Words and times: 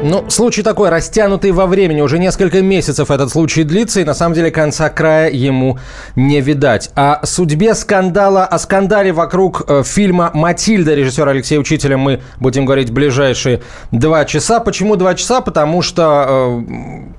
Ну, 0.00 0.30
случай 0.30 0.62
такой, 0.62 0.90
растянутый 0.90 1.50
во 1.50 1.66
времени. 1.66 2.00
Уже 2.00 2.18
несколько 2.20 2.62
месяцев 2.62 3.10
этот 3.10 3.30
случай 3.30 3.64
длится, 3.64 4.00
и 4.00 4.04
на 4.04 4.14
самом 4.14 4.34
деле 4.34 4.52
конца 4.52 4.88
края 4.90 5.28
ему 5.30 5.78
не 6.14 6.40
видать. 6.40 6.90
О 6.94 7.26
судьбе 7.26 7.74
скандала, 7.74 8.44
о 8.44 8.58
скандале 8.58 9.12
вокруг 9.12 9.64
э, 9.66 9.82
фильма 9.84 10.30
«Матильда» 10.34 10.94
режиссера 10.94 11.32
Алексея 11.32 11.58
Учителя 11.58 11.98
мы 11.98 12.20
будем 12.38 12.64
говорить 12.64 12.92
ближайшие 12.92 13.60
два 13.90 14.24
часа. 14.24 14.60
Почему 14.60 14.94
два 14.94 15.16
часа? 15.16 15.40
Потому 15.40 15.82
что 15.82 16.26
э, 16.28 16.62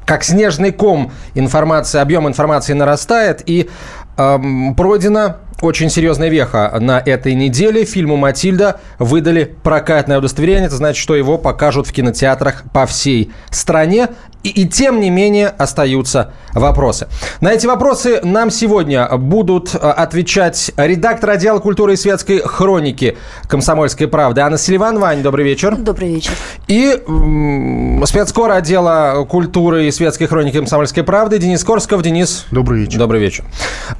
как 0.05 0.23
снежный 0.23 0.71
ком 0.71 1.11
информация, 1.35 2.01
объем 2.01 2.29
информации 2.29 2.73
нарастает, 2.73 3.43
и 3.45 3.69
э, 4.17 4.39
пройдено 4.77 5.35
очень 5.61 5.89
серьезная 5.89 6.29
веха 6.29 6.77
на 6.79 6.99
этой 6.99 7.33
неделе. 7.33 7.85
Фильму 7.85 8.15
«Матильда» 8.15 8.79
выдали 8.97 9.55
прокатное 9.63 10.19
удостоверение. 10.19 10.67
Это 10.67 10.75
значит, 10.75 11.01
что 11.01 11.15
его 11.15 11.37
покажут 11.37 11.87
в 11.87 11.91
кинотеатрах 11.91 12.63
по 12.73 12.85
всей 12.85 13.31
стране. 13.51 14.09
И, 14.41 14.49
и 14.49 14.65
тем 14.65 15.01
не 15.01 15.09
менее 15.09 15.49
остаются 15.49 16.31
вопросы. 16.53 17.09
На 17.41 17.51
эти 17.51 17.67
вопросы 17.67 18.21
нам 18.23 18.51
сегодня 18.51 19.05
будут 19.17 19.75
э, 19.75 19.77
отвечать 19.77 20.71
редактор 20.77 21.31
отдела 21.31 21.59
культуры 21.59 21.93
и 21.93 21.95
светской 21.97 22.39
хроники 22.39 23.17
«Комсомольской 23.49 24.07
правды» 24.07 24.39
Анна 24.39 24.57
Селиван. 24.57 24.97
Вань, 24.97 25.21
добрый 25.21 25.43
вечер. 25.43 25.75
Добрый 25.75 26.15
вечер. 26.15 26.31
И 26.67 27.01
м- 27.05 28.01
спецкор 28.05 28.51
отдела 28.51 29.25
культуры 29.25 29.87
и 29.87 29.91
светской 29.91 30.27
хроники 30.27 30.55
«Комсомольской 30.55 31.03
правды» 31.03 31.37
Денис 31.37 31.61
Корсков. 31.65 32.01
Денис. 32.01 32.45
Добрый 32.49 32.81
вечер. 32.81 32.97
Добрый 32.97 33.19
вечер. 33.19 33.43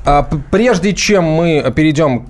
А, 0.05 0.25
прежде 0.51 0.93
чем 0.93 1.25
мы 1.25 1.48
перейдем 1.75 2.27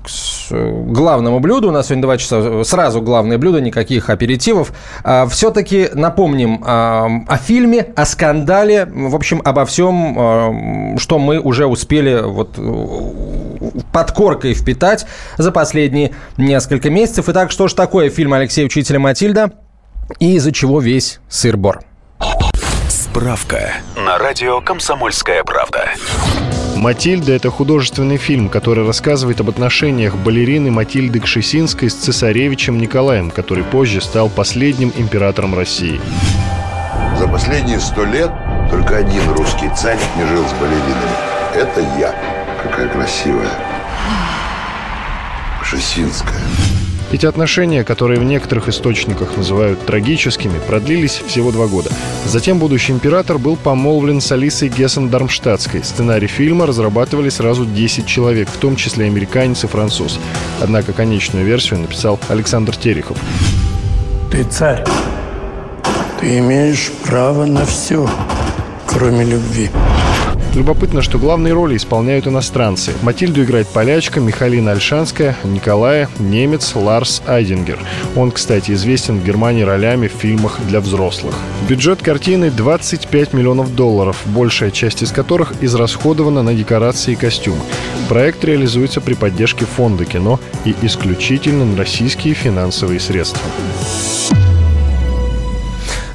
к 0.50 0.92
главному 0.92 1.39
блюду, 1.39 1.70
у 1.70 1.72
нас 1.72 1.88
сегодня 1.88 2.03
два 2.03 2.17
часа, 2.17 2.64
сразу 2.64 3.02
главное 3.02 3.38
блюдо, 3.38 3.62
никаких 3.62 4.09
аперитивов, 4.09 4.73
а, 5.03 5.28
все-таки 5.28 5.89
напомним 5.94 6.64
а, 6.66 7.08
о 7.28 7.38
фильме, 7.38 7.88
о 7.95 8.06
скандале, 8.06 8.86
в 8.86 9.16
общем, 9.16 9.42
обо 9.44 9.66
всем, 9.66 10.97
что 10.97 11.20
мы 11.20 11.40
уже 11.40 11.67
успели 11.67 12.22
вот 12.22 12.58
под 13.92 14.12
коркой 14.12 14.53
впитать 14.53 15.06
за 15.38 15.52
последние 15.52 16.14
несколько 16.38 16.90
месяцев. 16.90 17.25
Итак, 17.30 17.52
что 17.52 17.67
же 17.67 17.75
такое 17.75 18.09
фильм 18.09 18.34
Алексея 18.34 18.66
Учителя 18.66 19.00
«Матильда» 19.00 19.52
и 20.20 20.36
из-за 20.36 20.52
чего 20.52 20.80
весь 20.80 21.20
сыр-бор? 21.30 21.81
Справка 22.88 23.73
на 23.95 24.17
радио 24.17 24.62
«Комсомольская 24.62 25.44
правда». 25.44 25.90
«Матильда»— 26.80 27.33
это 27.33 27.49
художественный 27.49 28.16
фильм, 28.16 28.47
который 28.47 28.88
рассказывает 28.88 29.41
об 29.41 29.49
отношениях 29.49 30.16
балерины 30.16 30.72
Матильды 30.72 31.19
Кшесинской 31.19 31.89
с 31.89 31.94
цесаревичем 31.94 32.77
Николаем, 32.77 33.31
который 33.31 33.66
позже 33.66 33.99
стал 33.99 34.30
последним 34.30 34.94
императором 34.95 35.53
России. 35.53 36.00
За 37.17 37.27
последние 37.27 37.81
сто 37.81 38.05
лет 38.05 38.31
только 38.72 38.95
один 38.95 39.30
русский 39.31 39.69
царь 39.75 40.00
не 40.16 40.25
жил 40.25 40.45
с 40.47 40.53
балеринами. 40.53 41.17
Это 41.53 41.81
я. 42.00 42.16
Какая 42.63 42.88
красивая. 42.88 43.52
Кшесинская. 45.61 46.39
Эти 47.11 47.25
отношения, 47.25 47.83
которые 47.83 48.19
в 48.19 48.23
некоторых 48.23 48.69
источниках 48.69 49.35
называют 49.35 49.83
трагическими, 49.83 50.59
продлились 50.67 51.21
всего 51.25 51.51
два 51.51 51.66
года. 51.66 51.89
Затем 52.25 52.59
будущий 52.59 52.93
император 52.93 53.39
был 53.39 53.55
помолвлен 53.55 54.21
с 54.21 54.31
Алисой 54.31 54.69
Гессен-Дармштадтской. 54.69 55.83
Сценарий 55.83 56.27
фильма 56.27 56.67
разрабатывали 56.67 57.29
сразу 57.29 57.66
10 57.66 58.06
человек, 58.06 58.47
в 58.47 58.57
том 58.57 58.75
числе 58.75 59.07
американец 59.07 59.63
и 59.63 59.67
француз. 59.67 60.19
Однако 60.61 60.94
конечную 60.94 61.45
версию 61.45 61.79
написал 61.79 62.19
Александр 62.29 62.75
Терехов. 62.75 63.17
Ты 64.31 64.44
царь. 64.44 64.85
Ты 66.19 66.38
имеешь 66.38 66.91
право 67.05 67.45
на 67.45 67.66
все, 67.66 68.07
кроме 68.85 69.25
любви. 69.25 69.72
Любопытно, 70.55 71.01
что 71.01 71.19
главные 71.19 71.53
роли 71.53 71.77
исполняют 71.77 72.27
иностранцы. 72.27 72.91
Матильду 73.03 73.43
играет 73.43 73.67
полячка 73.67 74.19
Михалина 74.19 74.71
Альшанская, 74.71 75.37
Николая– 75.43 76.09
немец 76.19 76.73
Ларс 76.75 77.21
Айдингер. 77.27 77.79
Он, 78.15 78.31
кстати, 78.31 78.71
известен 78.71 79.19
в 79.19 79.25
Германии 79.25 79.61
ролями 79.61 80.07
в 80.07 80.13
фильмах 80.13 80.59
для 80.67 80.79
взрослых. 80.79 81.35
Бюджет 81.67 82.01
картины 82.01 82.49
25 82.49 83.33
миллионов 83.33 83.75
долларов, 83.75 84.21
большая 84.25 84.71
часть 84.71 85.03
из 85.03 85.11
которых 85.11 85.53
израсходована 85.61 86.41
на 86.41 86.53
декорации 86.53 87.13
и 87.13 87.16
костюмы. 87.16 87.61
Проект 88.07 88.43
реализуется 88.43 89.01
при 89.01 89.13
поддержке 89.13 89.66
фонда 89.66 90.05
кино 90.05 90.39
и 90.66 90.75
исключительно 90.81 91.66
на 91.66 91.77
российские 91.77 92.33
финансовые 92.33 92.99
средства. 92.99 93.41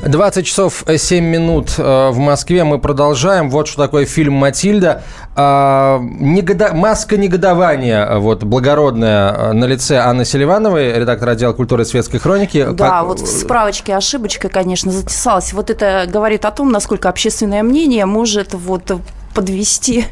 20 0.06 0.46
часов 0.46 0.84
7 0.86 1.24
минут 1.24 1.74
э, 1.78 2.10
в 2.10 2.18
Москве. 2.18 2.64
Мы 2.64 2.78
продолжаем. 2.78 3.50
Вот 3.50 3.68
что 3.68 3.82
такое 3.82 4.04
фильм 4.04 4.34
«Матильда». 4.34 5.02
А, 5.34 5.98
негода... 6.00 6.72
Маска 6.74 7.16
негодования, 7.16 8.04
э, 8.04 8.18
вот, 8.18 8.44
благородная, 8.44 9.32
э, 9.32 9.52
на 9.52 9.64
лице 9.64 9.96
Анны 9.96 10.24
Селивановой, 10.24 10.92
редактор 10.98 11.30
отдела 11.30 11.52
культуры 11.52 11.82
и 11.82 11.86
светской 11.86 12.18
хроники. 12.18 12.66
Да, 12.72 12.90
как... 12.90 13.06
вот 13.06 13.20
в 13.20 13.26
справочке 13.26 13.96
ошибочка, 13.96 14.48
конечно, 14.48 14.92
затесалась. 14.92 15.52
Вот 15.52 15.70
это 15.70 16.06
говорит 16.08 16.44
о 16.44 16.50
том, 16.50 16.70
насколько 16.70 17.08
общественное 17.08 17.62
мнение 17.62 18.06
может 18.06 18.54
вот 18.54 18.92
подвести 19.34 20.06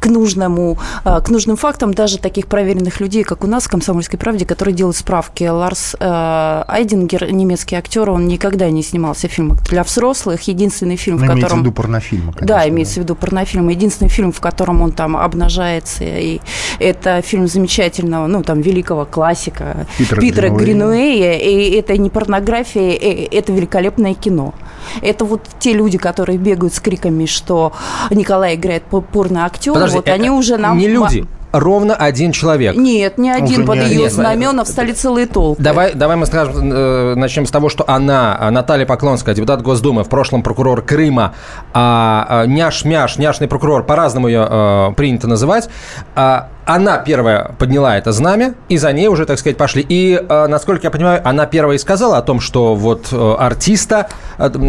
к 0.00 0.06
нужному, 0.06 0.78
а, 1.04 1.20
к 1.20 1.30
нужным 1.30 1.56
фактам 1.56 1.94
даже 1.94 2.18
таких 2.18 2.46
проверенных 2.46 3.00
людей, 3.00 3.22
как 3.22 3.44
у 3.44 3.46
нас 3.46 3.64
в 3.64 3.68
«Комсомольской 3.68 4.18
правде», 4.18 4.44
которые 4.44 4.74
делают 4.74 4.96
справки. 4.96 5.44
Ларс 5.44 5.96
э, 5.98 6.64
Айдингер, 6.66 7.32
немецкий 7.32 7.76
актер, 7.76 8.10
он 8.10 8.26
никогда 8.26 8.68
не 8.70 8.82
снимался 8.82 9.28
в 9.28 9.32
фильмах 9.32 9.62
для 9.62 9.82
взрослых. 9.82 10.42
Единственный 10.42 10.96
фильм, 10.96 11.16
Но 11.16 11.24
в 11.24 11.28
котором... 11.28 11.40
имеется 11.40 11.56
в 11.56 11.60
виду 11.60 11.72
порнофильмы, 11.72 12.32
конечно. 12.32 12.46
Да, 12.46 12.68
имеется 12.68 12.94
да. 12.96 13.00
в 13.00 13.04
виду 13.04 13.14
порнофильм. 13.14 13.68
Единственный 13.68 14.08
фильм, 14.08 14.32
в 14.32 14.40
котором 14.40 14.82
он 14.82 14.92
там 14.92 15.16
обнажается, 15.16 16.04
и 16.04 16.40
это 16.78 17.22
фильм 17.22 17.46
замечательного, 17.46 18.26
ну, 18.26 18.42
там, 18.42 18.60
великого 18.60 19.04
классика 19.04 19.86
Питера, 19.96 20.20
Питера 20.20 20.48
Гринуэя, 20.50 21.38
и 21.38 21.70
это 21.70 21.96
не 21.96 22.10
порнография, 22.10 22.90
э, 22.90 23.28
это 23.30 23.52
великолепное 23.52 24.14
кино. 24.14 24.54
Это 25.02 25.24
вот 25.24 25.42
те 25.58 25.72
люди, 25.72 25.98
которые 25.98 26.38
бегают 26.38 26.74
с 26.74 26.80
криками, 26.80 27.26
что 27.26 27.72
Николай 28.10 28.54
играет 28.54 28.82
порно-актер, 28.84 29.88
вот 29.88 30.08
они 30.08 30.30
уже 30.30 30.56
нам... 30.56 30.78
Не 30.78 30.88
люди, 30.88 31.26
ровно 31.52 31.94
один 31.94 32.32
человек. 32.32 32.76
Нет, 32.76 33.18
не 33.18 33.30
один. 33.30 33.60
Уже 33.60 33.64
Под 33.64 33.78
не 33.78 33.86
ее 33.86 34.06
один. 34.06 34.10
знамена 34.10 34.64
встали 34.64 34.92
целые 34.92 35.26
толпы. 35.26 35.62
Давай, 35.62 35.94
давай 35.94 36.16
мы 36.16 36.26
скажем, 36.26 36.72
э, 36.72 37.14
начнем 37.16 37.46
с 37.46 37.50
того, 37.50 37.68
что 37.68 37.84
она, 37.86 38.50
Наталья 38.50 38.86
Поклонская, 38.86 39.34
депутат 39.34 39.62
Госдумы, 39.62 40.04
в 40.04 40.08
прошлом 40.08 40.42
прокурор 40.42 40.82
Крыма, 40.82 41.34
а, 41.72 42.26
а, 42.28 42.46
няш-мяш, 42.46 43.18
няшный 43.18 43.48
прокурор, 43.48 43.84
по-разному 43.84 44.28
ее 44.28 44.46
а, 44.48 44.92
принято 44.92 45.26
называть, 45.28 45.68
а, 46.14 46.48
она 46.66 46.98
первая 46.98 47.52
подняла 47.58 47.98
это 47.98 48.12
знамя, 48.12 48.54
и 48.68 48.76
за 48.76 48.92
ней 48.92 49.08
уже, 49.08 49.26
так 49.26 49.38
сказать, 49.40 49.56
пошли. 49.56 49.84
И, 49.88 50.22
насколько 50.28 50.86
я 50.86 50.90
понимаю, 50.92 51.20
она 51.24 51.46
первая 51.46 51.76
и 51.76 51.80
сказала 51.80 52.18
о 52.18 52.22
том, 52.22 52.38
что 52.38 52.76
вот 52.76 53.08
э, 53.10 53.34
артиста, 53.38 54.08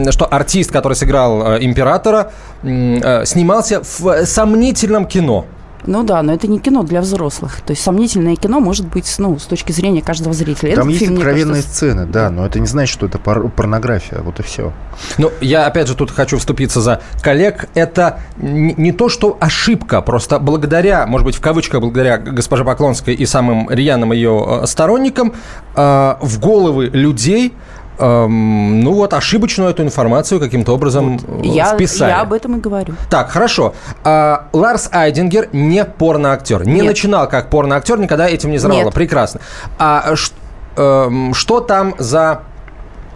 что 0.10 0.26
артист, 0.26 0.72
который 0.72 0.94
сыграл 0.94 1.58
императора, 1.58 2.32
снимался 2.64 3.82
в 3.84 4.26
сомнительном 4.26 5.06
кино. 5.06 5.46
Ну 5.86 6.04
да, 6.04 6.22
но 6.22 6.34
это 6.34 6.48
не 6.48 6.60
кино 6.60 6.84
для 6.84 7.02
взрослых. 7.02 7.62
То 7.62 7.72
есть 7.72 7.84
сомнительное 7.84 8.36
кино 8.36 8.60
может 8.60 8.88
быть, 8.88 9.14
ну, 9.18 9.38
с 9.40 9.44
точки 9.44 9.72
зрения 9.72 10.02
каждого 10.02 10.34
зрителя. 10.34 10.76
Там 10.76 10.88
Этот 10.88 10.92
есть 10.92 11.00
фильм, 11.00 11.16
откровенные 11.16 11.56
кажется... 11.62 11.76
сцены, 11.76 12.06
да, 12.06 12.30
но 12.30 12.46
это 12.46 12.60
не 12.60 12.68
значит, 12.68 12.94
что 12.94 13.06
это 13.06 13.18
пор- 13.18 13.50
порнография, 13.50 14.20
вот 14.22 14.40
и 14.40 14.44
все. 14.44 14.74
Ну, 15.18 15.32
я 15.42 15.66
опять 15.66 15.88
же 15.88 15.96
тут 15.96 16.12
хочу 16.12 16.38
вступиться 16.38 16.82
за 16.82 17.02
коллег. 17.22 17.70
Это 17.74 18.20
не 18.38 18.92
то, 18.92 19.10
что 19.10 19.38
ошибка, 19.40 20.02
просто 20.02 20.40
благодаря, 20.40 21.06
может 21.08 21.26
быть, 21.26 21.36
в 21.36 21.42
кавычках, 21.42 21.82
благодаря 21.82 22.18
госпоже 22.18 22.64
Поклонской 22.64 23.14
и 23.14 23.26
самым 23.26 23.70
рьяным 23.70 24.12
ее 24.12 24.62
э, 24.64 24.66
сторонникам, 24.68 25.34
э, 25.76 26.16
в 26.22 26.40
головы 26.40 26.88
людей 26.88 27.54
эм, 28.02 28.82
ну 28.82 28.94
вот, 28.94 29.14
ошибочную 29.14 29.70
эту 29.70 29.84
информацию 29.84 30.40
каким-то 30.40 30.74
образом 30.74 31.18
вот. 31.18 31.46
я, 31.46 31.74
вписали. 31.74 32.10
Я 32.10 32.22
об 32.22 32.34
этом 32.34 32.58
и 32.58 32.60
говорю. 32.60 32.96
Так, 33.10 33.30
хорошо. 33.30 33.74
А, 34.04 34.48
Ларс 34.54 34.90
Айдингер 34.92 35.50
не 35.54 35.86
порноактер. 35.86 36.66
Не 36.66 36.74
Нет. 36.74 36.86
начинал 36.86 37.30
как 37.30 37.50
порноактер, 37.50 38.00
никогда 38.00 38.28
этим 38.28 38.52
не. 38.52 38.58
Нет. 38.58 38.94
Прекрасно. 38.94 39.42
А 39.78 40.16
ш, 40.16 40.34
э, 40.76 41.10
что 41.34 41.60
там 41.62 41.96
за 41.98 42.42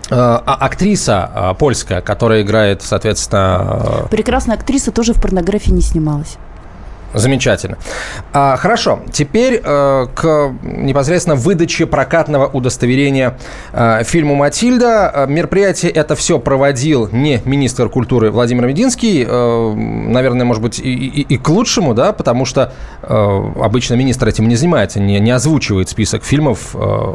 э, 0.09 0.15
а, 0.15 0.57
актриса 0.59 1.29
э, 1.33 1.53
польская, 1.57 2.01
которая 2.01 2.41
играет, 2.41 2.81
соответственно... 2.81 4.07
Прекрасная 4.09 4.55
актриса 4.57 4.91
тоже 4.91 5.13
в 5.13 5.21
порнографии 5.21 5.71
не 5.71 5.81
снималась. 5.81 6.37
Замечательно. 7.15 7.77
А, 8.33 8.57
хорошо, 8.57 8.99
теперь 9.11 9.61
э, 9.63 10.07
к 10.13 10.53
непосредственно 10.63 11.35
выдаче 11.35 11.85
прокатного 11.85 12.45
удостоверения 12.47 13.37
э, 13.71 14.03
фильму 14.03 14.35
«Матильда». 14.35 15.11
Э, 15.13 15.27
мероприятие 15.27 15.91
это 15.91 16.15
все 16.15 16.39
проводил 16.39 17.07
не 17.11 17.41
министр 17.45 17.87
культуры 17.87 18.31
Владимир 18.31 18.67
Мединский, 18.67 19.25
э, 19.25 19.73
наверное, 19.73 20.45
может 20.45 20.61
быть, 20.61 20.79
и, 20.79 20.93
и, 20.93 21.21
и 21.21 21.37
к 21.37 21.47
лучшему, 21.47 21.93
да, 21.93 22.11
потому 22.11 22.43
что 22.43 22.73
э, 23.01 23.07
обычно 23.07 23.93
министр 23.93 24.27
этим 24.27 24.49
не 24.49 24.55
занимается, 24.55 24.99
не, 24.99 25.17
не 25.19 25.31
озвучивает 25.31 25.87
список 25.87 26.25
фильмов, 26.25 26.75
э, 26.75 27.13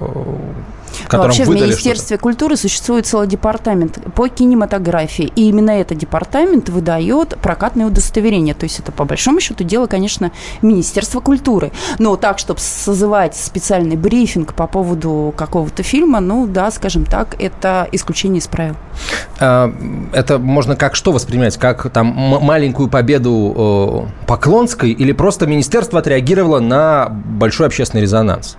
которым 1.04 1.28
Вообще 1.28 1.44
в 1.44 1.48
Министерстве 1.48 2.18
культуры 2.18 2.56
существует 2.56 3.06
целый 3.06 3.26
департамент 3.26 3.98
по 4.14 4.28
кинематографии. 4.28 5.32
И 5.36 5.48
именно 5.48 5.70
этот 5.70 5.98
департамент 5.98 6.68
выдает 6.68 7.36
прокатное 7.40 7.86
удостоверение. 7.86 8.54
То 8.54 8.64
есть 8.64 8.78
это, 8.78 8.92
по 8.92 9.04
большому 9.04 9.40
счету, 9.40 9.64
дело, 9.64 9.86
конечно, 9.86 10.32
Министерства 10.62 11.20
культуры. 11.20 11.72
Но 11.98 12.16
так, 12.16 12.38
чтобы 12.38 12.60
созывать 12.60 13.36
специальный 13.36 13.96
брифинг 13.96 14.54
по 14.54 14.66
поводу 14.66 15.34
какого-то 15.36 15.82
фильма, 15.82 16.20
ну 16.20 16.46
да, 16.46 16.70
скажем 16.70 17.04
так, 17.04 17.36
это 17.38 17.88
исключение 17.92 18.38
из 18.38 18.46
правил. 18.46 18.76
А, 19.38 19.72
Это 20.12 20.38
можно 20.38 20.76
как 20.76 20.96
что 20.96 21.12
воспринимать? 21.12 21.56
Как 21.56 21.90
там 21.90 22.06
маленькую 22.06 22.88
победу 22.88 24.06
э, 24.22 24.26
Поклонской 24.26 24.90
или 24.90 25.12
просто 25.12 25.46
министерство 25.46 25.98
отреагировало 26.00 26.60
на 26.60 27.08
большой 27.08 27.66
общественный 27.66 28.02
резонанс? 28.02 28.56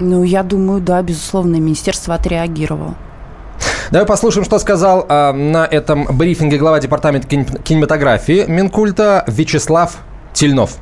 Ну, 0.00 0.22
я 0.24 0.42
думаю, 0.42 0.80
да, 0.80 1.02
безусловно, 1.02 1.56
Министерство 1.56 2.14
отреагировало. 2.14 2.94
Давай 3.90 4.06
послушаем, 4.06 4.44
что 4.44 4.58
сказал 4.58 5.06
а, 5.08 5.32
на 5.32 5.66
этом 5.66 6.04
брифинге 6.16 6.58
глава 6.58 6.80
департамента 6.80 7.28
кинем- 7.28 7.62
кинематографии 7.62 8.44
Минкульта 8.48 9.24
Вячеслав 9.26 9.98
Тельнов. 10.32 10.76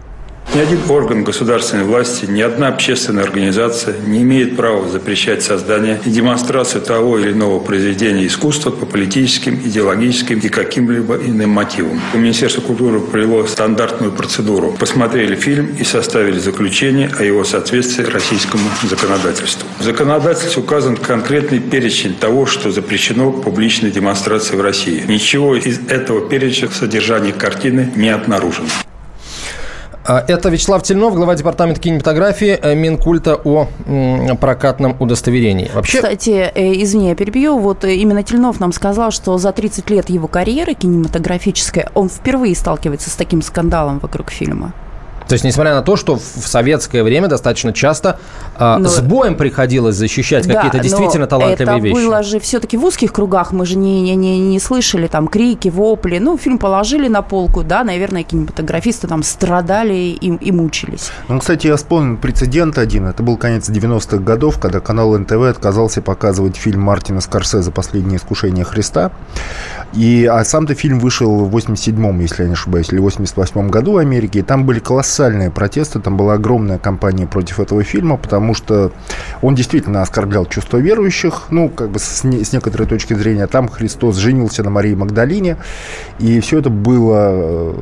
Ни 0.55 0.61
один 0.61 0.81
орган 0.91 1.25
государственной 1.25 1.85
власти, 1.85 2.27
ни 2.27 2.43
одна 2.43 2.69
общественная 2.69 3.25
организация 3.25 3.95
не 4.07 4.21
имеет 4.21 4.55
права 4.55 4.87
запрещать 4.87 5.43
создание 5.43 5.99
и 6.05 6.11
демонстрацию 6.11 6.83
того 6.83 7.19
или 7.19 7.33
иного 7.33 7.59
произведения 7.59 8.27
искусства 8.27 8.71
по 8.71 8.85
политическим, 8.85 9.55
идеологическим 9.55 10.41
и 10.41 10.49
каким-либо 10.51 11.17
иным 11.17 11.49
мотивам. 11.49 11.99
Министерство 12.13 12.61
культуры 12.61 13.01
провело 13.01 13.47
стандартную 13.47 14.13
процедуру. 14.13 14.77
Посмотрели 14.79 15.37
фильм 15.37 15.75
и 15.81 15.85
составили 15.85 16.39
заключение 16.39 17.11
о 17.19 17.25
его 17.25 17.45
соответствии 17.45 18.05
российскому 18.05 18.65
законодательству. 18.83 19.67
В 19.79 19.85
законодательстве 19.85 20.63
указан 20.63 20.99
конкретный 20.99 21.61
перечень 21.61 22.15
того, 22.15 22.45
что 22.45 22.71
запрещено 22.71 23.33
публичной 23.33 23.91
демонстрации 23.91 24.55
в 24.55 24.61
России. 24.61 25.03
Ничего 25.09 25.57
из 25.57 25.79
этого 25.89 26.29
перечня 26.29 26.69
в 26.69 26.75
содержании 26.75 27.33
картины 27.33 27.91
не 27.97 28.11
обнаружено. 28.11 28.69
А, 30.05 30.25
Это 30.27 30.49
Вячеслав 30.49 30.83
Тельнов, 30.83 31.15
глава 31.15 31.37
департамента 31.37 31.81
кинематографии 31.81 32.59
э, 32.61 32.75
Минкульта 32.75 33.37
о 33.37 33.69
прокатном 34.41 34.97
удостоверении. 34.99 35.71
Вообще, 35.73 35.99
Кстати, 35.99 36.51
э, 36.55 36.83
извини, 36.83 37.09
я 37.09 37.15
перебью. 37.15 37.59
Вот 37.59 37.85
э, 37.85 37.95
именно 37.95 38.25
Тельнов 38.25 38.59
нам 38.59 38.73
сказал, 38.73 39.13
что 39.13 39.39
за 39.39 39.53
30 39.53 39.91
лет 39.91 40.11
его 40.11 40.27
карьеры 40.27 40.75
кинематографической 40.75 41.87
он 41.95 42.09
впервые 42.09 42.57
сталкивается 42.57 43.11
с 43.11 43.15
таким 43.15 43.43
скандалом 43.43 44.01
вокруг 44.01 44.31
фильма. 44.31 44.73
То 45.29 45.33
есть, 45.35 45.45
несмотря 45.45 45.75
на 45.75 45.83
то, 45.83 45.97
что 45.97 46.17
в 46.17 46.47
советское 46.47 47.03
время 47.03 47.29
достаточно 47.29 47.73
часто 47.73 48.19
а, 48.57 48.79
Но- 48.79 48.89
с 48.89 49.01
боем 49.01 49.37
приходилось 49.37 49.97
защищать 49.97 50.47
какие-то 50.47 50.77
Да, 50.77 50.83
действительно 50.83 51.25
но 51.25 51.27
талантливые 51.27 51.79
это 51.79 51.85
вещи. 51.87 51.95
было 51.95 52.23
же 52.23 52.41
все-таки 52.41 52.77
в 52.77 52.85
узких 52.85 53.13
кругах, 53.13 53.53
мы 53.53 53.65
же 53.67 53.77
не, 53.77 54.03
не, 54.03 54.15
не, 54.15 54.39
не 54.41 54.61
слышали 54.61 55.07
там 55.07 55.29
крики, 55.29 55.69
вопли. 55.69 56.19
Ну, 56.19 56.37
фильм 56.37 56.59
положили 56.59 57.09
на 57.09 57.23
полку, 57.23 57.63
да, 57.63 57.85
наверное, 57.85 58.23
кинематографисты 58.23 59.07
там 59.07 59.23
страдали 59.23 59.95
и, 59.95 60.35
и 60.35 60.53
мучились. 60.53 61.11
Ну, 61.29 61.39
кстати, 61.39 61.67
я 61.67 61.77
вспомнил 61.77 62.17
прецедент 62.17 62.79
один. 62.79 63.07
Это 63.07 63.23
был 63.23 63.37
конец 63.37 63.69
90-х 63.69 64.19
годов, 64.19 64.59
когда 64.59 64.81
канал 64.81 65.17
НТВ 65.19 65.43
отказался 65.49 66.03
показывать 66.03 66.57
фильм 66.57 66.83
Мартина 66.83 67.21
Скорсезе 67.21 67.71
«Последнее 67.71 68.19
искушение 68.19 68.65
Христа». 68.65 69.13
И, 69.95 70.27
а 70.27 70.45
сам-то 70.45 70.75
фильм 70.75 70.99
вышел 70.99 71.45
в 71.45 71.57
87-м, 71.57 72.21
если 72.21 72.43
я 72.43 72.49
не 72.49 72.55
ошибаюсь, 72.55 72.89
или 72.93 73.03
88-м 73.03 73.69
году 73.71 73.93
в 73.93 73.97
Америке. 73.99 74.41
И 74.41 74.43
там 74.43 74.65
были 74.65 74.79
колоссальные 74.79 75.12
протесты, 75.55 76.01
там 76.01 76.17
была 76.17 76.35
огромная 76.35 76.79
кампания 76.79 77.27
против 77.27 77.61
этого 77.61 77.83
фильма, 77.83 78.17
потому 78.17 78.55
что 78.55 78.93
он 79.43 79.55
действительно 79.55 80.03
оскорблял 80.03 80.47
чувства 80.47 80.79
верующих, 80.79 81.45
ну, 81.51 81.69
как 81.69 81.91
бы 81.91 81.99
с, 81.99 82.25
не- 82.25 82.45
с 82.45 82.53
некоторой 82.53 82.87
точки 82.87 83.15
зрения. 83.15 83.47
Там 83.47 83.69
Христос 83.69 84.17
женился 84.17 84.63
на 84.63 84.71
Марии 84.71 84.95
Магдалине, 84.95 85.57
и 86.19 86.41
все 86.41 86.59
это 86.59 86.71
было 86.71 87.31
э, 87.33 87.75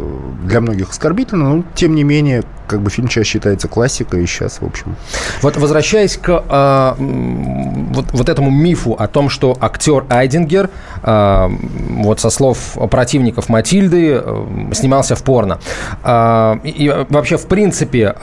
для 0.45 0.61
многих 0.61 0.91
оскорбительно, 0.91 1.55
но, 1.55 1.65
тем 1.75 1.95
не 1.95 2.05
менее, 2.05 2.43
как 2.67 2.83
бы 2.83 2.91
фильм 2.91 3.09
сейчас 3.11 3.27
считается 3.27 3.67
классикой, 3.67 4.23
и 4.23 4.27
сейчас, 4.27 4.61
в 4.61 4.65
общем... 4.65 4.95
Вот 5.43 5.57
возвращаясь 5.57 6.17
к 6.17 6.29
м, 6.31 7.93
вот, 7.93 8.07
вот 8.13 8.29
этому 8.29 8.51
мифу 8.51 8.93
о 8.93 9.09
том, 9.09 9.29
что 9.29 9.57
актер 9.61 10.05
Айдингер, 10.09 10.71
а, 11.03 11.51
вот 11.91 12.21
со 12.21 12.31
слов 12.31 12.77
противников 12.91 13.49
Матильды, 13.49 14.21
э, 14.25 14.47
снимался 14.73 15.17
в 15.17 15.23
порно. 15.25 15.59
А, 16.03 16.61
и, 16.63 16.71
и 16.71 17.07
вообще, 17.21 17.37
в 17.37 17.47
принципе, 17.47 18.15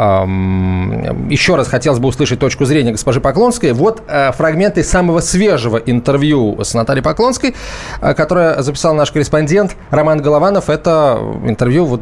еще 1.30 1.56
раз 1.56 1.68
хотелось 1.68 2.00
бы 2.00 2.10
услышать 2.10 2.40
точку 2.40 2.66
зрения 2.66 2.92
госпожи 2.92 3.22
Поклонской. 3.22 3.74
Вот 3.74 4.04
а, 4.08 4.32
фрагменты 4.32 4.84
самого 4.84 5.20
свежего 5.20 5.78
интервью 5.78 6.58
с 6.64 6.74
Натальей 6.74 7.04
Поклонской, 7.04 7.56
а, 8.02 8.14
которое 8.14 8.62
записал 8.62 8.94
наш 8.94 9.12
корреспондент 9.12 9.76
Роман 9.92 10.22
Голованов. 10.22 10.70
Это 10.70 11.20
интервью 11.46 11.86
вот 11.86 12.02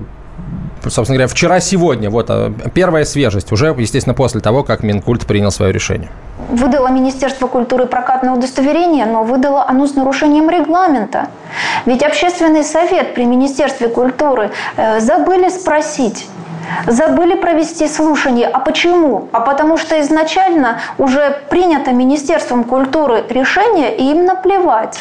собственно 0.84 1.18
говоря, 1.18 1.28
вчера-сегодня. 1.28 2.10
Вот 2.10 2.28
а, 2.30 2.54
первая 2.74 3.06
свежесть, 3.06 3.52
уже, 3.52 3.76
естественно, 3.78 4.14
после 4.14 4.42
того, 4.42 4.64
как 4.64 4.84
Минкульт 4.84 5.26
принял 5.26 5.52
свое 5.52 5.72
решение. 5.72 6.10
Выдало 6.50 6.90
Министерство 6.90 7.48
культуры 7.48 7.86
прокатное 7.88 8.34
удостоверение, 8.34 9.06
но 9.06 9.24
выдало 9.24 9.68
оно 9.68 9.88
с 9.88 9.96
нарушением 9.96 10.50
регламента. 10.50 11.30
Ведь 11.86 12.04
общественный 12.04 12.64
совет 12.64 13.16
при 13.16 13.26
Министерстве 13.26 13.88
культуры 13.88 14.52
э, 14.78 15.00
забыли 15.00 15.50
спросить, 15.50 16.28
забыли 16.88 17.36
провести 17.36 17.88
слушание. 17.88 18.48
А 18.48 18.60
почему? 18.60 19.28
А 19.32 19.40
потому 19.40 19.78
что 19.78 20.00
изначально 20.02 20.80
уже 20.98 21.42
принято 21.50 21.92
Министерством 21.92 22.64
культуры 22.64 23.24
решение, 23.30 23.96
и 23.96 24.04
им 24.12 24.26
наплевать, 24.26 25.00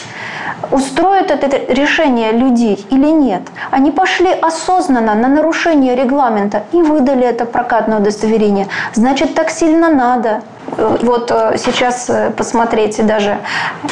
устроит 0.70 1.30
это 1.30 1.72
решение 1.72 2.32
людей 2.32 2.86
или 2.90 3.10
нет. 3.10 3.42
Они 3.70 3.90
пошли 3.90 4.30
осознанно 4.32 5.14
на 5.14 5.28
нарушение 5.28 5.94
регламента 5.94 6.64
и 6.72 6.82
выдали 6.82 7.26
это 7.26 7.44
прокатное 7.44 7.98
удостоверение. 7.98 8.68
Значит, 8.94 9.34
так 9.34 9.50
сильно 9.50 9.88
надо. 9.88 10.42
Э, 10.76 10.96
Вот 11.02 11.30
э, 11.30 11.56
сейчас 11.58 12.08
э, 12.08 12.30
посмотрите 12.36 13.02
даже 13.02 13.38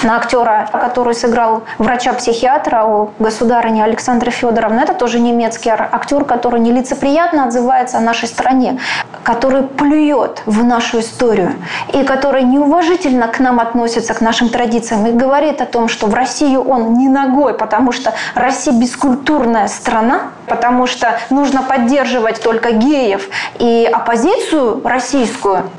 на 0.03 0.17
актера, 0.17 0.69
который 0.73 1.15
сыграл 1.15 1.63
врача-психиатра 1.79 2.85
у 2.85 3.11
государыни 3.19 3.81
Александры 3.83 4.31
Федоровны. 4.31 4.81
Это 4.81 4.95
тоже 4.95 5.21
немецкий 5.21 5.71
актер, 5.71 6.25
который 6.25 6.61
нелицеприятно 6.61 7.45
отзывается 7.45 7.62
о 7.99 8.01
нашей 8.01 8.29
стране, 8.29 8.79
который 9.23 9.63
плюет 9.63 10.43
в 10.47 10.65
нашу 10.65 11.01
историю 11.01 11.55
и 11.93 12.03
который 12.05 12.43
неуважительно 12.43 13.29
к 13.29 13.39
нам 13.39 13.61
относится, 13.61 14.15
к 14.15 14.21
нашим 14.21 14.49
традициям 14.49 15.07
и 15.07 15.13
говорит 15.13 15.61
о 15.61 15.67
том, 15.67 15.89
что 15.89 16.07
в 16.07 16.15
Россию 16.15 16.63
он 16.63 16.95
не 16.95 17.09
ногой, 17.09 17.55
потому 17.55 17.93
что 17.93 18.13
Россия 18.35 18.75
бескультурная 18.75 19.69
страна, 19.69 20.33
потому 20.47 20.87
что 20.87 21.19
нужно 21.31 21.63
поддерживать 21.63 22.43
только 22.43 22.73
геев 22.73 23.29
и 23.59 23.89
оппозицию 23.93 24.81
российскую. 24.85 25.71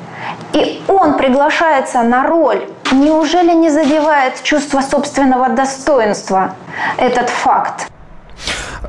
И 0.53 0.81
он 0.87 1.17
приглашается 1.17 2.01
на 2.03 2.25
роль. 2.25 2.67
Неужели 2.91 3.53
не 3.53 3.69
задевает 3.69 4.41
чувство 4.43 4.81
собственного 4.81 5.49
достоинства 5.49 6.55
этот 6.97 7.29
факт? 7.29 7.92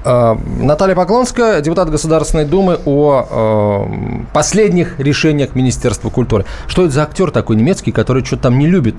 Э, 0.05 0.37
Наталья 0.59 0.95
Поклонская, 0.95 1.61
депутат 1.61 1.91
Государственной 1.91 2.45
Думы, 2.45 2.79
о 2.85 3.87
э, 3.89 4.33
последних 4.33 4.99
решениях 4.99 5.55
Министерства 5.55 6.11
культуры. 6.11 6.45
Что 6.67 6.85
это 6.85 6.93
за 6.93 7.03
актер 7.03 7.31
такой 7.31 7.57
немецкий, 7.57 7.93
который 7.93 8.25
что-то 8.25 8.45
там 8.45 8.59
не 8.59 8.67
любит? 8.67 8.97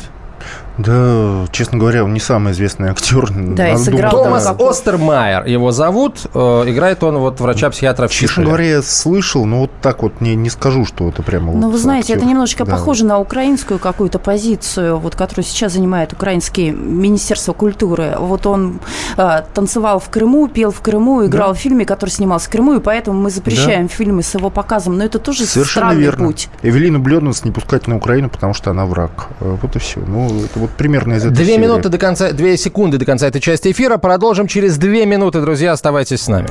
Да, 0.78 1.46
честно 1.52 1.78
говоря, 1.78 2.04
он 2.04 2.14
не 2.14 2.20
самый 2.20 2.52
известный 2.54 2.90
актер. 2.90 3.30
Да, 3.32 3.68
и 3.70 3.72
Надо 3.74 3.84
сыграл 3.84 4.12
там 4.12 4.24
Томас 4.26 4.46
какой- 4.46 4.70
Остермайер 4.72 5.46
его 5.46 5.72
зовут. 5.72 6.26
Э, 6.34 6.64
играет 6.68 7.04
он 7.04 7.18
вот 7.18 7.40
врача-психиатра 7.40 8.08
в 8.08 8.12
Честно 8.12 8.28
Фишере. 8.28 8.48
говоря, 8.48 8.66
я 8.66 8.82
слышал, 8.82 9.46
но 9.46 9.62
вот 9.62 9.72
так 9.82 10.04
вот 10.04 10.20
не, 10.22 10.36
не 10.36 10.50
скажу, 10.50 10.86
что 10.86 11.08
это 11.08 11.24
прямо 11.24 11.54
Ну, 11.54 11.68
вот 11.68 11.72
вы 11.74 11.78
знаете, 11.78 12.14
актер. 12.14 12.18
это 12.18 12.26
немножечко 12.28 12.66
Да. 12.66 12.72
похоже 12.74 13.06
на 13.06 13.20
украинскую 13.20 13.80
какую-то 13.80 14.20
позицию, 14.20 14.98
вот, 14.98 15.16
которую 15.16 15.46
сейчас 15.46 15.74
занимает 15.74 16.14
украинское 16.14 16.72
Министерство 16.72 17.54
культуры. 17.54 18.16
Вот 18.20 18.46
он 18.46 18.80
э, 19.18 19.42
танцевал 19.54 20.00
в 20.00 20.10
Крыму, 20.10 20.48
пел 20.48 20.72
в 20.72 20.82
Крыму, 20.82 21.26
играл 21.26 21.54
в 21.54 21.58
фильме, 21.58 21.86
который 21.86 22.10
снимался 22.10 22.48
в 22.48 22.52
Крыму, 22.52 22.74
и 22.76 22.80
поэтому 22.80 23.20
мы 23.22 23.30
запрещаем 23.30 23.88
фильмы 23.88 24.24
с 24.24 24.34
его 24.34 24.50
показом. 24.50 24.98
Но 24.98 25.06
это 25.06 25.20
тоже 25.20 25.46
Совершенно 25.46 25.88
странный 25.88 26.02
верно. 26.04 26.28
путь. 26.28 26.50
Эвелину 26.64 27.00
Блёднес 27.00 27.44
не 27.46 27.52
пускать 27.52 27.88
на 27.88 27.96
Украину, 27.96 28.30
потому 28.30 28.54
что 28.54 28.72
она 28.72 28.86
враг. 28.86 29.28
Э, 29.40 29.56
Вот 29.62 29.76
и 29.76 29.80
все. 29.80 30.02
Ну, 30.06 30.28
это 30.44 30.60
вот 30.66 30.76
примерно 30.78 31.14
из 31.14 31.26
этой 31.26 31.36
Две 31.36 31.46
серии. 31.46 31.58
минуты 31.60 31.90
до 31.90 31.98
конца, 31.98 32.32
две 32.32 32.58
секунды 32.58 32.98
до 32.98 33.06
конца 33.06 33.28
этой 33.28 33.42
части 33.42 33.72
эфира. 33.72 33.98
Продолжим 33.98 34.48
через 34.48 34.78
две 34.78 35.06
минуты, 35.06 35.42
друзья. 35.42 35.72
Оставайтесь 35.72 36.22
с 36.22 36.28
нами. 36.28 36.48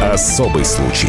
Особый 0.00 0.64
случай. 0.64 1.08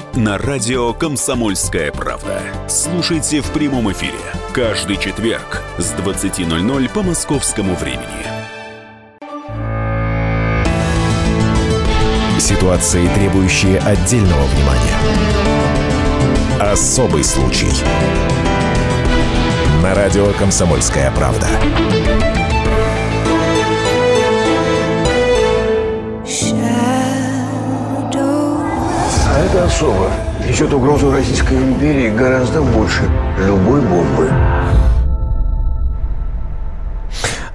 на 0.15 0.37
радио 0.37 0.93
«Комсомольская 0.93 1.91
правда». 1.91 2.41
Слушайте 2.67 3.41
в 3.41 3.49
прямом 3.51 3.91
эфире 3.91 4.19
каждый 4.53 4.97
четверг 4.97 5.63
с 5.77 5.93
20.00 5.93 6.89
по 6.89 7.01
московскому 7.01 7.75
времени. 7.75 8.05
Ситуации, 12.39 13.07
требующие 13.15 13.79
отдельного 13.79 14.45
внимания. 14.47 14.97
Особый 16.59 17.23
случай. 17.23 17.71
На 19.81 19.95
радио 19.95 20.31
«Комсомольская 20.33 21.11
правда». 21.11 21.47
А 29.33 29.39
это 29.39 29.63
особо 29.63 30.11
несет 30.45 30.73
угрозу 30.73 31.09
Российской 31.09 31.53
империи 31.53 32.09
гораздо 32.09 32.61
больше 32.61 33.03
любой 33.39 33.79
бомбы. 33.79 34.29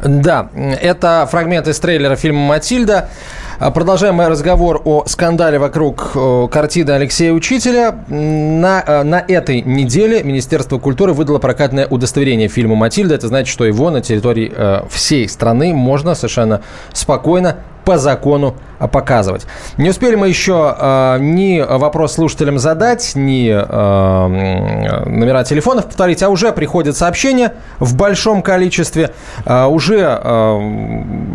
Да, 0.02 0.49
это 0.54 1.28
фрагмент 1.30 1.68
из 1.68 1.78
трейлера 1.78 2.16
фильма 2.16 2.40
«Матильда». 2.47 3.11
Продолжаем 3.59 4.14
мы 4.14 4.28
разговор 4.28 4.80
о 4.85 5.04
скандале 5.06 5.59
вокруг 5.59 6.12
э, 6.14 6.49
картины 6.50 6.90
Алексея 6.92 7.33
Учителя. 7.33 8.04
На, 8.09 8.83
э, 8.87 9.02
на 9.02 9.25
этой 9.26 9.62
неделе 9.62 10.23
Министерство 10.23 10.78
культуры 10.78 11.12
выдало 11.12 11.38
прокатное 11.38 11.87
удостоверение 11.87 12.49
фильму 12.49 12.75
«Матильда». 12.75 13.14
Это 13.14 13.28
значит, 13.28 13.49
что 13.49 13.64
его 13.64 13.90
на 13.90 14.00
территории 14.00 14.52
э, 14.54 14.83
всей 14.90 15.28
страны 15.28 15.75
можно 15.75 16.14
совершенно 16.14 16.62
спокойно 16.92 17.59
по 17.87 17.99
закону 17.99 18.57
показывать. 18.78 19.47
Не 19.78 19.90
успели 19.90 20.16
мы 20.16 20.28
еще 20.28 20.76
э, 20.78 21.19
ни 21.21 21.61
вопрос 21.61 22.14
слушателям 22.14 22.59
задать, 22.59 23.12
ни 23.14 23.49
э, 23.49 25.05
номера 25.09 25.45
телефонов 25.45 25.87
повторить, 25.87 26.23
а 26.23 26.28
уже 26.28 26.52
приходят 26.52 26.97
сообщения 26.97 27.55
в 27.78 27.97
большом 27.97 28.43
количестве. 28.43 29.12
Э, 29.47 29.66
уже 29.66 30.21
э, 30.23 30.61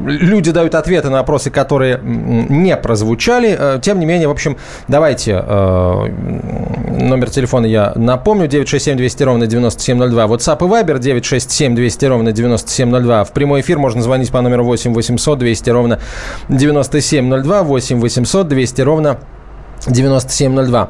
люди 0.05 0.51
дают 0.51 0.75
ответы 0.75 1.09
на 1.09 1.17
вопросы, 1.19 1.49
которые 1.49 1.99
не 2.03 2.75
прозвучали. 2.75 3.55
Э, 3.57 3.79
тем 3.81 3.99
не 3.99 4.05
менее, 4.05 4.27
в 4.27 4.31
общем, 4.31 4.57
давайте 4.87 5.43
э, 5.43 6.07
номер 6.99 7.29
телефона 7.29 7.65
я 7.65 7.93
напомню. 7.95 8.47
967 8.47 8.97
200 8.97 9.23
ровно 9.23 9.47
9702. 9.47 10.25
WhatsApp 10.25 10.57
и 10.57 10.69
Viber 10.69 10.99
967 10.99 11.75
200 11.75 12.05
ровно 12.05 12.31
9702. 12.33 13.23
В 13.23 13.31
прямой 13.31 13.61
эфир 13.61 13.79
можно 13.79 14.01
звонить 14.01 14.31
по 14.31 14.41
номеру 14.41 14.65
8 14.65 14.93
800 14.93 15.39
200 15.39 15.69
ровно 15.69 15.99
9702 16.49 17.63
8 17.63 17.99
800 17.99 18.47
200 18.47 18.81
ровно 18.81 19.17
9702. 19.87 20.89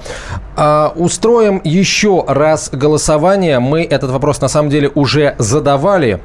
А, 0.55 0.93
устроим 0.95 1.61
еще 1.63 2.23
раз 2.27 2.69
голосование. 2.71 3.59
Мы 3.59 3.83
этот 3.83 4.11
вопрос 4.11 4.41
на 4.41 4.47
самом 4.47 4.69
деле 4.69 4.91
уже 4.93 5.35
задавали. 5.37 6.21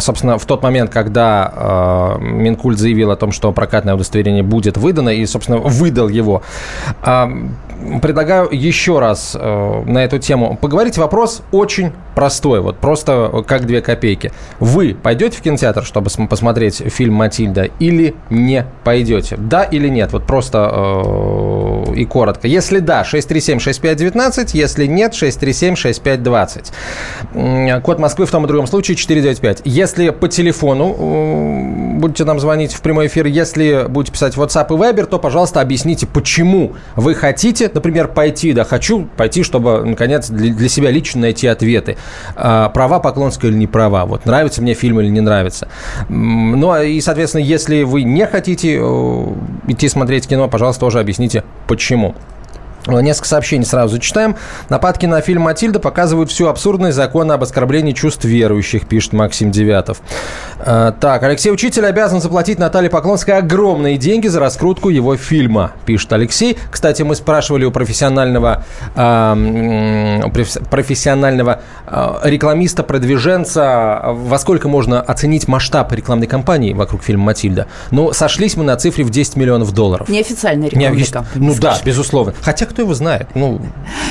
Собственно, 0.00 0.38
в 0.38 0.46
тот 0.46 0.62
момент, 0.62 0.90
когда 0.90 2.16
э, 2.18 2.24
Минкульт 2.24 2.78
заявил 2.78 3.12
о 3.12 3.16
том, 3.16 3.30
что 3.30 3.52
прокатное 3.52 3.94
удостоверение 3.94 4.42
будет 4.42 4.76
выдано, 4.76 5.10
и, 5.10 5.24
собственно, 5.26 5.58
выдал 5.58 6.08
его. 6.08 6.42
Э, 7.04 7.26
предлагаю 8.02 8.48
еще 8.50 8.98
раз 8.98 9.36
э, 9.38 9.82
на 9.86 10.04
эту 10.04 10.18
тему 10.18 10.58
поговорить. 10.60 10.98
Вопрос 10.98 11.42
очень 11.52 11.92
простой, 12.16 12.60
вот 12.60 12.78
просто 12.78 13.44
как 13.46 13.66
две 13.66 13.80
копейки. 13.80 14.32
Вы 14.58 14.96
пойдете 15.00 15.38
в 15.38 15.42
кинотеатр, 15.42 15.84
чтобы 15.84 16.10
посмотреть 16.28 16.76
фильм 16.76 17.14
«Матильда» 17.14 17.68
или 17.78 18.16
не 18.30 18.66
пойдете? 18.82 19.36
Да 19.36 19.62
или 19.62 19.88
нет? 19.88 20.12
Вот 20.12 20.26
просто 20.26 20.68
э, 20.72 21.94
и 21.94 22.04
коротко. 22.04 22.48
Если 22.48 22.80
да, 22.80 23.02
637-6519, 23.02 24.50
если 24.52 24.86
нет, 24.86 25.12
637-6520. 25.12 27.82
Код 27.82 27.98
Москвы 27.98 28.26
в 28.26 28.30
том 28.30 28.44
и 28.44 28.48
другом 28.48 28.66
случае 28.66 28.96
495. 28.96 29.43
Если 29.64 30.10
по 30.10 30.28
телефону 30.28 31.94
будете 31.98 32.24
нам 32.24 32.40
звонить 32.40 32.72
в 32.72 32.80
прямой 32.80 33.06
эфир, 33.06 33.26
если 33.26 33.86
будете 33.88 34.12
писать 34.12 34.36
WhatsApp 34.36 34.66
и 34.68 34.72
Viber, 34.72 35.06
то, 35.06 35.18
пожалуйста, 35.18 35.60
объясните, 35.60 36.06
почему 36.06 36.74
вы 36.96 37.14
хотите, 37.14 37.70
например, 37.72 38.08
пойти, 38.08 38.52
да, 38.52 38.64
хочу 38.64 39.08
пойти, 39.16 39.42
чтобы, 39.42 39.84
наконец, 39.84 40.28
для 40.28 40.68
себя 40.68 40.90
лично 40.90 41.22
найти 41.22 41.46
ответы. 41.46 41.96
А, 42.36 42.68
права 42.68 43.00
Поклонская 43.00 43.50
или 43.50 43.58
не 43.58 43.66
права, 43.66 44.04
вот, 44.06 44.26
нравится 44.26 44.62
мне 44.62 44.74
фильм 44.74 45.00
или 45.00 45.08
не 45.08 45.20
нравится. 45.20 45.68
Ну, 46.08 46.82
и, 46.82 47.00
соответственно, 47.00 47.42
если 47.42 47.82
вы 47.82 48.02
не 48.02 48.26
хотите 48.26 48.78
э, 48.80 49.26
идти 49.68 49.88
смотреть 49.88 50.26
кино, 50.26 50.48
пожалуйста, 50.48 50.80
тоже 50.80 51.00
объясните, 51.00 51.44
почему. 51.66 52.14
Несколько 52.86 53.28
сообщений 53.28 53.64
сразу 53.64 53.94
зачитаем. 53.94 54.36
Нападки 54.68 55.06
на 55.06 55.20
фильм 55.22 55.42
«Матильда» 55.42 55.80
показывают 55.80 56.30
всю 56.30 56.48
абсурдность 56.48 56.96
закона 56.96 57.34
об 57.34 57.42
оскорблении 57.42 57.92
чувств 57.92 58.24
верующих, 58.24 58.86
пишет 58.86 59.14
Максим 59.14 59.50
Девятов. 59.50 60.02
А, 60.58 60.92
так, 60.92 61.22
Алексей 61.22 61.50
Учитель 61.50 61.86
обязан 61.86 62.20
заплатить 62.20 62.58
Наталье 62.58 62.90
Поклонской 62.90 63.38
огромные 63.38 63.96
деньги 63.96 64.28
за 64.28 64.38
раскрутку 64.38 64.90
его 64.90 65.16
фильма, 65.16 65.72
пишет 65.86 66.12
Алексей. 66.12 66.58
Кстати, 66.70 67.02
мы 67.02 67.14
спрашивали 67.14 67.64
у 67.64 67.70
профессионального, 67.70 68.64
э, 68.94 70.20
профессионального 70.70 71.62
э, 71.86 72.14
рекламиста, 72.24 72.82
продвиженца, 72.82 74.02
во 74.04 74.38
сколько 74.38 74.68
можно 74.68 75.00
оценить 75.00 75.48
масштаб 75.48 75.90
рекламной 75.92 76.26
кампании 76.26 76.74
вокруг 76.74 77.02
фильма 77.02 77.24
«Матильда». 77.24 77.66
Но 77.90 78.12
сошлись 78.12 78.56
мы 78.56 78.64
на 78.64 78.76
цифре 78.76 79.04
в 79.04 79.10
10 79.10 79.36
миллионов 79.36 79.72
долларов. 79.72 80.08
Неофициальная 80.10 80.68
рекламная 80.68 81.06
кампания. 81.06 81.46
Ну 81.46 81.54
да, 81.58 81.78
безусловно. 81.82 82.34
Хотя 82.42 82.66
кто 82.74 82.82
его 82.82 82.94
знает? 82.94 83.28
Ну, 83.34 83.60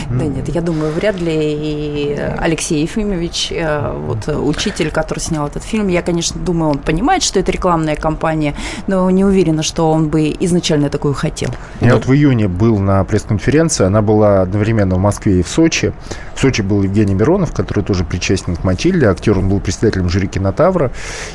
да 0.10 0.25
нет, 0.25 0.48
я 0.48 0.62
думаю, 0.62 0.93
вряд 0.93 1.20
ли 1.20 1.34
и 1.34 2.17
Алексей 2.39 2.82
Ефимович, 2.82 3.51
э, 3.51 3.93
вот 4.08 4.27
учитель, 4.27 4.89
который 4.89 5.20
снял 5.20 5.48
этот 5.48 5.63
фильм, 5.63 5.89
я, 5.89 6.01
конечно, 6.01 6.39
думаю, 6.39 6.72
он 6.72 6.77
понимает, 6.77 7.24
что 7.24 7.39
это 7.39 7.51
рекламная 7.51 7.98
кампания, 7.98 8.55
но 8.88 9.10
не 9.10 9.25
уверена, 9.25 9.63
что 9.63 9.91
он 9.91 10.08
бы 10.08 10.34
изначально 10.39 10.89
такую 10.89 11.13
хотел. 11.13 11.50
Я 11.82 11.89
ну, 11.89 11.93
вот 11.96 12.05
в 12.05 12.13
июне 12.13 12.48
был 12.48 12.79
на 12.79 13.03
пресс-конференции, 13.03 13.86
она 13.86 14.01
была 14.01 14.41
одновременно 14.41 14.96
в 14.96 15.00
Москве 15.00 15.41
и 15.41 15.43
в 15.43 15.50
Сочи. 15.50 15.93
В 16.36 16.39
Сочи 16.39 16.62
был 16.62 16.84
Евгений 16.84 17.13
Миронов, 17.13 17.53
который 17.53 17.84
тоже 17.84 18.05
причастен 18.05 18.55
к 18.55 18.63
Матильде, 18.63 19.08
актер, 19.08 19.38
он 19.38 19.50
был 19.50 19.60
председателем 19.60 20.10
жюри 20.10 20.27
кинотавра, 20.27 20.91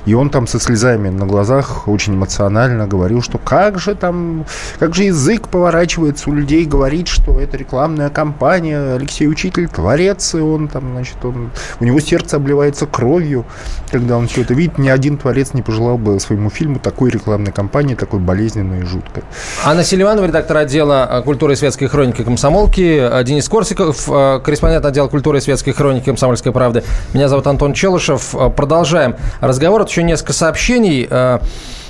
и 0.06 0.14
он 0.14 0.30
там 0.30 0.46
со 0.46 0.58
слезами 0.58 1.10
на 1.10 1.26
глазах 1.26 1.88
очень 1.88 2.14
эмоционально 2.14 2.86
говорил, 2.86 3.20
что 3.22 3.36
как 3.36 3.78
же 3.78 3.94
там, 3.94 4.46
как 4.78 4.94
же 4.94 5.04
язык 5.04 5.48
поворачивается 5.48 6.30
у 6.30 6.32
людей 6.32 6.64
говорить, 6.64 7.08
что 7.18 7.40
это 7.40 7.56
рекламная 7.56 8.10
кампания, 8.10 8.94
Алексей 8.94 9.26
Учитель 9.26 9.68
творец, 9.68 10.34
и 10.34 10.38
он 10.38 10.68
там, 10.68 10.92
значит, 10.92 11.16
он, 11.24 11.50
у 11.80 11.84
него 11.84 12.00
сердце 12.00 12.36
обливается 12.36 12.86
кровью, 12.86 13.44
когда 13.90 14.16
он 14.16 14.28
все 14.28 14.42
это 14.42 14.54
видит. 14.54 14.78
Ни 14.78 14.88
один 14.88 15.18
творец 15.18 15.52
не 15.54 15.62
пожелал 15.62 15.98
бы 15.98 16.18
своему 16.20 16.50
фильму 16.50 16.78
такой 16.78 17.10
рекламной 17.10 17.52
кампании, 17.52 17.94
такой 17.94 18.20
болезненной 18.20 18.80
и 18.80 18.84
жуткой. 18.84 19.24
Анна 19.64 19.84
Селиванова, 19.84 20.26
редактор 20.26 20.58
отдела 20.58 21.08
э, 21.10 21.22
культуры 21.22 21.54
и 21.54 21.56
светской 21.56 21.86
хроники 21.86 22.22
комсомолки, 22.22 22.98
э, 23.00 23.24
Денис 23.24 23.48
Корсиков, 23.48 24.08
э, 24.08 24.40
корреспондент 24.44 24.84
отдела 24.84 25.08
культуры 25.08 25.38
и 25.38 25.40
светской 25.40 25.72
хроники 25.72 26.04
комсомольской 26.06 26.52
правды. 26.52 26.84
Меня 27.12 27.28
зовут 27.28 27.46
Антон 27.46 27.72
Челышев. 27.72 28.34
Продолжаем 28.56 29.16
разговор. 29.40 29.82
Это 29.82 29.90
еще 29.90 30.02
несколько 30.02 30.32
сообщений. 30.32 31.08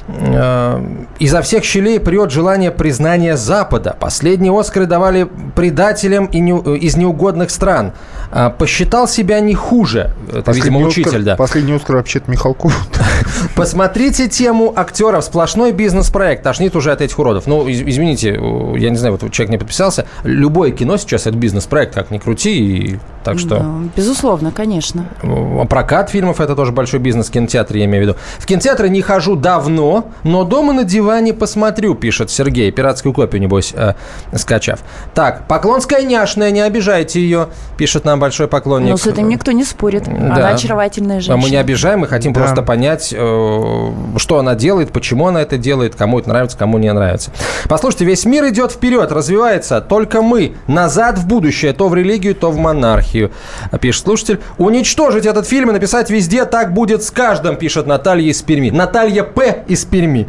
Э, 0.09 0.81
изо 1.19 1.43
всех 1.43 1.65
щелей 1.65 2.01
прет 2.01 2.31
желание 2.31 2.71
признания 2.71 3.37
Запада. 3.37 3.95
Последние 4.01 4.59
Оскары 4.59 4.87
давали 4.87 5.29
предателям 5.55 6.27
из 6.27 6.97
неугодных 6.97 7.51
стран. 7.51 7.93
а, 8.31 8.51
посчитал 8.51 9.09
себя 9.09 9.41
не 9.41 9.55
хуже. 9.55 10.11
Это, 10.29 10.43
Последний 10.43 10.71
видимо, 10.71 10.89
Оскар- 10.89 11.01
учитель, 11.01 11.23
да. 11.23 11.37
Последний 11.37 11.73
Оскар 11.73 11.97
вообще-то 11.97 12.31
Михалков. 12.31 12.75
Посмотрите 13.55 14.29
тему 14.29 14.73
актеров. 14.77 15.25
Сплошной 15.25 15.73
бизнес-проект. 15.73 16.43
Тошнит 16.43 16.77
уже 16.77 16.93
от 16.93 17.01
этих 17.01 17.19
уродов. 17.19 17.47
Ну, 17.47 17.67
из- 17.67 17.81
извините, 17.83 18.35
э, 18.39 18.75
я 18.79 18.91
не 18.91 18.97
знаю, 18.97 19.17
вот 19.19 19.31
человек 19.33 19.51
не 19.51 19.59
подписался. 19.59 20.07
Любое 20.25 20.73
кино 20.73 20.97
сейчас 20.99 21.27
это 21.27 21.37
бизнес-проект, 21.37 21.95
как 21.95 22.11
ни 22.11 22.19
крути. 22.19 22.59
И 22.59 22.99
так 23.25 23.39
что... 23.39 23.57
Да, 23.61 23.67
безусловно, 23.97 24.53
конечно. 24.53 25.07
Э, 25.23 25.65
Прокат 25.69 26.11
фильмов– 26.11 26.41
это 26.43 26.55
тоже 26.55 26.73
большой 26.73 27.01
бизнес 27.01 27.29
в 27.29 27.31
кинотеатре, 27.31 27.81
я 27.81 27.87
имею 27.87 28.05
в 28.05 28.09
виду. 28.09 28.19
В 28.39 28.47
кинотеатры 28.47 28.89
не 28.91 29.01
хожу 29.03 29.37
давно, 29.37 29.98
но 30.25 30.45
дома 30.45 30.73
на 30.73 30.85
диване 30.85 31.33
посмотрю, 31.33 31.95
пишет 31.95 32.31
Сергей. 32.31 32.71
Пиратскую 32.71 33.13
копию, 33.13 33.41
небось, 33.41 33.73
э, 33.75 33.95
скачав. 34.35 34.81
Так, 35.15 35.47
Поклонская 35.49 36.03
няшная, 36.03 36.51
не 36.51 36.61
обижайте 36.61 37.21
ее, 37.21 37.49
пишет 37.77 38.05
нам 38.05 38.21
большой 38.21 38.49
поклонник. 38.49 38.91
Но 38.91 38.97
с 38.97 39.07
этим 39.07 39.29
никто 39.29 39.53
не 39.53 39.65
спорит. 39.65 40.05
Да. 40.05 40.35
Она 40.37 40.49
очаровательная 40.51 41.21
женщина. 41.21 41.37
Мы 41.37 41.51
не 41.51 41.57
обижаем, 41.57 42.01
мы 42.01 42.07
хотим 42.07 42.33
Да. 42.33 42.41
просто 42.41 42.63
понять, 42.63 43.15
э, 43.17 43.91
что 44.17 44.39
она 44.39 44.55
делает, 44.55 44.93
почему 44.93 45.27
она 45.29 45.43
это 45.43 45.57
делает, 45.57 45.95
кому 45.95 46.19
это 46.19 46.29
нравится, 46.29 46.57
кому 46.57 46.79
не 46.79 46.93
нравится. 46.93 47.31
Послушайте, 47.69 48.05
весь 48.05 48.25
мир 48.25 48.49
идет 48.49 48.73
вперед, 48.73 49.11
развивается, 49.13 49.81
только 49.81 50.23
мы 50.23 50.55
назад 50.67 51.19
в 51.19 51.27
будущее, 51.27 51.73
то 51.73 51.89
в 51.89 51.95
религию, 51.95 52.35
то 52.35 52.51
в 52.51 52.57
монархию, 52.59 53.31
пишет 53.81 54.05
слушатель. 54.05 54.41
Уничтожить 54.59 55.27
этот 55.27 55.47
фильм 55.47 55.71
и 55.71 55.73
написать 55.73 56.11
везде 56.11 56.45
«Так 56.45 56.73
будет 56.73 57.03
с 57.03 57.11
каждым», 57.11 57.57
пишет 57.57 57.87
Наталья 57.87 58.31
из 58.31 58.43
Перми. 58.43 58.71
Наталья 58.71 59.23
П. 59.25 59.65
из 59.67 59.85
Перми. 59.89 60.27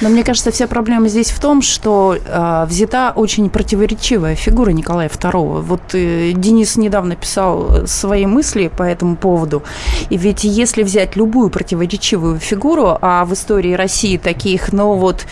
Но 0.00 0.08
мне 0.08 0.24
кажется, 0.24 0.50
вся 0.50 0.66
проблема 0.66 1.08
здесь 1.08 1.30
в 1.30 1.40
том, 1.40 1.62
что 1.62 2.16
э, 2.16 2.66
взята 2.68 3.12
очень 3.14 3.50
противоречивая 3.50 4.34
фигура 4.34 4.70
Николая 4.70 5.08
II. 5.08 5.62
Вот 5.62 5.94
э, 5.94 6.32
Денис 6.32 6.76
недавно 6.76 7.16
писал 7.16 7.86
свои 7.86 8.26
мысли 8.26 8.68
по 8.68 8.82
этому 8.82 9.16
поводу. 9.16 9.62
И 10.10 10.16
ведь 10.16 10.44
если 10.44 10.82
взять 10.82 11.16
любую 11.16 11.50
противоречивую 11.50 12.38
фигуру, 12.38 12.98
а 13.00 13.24
в 13.24 13.32
истории 13.32 13.74
России 13.74 14.16
таких, 14.16 14.72
ну 14.72 14.94
вот, 14.94 15.26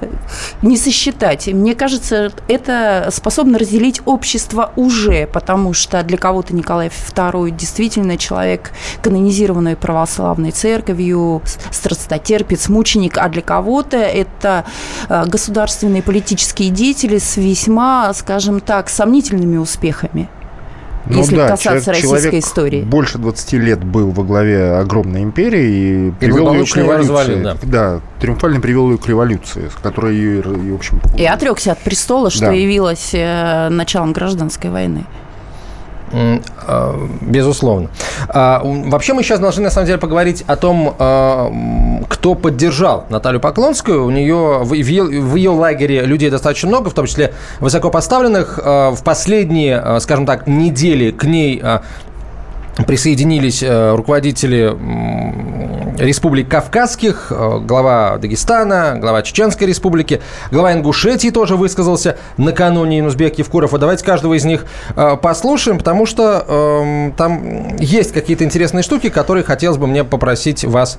э, 0.00 0.06
не 0.62 0.76
сосчитать. 0.76 1.46
Мне 1.48 1.74
кажется, 1.74 2.32
это 2.48 3.08
способно 3.12 3.58
разделить 3.58 4.00
общество 4.04 4.72
уже, 4.76 5.26
потому 5.26 5.72
что 5.72 6.02
для 6.02 6.18
кого-то 6.18 6.54
Николай 6.54 6.88
II 6.88 7.50
действительно 7.50 8.16
человек, 8.16 8.72
канонизированный 9.02 9.76
православной 9.76 10.50
церковью, 10.50 11.42
страстотерпец, 11.70 12.68
мученик, 12.68 12.89
а 13.16 13.28
для 13.28 13.42
кого-то 13.42 13.96
это 13.96 14.64
э, 15.08 15.24
государственные 15.26 16.02
политические 16.02 16.70
деятели 16.70 17.18
с 17.18 17.36
весьма, 17.36 18.12
скажем 18.14 18.60
так, 18.60 18.88
сомнительными 18.88 19.56
успехами. 19.56 20.28
Ну 21.06 21.16
если 21.18 21.36
да, 21.36 21.48
касаться 21.48 21.70
человек- 21.70 21.86
российской 21.88 22.02
человек 22.20 22.34
истории. 22.44 22.82
Больше 22.82 23.18
20 23.18 23.52
лет 23.54 23.82
был 23.82 24.10
во 24.10 24.22
главе 24.22 24.72
огромной 24.76 25.22
империи 25.22 26.08
и 26.08 26.10
привел 26.12 26.52
ее 26.52 26.64
к 26.66 26.76
революции. 26.76 27.10
развалил, 27.10 27.56
да. 27.62 28.00
триумфально 28.20 28.60
привел 28.60 28.90
ее 28.90 28.98
к 28.98 29.06
революции, 29.08 29.70
которая 29.82 30.12
ее, 30.12 30.40
и, 30.40 30.42
в 30.70 30.74
общем, 30.74 31.00
И 31.16 31.24
отрекся 31.24 31.72
от 31.72 31.78
престола, 31.78 32.30
что 32.30 32.46
Да. 32.46 32.52
явилось 32.52 33.10
э, 33.14 33.70
началом 33.70 34.12
гражданской 34.12 34.68
войны. 34.70 35.04
Э, 36.12 37.06
Безусловно. 37.20 37.88
А, 38.28 38.60
Вообще 38.64 39.12
мы 39.14 39.22
сейчас 39.22 39.40
должны 39.40 39.64
на 39.64 39.70
самом 39.70 39.86
деле 39.86 39.98
поговорить 39.98 40.44
о 40.46 40.56
том, 40.56 40.94
м, 40.98 42.04
кто 42.08 42.34
поддержал 42.34 43.06
Наталью 43.08 43.40
Поклонскую. 43.40 44.04
У 44.04 44.10
нее 44.10 44.60
в 44.62 44.72
ее, 44.74 45.50
лагере 45.50 46.04
людей 46.04 46.30
достаточно 46.30 46.68
много, 46.68 46.90
в 46.90 46.94
том 46.94 47.06
числе 47.06 47.32
высокопоставленных. 47.60 48.58
В 48.58 48.98
последние, 49.04 50.00
скажем 50.00 50.26
так, 50.26 50.46
недели 50.46 51.10
к 51.10 51.24
ней 51.24 51.62
присоединились 52.86 53.62
э, 53.62 53.94
руководители 53.94 54.74
республик 56.00 56.48
Кавказских, 56.48 57.28
э, 57.30 57.58
глава 57.60 58.16
Дагестана, 58.18 58.96
глава 58.98 59.22
Чеченской 59.22 59.66
республики, 59.66 60.20
глава 60.50 60.72
Ингушетии 60.72 61.30
тоже 61.30 61.56
высказался 61.56 62.16
накануне 62.36 63.00
Инузбек 63.00 63.38
Евкуров. 63.38 63.72
Вот 63.72 63.80
давайте 63.80 64.04
каждого 64.04 64.34
из 64.34 64.44
них 64.44 64.64
э, 64.96 65.16
послушаем, 65.16 65.78
потому 65.78 66.06
что 66.06 66.44
эм, 66.48 67.12
там 67.12 67.76
есть 67.76 68.12
какие-то 68.12 68.44
интересные 68.44 68.82
штуки, 68.82 69.10
которые 69.10 69.44
хотелось 69.44 69.78
бы 69.78 69.86
мне 69.86 70.04
попросить 70.04 70.64
вас 70.64 70.98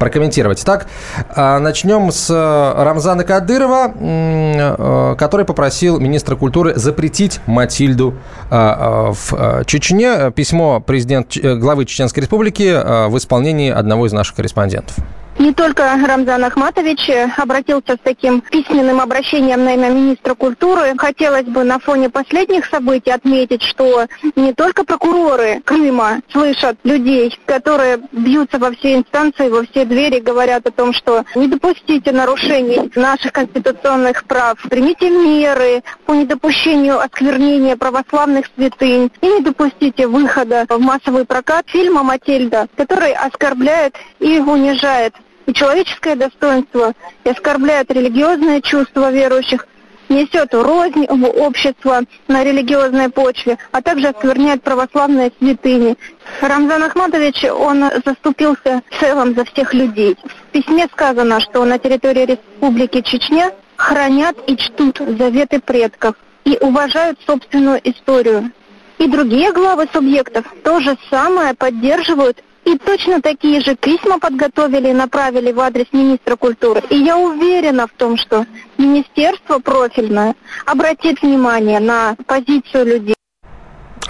прокомментировать. 0.00 0.60
Итак, 0.64 0.88
э, 1.36 1.58
начнем 1.58 2.10
с 2.10 2.28
э, 2.30 2.82
Рамзана 2.82 3.22
Кадырова, 3.22 3.92
э, 3.94 5.14
который 5.16 5.44
попросил 5.44 6.00
министра 6.00 6.34
культуры 6.34 6.74
запретить 6.74 7.40
Матильду 7.46 8.14
э, 8.50 9.12
в 9.12 9.64
Чечне. 9.66 10.32
Письмо 10.34 10.80
президент 10.80 11.36
главы 11.36 11.84
Чеченской 11.84 12.22
республики 12.22 13.08
в 13.08 13.16
исполнении 13.18 13.70
одного 13.70 14.06
из 14.06 14.12
наших 14.12 14.36
корреспондентов. 14.36 14.96
Не 15.40 15.54
только 15.54 15.96
Рамзан 16.06 16.44
Ахматович 16.44 17.08
э, 17.08 17.30
обратился 17.38 17.94
с 17.94 17.98
таким 18.04 18.42
письменным 18.42 19.00
обращением 19.00 19.64
на 19.64 19.72
имя 19.72 19.88
министра 19.88 20.34
культуры. 20.34 20.92
Хотелось 20.98 21.46
бы 21.46 21.64
на 21.64 21.78
фоне 21.78 22.10
последних 22.10 22.66
событий 22.66 23.10
отметить, 23.10 23.62
что 23.62 24.04
не 24.36 24.52
только 24.52 24.84
прокуроры 24.84 25.62
Крыма 25.64 26.20
слышат 26.30 26.76
людей, 26.84 27.34
которые 27.46 28.00
бьются 28.12 28.58
во 28.58 28.70
все 28.72 28.96
инстанции, 28.96 29.48
во 29.48 29.62
все 29.62 29.86
двери, 29.86 30.20
говорят 30.20 30.66
о 30.66 30.72
том, 30.72 30.92
что 30.92 31.24
не 31.34 31.46
допустите 31.46 32.12
нарушений 32.12 32.92
наших 32.94 33.32
конституционных 33.32 34.24
прав, 34.24 34.58
примите 34.68 35.08
меры 35.08 35.82
по 36.04 36.12
недопущению 36.12 37.00
осквернения 37.00 37.76
православных 37.76 38.44
святынь 38.54 39.10
и 39.22 39.26
не 39.26 39.40
допустите 39.40 40.06
выхода 40.06 40.66
в 40.68 40.78
массовый 40.78 41.24
прокат 41.24 41.64
фильма 41.66 42.02
«Матильда», 42.02 42.68
который 42.76 43.14
оскорбляет 43.14 43.96
и 44.18 44.38
унижает 44.38 45.14
и 45.50 45.54
человеческое 45.54 46.14
достоинство, 46.14 46.92
и 47.24 47.28
оскорбляет 47.28 47.90
религиозное 47.90 48.60
чувство 48.60 49.10
верующих, 49.10 49.66
несет 50.08 50.54
рознь 50.54 51.06
в 51.08 51.24
общество 51.24 52.02
на 52.28 52.44
религиозной 52.44 53.08
почве, 53.10 53.58
а 53.72 53.82
также 53.82 54.08
оскверняет 54.08 54.62
православные 54.62 55.32
святыни. 55.38 55.96
Рамзан 56.40 56.84
Ахматович, 56.84 57.44
он 57.50 57.84
заступился 58.04 58.82
в 58.90 59.00
целом 59.00 59.34
за 59.34 59.44
всех 59.44 59.74
людей. 59.74 60.16
В 60.24 60.52
письме 60.52 60.86
сказано, 60.92 61.40
что 61.40 61.64
на 61.64 61.78
территории 61.78 62.26
Республики 62.26 63.00
Чечня 63.02 63.52
хранят 63.76 64.36
и 64.46 64.56
чтут 64.56 64.98
заветы 64.98 65.60
предков 65.60 66.14
и 66.44 66.58
уважают 66.60 67.18
собственную 67.26 67.80
историю. 67.82 68.52
И 68.98 69.08
другие 69.08 69.52
главы 69.52 69.88
субъектов 69.92 70.44
то 70.62 70.78
же 70.80 70.96
самое 71.08 71.54
поддерживают 71.54 72.40
и 72.64 72.78
точно 72.78 73.20
такие 73.20 73.60
же 73.60 73.74
письма 73.74 74.18
подготовили 74.18 74.88
и 74.88 74.92
направили 74.92 75.52
в 75.52 75.60
адрес 75.60 75.86
министра 75.92 76.36
культуры. 76.36 76.82
И 76.90 76.96
я 76.96 77.16
уверена 77.16 77.86
в 77.86 77.92
том, 77.92 78.16
что 78.16 78.46
министерство 78.78 79.58
профильное 79.58 80.34
обратит 80.66 81.22
внимание 81.22 81.80
на 81.80 82.16
позицию 82.26 82.86
людей. 82.86 83.14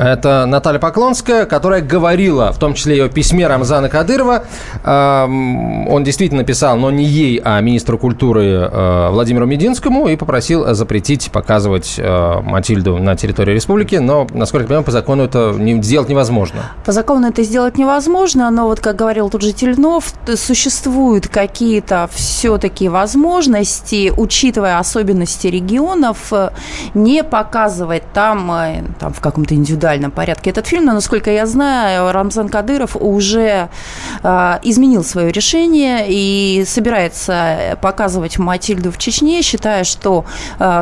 Это 0.00 0.46
Наталья 0.46 0.78
Поклонская, 0.78 1.44
которая 1.44 1.82
говорила, 1.82 2.52
в 2.52 2.58
том 2.58 2.72
числе 2.72 3.04
о 3.04 3.10
письме 3.10 3.46
Рамзана 3.46 3.90
Кадырова. 3.90 4.44
Эм, 4.82 5.88
Он 5.88 6.04
действительно 6.04 6.42
писал, 6.42 6.78
но 6.78 6.90
не 6.90 7.04
ей, 7.04 7.38
а 7.44 7.60
министру 7.60 7.98
культуры 7.98 8.44
э, 8.44 9.10
Владимиру 9.10 9.44
Мединскому 9.44 10.08
и 10.08 10.16
попросил 10.16 10.74
запретить 10.74 11.30
показывать 11.30 11.96
э, 11.98 12.40
Матильду 12.40 12.96
на 12.96 13.14
территории 13.14 13.52
республики. 13.52 13.96
Но, 13.96 14.26
насколько 14.32 14.62
я 14.62 14.68
понимаю, 14.68 14.84
по 14.86 14.90
закону 14.90 15.24
это 15.24 15.54
сделать 15.82 16.08
невозможно. 16.08 16.72
По 16.86 16.92
закону 16.92 17.28
это 17.28 17.42
сделать 17.42 17.76
невозможно, 17.76 18.50
но 18.50 18.68
вот, 18.68 18.80
как 18.80 18.96
говорил 18.96 19.28
тот 19.28 19.42
же 19.42 19.52
Тельнов, 19.52 20.14
существуют 20.34 21.28
какие-то 21.28 22.08
все-таки 22.10 22.88
возможности, 22.88 24.10
учитывая 24.16 24.78
особенности 24.78 25.48
регионов, 25.48 26.32
э, 26.32 26.52
не 26.94 27.22
показывать 27.22 28.04
там, 28.14 28.50
там 28.98 29.12
в 29.12 29.20
каком-то 29.20 29.54
индивидуальном 29.54 29.89
порядке 30.11 30.50
этот 30.50 30.66
фильм. 30.66 30.85
Но, 30.85 30.92
насколько 30.92 31.31
я 31.31 31.46
знаю, 31.46 32.12
Рамзан 32.12 32.48
Кадыров 32.48 32.96
уже 32.96 33.68
э, 34.22 34.59
изменил 34.62 35.05
свое 35.05 35.33
решение 35.33 36.07
и 36.09 36.64
собирается 36.66 37.79
показывать 37.81 38.38
Матильду 38.38 38.92
в 38.92 38.98
Чечне, 38.98 39.42
считая, 39.42 39.85
что 39.85 40.24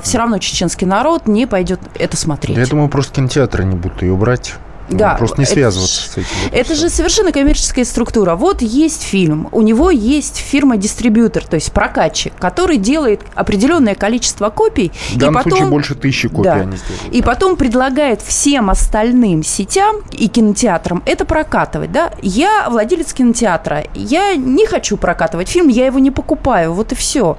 все 0.02 0.18
равно 0.18 0.38
чеченский 0.38 0.86
народ 0.86 1.26
не 1.26 1.46
пойдет 1.46 1.80
это 1.94 2.16
смотреть. 2.16 2.56
Я 2.56 2.66
думаю, 2.66 2.88
просто 2.88 3.14
кинотеатры 3.14 3.64
не 3.64 3.76
будут 3.76 4.02
ее 4.02 4.16
брать. 4.16 4.54
Да, 4.90 5.14
Просто 5.16 5.38
не 5.38 5.44
это 5.44 5.52
связываться 5.52 6.00
ж- 6.02 6.06
с 6.06 6.16
этим. 6.16 6.26
Это 6.52 6.74
же 6.74 6.88
совершенно 6.88 7.30
коммерческая 7.32 7.84
структура. 7.84 8.34
Вот 8.36 8.62
есть 8.62 9.02
фильм, 9.02 9.48
у 9.52 9.60
него 9.62 9.90
есть 9.90 10.36
фирма-дистрибьютор, 10.36 11.44
то 11.44 11.56
есть 11.56 11.72
прокатчик, 11.72 12.32
который 12.38 12.78
делает 12.78 13.20
определенное 13.34 13.94
количество 13.94 14.50
копий. 14.50 14.90
В 15.10 15.16
и 15.16 15.18
данном 15.18 15.34
потом, 15.34 15.50
случае 15.50 15.70
больше 15.70 15.94
тысячи 15.94 16.28
копий 16.28 16.44
Да. 16.44 16.54
они 16.54 16.76
сделали. 16.76 17.16
И 17.16 17.22
потом 17.22 17.56
предлагает 17.56 18.22
всем 18.22 18.70
остальным 18.70 19.42
сетям 19.42 19.96
и 20.12 20.28
кинотеатрам 20.28 21.02
это 21.04 21.24
прокатывать. 21.24 21.92
Да? 21.92 22.12
Я 22.22 22.68
владелец 22.70 23.12
кинотеатра, 23.12 23.84
я 23.94 24.34
не 24.36 24.66
хочу 24.66 24.96
прокатывать 24.96 25.48
фильм, 25.48 25.68
я 25.68 25.86
его 25.86 25.98
не 25.98 26.10
покупаю, 26.10 26.72
вот 26.72 26.92
и 26.92 26.94
все. 26.94 27.36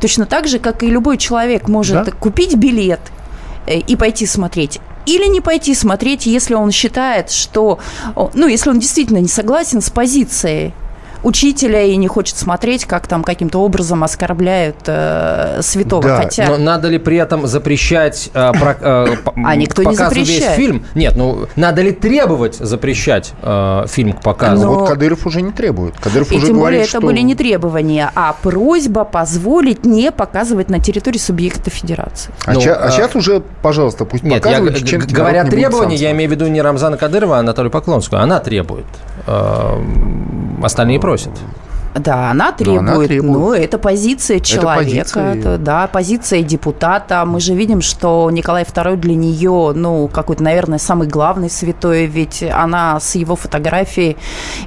Точно 0.00 0.26
так 0.26 0.46
же, 0.46 0.58
как 0.58 0.82
и 0.82 0.86
любой 0.86 1.18
человек 1.18 1.68
может 1.68 2.04
Да. 2.04 2.10
купить 2.12 2.54
билет 2.56 3.00
э, 3.66 3.78
и 3.78 3.96
пойти 3.96 4.26
смотреть. 4.26 4.80
Или 5.06 5.26
не 5.26 5.40
пойти 5.40 5.74
смотреть, 5.74 6.26
если 6.26 6.54
он 6.54 6.70
считает, 6.70 7.30
что, 7.30 7.78
ну, 8.34 8.46
если 8.46 8.70
он 8.70 8.78
действительно 8.78 9.18
не 9.18 9.28
согласен 9.28 9.80
с 9.80 9.90
позицией 9.90 10.74
учителя 11.22 11.82
и 11.82 11.96
не 11.96 12.08
хочет 12.08 12.36
смотреть, 12.36 12.84
как 12.84 13.06
там 13.06 13.22
каким-то 13.22 13.58
образом 13.58 14.04
оскорбляют 14.04 14.76
э, 14.86 15.60
святого. 15.62 16.02
Да, 16.02 16.16
Хотя... 16.16 16.48
но 16.48 16.56
надо 16.56 16.88
ли 16.88 16.98
при 16.98 17.16
этом 17.16 17.46
запрещать 17.46 18.30
э, 18.34 18.52
про, 18.52 18.76
э, 18.80 19.16
а 19.44 19.56
никто 19.56 19.82
не 19.82 19.96
запрещает. 19.96 20.28
весь 20.28 20.56
фильм? 20.56 20.86
Нет, 20.94 21.16
ну 21.16 21.46
надо 21.56 21.82
ли 21.82 21.92
требовать 21.92 22.56
запрещать 22.56 23.32
э, 23.42 23.84
фильм 23.88 24.12
к 24.12 24.22
показу? 24.22 24.66
Но... 24.66 24.74
Вот 24.74 24.88
Кадыров 24.88 25.26
уже 25.26 25.42
не 25.42 25.52
требует. 25.52 25.94
Кадыров 25.98 26.32
и 26.32 26.36
уже 26.36 26.46
тем 26.46 26.56
говорит, 26.56 26.78
более 26.78 26.80
это 26.82 26.88
что... 26.88 27.00
были 27.00 27.20
не 27.20 27.34
требования, 27.34 28.10
а 28.14 28.34
просьба 28.40 29.04
позволить 29.04 29.84
не 29.84 30.10
показывать 30.10 30.68
на 30.68 30.80
территории 30.80 31.18
субъекта 31.18 31.70
федерации. 31.70 32.32
А, 32.46 32.54
ну, 32.54 32.60
ча- 32.60 32.74
а, 32.74 32.86
а 32.86 32.90
сейчас 32.90 33.14
уже, 33.14 33.42
пожалуйста, 33.62 34.04
пусть 34.04 34.22
нет, 34.22 34.42
показывают. 34.42 34.78
Я, 34.78 34.86
чем 34.86 35.00
говоря 35.00 35.44
требования, 35.44 35.96
я 35.96 36.12
имею 36.12 36.28
в 36.28 36.32
виду 36.32 36.46
не 36.48 36.60
Рамзана 36.60 36.96
Кадырова, 36.96 37.36
а 37.36 37.40
Анатолию 37.40 37.70
Поклонскую. 37.70 38.22
Она 38.22 38.40
требует. 38.40 38.86
Э, 39.26 39.82
остальные 40.62 41.00
просят. 41.00 41.32
Да, 41.94 42.30
она 42.30 42.52
требует. 42.52 42.82
Но, 42.82 42.92
она 42.92 43.06
требует. 43.06 43.32
ну 43.32 43.52
это 43.52 43.78
позиция 43.78 44.40
человека, 44.40 44.80
это 44.80 45.14
позиция... 45.14 45.34
Это, 45.34 45.58
да, 45.58 45.86
позиция 45.86 46.42
депутата. 46.42 47.24
Мы 47.26 47.38
же 47.40 47.54
видим, 47.54 47.82
что 47.82 48.30
Николай 48.30 48.62
II 48.62 48.96
для 48.96 49.14
нее, 49.14 49.72
ну, 49.74 50.08
какой-то, 50.08 50.42
наверное, 50.42 50.78
самый 50.78 51.06
главный 51.06 51.50
святой, 51.50 52.06
ведь 52.06 52.42
она 52.42 52.98
с 52.98 53.14
его 53.14 53.36
фотографией 53.36 54.16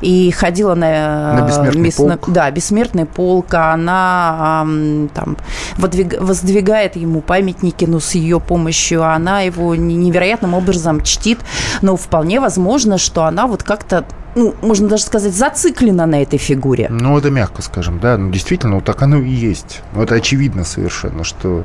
и 0.01 0.31
ходила 0.31 0.75
на... 0.75 1.33
На 1.33 1.47
бессмертный 1.47 1.81
мес... 1.81 1.95
полк. 1.95 2.29
Да, 2.29 2.51
бессмертный 2.51 3.05
полк, 3.05 3.53
она 3.53 4.67
там 5.13 5.37
воздвигает 5.77 6.95
ему 6.95 7.21
памятники, 7.21 7.85
ну, 7.85 7.99
с 7.99 8.13
ее 8.13 8.39
помощью, 8.39 9.03
она 9.03 9.41
его 9.41 9.73
невероятным 9.73 10.53
образом 10.53 11.01
чтит, 11.01 11.39
но 11.81 11.95
вполне 11.95 12.39
возможно, 12.39 12.99
что 12.99 13.23
она 13.23 13.47
вот 13.47 13.63
как-то 13.63 14.05
ну, 14.35 14.53
можно 14.61 14.89
даже 14.89 15.03
сказать, 15.03 15.33
зациклена 15.33 16.05
на 16.05 16.21
этой 16.21 16.37
фигуре. 16.37 16.87
Ну, 16.89 17.17
это 17.17 17.31
мягко 17.31 17.61
скажем, 17.61 17.99
да. 17.99 18.17
Ну, 18.17 18.31
действительно, 18.31 18.75
вот 18.75 18.83
так 18.83 19.01
оно 19.01 19.17
и 19.17 19.29
есть. 19.29 19.81
Ну, 19.93 20.03
это 20.03 20.15
очевидно 20.15 20.65
совершенно, 20.65 21.23
что... 21.23 21.63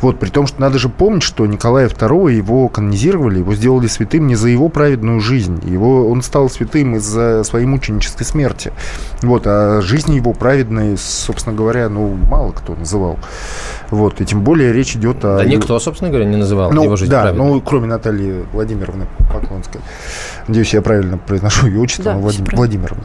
Вот, 0.00 0.18
при 0.18 0.28
том, 0.28 0.46
что 0.48 0.60
надо 0.60 0.78
же 0.78 0.88
помнить, 0.88 1.22
что 1.22 1.46
Николая 1.46 1.88
II, 1.88 2.32
его 2.32 2.68
канонизировали, 2.68 3.38
его 3.38 3.54
сделали 3.54 3.86
святым 3.86 4.26
не 4.26 4.34
за 4.34 4.48
его 4.48 4.68
праведную 4.68 5.20
жизнь. 5.20 5.60
Его, 5.64 6.10
он 6.10 6.22
стал 6.22 6.50
святым 6.50 6.96
из-за 6.96 7.44
своей 7.44 7.66
мученической 7.66 8.26
смерти. 8.26 8.72
Вот, 9.22 9.44
а 9.46 9.80
жизни 9.80 10.16
его 10.16 10.32
праведной, 10.32 10.96
собственно 10.98 11.54
говоря, 11.54 11.88
ну, 11.88 12.08
мало 12.28 12.50
кто 12.50 12.74
называл. 12.74 13.18
Вот, 13.90 14.20
и 14.20 14.24
тем 14.24 14.42
более 14.42 14.72
речь 14.72 14.96
идет 14.96 15.24
о... 15.24 15.38
Да 15.38 15.44
никто, 15.44 15.78
собственно 15.78 16.10
говоря, 16.10 16.26
не 16.26 16.36
называл 16.36 16.72
ну, 16.72 16.84
его 16.84 16.96
жизнь 16.96 17.10
да, 17.10 17.22
праведной. 17.22 17.46
ну, 17.46 17.60
кроме 17.60 17.86
Натальи 17.86 18.44
Владимировны 18.52 19.06
Поклонской. 19.32 19.80
Надеюсь, 20.48 20.74
я 20.74 20.82
правильно 20.82 21.18
произношу 21.18 21.66
ее 21.66 21.80
отчество, 21.92 22.12
да, 22.12 22.18
Владим... 22.18 22.44
Владимировна. 22.52 23.04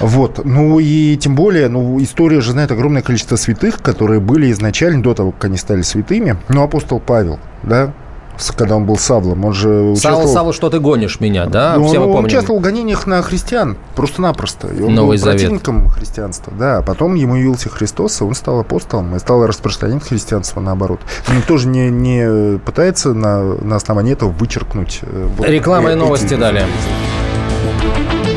Вот. 0.00 0.44
Ну 0.44 0.78
и 0.78 1.16
тем 1.16 1.34
более, 1.34 1.68
ну, 1.68 2.02
история 2.02 2.40
же 2.40 2.52
знает 2.52 2.70
огромное 2.70 3.02
количество 3.02 3.36
святых, 3.36 3.80
которые 3.80 4.20
были 4.20 4.50
изначально, 4.52 5.02
до 5.02 5.14
того, 5.14 5.32
как 5.32 5.46
они 5.46 5.56
стали 5.56 5.82
святыми. 5.82 6.36
Ну, 6.48 6.62
апостол 6.62 7.00
Павел, 7.00 7.38
да, 7.62 7.92
когда 8.54 8.76
он 8.76 8.84
был 8.84 8.98
Савлом. 8.98 9.46
Он 9.46 9.54
же 9.54 9.70
участвовал... 9.70 10.22
Савл, 10.22 10.32
Савл, 10.34 10.52
что 10.52 10.68
ты 10.68 10.80
гонишь 10.80 11.20
меня, 11.20 11.46
да? 11.46 11.76
Ну, 11.78 11.86
Все 11.86 11.98
он, 11.98 12.08
мы 12.08 12.12
помним. 12.12 12.26
участвовал 12.26 12.60
в 12.60 12.62
гонениях 12.62 13.06
на 13.06 13.22
христиан, 13.22 13.78
просто-напросто. 13.94 14.68
И 14.68 14.82
он 14.82 14.94
Новый 14.94 15.16
был 15.16 15.24
Завет. 15.24 15.40
противником 15.40 15.88
христианства. 15.88 16.52
Да, 16.58 16.78
а 16.78 16.82
потом 16.82 17.14
ему 17.14 17.36
явился 17.36 17.70
Христос, 17.70 18.20
и 18.20 18.24
он 18.24 18.34
стал 18.34 18.60
апостолом, 18.60 19.16
и 19.16 19.18
стал 19.18 19.46
распространять 19.46 20.02
христианство 20.02 20.60
наоборот. 20.60 21.00
Но 21.28 21.34
никто 21.34 21.56
же 21.56 21.68
не, 21.68 21.88
не 21.88 22.58
пытается 22.58 23.14
на, 23.14 23.42
на 23.42 23.76
основании 23.76 24.12
этого 24.12 24.28
вычеркнуть... 24.28 25.00
Э, 25.00 25.28
Реклама 25.46 25.92
и 25.92 25.94
новости 25.94 26.34
далее. 26.34 26.66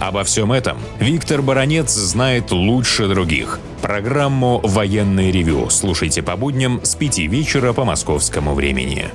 Обо 0.00 0.22
всем 0.22 0.52
этом 0.52 0.78
Виктор 1.00 1.42
Баранец 1.42 1.90
знает 1.90 2.52
лучше 2.52 3.08
других. 3.08 3.58
Программу 3.82 4.60
«Военный 4.62 5.32
ревю» 5.32 5.70
слушайте 5.70 6.22
по 6.22 6.36
будням 6.36 6.80
с 6.84 6.94
5 6.94 7.18
вечера 7.18 7.72
по 7.72 7.84
московскому 7.84 8.54
времени. 8.54 9.06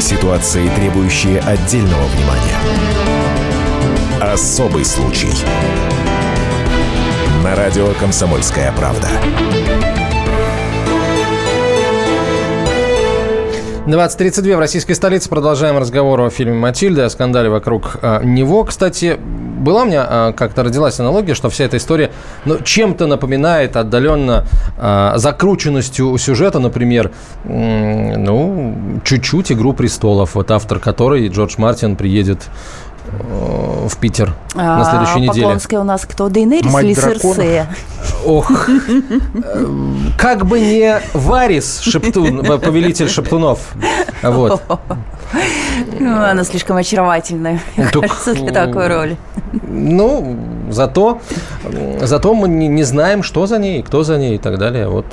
Ситуации, 0.00 0.68
требующие 0.76 1.40
отдельного 1.40 2.06
внимания. 2.06 2.58
Особый 4.20 4.84
случай. 4.84 5.32
На 7.42 7.56
радио 7.56 7.92
«Комсомольская 7.94 8.72
правда». 8.72 9.08
20.32 13.86 14.56
в 14.56 14.60
российской 14.60 14.92
столице. 14.92 15.28
Продолжаем 15.28 15.76
разговор 15.76 16.20
о 16.20 16.30
фильме 16.30 16.54
«Матильда», 16.54 17.06
о 17.06 17.10
скандале 17.10 17.50
вокруг 17.50 17.96
э, 18.00 18.20
него. 18.22 18.62
Кстати, 18.62 19.18
была 19.18 19.82
у 19.82 19.86
меня 19.86 20.06
э, 20.08 20.32
как-то 20.36 20.62
родилась 20.62 21.00
аналогия, 21.00 21.34
что 21.34 21.50
вся 21.50 21.64
эта 21.64 21.78
история 21.78 22.12
ну, 22.44 22.58
чем-то 22.60 23.08
напоминает 23.08 23.74
отдаленно 23.76 24.46
э, 24.78 25.14
закрученностью 25.16 26.16
сюжета, 26.16 26.60
например, 26.60 27.10
ну, 27.42 29.00
чуть-чуть 29.04 29.50
«Игру 29.50 29.72
престолов», 29.72 30.36
вот 30.36 30.52
автор 30.52 30.78
которой, 30.78 31.26
Джордж 31.26 31.54
Мартин, 31.58 31.96
приедет 31.96 32.46
в 33.20 33.96
Питер 33.98 34.34
а, 34.54 34.78
на 34.78 34.84
следующей 34.84 35.20
неделе. 35.20 35.42
Поклонская 35.42 35.80
у 35.80 35.84
нас 35.84 36.06
кто? 36.06 36.28
Дейнерис 36.28 36.74
или 36.80 36.94
Серсея? 36.94 37.68
Ох, 38.24 38.68
э, 38.68 39.66
как 40.16 40.46
бы 40.46 40.60
не 40.60 41.00
Варис, 41.12 41.80
шептун, 41.80 42.44
повелитель 42.60 43.08
шептунов. 43.08 43.74
Вот. 44.22 44.62
Ну, 45.98 46.22
она 46.22 46.44
слишком 46.44 46.76
очаровательная, 46.76 47.60
кажется, 47.76 48.34
для 48.34 48.52
такой 48.52 48.88
роли. 48.88 49.16
Ну, 49.66 50.36
зато, 50.70 51.20
зато 52.00 52.34
мы 52.34 52.48
не, 52.48 52.68
не 52.68 52.84
знаем, 52.84 53.22
что 53.22 53.46
за 53.46 53.58
ней, 53.58 53.82
кто 53.82 54.02
за 54.02 54.18
ней 54.18 54.36
и 54.36 54.38
так 54.38 54.58
далее. 54.58 54.88
Вот 54.88 55.06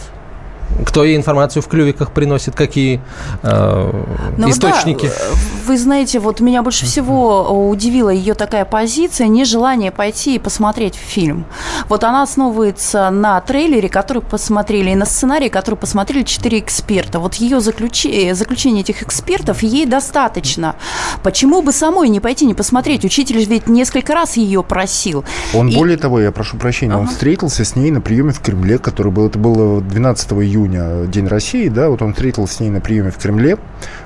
кто 0.86 1.04
ей 1.04 1.18
информацию 1.18 1.62
в 1.64 1.68
клювиках 1.68 2.12
приносит, 2.12 2.56
какие 2.56 3.02
э, 3.44 4.04
ну, 4.38 4.50
источники? 4.50 5.08
Да. 5.08 5.36
Вы 5.68 5.78
знаете, 5.78 6.20
вот 6.20 6.40
меня 6.40 6.64
больше 6.64 6.86
всего 6.86 7.70
удивила 7.70 8.10
ее 8.10 8.34
такая 8.34 8.66
позиция, 8.66 9.28
нежелание 9.28 9.92
пойти 9.92 10.36
и 10.36 10.40
посмотреть 10.40 10.96
фильм. 10.96 11.46
Вот 11.88 12.04
она 12.04 12.24
основывается 12.24 13.10
на 13.10 13.40
трейлере, 13.42 13.90
который 13.90 14.22
посмотрели, 14.22 14.92
и 14.92 14.96
на 14.96 15.06
сценарии, 15.06 15.50
который 15.50 15.76
посмотрели 15.76 16.24
четыре 16.24 16.60
эксперта. 16.60 17.20
Вот 17.20 17.36
ее 17.36 17.60
заключение, 17.60 18.36
заключение 18.36 18.82
этих 18.82 19.04
экспертов 19.04 19.64
ей 19.64 19.86
достаточно. 19.86 20.76
Почему 21.24 21.62
бы 21.62 21.72
самой 21.72 22.10
не 22.10 22.20
пойти, 22.20 22.46
не 22.46 22.54
посмотреть? 22.54 23.06
Учитель 23.06 23.44
ведь 23.44 23.68
несколько 23.68 24.14
раз 24.14 24.38
ее 24.38 24.64
просил. 24.64 25.24
Он, 25.54 25.68
и... 25.68 25.76
более 25.76 25.98
того, 25.98 26.20
я 26.20 26.32
прошу 26.32 26.58
прощения, 26.58 26.94
ага. 26.94 27.02
он 27.02 27.08
встретился 27.08 27.66
с 27.66 27.76
ней 27.76 27.92
на 27.92 28.02
приеме 28.02 28.32
в 28.32 28.40
Кремле, 28.40 28.78
который 28.78 29.12
был, 29.12 29.28
это 29.28 29.40
было 29.40 29.82
12 29.82 30.32
июня 30.34 30.69
июня 30.70 31.08
День 31.08 31.28
России, 31.28 31.68
да, 31.70 31.90
вот 31.90 32.02
он 32.02 32.14
встретился 32.14 32.56
с 32.56 32.60
ней 32.60 32.70
на 32.70 32.82
приеме 32.82 33.12
в 33.12 33.18
Кремле, 33.18 33.58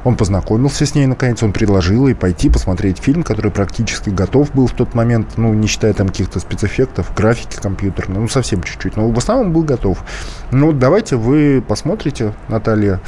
он 0.04 0.16
познакомился 0.16 0.86
с 0.86 0.96
ней, 0.96 1.06
наконец, 1.06 1.42
он 1.44 1.54
предложил 1.54 2.08
ей 2.08 2.14
пойти 2.14 2.50
посмотреть 2.50 3.00
фильм, 3.00 3.24
который 3.24 3.52
практически 3.52 4.10
готов 4.10 4.54
был 4.54 4.68
в 4.68 4.74
тот 4.74 4.94
момент, 4.94 5.38
ну, 5.38 5.54
не 5.54 5.68
считая 5.68 5.94
там 5.94 6.08
каких-то 6.08 6.40
спецэффектов, 6.40 7.14
графики 7.16 7.58
компьютерной, 7.62 8.22
ну, 8.22 8.28
совсем 8.28 8.64
чуть-чуть, 8.64 8.96
но 8.96 9.10
в 9.10 9.18
основном 9.18 9.54
был 9.54 9.64
готов. 9.64 10.04
Ну, 10.52 10.68
вот 10.68 10.80
давайте 10.80 11.16
вы 11.16 11.64
посмотрите, 11.66 12.34
Наталья. 12.48 13.02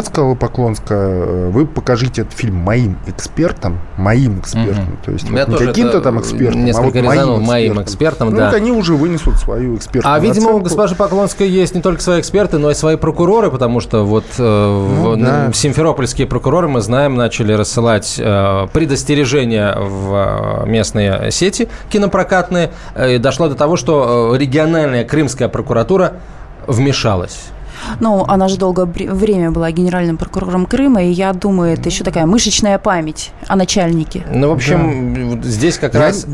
Сказала 0.00 0.34
Поклонская, 0.34 1.50
вы 1.50 1.66
покажите 1.66 2.22
этот 2.22 2.32
фильм 2.32 2.56
моим 2.56 2.96
экспертам, 3.06 3.78
моим 3.96 4.40
экспертам, 4.40 4.84
угу. 4.84 4.96
то 5.04 5.12
есть 5.12 5.30
вот 5.30 5.48
не 5.48 5.56
каким-то 5.58 6.00
там 6.00 6.18
экспертам, 6.18 6.66
а 6.74 6.80
вот 6.80 6.94
моим 6.94 7.04
экспертам. 7.04 7.44
моим 7.44 7.82
экспертам, 7.82 8.30
ну, 8.30 8.36
да. 8.38 8.46
вот 8.46 8.54
они 8.54 8.72
уже 8.72 8.94
вынесут 8.94 9.36
свою 9.36 9.76
экспертную 9.76 10.14
А, 10.14 10.18
видимо, 10.18 10.50
у 10.50 10.60
госпожи 10.60 10.94
Поклонской 10.94 11.48
есть 11.48 11.74
не 11.74 11.82
только 11.82 12.02
свои 12.02 12.20
эксперты, 12.20 12.58
но 12.58 12.69
и 12.70 12.74
свои 12.74 12.96
прокуроры, 12.96 13.50
потому 13.50 13.80
что 13.80 14.04
вот 14.04 14.24
э, 14.38 14.42
ну, 14.42 15.12
в, 15.12 15.20
да. 15.20 15.52
симферопольские 15.52 16.26
прокуроры, 16.26 16.68
мы 16.68 16.80
знаем, 16.80 17.16
начали 17.16 17.52
рассылать 17.52 18.16
э, 18.18 18.66
предостережения 18.72 19.74
в 19.76 20.64
э, 20.64 20.68
местные 20.68 21.30
сети 21.30 21.68
кинопрокатные. 21.90 22.70
И 23.08 23.18
дошло 23.18 23.48
до 23.48 23.54
того, 23.54 23.76
что 23.76 24.34
региональная 24.36 25.04
крымская 25.04 25.48
прокуратура 25.48 26.14
вмешалась. 26.66 27.50
Ну, 28.00 28.24
она 28.26 28.48
же 28.48 28.56
долгое 28.56 28.86
время 28.86 29.50
была 29.50 29.70
генеральным 29.70 30.16
прокурором 30.16 30.66
Крыма, 30.66 31.02
и 31.02 31.10
я 31.10 31.32
думаю, 31.32 31.74
это 31.74 31.88
еще 31.88 32.04
такая 32.04 32.26
мышечная 32.26 32.78
память 32.78 33.32
о 33.46 33.56
начальнике. 33.56 34.24
Ну, 34.32 34.48
в 34.48 34.52
общем, 34.52 35.40
да. 35.40 35.48
здесь 35.48 35.78
как 35.78 35.94
я, 35.94 36.00
раз... 36.00 36.26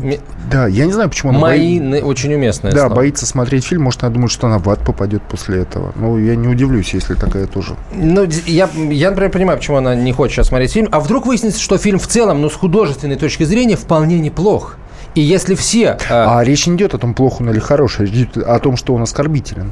Да, 0.51 0.67
я 0.67 0.85
не 0.85 0.93
знаю, 0.93 1.09
почему 1.09 1.31
она... 1.31 1.39
Мои 1.39 1.79
бои... 1.79 2.01
очень 2.01 2.33
уместные 2.33 2.73
Да, 2.73 2.81
слова. 2.81 2.95
боится 2.95 3.25
смотреть 3.25 3.65
фильм, 3.65 3.83
может, 3.83 4.03
она 4.03 4.13
думает, 4.13 4.31
что 4.31 4.47
она 4.47 4.59
в 4.59 4.69
ад 4.69 4.79
попадет 4.79 5.21
после 5.23 5.61
этого. 5.61 5.91
Ну, 5.95 6.17
я 6.17 6.35
не 6.35 6.47
удивлюсь, 6.47 6.93
если 6.93 7.15
такая 7.15 7.47
тоже. 7.47 7.75
Ну, 7.93 8.27
я, 8.45 8.69
я, 8.75 9.09
например, 9.09 9.31
понимаю, 9.31 9.57
почему 9.59 9.77
она 9.77 9.95
не 9.95 10.11
хочет 10.11 10.35
сейчас 10.37 10.47
смотреть 10.47 10.71
фильм. 10.71 10.87
А 10.91 10.99
вдруг 10.99 11.25
выяснится, 11.25 11.59
что 11.59 11.77
фильм 11.77 11.99
в 11.99 12.07
целом, 12.07 12.41
ну, 12.41 12.49
с 12.49 12.55
художественной 12.55 13.15
точки 13.15 13.43
зрения, 13.43 13.75
вполне 13.75 14.19
неплох. 14.19 14.77
И 15.15 15.21
если 15.21 15.55
все... 15.55 15.97
А, 16.09 16.39
а 16.39 16.43
речь 16.43 16.67
не 16.67 16.75
идет 16.75 16.93
о 16.93 16.99
том, 16.99 17.13
плохо 17.13 17.41
он 17.41 17.49
или 17.49 17.59
хороший, 17.59 18.05
речь 18.05 18.13
идет 18.13 18.37
о 18.37 18.59
том, 18.59 18.77
что 18.77 18.93
он 18.93 19.01
оскорбителен. 19.01 19.71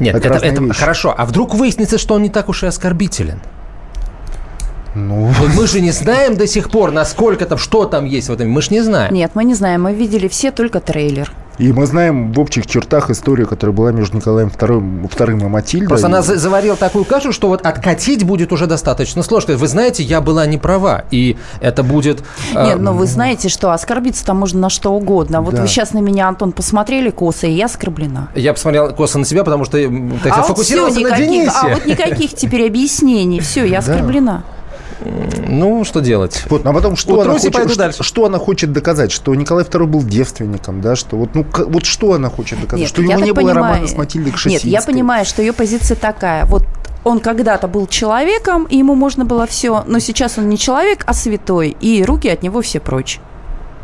Нет, 0.00 0.14
это, 0.16 0.28
это, 0.28 0.46
это 0.46 0.74
хорошо. 0.74 1.14
А 1.16 1.24
вдруг 1.26 1.54
выяснится, 1.54 1.98
что 1.98 2.14
он 2.14 2.22
не 2.22 2.30
так 2.30 2.48
уж 2.48 2.62
и 2.62 2.66
оскорбителен? 2.66 3.40
Ну... 4.94 5.32
Мы 5.56 5.66
же 5.66 5.80
не 5.80 5.92
знаем 5.92 6.36
до 6.36 6.46
сих 6.46 6.70
пор, 6.70 6.90
насколько 6.90 7.46
там, 7.46 7.58
что 7.58 7.84
там 7.84 8.06
есть 8.06 8.28
в 8.28 8.32
этом. 8.32 8.50
Мы 8.50 8.62
же 8.62 8.70
не 8.70 8.80
знаем. 8.80 9.14
Нет, 9.14 9.32
мы 9.34 9.44
не 9.44 9.54
знаем. 9.54 9.82
Мы 9.82 9.94
видели 9.94 10.26
все 10.26 10.50
только 10.50 10.80
трейлер. 10.80 11.32
И 11.60 11.74
мы 11.74 11.84
знаем 11.84 12.32
в 12.32 12.40
общих 12.40 12.66
чертах 12.66 13.10
историю, 13.10 13.46
которая 13.46 13.76
была 13.76 13.92
между 13.92 14.16
Николаем 14.16 14.48
II, 14.48 15.06
II 15.10 15.40
и 15.40 15.44
Матильдой. 15.44 15.88
Просто 15.88 16.06
она 16.06 16.22
заварила 16.22 16.74
такую 16.74 17.04
кашу, 17.04 17.32
что 17.32 17.48
вот 17.48 17.66
откатить 17.66 18.24
будет 18.24 18.50
уже 18.50 18.66
достаточно 18.66 19.22
сложно. 19.22 19.58
Вы 19.58 19.68
знаете, 19.68 20.02
я 20.02 20.22
была 20.22 20.46
не 20.46 20.56
права, 20.56 21.04
и 21.10 21.36
это 21.60 21.82
будет... 21.82 22.22
Э, 22.54 22.64
Нет, 22.64 22.80
но 22.80 22.94
вы 22.94 23.06
знаете, 23.06 23.50
что 23.50 23.72
оскорбиться 23.72 24.24
там 24.24 24.38
можно 24.38 24.58
на 24.58 24.70
что 24.70 24.90
угодно. 24.94 25.42
Вот 25.42 25.54
да. 25.54 25.60
вы 25.60 25.68
сейчас 25.68 25.92
на 25.92 25.98
меня, 25.98 26.28
Антон, 26.28 26.52
посмотрели 26.52 27.10
косо, 27.10 27.46
и 27.46 27.52
я 27.52 27.66
оскорблена. 27.66 28.28
Я 28.34 28.54
посмотрел 28.54 28.94
косо 28.94 29.18
на 29.18 29.26
себя, 29.26 29.44
потому 29.44 29.66
что 29.66 29.72
ты 29.76 30.30
а 30.30 30.42
фокусировался 30.42 31.00
вот 31.00 31.10
на 31.10 31.16
Денисе. 31.18 31.52
А 31.62 31.68
вот 31.74 31.84
никаких 31.84 32.32
теперь 32.32 32.66
объяснений. 32.66 33.40
Все, 33.40 33.66
я 33.66 33.80
оскорблена. 33.80 34.44
Да. 34.46 34.59
Ну, 35.48 35.84
что 35.84 36.00
делать? 36.00 36.44
Вот, 36.48 36.64
а 36.66 36.72
потом, 36.72 36.96
что 36.96 37.20
она, 37.20 37.32
хочет, 37.32 37.54
что, 37.54 37.76
дальше. 37.76 38.02
что 38.02 38.24
она 38.24 38.38
хочет 38.38 38.72
доказать? 38.72 39.12
Что 39.12 39.34
Николай 39.34 39.64
II 39.64 39.86
был 39.86 40.02
девственником, 40.02 40.80
да? 40.80 40.96
Что 40.96 41.16
вот, 41.16 41.34
ну, 41.34 41.46
вот 41.66 41.84
что 41.84 42.14
она 42.14 42.30
хочет 42.30 42.60
доказать? 42.60 42.80
Нет, 42.80 42.88
что 42.88 43.02
у 43.02 43.04
него 43.04 43.20
не 43.20 43.32
понимаю, 43.32 43.54
было 43.54 43.54
романа 43.54 43.86
с 43.86 43.96
Матильдой 43.96 44.32
Кшесинской? 44.32 44.70
Нет, 44.70 44.80
я 44.80 44.86
понимаю, 44.86 45.24
что 45.24 45.42
ее 45.42 45.52
позиция 45.52 45.96
такая. 45.96 46.44
Вот 46.44 46.64
он 47.04 47.20
когда-то 47.20 47.68
был 47.68 47.86
человеком, 47.86 48.64
и 48.64 48.76
ему 48.76 48.94
можно 48.94 49.24
было 49.24 49.46
все, 49.46 49.84
но 49.86 49.98
сейчас 49.98 50.38
он 50.38 50.48
не 50.48 50.58
человек, 50.58 51.04
а 51.06 51.14
святой, 51.14 51.76
и 51.80 52.04
руки 52.04 52.28
от 52.28 52.42
него 52.42 52.60
все 52.60 52.80
прочь. 52.80 53.20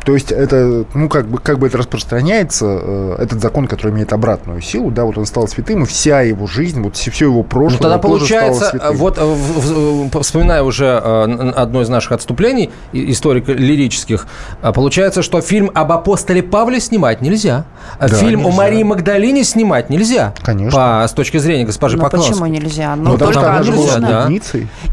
То 0.07 0.13
есть 0.13 0.31
это, 0.31 0.85
ну, 0.93 1.09
как 1.09 1.27
бы, 1.27 1.37
как 1.37 1.59
бы 1.59 1.67
это 1.67 1.79
распространяется, 1.79 2.65
э, 2.65 3.15
этот 3.19 3.41
закон, 3.41 3.67
который 3.67 3.91
имеет 3.91 4.13
обратную 4.13 4.61
силу, 4.61 4.89
да, 4.89 5.03
вот 5.03 5.17
он 5.17 5.25
стал 5.25 5.49
святым, 5.49 5.83
и 5.83 5.85
вся 5.85 6.21
его 6.21 6.47
жизнь, 6.47 6.81
вот 6.81 6.95
все, 6.95 7.11
все 7.11 7.25
его 7.25 7.43
прошлое 7.43 7.73
ну, 7.73 7.83
тогда 7.83 7.97
получается, 7.97 8.93
вот 8.93 9.17
в, 9.17 10.09
в, 10.09 10.23
вспоминая 10.23 10.63
уже 10.63 10.85
э, 10.85 11.51
одно 11.57 11.81
из 11.81 11.89
наших 11.89 12.13
отступлений, 12.13 12.69
историко-лирических, 12.93 14.27
э, 14.61 14.71
получается, 14.71 15.21
что 15.21 15.41
фильм 15.41 15.71
об 15.73 15.91
апостоле 15.91 16.41
Павле 16.41 16.79
снимать 16.79 17.19
нельзя. 17.19 17.65
Да, 17.99 18.07
фильм 18.07 18.43
нельзя. 18.43 18.53
о 18.53 18.55
Марии 18.55 18.83
Магдалине 18.83 19.43
снимать 19.43 19.89
нельзя. 19.89 20.33
Конечно. 20.41 20.71
По, 21.01 21.05
с 21.05 21.11
точки 21.11 21.35
зрения 21.35 21.65
госпожи 21.65 21.97
ну, 21.97 22.03
Поклонской. 22.03 22.31
почему 22.31 22.45
нельзя? 22.45 22.95
Ну, 22.95 23.11
ну 23.11 23.17
только 23.17 23.61
нужно... 23.61 23.99
Да. 23.99 24.29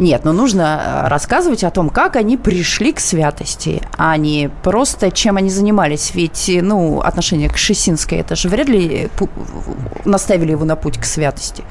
Нет, 0.01 0.25
но 0.25 0.33
ну, 0.33 0.41
нужно 0.41 1.05
рассказывать 1.07 1.63
о 1.63 1.71
том, 1.71 1.89
как 1.89 2.17
они 2.17 2.37
пришли 2.37 2.93
к 2.93 2.99
святости, 2.99 3.81
а 3.97 4.17
не 4.17 4.51
просто 4.65 5.04
просто 5.05 5.11
чем 5.11 5.37
они 5.37 5.51
занимались. 5.51 6.15
Ведь, 6.15 6.51
ну, 6.63 7.01
отношение 7.01 7.49
к 7.49 7.57
Шесинской, 7.57 8.19
это 8.19 8.37
же 8.37 8.49
вряд 8.49 8.69
ли 8.69 9.09
наставили 10.05 10.53
его 10.53 10.65
на 10.65 10.77
путь 10.77 10.99
к 10.99 11.05
святости. 11.05 11.65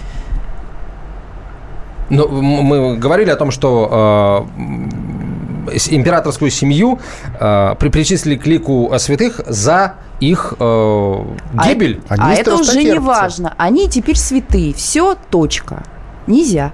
Ну, 2.10 2.28
мы 2.28 2.98
говорили 2.98 3.32
о 3.32 3.36
том, 3.36 3.52
что 3.52 4.46
э, 4.58 5.78
императорскую 5.90 6.52
семью 6.52 7.00
э, 7.40 7.76
причислили 7.80 8.36
к 8.36 8.48
лику 8.48 8.92
святых 8.98 9.42
за 9.48 9.94
их 10.20 10.54
э, 10.60 11.24
гибель. 11.66 12.02
А, 12.10 12.16
а 12.20 12.34
это 12.34 12.56
уже 12.56 12.84
не 12.84 13.00
важно. 13.00 13.54
Они 13.58 13.88
теперь 13.88 14.18
святые. 14.18 14.74
Все, 14.74 15.16
точка. 15.30 15.84
Нельзя. 16.28 16.72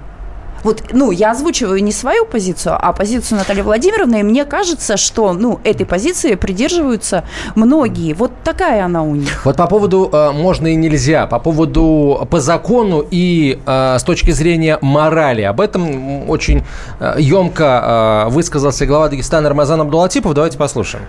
Вот, 0.63 0.84
ну, 0.91 1.12
я 1.12 1.32
озвучиваю 1.32 1.84
не 1.84 1.91
свою 1.91 2.26
позицию, 2.26 2.78
а 2.80 2.93
позицию 2.93 3.38
Натальи 3.38 3.62
Владимировны, 3.62 4.19
и 4.19 4.24
мне 4.24 4.45
кажется, 4.45 4.98
что, 4.98 5.34
ну, 5.34 5.60
этой 5.63 5.86
позиции 5.86 6.36
придерживаются 6.36 7.24
многие. 7.56 8.13
Вот 8.13 8.32
такая 8.43 8.86
она 8.86 9.04
у 9.04 9.15
них. 9.15 9.45
Вот 9.45 9.58
по 9.58 9.67
поводу 9.67 10.10
э, 10.12 10.32
можно 10.32 10.67
и 10.67 10.76
нельзя, 10.76 11.28
по 11.28 11.39
поводу 11.39 12.28
по 12.30 12.39
закону 12.39 13.06
и 13.10 13.60
э, 13.65 13.98
с 14.00 14.04
точки 14.04 14.32
зрения 14.32 14.78
морали. 14.82 15.41
Об 15.41 15.62
этом 15.62 16.30
очень 16.30 16.63
э, 17.00 17.15
емко 17.19 18.26
э, 18.28 18.30
высказался 18.30 18.86
глава 18.86 19.10
Дагестана 19.10 19.50
Рамазан 19.50 19.82
Абдулатипов. 19.82 20.34
Давайте 20.34 20.58
послушаем. 20.58 21.06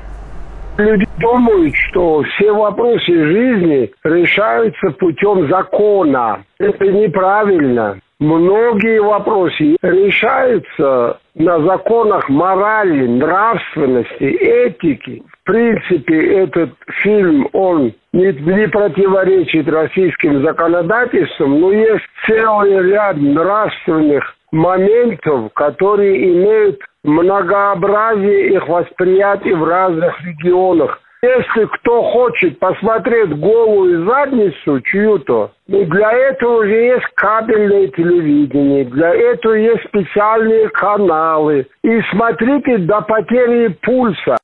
Люди 0.79 1.07
думают, 1.19 1.75
что 1.89 2.23
все 2.23 2.53
вопросы 2.53 3.07
жизни 3.07 3.91
решаются 4.05 4.91
путем 4.93 5.49
закона. 5.49 6.45
Это 6.59 6.87
неправильно. 6.87 8.01
Многие 8.19 9.01
вопросы 9.01 9.77
решаются 9.83 11.19
на 11.35 11.61
законах 11.61 12.29
морали, 12.29 13.07
нравственности, 13.07 14.25
этики. 14.25 15.23
В 15.27 15.45
принципе, 15.45 16.43
этот 16.43 16.71
фильм, 17.03 17.49
он 17.55 17.95
не, 18.13 18.33
не 18.33 18.69
противоречит 18.69 19.67
российским 19.69 20.43
законодательствам, 20.45 21.61
но 21.61 21.73
есть 21.73 22.05
целый 22.27 22.91
ряд 22.91 23.17
нравственных 23.17 24.37
моментов, 24.53 25.53
которые 25.55 26.33
имеют 26.33 26.81
многообразие 27.05 28.55
их 28.55 28.69
восприятий 28.69 29.53
в 29.53 29.65
разных 29.65 30.21
регионах. 30.25 31.01
Если 31.23 31.67
кто 31.67 32.03
хочет 32.03 32.59
посмотреть 32.59 33.39
голую 33.39 34.07
задницу 34.07 34.81
чью-то, 34.81 35.51
ну, 35.69 35.85
для 35.85 36.13
этого 36.13 36.63
уже 36.63 36.75
есть 36.75 37.07
кабельное 37.15 37.89
телевидение, 37.89 38.87
для 38.87 39.15
этого 39.15 39.53
есть 39.53 39.85
специальные 39.85 40.71
каналы. 40.71 41.67
И 41.85 42.01
смотрите 42.11 42.79
до 42.79 43.03
потери 43.03 43.69
пульса. 43.83 44.39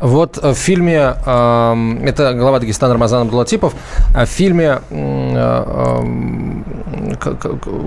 Вот 0.00 0.36
в 0.42 0.54
фильме, 0.54 1.14
э, 1.24 1.96
это 2.04 2.34
глава 2.34 2.58
Дагестана 2.58 2.94
Рамазан 2.94 3.22
Абдулатипов, 3.22 3.74
в 4.10 4.26
фильме 4.26 4.80
э, 4.90 5.34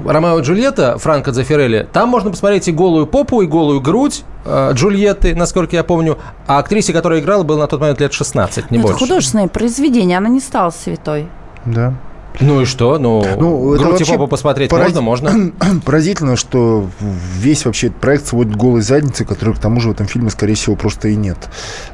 Ромео 0.06 0.40
и 0.40 0.42
Джульетта 0.42 0.98
Франко 0.98 1.32
Дзефирелли, 1.32 1.88
там 1.92 2.10
можно 2.10 2.32
посмотреть 2.32 2.68
и 2.68 2.72
голую 2.72 3.08
попу, 3.08 3.42
и 3.42 3.48
голую 3.48 3.82
грудь 3.82 4.24
э, 4.46 4.72
Джульетты, 4.74 5.36
насколько 5.36 5.76
я 5.76 5.84
помню. 5.84 6.18
А 6.48 6.60
актрисе, 6.60 6.94
которая 6.94 7.20
играла, 7.20 7.44
было 7.44 7.60
на 7.60 7.68
тот 7.68 7.82
момент 7.82 8.00
лет 8.00 8.14
16, 8.14 8.72
не 8.72 8.78
Но 8.78 8.84
больше. 8.84 8.96
Это 8.96 9.06
художественное 9.06 9.48
произведение, 9.48 10.18
она 10.18 10.30
не 10.30 10.40
стала 10.40 10.70
святой. 10.70 11.28
Да. 11.66 11.94
Ну 12.40 12.62
и 12.62 12.66
что? 12.66 12.98
Ну, 12.98 13.24
ну 13.38 13.78
грудь 13.78 14.02
и 14.02 14.06
попу 14.06 14.28
посмотреть 14.28 14.70
пораз... 14.70 14.94
можно? 14.96 15.32
Можно. 15.32 15.52
Поразительно, 15.86 16.36
что 16.36 16.88
весь 17.00 17.66
вообще 17.66 17.90
проект 17.90 18.28
сводит 18.28 18.56
голой 18.56 18.82
задницы, 18.82 19.26
которой, 19.26 19.56
к 19.56 19.60
тому 19.60 19.80
же, 19.80 19.90
в 19.90 19.92
этом 19.92 20.08
фильме, 20.08 20.30
скорее 20.30 20.56
всего, 20.56 20.76
просто 20.76 21.08
и 21.08 21.16
нет. 21.16 21.38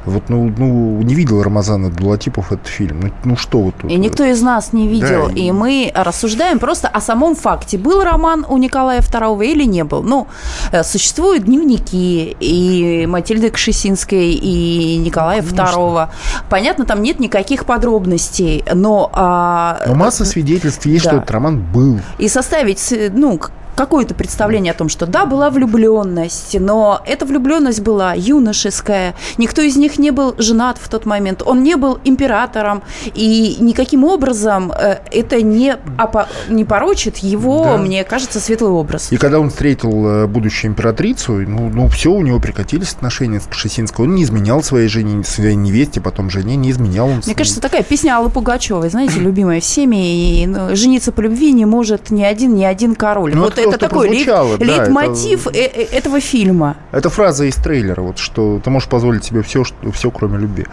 Вот, 0.04 0.28
ну, 0.28 0.52
ну 0.56 1.00
не 1.02 1.14
видел 1.14 1.42
Рамазан 1.42 1.86
Абдулатипов 1.86 2.52
этот 2.52 2.66
фильм. 2.66 3.00
Ну, 3.00 3.10
ну 3.24 3.36
что 3.36 3.60
вот 3.60 3.74
тут? 3.76 3.90
И 3.90 3.96
никто 3.96 4.24
из 4.24 4.42
нас 4.42 4.72
не 4.72 4.88
видел. 4.88 5.28
Да, 5.28 5.32
и... 5.32 5.46
и 5.46 5.52
мы 5.52 5.90
рассуждаем 5.94 6.58
просто 6.58 6.88
о 6.88 7.00
самом 7.00 7.34
факте. 7.34 7.78
Был 7.78 8.02
роман 8.02 8.44
у 8.48 8.58
Николая 8.58 9.00
II 9.00 9.44
или 9.46 9.64
не 9.64 9.84
был? 9.84 10.02
Ну, 10.02 10.26
э, 10.72 10.82
существуют 10.82 11.44
дневники 11.44 12.36
и 12.38 13.06
Матильды 13.06 13.50
Кшесинской, 13.50 14.32
и 14.32 14.96
Николая 14.98 15.42
Конечно. 15.42 15.62
II. 15.62 16.08
Понятно, 16.50 16.84
там 16.84 17.02
нет 17.02 17.20
никаких 17.20 17.64
подробностей, 17.64 18.64
но... 18.72 19.10
А... 19.12 19.80
Но 19.86 19.94
масса 19.94 20.24
свидетельств 20.34 20.84
есть, 20.86 21.04
да. 21.04 21.10
что 21.10 21.16
этот 21.18 21.30
роман 21.30 21.60
был. 21.72 22.00
И 22.18 22.28
составить, 22.28 22.92
ну, 23.12 23.40
какое-то 23.74 24.14
представление 24.14 24.72
о 24.72 24.74
том, 24.74 24.88
что 24.88 25.06
да, 25.06 25.26
была 25.26 25.50
влюбленность, 25.50 26.58
но 26.58 27.00
эта 27.06 27.26
влюбленность 27.26 27.80
была 27.80 28.14
юношеская, 28.14 29.14
никто 29.38 29.62
из 29.62 29.76
них 29.76 29.98
не 29.98 30.10
был 30.10 30.34
женат 30.38 30.78
в 30.78 30.88
тот 30.88 31.06
момент, 31.06 31.42
он 31.44 31.62
не 31.62 31.76
был 31.76 31.98
императором, 32.04 32.82
и 33.14 33.56
никаким 33.60 34.04
образом 34.04 34.72
э, 34.72 34.98
это 35.10 35.42
не, 35.42 35.76
опо- 35.98 36.26
не 36.48 36.64
порочит 36.64 37.18
его, 37.18 37.64
да. 37.64 37.76
мне 37.76 38.04
кажется, 38.04 38.40
светлый 38.40 38.70
образ. 38.70 39.10
И 39.10 39.16
когда 39.16 39.40
он 39.40 39.50
встретил 39.50 40.06
э, 40.06 40.26
будущую 40.26 40.70
императрицу, 40.70 41.32
ну, 41.32 41.68
ну 41.68 41.88
все, 41.88 42.10
у 42.10 42.22
него 42.22 42.40
прекратились 42.40 42.92
отношения 42.92 43.40
с 43.40 43.46
Кшесинской, 43.46 44.06
он 44.06 44.14
не 44.14 44.22
изменял 44.22 44.62
своей 44.62 44.88
жене, 44.88 45.24
своей 45.24 45.56
невесте, 45.56 46.00
потом 46.00 46.30
жене, 46.30 46.56
не 46.56 46.70
изменял 46.70 47.08
он. 47.08 47.22
Мне 47.24 47.34
кажется, 47.34 47.60
такая 47.60 47.82
песня 47.82 48.16
Аллы 48.16 48.30
Пугачевой, 48.30 48.88
знаете, 48.90 49.18
любимая 49.18 49.60
всеми, 49.60 50.42
и 50.42 50.46
ну, 50.46 50.74
жениться 50.76 51.12
по 51.12 51.20
любви 51.20 51.52
не 51.52 51.64
может 51.64 52.10
ни 52.10 52.22
один, 52.22 52.54
ни 52.54 52.64
один 52.64 52.94
король. 52.94 53.34
Ну, 53.34 53.42
вот 53.42 53.58
это 53.58 53.63
такой 53.72 54.08
лейт, 54.08 54.26
да, 54.26 54.42
лейтмотив 54.42 55.46
это, 55.46 55.58
э, 55.58 55.70
э, 55.74 55.82
этого 55.96 56.20
фильма. 56.20 56.76
Это 56.92 57.10
фраза 57.10 57.44
из 57.44 57.56
трейлера, 57.56 58.02
вот 58.02 58.18
что 58.18 58.60
ты 58.62 58.70
можешь 58.70 58.88
позволить 58.88 59.24
себе 59.24 59.42
все, 59.42 59.64
что, 59.64 59.90
все 59.92 60.10
кроме 60.10 60.38
любви. 60.38 60.66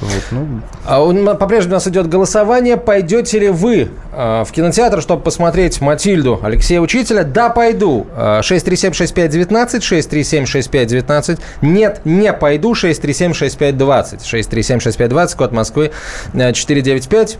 Вот, 0.00 0.22
ну. 0.30 0.60
а 0.84 1.02
он, 1.02 1.24
по-прежнему 1.38 1.72
у 1.72 1.76
нас 1.76 1.86
идет 1.88 2.06
голосование. 2.06 2.76
Пойдете 2.76 3.38
ли 3.38 3.48
вы 3.48 3.88
э, 4.12 4.44
в 4.46 4.52
кинотеатр, 4.52 5.00
чтобы 5.00 5.22
посмотреть 5.22 5.80
«Матильду» 5.80 6.38
Алексея 6.42 6.80
Учителя? 6.80 7.24
Да, 7.24 7.48
пойду. 7.48 8.06
637-6519, 8.14 9.80
637-6519. 9.80 11.40
Нет, 11.62 12.02
не 12.04 12.30
пойду. 12.34 12.74
637-6520. 12.74 14.20
637-6520, 14.20 15.36
код 15.36 15.52
Москвы 15.52 15.92
495. 16.34 17.38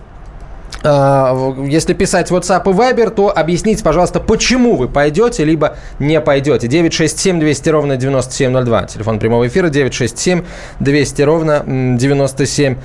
А, 0.82 1.54
если 1.66 1.94
писать 1.94 2.30
WhatsApp 2.30 2.62
и 2.70 2.72
Viber, 2.72 3.10
то 3.10 3.36
объясните, 3.36 3.82
пожалуйста, 3.82 4.20
почему 4.20 4.76
вы 4.76 4.88
пойдете, 4.88 5.44
либо 5.44 5.76
не 5.98 6.20
пойдете. 6.20 6.68
967 6.68 7.40
200 7.40 7.68
ровно 7.70 7.96
9702. 7.96 8.84
Телефон 8.84 9.18
прямого 9.18 9.46
эфира 9.46 9.68
967 9.68 10.44
200 10.80 11.22
ровно 11.22 11.62
97 11.66 12.76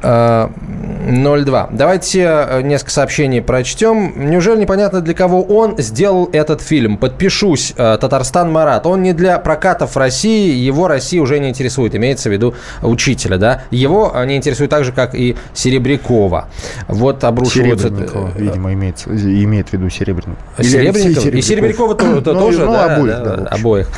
02. 0.00 1.68
Давайте 1.72 2.20
э, 2.20 2.62
несколько 2.62 2.90
сообщений 2.90 3.40
прочтем. 3.40 4.12
Неужели 4.30 4.60
непонятно, 4.60 5.00
для 5.00 5.14
кого 5.14 5.42
он 5.42 5.76
сделал 5.78 6.28
этот 6.32 6.60
фильм? 6.60 6.98
Подпишусь. 6.98 7.72
Э, 7.76 7.98
Татарстан 8.00 8.52
Марат. 8.52 8.86
Он 8.86 9.02
не 9.02 9.12
для 9.12 9.38
прокатов 9.38 9.96
России, 9.96 10.54
его 10.54 10.88
Россия 10.88 11.20
уже 11.20 11.38
не 11.38 11.48
интересует. 11.48 11.94
Имеется 11.94 12.28
в 12.28 12.32
виду 12.32 12.54
учителя, 12.82 13.38
да? 13.38 13.62
Его 13.70 14.14
не 14.26 14.36
интересует 14.36 14.70
так 14.70 14.84
же, 14.84 14.92
как 14.92 15.14
и 15.14 15.36
Серебрякова. 15.54 16.48
Вот 16.88 17.24
обрушиваются... 17.24 17.88
Серебренникова, 17.88 18.32
видимо, 18.36 18.72
имеется, 18.74 19.10
имеет 19.10 19.68
в 19.68 19.72
виду 19.72 19.88
Серебренникова. 19.88 20.62
Серебренникова? 20.62 21.28
И 21.28 21.42
Серебрякова 21.42 21.96
ну, 22.00 22.20
тоже, 22.22 22.64
ну, 22.64 22.72
да? 22.72 22.96
Обоих, 22.96 23.22
да, 23.22 23.34
обоих. 23.50 23.88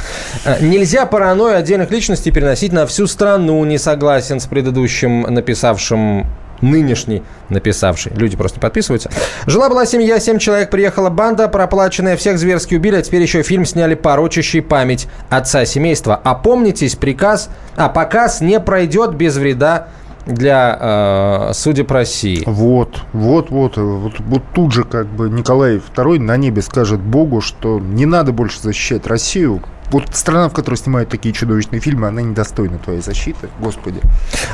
Э, 0.44 0.64
нельзя 0.64 1.06
паранойю 1.06 1.56
отдельных 1.56 1.90
личностей 1.90 2.30
переносить 2.30 2.72
на 2.72 2.86
всю 2.86 3.06
страну. 3.06 3.64
Не 3.64 3.78
согласен 3.78 4.40
с 4.40 4.46
предыдущим 4.46 5.22
написавшим 5.22 5.89
нашим 5.90 6.26
нынешний 6.60 7.22
написавший. 7.48 8.12
Люди 8.14 8.36
просто 8.36 8.60
подписываются. 8.60 9.10
Жила-была 9.46 9.86
семья, 9.86 10.20
семь 10.20 10.38
человек, 10.38 10.70
приехала 10.70 11.08
банда, 11.08 11.48
проплаченная, 11.48 12.18
всех 12.18 12.38
зверски 12.38 12.74
убили, 12.74 12.96
а 12.96 13.02
теперь 13.02 13.22
еще 13.22 13.42
фильм 13.42 13.64
сняли, 13.64 13.94
порочащий 13.94 14.60
память 14.60 15.08
отца 15.30 15.64
семейства. 15.64 16.16
Опомнитесь, 16.16 16.96
приказ, 16.96 17.48
а 17.76 17.88
показ 17.88 18.42
не 18.42 18.60
пройдет 18.60 19.14
без 19.14 19.36
вреда 19.36 19.88
для 20.26 20.76
э, 20.78 21.52
судеб 21.54 21.90
России. 21.90 22.42
Вот, 22.44 23.00
вот, 23.14 23.48
вот, 23.48 23.78
вот, 23.78 24.20
вот 24.20 24.42
тут 24.54 24.74
же 24.74 24.84
как 24.84 25.06
бы 25.06 25.30
Николай 25.30 25.76
II 25.96 26.18
на 26.18 26.36
небе 26.36 26.60
скажет 26.60 27.00
Богу, 27.00 27.40
что 27.40 27.80
не 27.80 28.04
надо 28.04 28.32
больше 28.32 28.60
защищать 28.60 29.06
Россию, 29.06 29.62
вот 29.90 30.14
страна, 30.14 30.48
в 30.48 30.52
которой 30.52 30.76
снимают 30.76 31.08
такие 31.08 31.34
чудовищные 31.34 31.80
фильмы, 31.80 32.08
она 32.08 32.22
недостойна 32.22 32.78
твоей 32.78 33.00
защиты, 33.00 33.48
господи. 33.58 34.00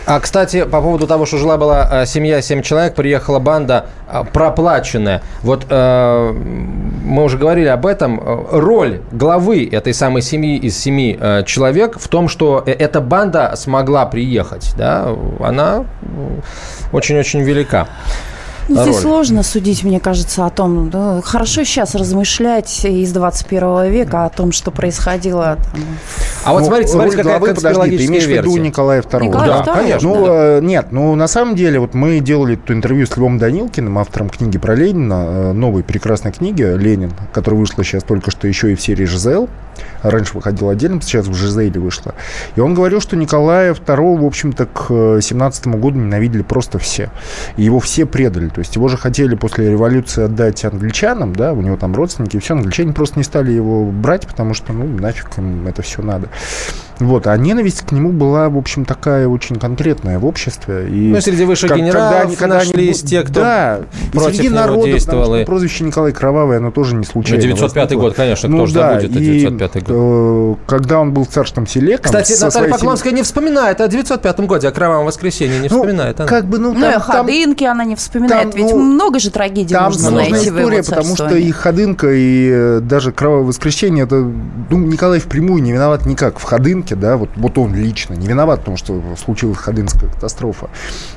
А, 0.07 0.21
кстати, 0.21 0.65
по 0.65 0.81
поводу 0.81 1.07
того, 1.07 1.27
что 1.27 1.39
жила-была 1.39 2.03
э, 2.03 2.07
семья, 2.07 2.41
семь 2.43 2.63
человек, 2.63 2.95
приехала 2.95 3.39
банда 3.39 3.87
э, 4.09 4.25
проплаченная. 4.33 5.23
Вот 5.43 5.67
э, 5.69 6.33
мы 6.33 7.25
уже 7.25 7.39
говорили 7.39 7.69
об 7.69 7.87
этом. 7.87 8.21
Роль 8.51 9.01
главы 9.13 9.69
этой 9.71 9.95
самой 9.95 10.23
семьи 10.23 10.57
из 10.57 10.79
семи 10.79 11.17
э, 11.21 11.45
человек 11.45 11.99
в 11.99 12.09
том, 12.09 12.29
что 12.29 12.63
э, 12.67 12.73
эта 12.73 13.01
банда 13.01 13.55
смогла 13.57 14.07
приехать, 14.07 14.75
да, 14.77 15.15
она 15.41 15.85
очень-очень 16.93 17.43
велика. 17.43 17.89
Ну, 18.69 18.83
здесь 18.83 18.99
сложно 18.99 19.43
судить, 19.43 19.85
мне 19.85 20.01
кажется, 20.01 20.45
о 20.45 20.51
том, 20.51 20.91
да, 20.91 21.21
хорошо 21.23 21.65
сейчас 21.65 21.95
размышлять 21.95 22.85
из 22.85 23.13
21 23.13 23.91
века 23.91 24.25
о 24.25 24.29
том, 24.29 24.53
что 24.53 24.71
происходило. 24.71 25.59
Там. 25.73 25.81
А 26.45 26.53
вот 26.53 26.61
ну, 26.61 26.67
смотрите, 26.67 26.93
смотрите, 26.93 27.17
какая 27.19 27.39
главы, 27.39 27.55
подожди, 27.55 27.97
ты 27.97 28.07
имеешь 28.07 28.25
в 28.25 28.31
виду 28.31 28.57
Николая 28.57 29.03
II? 29.03 29.23
Николая 29.23 29.49
да, 29.65 29.73
II? 29.73 29.75
конечно. 29.75 30.09
Ну, 30.09 30.27
да. 30.27 30.61
нет, 30.61 30.87
ну, 30.91 31.15
на 31.15 31.29
самом 31.29 31.55
деле, 31.55 31.79
вот 31.79 31.95
мы 31.95 32.21
делали 32.21 32.55
это 32.55 32.73
интервью 32.73 33.07
с 33.07 33.17
Львом 33.17 33.39
Данилкиным, 33.39 33.99
автором 33.99 34.29
книги 34.29 34.59
про 34.59 34.75
Ленина, 34.75 35.27
э, 35.29 35.53
новой 35.53 35.85
прекрасной 35.85 36.33
книги 36.33 36.63
«Ленин», 36.63 37.13
которая 37.33 37.61
вышла 37.61 37.85
сейчас 37.85 38.03
только 38.03 38.31
что 38.31 38.49
еще 38.49 38.73
и 38.73 38.75
в 38.75 38.81
серии 38.81 39.05
«ЖЗЛ». 39.05 39.49
Раньше 40.03 40.35
выходила 40.35 40.73
отдельно, 40.73 41.01
сейчас 41.01 41.27
в 41.27 41.35
ЖЗЛе 41.35 41.81
вышла. 41.81 42.15
И 42.55 42.61
он 42.61 42.75
говорил, 42.75 43.01
что 43.01 43.17
Николая 43.17 43.75
II, 43.75 44.19
в 44.19 44.25
общем-то, 44.25 44.67
к 44.67 45.21
17 45.21 45.67
году 45.69 45.99
ненавидели 45.99 46.43
просто 46.43 46.79
все. 46.79 47.11
И 47.57 47.63
его 47.63 47.81
все 47.81 48.07
предали. 48.07 48.49
То 48.49 48.61
есть 48.61 48.77
его 48.77 48.89
же 48.89 48.97
хотели 48.97 49.35
после 49.35 49.71
революции 49.71 50.25
отдать 50.25 50.65
англичанам, 50.65 51.35
да, 51.35 51.53
у 51.53 51.61
него 51.61 51.77
там 51.77 51.95
родственники, 51.95 52.37
и 52.37 52.41
все, 52.41 52.55
англичане 52.55 52.93
просто 52.93 53.19
не 53.19 53.25
стали 53.25 53.53
его 53.53 53.85
брать, 53.85 54.27
потому 54.27 54.55
что, 54.55 54.73
ну, 54.73 54.87
нафиг 54.87 55.37
им 55.39 55.67
это 55.67 55.83
все 55.83 56.03
надо. 56.03 56.29
Вот, 56.99 57.27
а 57.27 57.37
ненависть 57.37 57.83
к 57.83 57.93
нему 57.93 58.11
была, 58.11 58.49
в 58.49 58.57
общем, 58.57 58.85
такая 58.85 59.29
очень 59.29 59.57
конкретная 59.57 60.19
в 60.19 60.25
обществе. 60.25 60.89
И 60.89 61.09
ну, 61.09 61.21
среди 61.21 61.45
высших 61.45 61.69
как, 61.69 61.79
генералов 61.79 62.23
когда, 62.23 62.37
когда 62.37 62.55
нашлись 62.57 63.01
они, 63.01 63.11
те, 63.11 63.23
кто 63.23 63.41
да, 63.41 63.81
против 64.13 64.37
среди 64.37 64.49
него 64.49 64.57
народа, 64.57 64.85
действовал. 64.87 65.23
Потому 65.23 65.37
что 65.37 65.47
прозвище 65.47 65.85
Николай 65.85 66.13
Кровавый, 66.13 66.57
оно 66.57 66.71
тоже 66.71 66.97
не 66.97 67.05
случайно. 67.05 67.43
905 67.43 67.75
возникло. 67.75 68.01
год, 68.01 68.15
конечно, 68.15 68.49
ну, 68.49 68.65
кто 68.65 68.75
да, 68.75 69.01
же 69.01 69.09
забудет, 69.09 69.23
и, 69.23 69.39
905 69.41 69.85
год. 69.85 69.85
Э, 69.89 70.55
когда 70.67 71.01
он 71.01 71.13
был 71.13 71.25
в 71.25 71.29
царском 71.29 71.67
селе... 71.67 71.99
Кстати, 71.99 72.33
Наталья 72.41 72.71
Поклонская 72.71 73.11
семьей... 73.11 73.21
не 73.21 73.25
вспоминает 73.25 73.81
о 73.81 73.89
905 73.89 74.41
годе, 74.41 74.69
о 74.69 74.73
Кровавом 74.73 75.07
воскресенье 75.07 75.59
не 75.59 75.69
ну, 75.69 75.77
вспоминает. 75.77 76.21
Она. 76.21 76.29
Как 76.29 76.47
бы, 76.47 76.59
ну, 76.59 76.73
там, 76.73 76.81
ну, 76.81 76.91
и 76.91 76.95
о 76.95 77.01
Ходынке 77.01 77.67
она 77.67 77.85
не 77.85 77.97
вспоминает, 77.97 78.53
там, 78.53 78.61
ведь 78.61 78.73
ну, 78.73 78.79
много 78.79 79.19
же 79.19 79.31
трагедий 79.31 79.75
там 79.75 79.85
можно 79.85 80.11
найти 80.11 80.49
история, 80.49 80.83
потому 80.83 81.15
что 81.15 81.37
и 81.37 81.51
Ходынка, 81.51 82.11
и 82.11 82.51
э, 82.51 82.81
даже 82.81 83.13
Кровавое 83.13 83.45
воскресенье, 83.45 84.05
это, 84.05 84.17
ну, 84.17 84.79
Николай 84.79 85.21
впрямую 85.21 85.63
не 85.63 85.73
виноват 85.73 86.07
никак 86.07 86.39
в 86.39 86.43
Ходынке, 86.43 86.86
да, 86.95 87.17
вот, 87.17 87.31
вот 87.37 87.59
он 87.59 87.75
лично 87.75 88.15
не 88.15 88.27
виноват, 88.27 88.61
потому 88.61 88.77
что 88.77 89.03
случилась 89.17 89.57
Ходынская 89.57 90.11
катастрофа. 90.11 90.69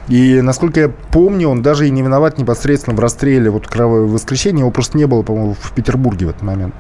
И, 0.08 0.42
насколько 0.42 0.80
я 0.80 0.90
помню, 0.90 1.50
он 1.50 1.62
даже 1.62 1.88
и 1.88 1.92
не 1.92 2.02
виноват 2.02 2.38
непосредственно 2.38 2.96
в 2.96 3.00
расстреле 3.00 3.50
вот 3.50 3.68
Кровавое 3.68 4.08
воскресенье. 4.08 4.62
Его 4.62 4.72
просто 4.72 4.98
не 4.98 5.06
было, 5.06 5.22
по-моему, 5.22 5.56
в 5.60 5.72
Петербурге 5.74 6.28
в 6.28 6.30
этот 6.30 6.42
момент 6.42 6.74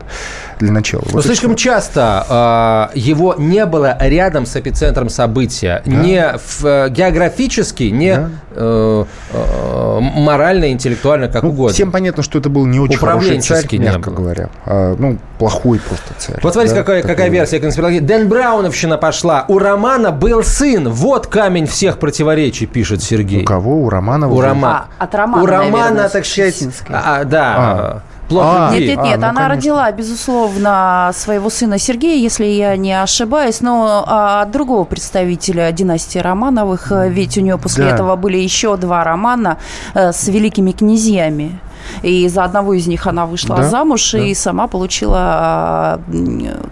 для 0.59 0.71
начала. 0.71 1.03
Но 1.05 1.11
вот 1.13 1.25
слишком 1.25 1.55
часто 1.55 2.89
э, 2.93 2.97
его 2.97 3.35
не 3.37 3.65
было 3.65 3.97
рядом 3.99 4.45
с 4.45 4.55
эпицентром 4.55 5.09
события. 5.09 5.81
Да. 5.85 5.91
Не 5.91 6.33
в, 6.37 6.65
э, 6.65 6.89
географически, 6.89 7.83
не 7.83 8.15
да. 8.15 8.29
Э, 8.59 9.05
э, 9.33 9.99
морально, 9.99 10.71
интеллектуально, 10.71 11.27
как 11.27 11.43
ну, 11.43 11.49
угодно. 11.49 11.73
Всем 11.73 11.91
понятно, 11.91 12.23
что 12.23 12.39
это 12.39 12.49
был 12.49 12.65
не 12.65 12.79
очень 12.79 12.97
хороший 12.97 13.39
царь, 13.41 13.65
мягко 13.77 14.11
говоря. 14.11 14.49
А, 14.65 14.95
ну, 14.97 15.17
плохой 15.37 15.79
просто 15.79 16.13
царь. 16.17 16.39
Вот 16.43 16.53
смотрите, 16.53 16.75
да? 16.75 16.81
какая, 16.81 17.01
какая 17.01 17.29
версия 17.29 17.59
конспирологии. 17.59 17.99
Дэн 17.99 18.27
Брауновщина 18.27 18.97
пошла. 18.97 19.45
У 19.47 19.57
Романа 19.57 20.11
был 20.11 20.43
сын. 20.43 20.89
Вот 20.89 21.27
камень 21.27 21.65
всех 21.65 21.97
противоречий, 21.97 22.65
пишет 22.65 23.01
Сергей. 23.01 23.43
У 23.43 23.45
кого? 23.45 23.83
У 23.83 23.89
Романа? 23.89 24.27
У 24.27 24.39
Романа. 24.41 24.87
А, 24.97 25.03
от 25.03 25.15
Романа, 25.15 25.43
У 25.43 25.45
Романа, 25.45 25.71
наверное, 25.71 26.09
так 26.09 26.25
сказать... 26.25 26.67
А, 26.89 27.23
да. 27.23 27.55
А 27.57 28.01
плохо 28.29 28.69
Нет, 28.71 28.81
нет, 28.81 28.89
нет, 28.89 28.97
а, 28.97 29.03
ну, 29.03 29.11
она 29.11 29.19
конечно. 29.19 29.47
родила, 29.47 29.91
безусловно, 29.91 31.11
своего 31.13 31.49
сына 31.49 31.77
Сергея, 31.77 32.15
если 32.15 32.45
я 32.45 32.77
не 32.77 32.93
ошибаюсь, 32.93 33.61
но 33.61 34.03
а, 34.07 34.41
от 34.43 34.51
другого 34.51 34.85
представителя 34.85 35.71
династии 35.71 36.19
Романовых, 36.19 36.91
ведь 37.07 37.37
у 37.37 37.41
нее 37.41 37.57
после 37.57 37.85
да. 37.85 37.91
этого 37.91 38.15
были 38.15 38.37
еще 38.37 38.77
два 38.77 39.03
романа 39.03 39.57
а, 39.93 40.13
с 40.13 40.27
великими 40.27 40.71
князьями. 40.71 41.59
И 42.01 42.27
за 42.27 42.43
одного 42.43 42.73
из 42.73 42.87
них 42.87 43.07
она 43.07 43.25
вышла 43.25 43.57
да, 43.57 43.63
замуж 43.63 44.11
да. 44.11 44.19
и 44.19 44.33
сама 44.33 44.67
получила 44.67 45.19
а, 45.19 46.01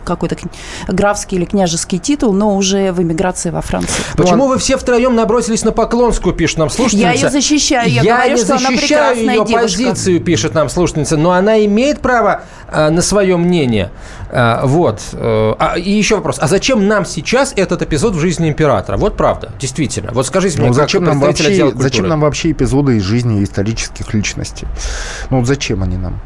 какой-то 0.05 0.37
графский 0.87 1.37
или 1.37 1.45
княжеский 1.45 1.99
титул, 1.99 2.33
но 2.33 2.55
уже 2.55 2.91
в 2.91 3.01
эмиграции 3.01 3.49
во 3.49 3.61
Франции. 3.61 4.03
Почему 4.15 4.45
ну, 4.45 4.47
вы 4.49 4.57
все 4.57 4.77
втроем 4.77 5.15
набросились 5.15 5.63
на 5.63 5.71
Поклонскую, 5.71 6.35
пишет 6.35 6.57
нам 6.57 6.69
слушательница? 6.69 7.07
Я 7.07 7.13
ее 7.13 7.29
защищаю. 7.29 7.89
Я, 7.89 8.01
я 8.01 8.15
говорю, 8.17 8.35
не 8.35 8.43
что 8.43 8.57
защищаю 8.57 9.23
она 9.23 9.33
ее 9.33 9.45
девушка. 9.45 9.61
позицию, 9.61 10.21
пишет 10.21 10.53
нам 10.53 10.69
слушательница, 10.69 11.17
но 11.17 11.31
она 11.31 11.63
имеет 11.65 11.99
право 12.01 12.41
э, 12.67 12.89
на 12.89 13.01
свое 13.01 13.37
мнение. 13.37 13.91
Э, 14.29 14.61
вот. 14.63 15.01
Э, 15.13 15.53
а, 15.57 15.77
и 15.77 15.91
еще 15.91 16.15
вопрос. 16.15 16.37
А 16.39 16.47
зачем 16.47 16.87
нам 16.87 17.05
сейчас 17.05 17.53
этот 17.55 17.81
эпизод 17.81 18.15
в 18.15 18.19
жизни 18.19 18.49
императора? 18.49 18.97
Вот 18.97 19.17
правда, 19.17 19.51
действительно. 19.59 20.11
Вот 20.13 20.25
скажите 20.25 20.59
мне, 20.59 20.67
ну, 20.67 20.73
зачем, 20.73 21.03
нам 21.03 21.19
вообще, 21.19 21.71
зачем 21.75 22.07
нам 22.07 22.21
вообще 22.21 22.51
эпизоды 22.51 22.97
из 22.97 23.03
жизни 23.03 23.43
исторических 23.43 24.13
личностей? 24.13 24.67
Ну 25.29 25.39
вот 25.39 25.47
зачем 25.47 25.83
они 25.83 25.97
нам? 25.97 26.19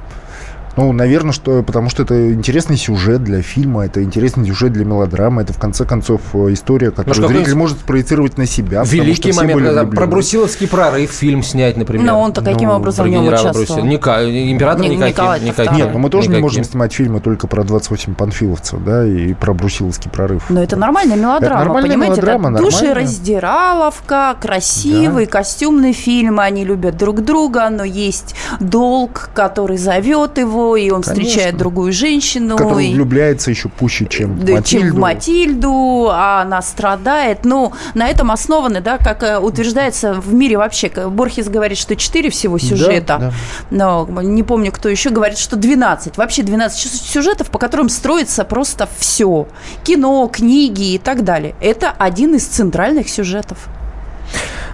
Ну, 0.78 0.92
наверное, 0.92 1.34
что 1.34 1.64
потому 1.64 1.90
что 1.90 2.04
это 2.04 2.34
интересный 2.34 2.78
сюжет 2.78 3.24
для 3.24 3.42
фильма, 3.42 3.86
это 3.86 4.04
интересный 4.04 4.48
сюжет 4.48 4.74
для 4.74 4.86
мелодрамы, 4.86 5.42
это 5.42 5.54
в 5.54 5.60
конце 5.60 5.86
концов 5.86 6.22
э, 6.34 6.54
история, 6.54 6.92
которую 6.92 7.22
ну, 7.22 7.28
зритель 7.28 7.56
может 7.56 7.78
проецировать 7.80 8.38
на 8.38 8.46
себя. 8.46 8.84
Великий 8.84 9.34
момент, 9.34 9.62
когда 9.64 9.86
про 9.86 10.08
Брусиловский 10.08 10.68
прорыв 10.68 11.12
фильм 11.12 11.44
снять, 11.44 11.78
например. 11.78 12.06
Но 12.06 12.20
он-то 12.20 12.42
каким 12.42 12.70
ну, 12.70 12.76
образом 12.76 13.06
в 13.06 13.10
нем 13.10 13.28
участвовал? 13.28 13.86
Ника, 13.86 14.24
император 14.24 14.82
Ник, 14.82 14.98
никаким, 14.98 15.46
никаким. 15.46 15.76
Нет, 15.76 15.90
но 15.94 16.00
мы 16.00 16.10
тоже 16.10 16.28
никаким. 16.28 16.38
не 16.38 16.42
можем 16.42 16.64
снимать 16.64 16.94
фильмы 16.94 17.20
только 17.20 17.48
про 17.48 17.64
28 17.64 18.16
панфиловцев, 18.16 18.84
да, 18.84 19.06
и 19.06 19.34
про 19.34 19.54
Брусиловский 19.54 20.10
прорыв. 20.10 20.50
Но 20.50 20.62
это 20.62 20.76
нормальная 20.76 21.18
мелодрама, 21.18 21.62
это 21.62 21.66
нормальная 21.66 21.90
понимаете? 21.92 22.22
Мелодрама, 22.22 22.52
это 22.52 22.64
душераздираловка, 22.64 24.38
красивый, 24.40 25.26
да. 25.26 25.32
костюмный 25.32 25.94
фильм, 25.94 26.40
они 26.40 26.64
любят 26.66 26.98
друг 26.98 27.22
друга, 27.22 27.70
но 27.70 27.84
есть 27.84 28.36
долг, 28.60 29.30
который 29.34 29.78
зовет 29.78 30.38
его, 30.38 30.61
него, 30.62 30.78
и 30.78 30.90
он 30.90 31.02
Конечно. 31.02 31.24
встречает 31.24 31.58
другую 31.58 31.92
женщину. 31.92 32.58
Который 32.58 32.88
и... 32.88 32.94
влюбляется 32.94 33.50
еще 33.50 33.70
пуще, 33.70 34.06
чем 34.10 34.36
в 34.36 34.40
Матильду. 34.40 34.68
Чем 34.68 34.90
в 34.90 34.98
Матильду, 34.98 36.08
а 36.12 36.42
она 36.42 36.62
страдает. 36.62 37.40
Ну, 37.44 37.74
на 37.94 38.08
этом 38.08 38.32
основаны, 38.32 38.82
да, 38.82 38.98
как 38.98 39.24
э, 39.24 39.40
утверждается 39.40 40.14
в 40.14 40.34
мире 40.34 40.58
вообще. 40.58 40.90
Борхес 40.90 41.48
говорит, 41.48 41.78
что 41.78 41.96
4 41.96 42.30
всего 42.30 42.58
сюжета. 42.58 43.18
Да, 43.18 43.18
да. 43.18 43.34
Но 43.72 44.22
не 44.22 44.44
помню, 44.44 44.72
кто 44.72 44.90
еще 44.90 45.10
говорит, 45.10 45.38
что 45.38 45.56
12. 45.56 46.18
Вообще 46.18 46.44
12 46.44 46.80
сюжетов, 46.80 47.50
по 47.50 47.60
которым 47.60 47.90
строится 47.90 48.44
просто 48.44 48.88
все. 48.98 49.48
Кино, 49.84 50.28
книги 50.32 50.94
и 50.94 50.98
так 50.98 51.24
далее. 51.24 51.56
Это 51.62 51.92
один 51.98 52.36
из 52.36 52.46
центральных 52.46 53.10
сюжетов. 53.10 53.58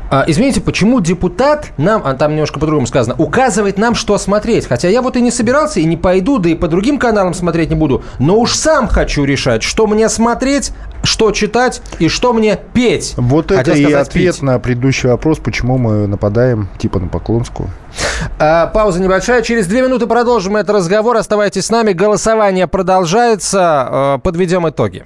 А, 0.09 0.23
извините, 0.27 0.61
почему 0.61 1.01
депутат 1.01 1.73
нам, 1.77 2.01
а 2.05 2.13
там 2.13 2.31
немножко 2.31 2.59
по-другому 2.59 2.87
сказано, 2.87 3.15
указывает 3.17 3.77
нам, 3.77 3.95
что 3.95 4.17
смотреть? 4.17 4.67
Хотя 4.67 4.87
я 4.87 5.01
вот 5.01 5.17
и 5.17 5.21
не 5.21 5.31
собирался, 5.31 5.79
и 5.79 5.85
не 5.85 5.97
пойду, 5.97 6.37
да 6.37 6.49
и 6.49 6.55
по 6.55 6.67
другим 6.67 6.97
каналам 6.97 7.33
смотреть 7.33 7.69
не 7.69 7.75
буду. 7.75 8.03
Но 8.19 8.37
уж 8.37 8.53
сам 8.53 8.87
хочу 8.87 9.25
решать, 9.25 9.63
что 9.63 9.85
мне 9.87 10.07
смотреть, 10.09 10.71
что 11.03 11.31
читать 11.31 11.81
и 11.99 12.07
что 12.07 12.33
мне 12.33 12.57
петь. 12.73 13.13
Вот 13.17 13.49
Хотя 13.49 13.71
это 13.71 13.73
и 13.73 13.91
ответ 13.91 14.35
петь. 14.35 14.41
на 14.41 14.59
предыдущий 14.59 15.09
вопрос, 15.09 15.39
почему 15.39 15.77
мы 15.77 16.07
нападаем 16.07 16.69
типа 16.77 16.99
на 16.99 17.07
Поклонскую. 17.07 17.69
А, 18.39 18.67
пауза 18.67 19.01
небольшая. 19.01 19.41
Через 19.41 19.67
две 19.67 19.81
минуты 19.81 20.07
продолжим 20.07 20.55
этот 20.57 20.75
разговор. 20.77 21.17
Оставайтесь 21.17 21.65
с 21.65 21.69
нами. 21.69 21.93
Голосование 21.93 22.67
продолжается. 22.67 23.59
А, 23.61 24.17
подведем 24.19 24.67
итоги. 24.69 25.05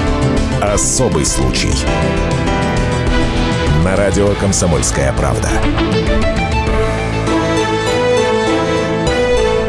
Особый 0.61 1.25
случай. 1.25 1.71
На 3.83 3.95
радио 3.95 4.29
«Комсомольская 4.39 5.13
правда». 5.13 5.49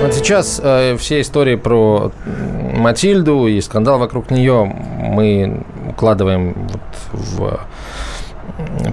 Вот 0.03 0.15
сейчас 0.15 0.61
э, 0.63 0.97
все 0.99 1.21
истории 1.21 1.57
про 1.57 2.13
Матильду 2.77 3.47
и 3.47 3.61
скандал 3.61 3.99
вокруг 3.99 4.31
нее 4.31 4.65
мы 4.65 5.65
укладываем 5.89 6.55
вот 6.69 6.81
в 7.13 7.61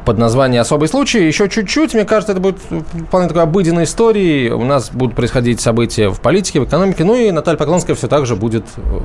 под 0.05 0.17
название 0.17 0.61
«Особый 0.61 0.87
случай». 0.87 1.25
Еще 1.25 1.49
чуть-чуть, 1.49 1.93
мне 1.93 2.05
кажется, 2.05 2.33
это 2.33 2.41
будет 2.41 2.59
вполне 3.07 3.27
такой 3.27 3.43
обыденной 3.43 3.83
историей. 3.83 4.51
У 4.51 4.63
нас 4.63 4.89
будут 4.91 5.15
происходить 5.15 5.59
события 5.59 6.09
в 6.09 6.19
политике, 6.21 6.59
в 6.59 6.65
экономике. 6.65 7.03
Ну 7.03 7.15
и 7.15 7.31
Наталья 7.31 7.57
Поклонская 7.57 7.95
все 7.95 8.07
так 8.07 8.25
же 8.25 8.35
будет 8.35 8.65
э, 8.77 8.99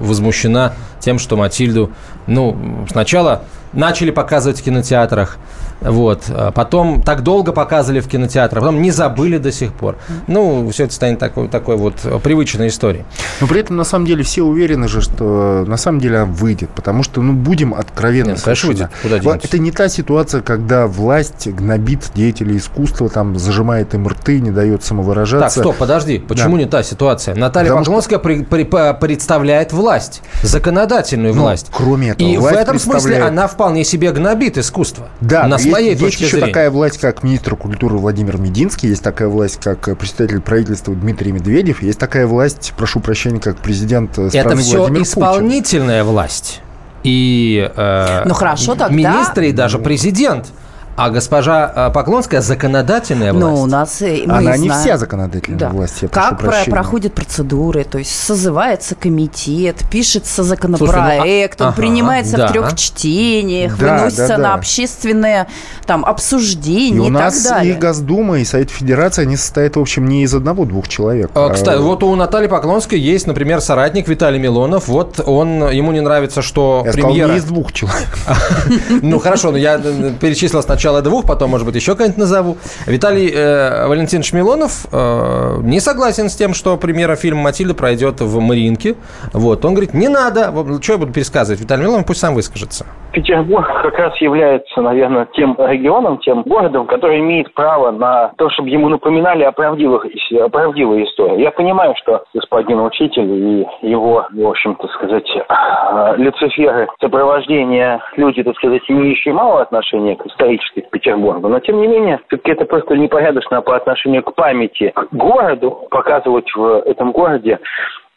возмущена 0.00 0.72
тем, 0.98 1.18
что 1.18 1.36
Матильду, 1.36 1.92
ну, 2.26 2.86
сначала 2.90 3.42
начали 3.72 4.10
показывать 4.10 4.60
в 4.60 4.64
кинотеатрах, 4.64 5.38
вот. 5.80 6.24
А 6.28 6.50
потом 6.50 7.02
так 7.02 7.22
долго 7.22 7.52
показывали 7.52 8.00
в 8.00 8.08
кинотеатрах, 8.08 8.62
потом 8.62 8.82
не 8.82 8.90
забыли 8.90 9.38
до 9.38 9.52
сих 9.52 9.72
пор. 9.72 9.96
Ну, 10.26 10.68
все 10.70 10.84
это 10.84 10.94
станет 10.94 11.18
такой, 11.18 11.48
такой 11.48 11.76
вот 11.76 11.94
привычной 12.22 12.68
историей. 12.68 13.04
Но 13.40 13.46
при 13.46 13.60
этом, 13.60 13.76
на 13.76 13.84
самом 13.84 14.06
деле, 14.06 14.22
все 14.22 14.42
уверены 14.42 14.88
же, 14.88 15.00
что 15.00 15.64
на 15.66 15.76
самом 15.76 16.00
деле 16.00 16.18
она 16.18 16.26
выйдет, 16.26 16.70
потому 16.70 17.02
что, 17.02 17.22
ну, 17.22 17.32
будем 17.32 17.74
откровенны. 17.74 18.30
Нет, 18.30 18.42
конечно, 18.42 18.68
выйдет. 18.68 18.90
Куда 19.02 19.18
денется? 19.18 19.46
Это 19.46 19.58
не 19.58 19.70
та 19.70 19.88
ситуация, 19.88 20.42
когда 20.42 20.86
власть 20.86 21.48
гнобит 21.48 22.10
деятелей 22.14 22.56
искусства, 22.58 23.08
там, 23.08 23.38
зажимает 23.38 23.94
им 23.94 24.06
рты, 24.06 24.40
не 24.40 24.50
дает 24.50 24.84
самовыражаться. 24.84 25.56
Так, 25.56 25.64
стоп, 25.64 25.76
подожди, 25.76 26.18
почему 26.18 26.56
да. 26.56 26.64
не 26.64 26.68
та 26.68 26.82
ситуация? 26.82 27.34
Наталья 27.34 27.70
потому 27.70 27.84
Поклонская 27.84 28.18
что... 28.18 28.24
при, 28.24 28.64
при, 28.64 28.92
представляет 29.00 29.72
власть, 29.72 30.22
законодательную 30.42 31.34
ну, 31.34 31.42
власть. 31.42 31.68
Кроме 31.72 32.10
этого, 32.10 32.28
И 32.28 32.36
в 32.36 32.46
этом 32.46 32.78
смысле 32.78 33.22
она 33.22 33.46
вполне 33.48 33.84
себе 33.84 34.12
гнобит 34.12 34.58
искусство. 34.58 35.08
Да, 35.20 35.46
на 35.46 35.58
своей 35.70 35.90
есть, 35.90 36.00
точки 36.00 36.20
есть 36.22 36.32
еще 36.32 36.36
зрения. 36.38 36.52
такая 36.52 36.70
власть, 36.70 36.98
как 36.98 37.22
министр 37.22 37.56
культуры 37.56 37.96
Владимир 37.96 38.38
Мединский, 38.38 38.88
есть 38.88 39.02
такая 39.02 39.28
власть, 39.28 39.60
как 39.60 39.96
председатель 39.98 40.40
правительства 40.40 40.94
Дмитрий 40.94 41.32
Медведев, 41.32 41.82
есть 41.82 41.98
такая 41.98 42.26
власть, 42.26 42.72
прошу 42.76 43.00
прощения, 43.00 43.40
как 43.40 43.56
президент 43.58 44.12
страны 44.12 44.30
Это 44.32 44.56
все 44.56 44.78
Владимир 44.78 45.02
исполнительная 45.02 46.02
Путин. 46.02 46.12
власть. 46.12 46.60
И 47.02 47.70
э, 47.74 48.22
ну 48.26 48.34
хорошо 48.34 48.74
тогда. 48.74 48.94
министры 48.94 49.48
и 49.48 49.52
даже 49.52 49.78
президент. 49.78 50.48
А 50.96 51.10
госпожа 51.10 51.72
э, 51.74 51.90
Поклонская 51.92 52.40
законодательная 52.40 53.32
власть. 53.32 53.46
Ну, 53.46 53.62
у 53.62 53.66
нас 53.66 54.00
мы 54.00 54.24
Она 54.24 54.40
знаем. 54.40 54.62
не 54.62 54.70
вся 54.70 54.98
законодательная 54.98 55.58
да. 55.58 55.68
власть, 55.70 56.02
я 56.02 56.08
Как 56.08 56.38
про 56.38 56.52
проходят 56.66 57.14
процедуры, 57.14 57.84
то 57.84 57.98
есть 57.98 58.14
созывается 58.14 58.94
комитет, 58.94 59.84
пишется 59.90 60.42
законопроект, 60.42 61.58
Слушай, 61.58 61.60
ну, 61.60 61.64
а... 61.64 61.68
он 61.68 61.68
ага, 61.68 61.76
принимается 61.76 62.36
да. 62.36 62.48
в 62.48 62.52
трех 62.52 62.76
чтениях, 62.76 63.78
да, 63.78 63.96
выносится 63.96 64.28
да, 64.28 64.36
да. 64.36 64.42
на 64.42 64.54
общественное 64.54 65.48
там, 65.86 66.04
обсуждение 66.04 67.02
и, 67.02 67.06
и 67.06 67.10
у 67.10 67.12
нас 67.12 67.42
так 67.42 67.52
далее. 67.52 67.74
и 67.74 67.78
Госдума, 67.78 68.38
и 68.38 68.44
Совет 68.44 68.70
Федерации, 68.70 69.22
они 69.22 69.36
состоят, 69.36 69.76
в 69.76 69.80
общем, 69.80 70.06
не 70.06 70.24
из 70.24 70.34
одного-двух 70.34 70.88
человек. 70.88 71.30
А, 71.34 71.48
кстати, 71.50 71.78
а... 71.78 71.80
вот 71.80 72.02
у 72.02 72.14
Натальи 72.14 72.48
Поклонской 72.48 72.98
есть, 72.98 73.26
например, 73.26 73.60
соратник 73.60 74.06
Виталий 74.06 74.38
Милонов. 74.38 74.88
Вот 74.88 75.20
он, 75.24 75.70
ему 75.70 75.92
не 75.92 76.00
нравится, 76.00 76.42
что 76.42 76.82
я 76.84 76.92
премьера... 76.92 77.12
Сказал, 77.12 77.30
не 77.30 77.36
из 77.38 77.44
двух 77.44 77.72
человек. 77.72 78.08
Ну, 79.02 79.18
хорошо, 79.18 79.50
но 79.50 79.56
я 79.56 79.78
перечислил 79.78 80.62
сначала 80.62 80.79
сначала 80.80 81.02
двух, 81.02 81.26
потом, 81.26 81.50
может 81.50 81.66
быть, 81.66 81.74
еще 81.74 81.94
кого-нибудь 81.94 82.16
назову. 82.16 82.56
Виталий 82.86 83.30
э, 83.30 83.86
Валентинович 83.86 84.32
Милонов 84.32 84.86
э, 84.90 85.60
не 85.62 85.78
согласен 85.78 86.30
с 86.30 86.34
тем, 86.34 86.54
что 86.54 86.78
премьера 86.78 87.16
фильма 87.16 87.42
«Матильда» 87.42 87.74
пройдет 87.74 88.22
в 88.22 88.40
Мариинке. 88.40 88.96
Вот. 89.34 89.62
Он 89.66 89.74
говорит, 89.74 89.92
не 89.92 90.08
надо. 90.08 90.50
Что 90.80 90.92
я 90.94 90.98
буду 90.98 91.12
пересказывать? 91.12 91.60
Виталий 91.60 91.82
Милонов 91.82 92.06
пусть 92.06 92.20
сам 92.20 92.34
выскажется. 92.34 92.86
Петербург 93.12 93.66
как 93.82 93.98
раз 93.98 94.16
является, 94.20 94.80
наверное, 94.80 95.26
тем 95.32 95.56
регионом, 95.58 96.18
тем 96.18 96.42
городом, 96.42 96.86
который 96.86 97.18
имеет 97.20 97.52
право 97.54 97.90
на 97.90 98.32
то, 98.36 98.48
чтобы 98.50 98.68
ему 98.68 98.88
напоминали 98.88 99.42
о 99.42 99.52
правдивых, 99.52 100.06
о 100.32 100.48
правдивой 100.48 101.04
истории. 101.04 101.42
Я 101.42 101.50
понимаю, 101.50 101.94
что 101.96 102.24
господин 102.34 102.80
учитель 102.80 103.30
и 103.30 103.66
его, 103.82 104.26
в 104.30 104.48
общем-то 104.48 104.86
сказать, 104.88 105.28
э, 105.36 106.14
люциферы 106.16 106.88
сопровождения 107.00 108.00
люди, 108.16 108.42
так 108.42 108.56
сказать, 108.56 108.82
имеющие 108.88 109.34
мало 109.34 109.62
отношения 109.62 110.16
к 110.16 110.26
исторической 110.26 110.82
к 110.82 110.90
Петербургу. 110.90 111.48
Но, 111.48 111.58
тем 111.60 111.80
не 111.80 111.86
менее, 111.86 112.20
все-таки 112.28 112.52
это 112.52 112.64
просто 112.64 112.96
непорядочно 112.96 113.60
по 113.62 113.76
отношению 113.76 114.22
к 114.22 114.34
памяти 114.34 114.92
к 114.94 115.12
городу, 115.12 115.86
показывать 115.90 116.50
в 116.54 116.82
этом 116.86 117.12
городе 117.12 117.58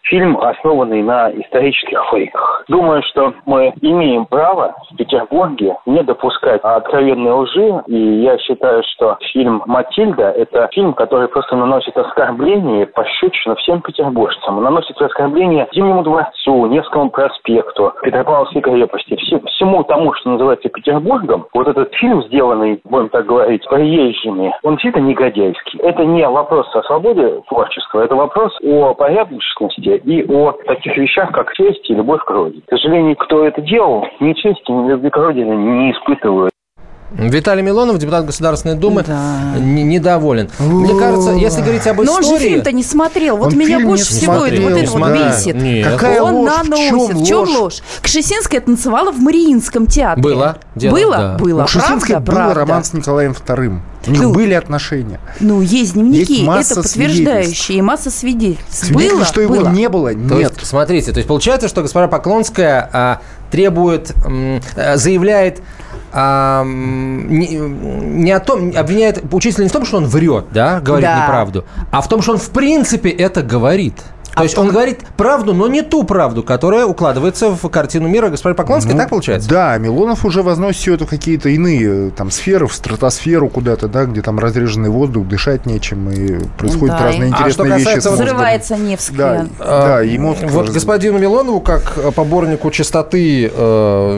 фильм, 0.04 0.38
основанный 0.38 1.02
на 1.02 1.32
исторических 1.32 2.00
фейках. 2.12 2.66
Думаю, 2.68 3.02
что 3.04 3.34
мы 3.46 3.74
имеем 3.82 4.26
право 4.26 4.76
в 4.92 4.98
Петербурге 4.98 5.76
не 5.86 6.04
допускать 6.04 6.62
откровенной 6.64 7.32
лжи, 7.32 7.84
и 7.88 7.98
я 8.22 8.38
считаю, 8.38 8.84
что 8.94 9.18
фильм 9.32 9.64
«Матильда»— 9.66 10.30
это 10.38 10.68
фильм, 10.72 10.94
который 10.94 11.28
просто 11.28 11.56
наносит 11.56 11.98
оскорбление, 11.98 12.86
пощечину 12.88 13.56
всем 13.56 13.82
петербуржцам. 13.82 14.62
Наносит 14.62 15.02
оскорбление 15.02 15.68
Зимнему 15.74 16.04
дворцу, 16.04 16.66
Невскому 16.68 17.10
проспекту, 17.10 17.94
Петропавловской 18.04 18.62
крепости, 18.62 19.16
всему 19.16 19.84
тому, 19.84 20.14
что 20.14 20.32
называется 20.32 20.70
Петербургом. 20.70 21.48
Вот 21.54 21.68
этот 21.68 21.94
фильм, 21.96 22.24
сделанный, 22.24 22.82
будем 22.84 23.10
так 23.10 23.26
говорить, 23.26 23.68
приезжими, 23.68 24.54
он 24.64 24.74
действительно 24.74 25.08
негодяйский. 25.08 25.80
Это 25.80 26.06
не 26.06 26.28
вопрос 26.28 26.68
о 26.76 26.84
свободе 26.84 27.42
творчества, 27.48 28.02
это 28.02 28.16
вопрос 28.16 28.54
о 28.64 28.94
порядочности 28.94 29.93
и 29.96 30.24
о 30.24 30.52
таких 30.66 30.98
вещах, 30.98 31.32
как 31.32 31.54
честь 31.54 31.90
и 31.90 31.96
любовь 31.96 32.24
к 32.24 32.30
родине. 32.30 32.62
К 32.66 32.70
сожалению, 32.70 33.16
кто 33.16 33.46
это 33.46 33.62
делал, 33.62 34.08
ни 34.20 34.34
чести, 34.34 34.72
ни 34.72 34.90
любви 34.90 35.10
к 35.10 35.18
родине 35.18 35.56
не 35.56 35.92
испытывают. 35.92 36.53
Виталий 37.18 37.62
Милонов, 37.62 37.98
депутат 38.00 38.26
Государственной 38.26 38.76
Думы, 38.76 39.04
да. 39.06 39.54
недоволен. 39.58 40.50
Мне 40.60 40.98
кажется, 41.00 41.32
если 41.32 41.62
говорить 41.62 41.86
об 41.88 42.02
истории... 42.02 42.06
Но 42.06 42.16
он 42.16 42.24
же 42.24 42.38
фильм-то 42.40 42.72
не 42.72 42.84
смотрел. 42.84 43.38
Вот 43.38 43.54
он 43.54 43.60
меня 43.60 43.80
больше 43.80 44.06
всего 44.06 44.40
смотрел. 44.40 44.70
это, 44.70 44.92
вот 44.92 45.04
это 45.04 45.14
вот 45.14 45.36
бесит. 45.36 45.56
Нет. 45.56 45.88
Какая 45.92 46.22
он 46.22 46.36
ложь? 46.36 46.52
наносит. 46.64 47.16
В 47.16 47.26
чем, 47.26 47.50
ложь? 47.50 47.82
Кшесинская 48.02 48.62
танцевала 48.62 49.12
в 49.12 49.20
Мариинском 49.20 49.88
театре. 49.88 50.24
Было. 50.24 50.58
Дело, 50.76 50.96
было? 50.96 51.18
Да. 51.18 51.38
Было. 51.38 51.64
У 51.64 51.66
Кшесинской 51.66 52.16
был 52.18 52.26
правда. 52.26 52.60
роман 52.62 52.84
с 52.84 52.94
Николаем 52.94 53.32
II. 53.32 53.80
У 54.06 54.12
них 54.12 54.22
ну, 54.22 54.34
были 54.34 54.54
отношения. 54.54 55.20
Ну, 55.40 55.62
есть 55.62 55.94
дневники, 55.94 56.44
есть 56.44 56.72
это 56.72 56.82
подтверждающие, 56.82 57.78
и 57.78 57.82
масса 57.82 58.12
свидетельств. 58.12 58.86
Свидетельств, 58.86 59.16
было, 59.16 59.26
что 59.26 59.42
его 59.42 59.56
было. 59.56 59.70
не 59.70 59.88
было, 59.88 60.14
нет. 60.14 60.30
То 60.30 60.40
есть, 60.40 60.66
смотрите, 60.66 61.12
то 61.12 61.20
есть 61.20 61.28
получается, 61.28 61.70
что 61.70 61.82
госпожа 61.82 62.08
Поклонская 62.08 62.90
а, 62.92 63.22
требует, 63.50 64.14
а, 64.76 64.98
заявляет 64.98 65.62
а, 66.14 66.64
не, 66.66 67.48
не 67.56 68.32
о 68.32 68.40
том, 68.40 68.72
обвиняет 68.76 69.24
учителя 69.32 69.64
не 69.64 69.70
в 69.70 69.74
том, 69.74 69.84
что 69.86 69.98
он 69.98 70.06
врет, 70.06 70.46
да, 70.52 70.80
говорит 70.80 71.10
Да. 71.10 71.24
неправду, 71.24 71.66
а 71.92 72.02
в 72.02 72.08
том, 72.08 72.22
что 72.22 72.34
он 72.34 72.38
в 72.38 72.50
принципе 72.52 73.10
это 73.10 73.42
говорит. 73.42 73.96
То 74.36 74.40
А 74.42 74.44
есть 74.44 74.58
он 74.58 74.70
говорит 74.70 75.02
правду, 75.16 75.54
но 75.54 75.68
не 75.68 75.84
ту 75.84 76.04
правду, 76.06 76.42
которая 76.42 76.86
укладывается 76.88 77.50
в 77.52 77.70
картину 77.70 78.08
мира 78.08 78.30
госпожи 78.30 78.56
Поклонской, 78.56 78.94
Ну, 78.94 79.00
так 79.00 79.10
получается? 79.10 79.48
Да, 79.48 79.78
Милонов 79.78 80.26
уже 80.26 80.42
возносит 80.42 80.82
все 80.82 80.96
это 80.96 81.06
в 81.06 81.10
какие-то 81.10 81.50
иные 81.50 82.10
там 82.10 82.32
сферы, 82.32 82.66
в 82.68 82.74
стратосферу 82.74 83.48
куда-то, 83.48 83.88
да, 83.88 84.06
где 84.06 84.24
там 84.24 84.40
разреженный 84.40 84.90
воздух, 84.90 85.28
дышать 85.28 85.68
нечем, 85.68 86.10
и 86.10 86.40
происходят 86.58 86.98
Да, 86.98 87.04
разные 87.04 87.30
и- 87.30 87.34
А 87.34 87.36
что 87.36 87.44
интересные 87.64 87.74
вещи. 87.78 87.84
касается 87.86 88.10
с 88.10 88.12
мозгом. 88.12 88.26
Взрывается 88.28 88.76
Невская. 88.78 89.18
Да, 89.44 89.48
А, 89.60 89.88
да, 89.88 90.04
и 90.04 90.18
мозг 90.18 90.40
Вот 90.50 90.66
раз- 90.66 90.74
господину 90.74 91.20
Милонову, 91.20 91.62
как 91.62 91.94
э, 91.98 92.12
поборнику 92.12 92.72
чистоты 92.72 93.52
э, 93.54 94.18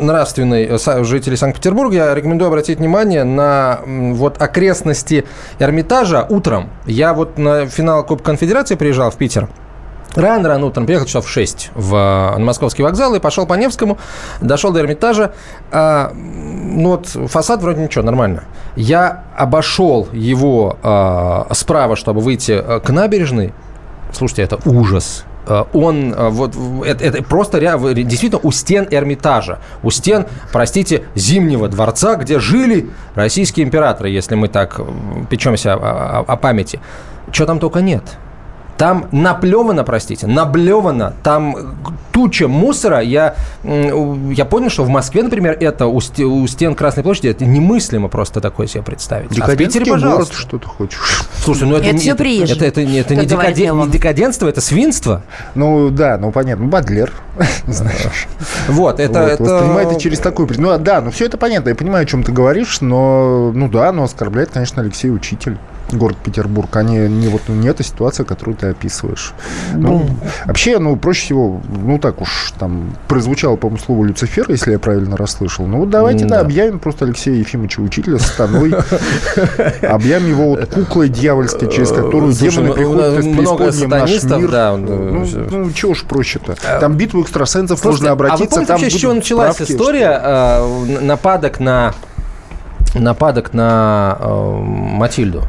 нравственной 0.00 0.64
э, 0.70 1.04
жителей 1.04 1.36
Санкт-Петербурга, 1.36 1.94
я 1.96 2.14
рекомендую 2.14 2.48
обратить 2.48 2.78
внимание 2.78 3.24
на 3.24 3.80
вот 3.86 4.40
окрестности 4.40 5.24
Эрмитажа 5.58 6.26
утром. 6.28 6.68
Я 6.86 7.14
вот 7.14 7.38
на 7.38 7.66
финал 7.66 8.04
Кубка 8.04 8.26
Конфедерации 8.30 8.74
приезжал 8.90 9.12
в 9.12 9.16
Питер. 9.16 9.48
Рано-рано 10.16 10.66
утром 10.66 10.84
приехал 10.84 11.06
часов 11.06 11.26
в 11.26 11.28
6 11.28 11.70
в, 11.76 11.94
э, 11.94 12.38
на 12.38 12.44
московский 12.44 12.82
вокзал 12.82 13.14
и 13.14 13.20
пошел 13.20 13.46
по 13.46 13.54
Невскому, 13.54 13.98
дошел 14.40 14.72
до 14.72 14.80
Эрмитажа. 14.80 15.32
А, 15.70 16.10
ну 16.12 16.88
вот 16.90 17.06
фасад 17.06 17.62
вроде 17.62 17.82
ничего, 17.82 18.02
нормально. 18.02 18.42
Я 18.74 19.22
обошел 19.36 20.08
его 20.12 20.76
а, 20.82 21.46
справа, 21.52 21.94
чтобы 21.94 22.20
выйти 22.20 22.50
э, 22.50 22.80
к 22.80 22.90
набережной. 22.90 23.54
Слушайте, 24.12 24.42
это 24.42 24.58
ужас. 24.64 25.24
Э, 25.46 25.62
Он 25.72 26.12
вот 26.30 26.56
это, 26.84 27.04
это 27.04 27.22
просто 27.22 27.60
действительно 27.60 28.40
у 28.42 28.50
стен 28.50 28.88
Эрмитажа, 28.90 29.60
у 29.84 29.90
стен, 29.92 30.26
простите, 30.50 31.04
Зимнего 31.14 31.68
дворца, 31.68 32.16
где 32.16 32.40
жили 32.40 32.90
российские 33.14 33.66
императоры, 33.66 34.10
если 34.10 34.34
мы 34.34 34.48
так 34.48 34.80
печемся 35.30 35.74
о, 35.74 35.76
о- 35.76 36.24
о 36.26 36.36
памяти. 36.36 36.80
Чего 37.30 37.46
там 37.46 37.60
только 37.60 37.80
нет. 37.80 38.02
Там 38.80 39.08
наплевано, 39.12 39.84
простите, 39.84 40.26
наблевано, 40.26 41.12
там 41.22 41.54
туча 42.12 42.48
мусора. 42.48 43.00
Я, 43.00 43.34
я 43.62 44.44
понял, 44.46 44.70
что 44.70 44.84
в 44.84 44.88
Москве, 44.88 45.22
например, 45.22 45.54
это 45.60 45.86
у, 45.86 45.96
у 45.98 46.46
стен 46.46 46.74
Красной 46.74 47.02
площади, 47.02 47.28
это 47.28 47.44
немыслимо 47.44 48.08
просто 48.08 48.40
такое 48.40 48.66
себе 48.68 48.82
представить. 48.82 49.26
А 49.26 49.34
в 49.34 49.34
Декадентский 49.34 49.80
Питере, 49.80 49.90
город, 49.90 50.02
пожалуйста. 50.02 50.34
что 50.34 50.58
ты 50.58 50.66
хочешь. 50.66 51.24
Слушай, 51.44 51.68
ну 51.68 51.76
это, 51.76 51.84
Это 51.88 51.92
не- 51.96 52.00
всё 52.00 52.16
приезжие, 52.16 52.56
Это, 52.56 52.64
это, 52.64 52.82
не- 52.86 53.00
это 53.00 53.14
не, 53.16 53.26
декаден- 53.26 53.84
не 53.84 53.90
декаденство, 53.90 54.48
это 54.48 54.62
свинство. 54.62 55.24
Ну 55.54 55.90
да, 55.90 56.16
ну 56.16 56.32
понятно, 56.32 56.64
Бадлер, 56.64 57.12
знаешь. 57.66 58.28
Вот, 58.66 58.98
это... 58.98 59.20
Вот, 59.20 59.28
это... 59.30 59.42
Воспринимает 59.42 59.90
это 59.90 60.00
через 60.00 60.20
такую. 60.20 60.48
Ну, 60.56 60.70
а, 60.70 60.78
да, 60.78 61.02
ну 61.02 61.10
все 61.10 61.26
это 61.26 61.36
понятно, 61.36 61.68
я 61.68 61.74
понимаю, 61.74 62.04
о 62.04 62.06
чем 62.06 62.22
ты 62.22 62.32
говоришь, 62.32 62.80
но, 62.80 63.52
ну 63.54 63.68
да, 63.68 63.92
но 63.92 64.04
оскорбляет, 64.04 64.48
конечно, 64.48 64.80
Алексей 64.80 65.10
Учитель, 65.10 65.58
город 65.92 66.16
Петербург, 66.22 66.74
а 66.76 66.82
не, 66.82 67.08
не 67.08 67.28
вот 67.28 67.42
не 67.48 67.68
эта 67.68 67.82
ситуация, 67.82 68.24
которую 68.24 68.56
ты 68.56 68.68
описываешь. 68.68 69.32
Ну, 69.74 70.06
вообще, 70.46 70.78
ну, 70.78 70.96
проще 70.96 71.24
всего, 71.24 71.60
ну, 71.68 71.98
так 71.98 72.20
уж 72.20 72.52
там 72.58 72.94
прозвучало, 73.08 73.56
по-моему, 73.56 73.82
слово 73.84 74.04
Люцифер, 74.04 74.46
если 74.48 74.72
я 74.72 74.78
правильно 74.78 75.16
расслышал. 75.16 75.66
Ну, 75.66 75.78
вот 75.80 75.90
давайте, 75.90 76.24
да, 76.24 76.36
Да. 76.36 76.40
объявим 76.40 76.78
просто 76.78 77.04
Алексея 77.04 77.36
Ефимовича 77.36 77.82
Учителя 77.82 78.18
сатаной, 78.18 78.72
объявим 79.82 80.28
его 80.28 80.50
вот 80.50 80.66
куклой 80.66 81.08
дьявольской, 81.08 81.70
через 81.70 81.90
которую 81.90 82.32
демоны 82.32 82.68
ну, 82.68 82.74
приходят 82.74 83.18
и 83.18 83.22
в 83.22 83.26
много 83.26 83.64
наш 83.86 84.24
мир. 84.24 84.50
да, 84.50 84.76
Ну, 84.76 85.24
ну, 85.24 85.46
ну, 85.50 85.72
чего 85.72 85.92
уж 85.92 86.04
проще-то. 86.04 86.56
Там 86.80 86.94
битву 86.94 87.22
экстрасенсов 87.22 87.84
можно 87.84 88.10
обратиться. 88.10 88.56
а 88.56 88.60
вы 88.60 88.66
помните 88.66 88.90
с 88.90 89.00
чего 89.00 89.14
началась 89.14 89.60
история 89.60 90.20
э, 90.22 91.00
нападок 91.00 91.60
на 91.60 91.94
нападок 92.94 93.54
на 93.54 94.16
э, 94.20 94.58
Матильду? 94.60 95.44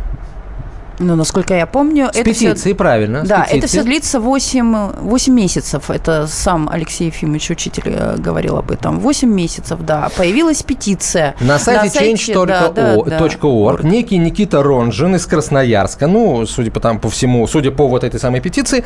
Ну, 1.00 1.16
насколько 1.16 1.54
я 1.56 1.66
помню, 1.66 2.08
С 2.08 2.18
это 2.18 2.24
петиции, 2.24 2.70
все... 2.70 2.76
правильно. 2.76 3.24
Да, 3.24 3.44
это 3.44 3.56
петиции. 3.56 3.68
все 3.68 3.84
длится 3.84 4.20
8, 4.20 4.92
8 5.02 5.34
месяцев. 5.34 5.90
Это 5.90 6.28
сам 6.28 6.70
Алексей 6.70 7.08
Ефимович, 7.08 7.52
учитель, 7.52 7.84
э, 7.86 8.16
говорил 8.18 8.58
об 8.58 8.72
этом. 8.72 9.00
8 9.00 9.28
месяцев, 9.30 9.80
да. 9.82 10.10
Появилась 10.16 10.64
петиция. 10.64 11.36
На 11.40 11.60
сайте 11.60 12.00
да, 12.36 12.70
да, 12.70 12.70
да. 12.72 13.20
change.org 13.20 13.84
некий 13.84 14.18
Никита 14.18 14.62
Ронжин 14.64 15.16
из 15.16 15.26
Красноярска, 15.26 16.08
ну, 16.08 16.46
судя 16.46 16.72
по, 16.72 16.80
там, 16.80 17.00
по 17.00 17.10
всему, 17.10 17.46
судя 17.48 17.72
по 17.72 17.88
вот 17.88 18.04
этой 18.04 18.20
самой 18.20 18.42
петиции, 18.42 18.84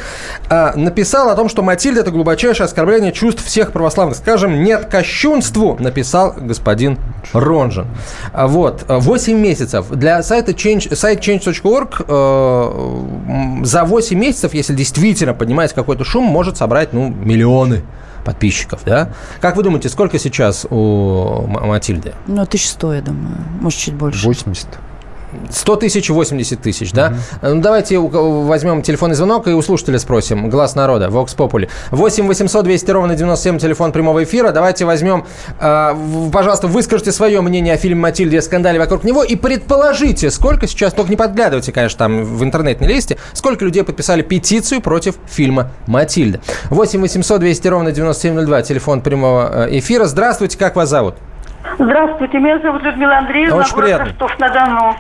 а, 0.49 0.74
написал 0.76 1.30
о 1.30 1.36
том, 1.36 1.49
что 1.49 1.62
Матильда– 1.64 2.01
это 2.01 2.12
глубочайшее 2.12 2.66
оскорбление 2.66 3.12
чувств 3.12 3.43
всех 3.43 3.72
православных. 3.72 4.18
Скажем, 4.18 4.64
нет 4.64 4.86
кощунству, 4.86 5.78
написал 5.80 6.34
господин 6.38 6.97
Ронжин. 7.34 7.88
А, 8.34 8.47
Вот, 8.47 8.86
8 8.88 9.38
месяцев. 9.38 9.89
Для 9.89 10.22
сайта 10.24 10.51
change, 10.51 10.95
сайт 10.95 11.20
change.org 11.20 12.05
э, 12.08 13.64
за 13.64 13.84
8 13.84 14.18
месяцев, 14.18 14.53
если 14.53 14.74
действительно 14.74 15.34
поднимается 15.34 15.76
какой-то 15.76 16.03
шум, 16.03 16.26
может 16.26 16.58
собрать, 16.58 16.93
ну, 16.93 17.10
миллионы 17.10 17.84
подписчиков, 18.26 18.82
да? 18.86 19.10
Как 19.39 19.56
вы 19.56 19.64
думаете, 19.64 19.89
сколько 19.89 20.20
сейчас 20.20 20.66
у 20.70 21.45
Матильды? 21.47 22.14
Ну, 22.28 22.41
1100, 22.41 22.93
я 22.93 23.01
думаю. 23.01 23.38
Может, 23.62 23.80
чуть 23.80 23.93
больше. 23.93 24.26
80. 24.26 24.68
100 25.49 25.75
тысяч 25.77 26.09
и 26.09 26.13
80 26.13 26.61
тысяч, 26.61 26.91
да? 26.91 27.13
Ну, 27.41 27.61
давайте 27.61 27.99
возьмем 27.99 28.81
телефонный 28.81 29.15
звонок 29.15 29.47
и 29.47 29.51
у 29.51 29.61
слушателя 29.61 29.99
спросим. 29.99 30.49
Глаз 30.49 30.75
народа, 30.75 31.07
Vox 31.07 31.36
Populi. 31.36 31.69
8 31.91 32.27
800 32.27 32.63
200 32.63 32.91
ровно 32.91 33.15
97, 33.15 33.59
телефон 33.59 33.91
прямого 33.91 34.23
эфира. 34.23 34.51
Давайте 34.51 34.86
возьмем, 34.86 35.25
э, 35.59 35.95
пожалуйста, 36.31 36.67
выскажите 36.67 37.11
свое 37.11 37.41
мнение 37.41 37.73
о 37.73 37.77
фильме 37.77 38.01
«Матильда» 38.01 38.38
и 38.38 38.41
скандале 38.41 38.79
вокруг 38.79 39.03
него 39.03 39.23
и 39.23 39.36
предположите, 39.36 40.31
сколько 40.31 40.67
сейчас, 40.67 40.93
только 40.93 41.09
не 41.09 41.17
подглядывайте, 41.17 41.71
конечно, 41.71 41.97
там 41.99 42.23
в 42.23 42.43
интернет 42.43 42.81
не 42.81 42.88
лезьте, 42.88 43.17
сколько 43.33 43.65
людей 43.65 43.83
подписали 43.83 44.21
петицию 44.21 44.81
против 44.81 45.15
фильма 45.27 45.71
«Матильда». 45.88 46.39
8 46.69 47.01
800 47.01 47.39
200 47.39 47.67
ровно 47.67 47.91
9702, 47.91 48.61
телефон 48.63 49.01
прямого 49.01 49.67
э, 49.67 49.79
эфира. 49.79 50.05
Здравствуйте, 50.05 50.57
как 50.57 50.75
вас 50.75 50.89
зовут? 50.89 51.15
Здравствуйте, 51.78 52.38
меня 52.39 52.59
зовут 52.59 52.84
Людмила 52.84 53.18
Андреевна, 53.18 53.57
Очень 53.57 53.76
город. 53.76 53.99
Ростов-на-Дону. 54.01 54.95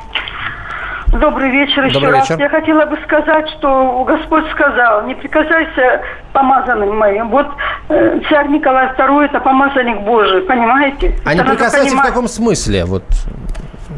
Добрый 1.07 1.49
вечер 1.49 1.83
еще 1.85 1.93
Добрый 1.93 2.13
раз. 2.13 2.29
вечер. 2.29 2.41
Я 2.41 2.49
хотела 2.49 2.85
бы 2.85 2.97
сказать, 3.05 3.47
что 3.57 4.03
Господь 4.05 4.49
сказал, 4.51 5.03
не 5.07 5.15
прикасайся 5.15 6.01
помазанным 6.33 6.97
моим. 6.97 7.29
Вот 7.29 7.47
э, 7.89 8.19
царь 8.29 8.47
Николай 8.49 8.87
II 8.97 9.25
это 9.25 9.39
помазанник 9.39 10.01
Божий, 10.01 10.41
понимаете? 10.41 11.15
А 11.23 11.33
не 11.33 11.39
Это 11.39 11.47
надо 11.47 11.57
прикасайтесь 11.57 11.93
в 11.93 12.01
каком 12.01 12.27
смысле? 12.27 12.83
Вот 12.85 13.03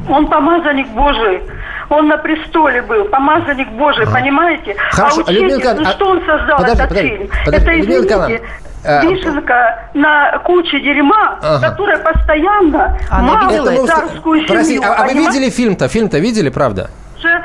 Он 0.09 0.27
помазанник 0.27 0.89
Божий. 0.89 1.41
Он 1.89 2.07
на 2.07 2.17
престоле 2.17 2.81
был, 2.83 3.05
помазанник 3.05 3.69
Божий, 3.69 4.05
понимаете? 4.05 4.75
Хорошо, 4.91 5.21
а 5.21 5.23
учитель, 5.23 5.47
Людмила 5.47 5.73
ну 5.73 5.81
а- 5.87 5.91
что 5.93 6.05
он 6.09 6.19
создал 6.25 6.57
подожди, 6.57 6.73
этот 6.83 6.89
подожди, 6.89 7.09
фильм? 7.09 7.29
подожди, 7.45 7.65
это, 7.65 7.71
Людмила 7.77 8.01
извините, 8.03 8.43
э, 8.43 8.66
вишенка 9.03 9.89
на 9.93 10.37
куче 10.39 10.79
дерьма, 10.79 11.39
Ага. 11.41 11.69
которая 11.71 11.97
постоянно 11.99 12.97
Она 13.09 13.43
ну, 13.49 13.85
царскую 13.87 14.39
семью. 14.41 14.53
Простите, 14.53 14.85
а, 14.85 14.93
а 15.03 15.05
вы 15.07 15.13
видели 15.13 15.49
фильм-то? 15.49 15.87
Фильм-то 15.87 16.19
видели, 16.19 16.49
правда? 16.49 16.89
Же 17.21 17.43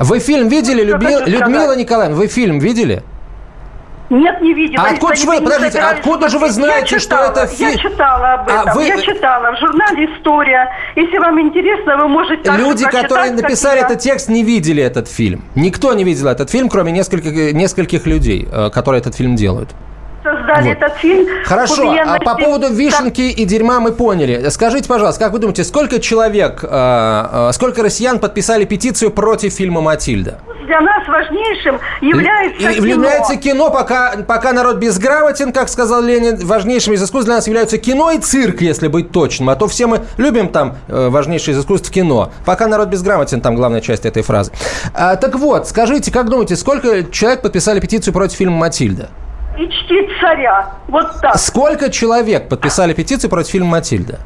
Вы 0.00 0.20
фильм 0.20 0.48
видели, 0.48 0.82
Людмила, 0.84 1.20
хочу 1.20 1.30
Людмила. 1.32 1.76
Николаевна? 1.76 2.16
Вы 2.16 2.26
фильм 2.28 2.58
видели? 2.60 3.02
Нет, 4.10 4.40
не 4.40 4.54
видела. 4.54 4.84
А 4.86 4.90
откуда 4.92 5.12
Если 5.12 5.24
же 5.24 5.28
вы- 5.30 5.36
не 5.36 5.44
подождите, 5.44 5.70
собираюсь 5.72 5.98
откуда 5.98 6.28
же 6.30 6.38
вы 6.38 6.48
знаете, 6.50 6.80
Я 6.80 6.86
что 6.86 7.00
читала, 7.00 7.30
это 7.30 7.40
Я 7.40 7.70
фи- 7.72 7.78
читала 7.78 8.32
об 8.34 8.48
А 8.48 8.52
этом. 8.62 8.74
вы- 8.74 8.84
Я 8.86 8.96
читала 9.02 9.52
в 9.52 9.58
журнале 9.58 10.04
«История». 10.16 10.68
Если 10.96 11.18
вам 11.18 11.38
интересно, 11.40 11.96
вы 11.98 12.08
можете 12.08 12.50
Люди, 12.52 12.84
которые 12.84 13.32
как 13.32 13.42
написали 13.42 13.80
я. 13.80 13.84
этот 13.84 13.98
текст, 13.98 14.30
не 14.30 14.42
видели 14.44 14.82
этот 14.82 15.08
фильм. 15.08 15.44
Никто 15.54 15.92
не 15.92 16.04
видел 16.04 16.28
этот 16.28 16.48
фильм, 16.48 16.70
кроме 16.70 16.90
нескольких, 16.92 17.52
нескольких 17.52 18.06
людей, 18.06 18.48
э, 18.50 18.70
которые 18.70 19.02
этот 19.02 19.14
фильм 19.14 19.36
делают. 19.36 19.68
Создали 20.28 20.68
Вот. 20.68 20.76
этот 20.76 20.96
фильм. 20.98 21.26
Хорошо, 21.44 21.94
а 22.06 22.18
по 22.20 22.34
поводу 22.36 22.72
вишенки 22.72 23.20
и 23.20 23.44
дерьма 23.44 23.80
мы 23.80 23.92
поняли. 23.92 24.48
Скажите, 24.50 24.88
пожалуйста, 24.88 25.24
как 25.24 25.32
вы 25.32 25.38
думаете, 25.38 25.64
сколько 25.64 26.00
человек, 26.00 26.62
э, 26.62 26.68
э, 26.68 27.50
сколько 27.52 27.82
россиян 27.82 28.18
подписали 28.18 28.64
петицию 28.64 29.10
против 29.10 29.52
фильма 29.52 29.80
«Матильда»? 29.80 30.38
Для 30.66 30.80
нас 30.82 31.08
важнейшим 31.08 31.80
является 32.02 32.70
И 32.70 32.74
кино. 32.74 32.86
является 32.86 33.36
кино, 33.36 33.70
пока, 33.70 34.16
пока 34.26 34.52
народ 34.52 34.76
безграмотен, 34.76 35.50
как 35.52 35.70
сказал 35.70 36.02
Ленин, 36.02 36.44
важнейшим 36.44 36.92
из 36.92 37.02
искусств 37.02 37.24
для 37.24 37.36
нас 37.36 37.46
являются 37.46 37.78
кино 37.78 38.10
и 38.10 38.18
цирк, 38.18 38.60
если 38.60 38.88
быть 38.88 39.10
точным. 39.10 39.48
А 39.48 39.56
то 39.56 39.66
все 39.66 39.86
мы 39.86 40.02
любим 40.18 40.48
там 40.48 40.76
э, 40.88 41.08
важнейшее 41.08 41.54
из 41.54 41.60
искусств 41.60 41.90
кино. 41.90 42.32
Пока 42.44 42.66
народ 42.66 42.88
безграмотен, 42.88 43.40
там 43.40 43.54
главная 43.56 43.80
часть 43.80 44.04
этой 44.04 44.22
фразы. 44.22 44.52
А, 44.92 45.16
так 45.16 45.36
вот, 45.36 45.66
скажите, 45.68 46.12
как 46.12 46.28
думаете, 46.28 46.54
сколько 46.54 47.02
человек 47.04 47.40
подписали 47.40 47.80
петицию 47.80 48.12
против 48.12 48.36
фильма 48.36 48.56
«Матильда»? 48.58 49.08
И 49.58 49.68
чтить 49.68 50.08
царя. 50.20 50.70
Вот 50.86 51.20
так. 51.20 51.36
Сколько 51.36 51.90
человек 51.90 52.48
подписали 52.48 52.92
петицию 52.92 53.28
против 53.28 53.50
фильма 53.50 53.70
«Матильда»? 53.70 54.20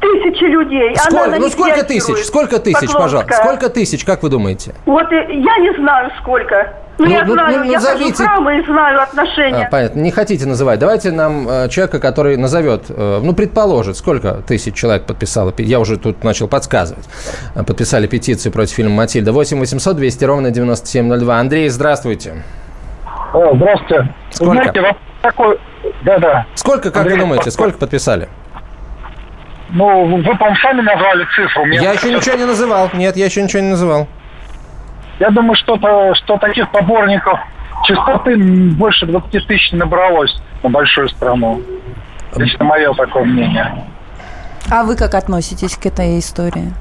Тысячи 0.00 0.44
людей. 0.44 0.94
Она 0.94 1.02
Сколько? 1.02 1.30
на 1.30 1.38
Ну 1.38 1.50
сколько 1.50 1.84
тысяч? 1.84 2.24
Сколько 2.24 2.58
тысяч, 2.58 2.88
Поклонская. 2.88 3.02
пожалуйста? 3.02 3.34
Сколько 3.34 3.68
тысяч, 3.68 4.04
как 4.04 4.22
вы 4.22 4.30
думаете? 4.30 4.74
Вот 4.86 5.12
я 5.12 5.58
не 5.58 5.76
знаю 5.78 6.10
сколько. 6.22 6.72
Ну, 6.96 7.06
я 7.06 7.24
знаю, 7.26 7.64
я 7.64 7.80
хожу 7.80 8.10
в 8.10 8.16
храмы 8.16 8.58
и 8.58 8.64
знаю 8.64 9.02
отношения. 9.02 9.66
А, 9.66 9.70
понятно, 9.70 10.00
не 10.00 10.10
хотите 10.10 10.46
называть. 10.46 10.78
Давайте 10.78 11.10
нам 11.10 11.48
э, 11.48 11.68
человека, 11.70 11.98
который 11.98 12.36
назовет, 12.36 12.84
э, 12.88 13.20
ну, 13.22 13.32
предположит, 13.32 13.96
сколько 13.96 14.42
тысяч 14.46 14.74
человек 14.74 15.04
подписало, 15.04 15.54
я 15.58 15.80
уже 15.80 15.96
тут 15.96 16.24
начал 16.24 16.46
подсказывать, 16.46 17.06
подписали 17.54 18.06
петицию 18.06 18.52
против 18.52 18.74
фильма 18.74 18.96
«Матильда». 18.96 19.32
8 19.32 19.58
800 19.58 19.96
200 19.96 20.24
ровно 20.24 20.50
9702. 20.50 21.38
Андрей, 21.38 21.68
здравствуйте. 21.70 22.42
О, 23.32 23.54
здравствуйте. 23.54 24.12
Сколько? 24.30 24.52
Знаете, 24.52 24.80
вопрос 24.80 25.02
такой... 25.22 25.60
Да-да. 26.02 26.46
Сколько, 26.54 26.90
как 26.90 27.02
Андрей, 27.02 27.14
вы 27.14 27.20
думаете, 27.20 27.50
сколько 27.50 27.78
подписали? 27.78 28.28
Ну, 29.70 30.04
вы, 30.06 30.22
по-моему, 30.36 30.56
сами 30.56 30.80
назвали 30.80 31.24
цифру. 31.36 31.64
Мне 31.64 31.78
Я 31.78 31.92
еще 31.92 32.12
ничего 32.12 32.36
не 32.36 32.44
называл. 32.44 32.90
Нет, 32.92 33.16
я 33.16 33.26
еще 33.26 33.42
ничего 33.42 33.62
не 33.62 33.70
называл. 33.70 34.08
Я 35.20 35.30
думаю, 35.30 35.54
что-то, 35.56 36.14
что 36.16 36.38
таких 36.38 36.70
поборников 36.72 37.38
частоты 37.84 38.36
больше 38.36 39.06
20 39.06 39.46
тысяч 39.46 39.72
набралось 39.72 40.40
на 40.62 40.70
большую 40.70 41.08
страну. 41.08 41.62
Лично 42.36 42.64
мое 42.64 42.92
такое 42.94 43.24
мнение. 43.24 43.84
А 44.70 44.82
вы 44.82 44.96
как 44.96 45.14
относитесь 45.14 45.76
к 45.76 45.86
этой 45.86 46.18
истории? 46.18 46.72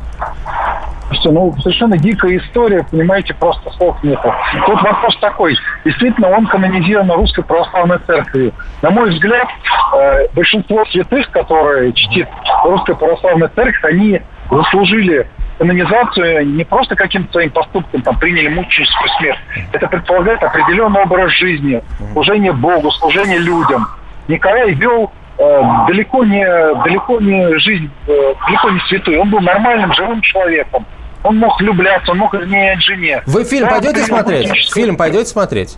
Слушайте, 1.10 1.32
ну, 1.32 1.56
совершенно 1.62 1.98
дикая 1.98 2.38
история, 2.38 2.86
понимаете, 2.90 3.34
просто 3.34 3.72
слов 3.72 3.98
нету. 4.04 4.32
Тут 4.68 4.82
вопрос 4.82 5.18
такой. 5.20 5.58
Действительно, 5.84 6.30
он 6.30 6.46
канонизирован 6.46 7.12
Русской 7.12 7.44
Православной 7.44 7.98
Церкви. 8.06 8.54
На 8.84 8.92
мой 8.92 9.10
взгляд, 9.10 9.48
э, 9.96 10.28
большинство 10.36 10.86
святых, 10.86 11.32
которые 11.32 11.94
чтит 11.94 12.28
Русская 12.64 12.94
Православная 12.94 13.50
Церковь, 13.56 13.84
они 13.86 14.22
заслужили 14.52 15.28
канонизацию 15.58 16.48
не 16.48 16.64
просто 16.64 16.96
каким-то 16.96 17.32
своим 17.34 17.50
поступком, 17.50 18.02
там, 18.04 18.18
приняли 18.20 18.48
мученическую 18.48 19.10
смерть. 19.18 19.40
Это 19.74 19.88
предполагает 19.88 20.44
определенный 20.44 21.02
образ 21.02 21.32
жизни, 21.32 21.84
служение 22.14 22.54
Богу, 22.54 22.92
служение 22.92 23.40
людям. 23.40 23.88
Николай 24.28 24.74
вел 24.74 25.12
э, 25.40 25.62
далеко 25.88 26.24
не 26.24 26.46
далеко 26.84 27.20
не 27.20 27.58
жизнь, 27.60 27.90
э, 28.08 28.34
далеко 28.46 28.70
не 28.70 28.80
святой. 28.82 29.18
Он 29.18 29.30
был 29.32 29.42
нормальным, 29.42 29.92
живым 29.94 30.22
человеком. 30.22 30.86
Он 31.24 31.38
мог 31.38 31.60
влюбляться, 31.60 32.12
он 32.12 32.20
мог 32.20 32.34
изменять 32.34 32.82
жене. 32.82 33.22
Вы 33.26 33.44
фильм 33.44 33.68
Да, 33.68 33.76
пойдете 33.76 34.04
смотреть? 34.04 34.74
Фильм 34.74 34.96
пойдете 34.98 35.30
смотреть? 35.30 35.78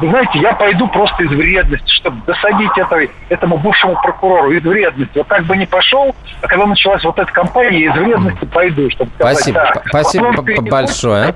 вы 0.00 0.10
знаете, 0.10 0.38
я 0.38 0.52
пойду 0.54 0.86
просто 0.88 1.24
из 1.24 1.30
вредности, 1.30 1.88
чтобы 2.00 2.22
досадить 2.26 2.70
этой, 2.76 3.10
этому 3.28 3.58
бывшему 3.58 4.00
прокурору, 4.00 4.52
из 4.52 4.62
вредности. 4.62 5.18
Вот 5.18 5.26
так 5.26 5.44
бы 5.44 5.56
не 5.56 5.66
пошел, 5.66 6.14
а 6.40 6.46
когда 6.46 6.66
началась 6.66 7.02
вот 7.04 7.18
эта 7.18 7.30
кампания, 7.32 7.86
из 7.86 7.92
вредности 7.92 8.44
пойду, 8.44 8.88
чтобы 8.90 9.10
сказать, 9.16 9.36
Спасибо, 9.36 9.58
так, 9.58 9.84
спасибо 9.88 10.32
потом 10.34 10.64
большое. 10.66 11.34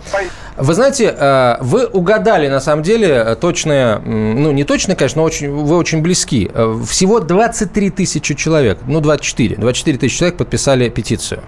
Вы 0.56 0.74
знаете, 0.74 1.14
э, 1.18 1.56
вы 1.60 1.86
угадали, 1.86 2.48
на 2.48 2.60
самом 2.60 2.82
деле, 2.82 3.34
точное, 3.36 3.98
ну, 3.98 4.52
не 4.52 4.64
точно, 4.64 4.94
конечно, 4.94 5.22
но 5.22 5.26
очень, 5.26 5.50
вы 5.50 5.76
очень 5.76 6.02
близки. 6.02 6.50
Э, 6.52 6.78
Всего 6.86 7.20
23 7.20 7.90
тысячи 7.90 8.34
человек, 8.34 8.78
ну, 8.86 9.00
24, 9.00 9.56
24 9.56 9.98
тысячи 9.98 10.18
человек 10.18 10.36
подписали 10.36 10.88
петицию. 10.88 11.40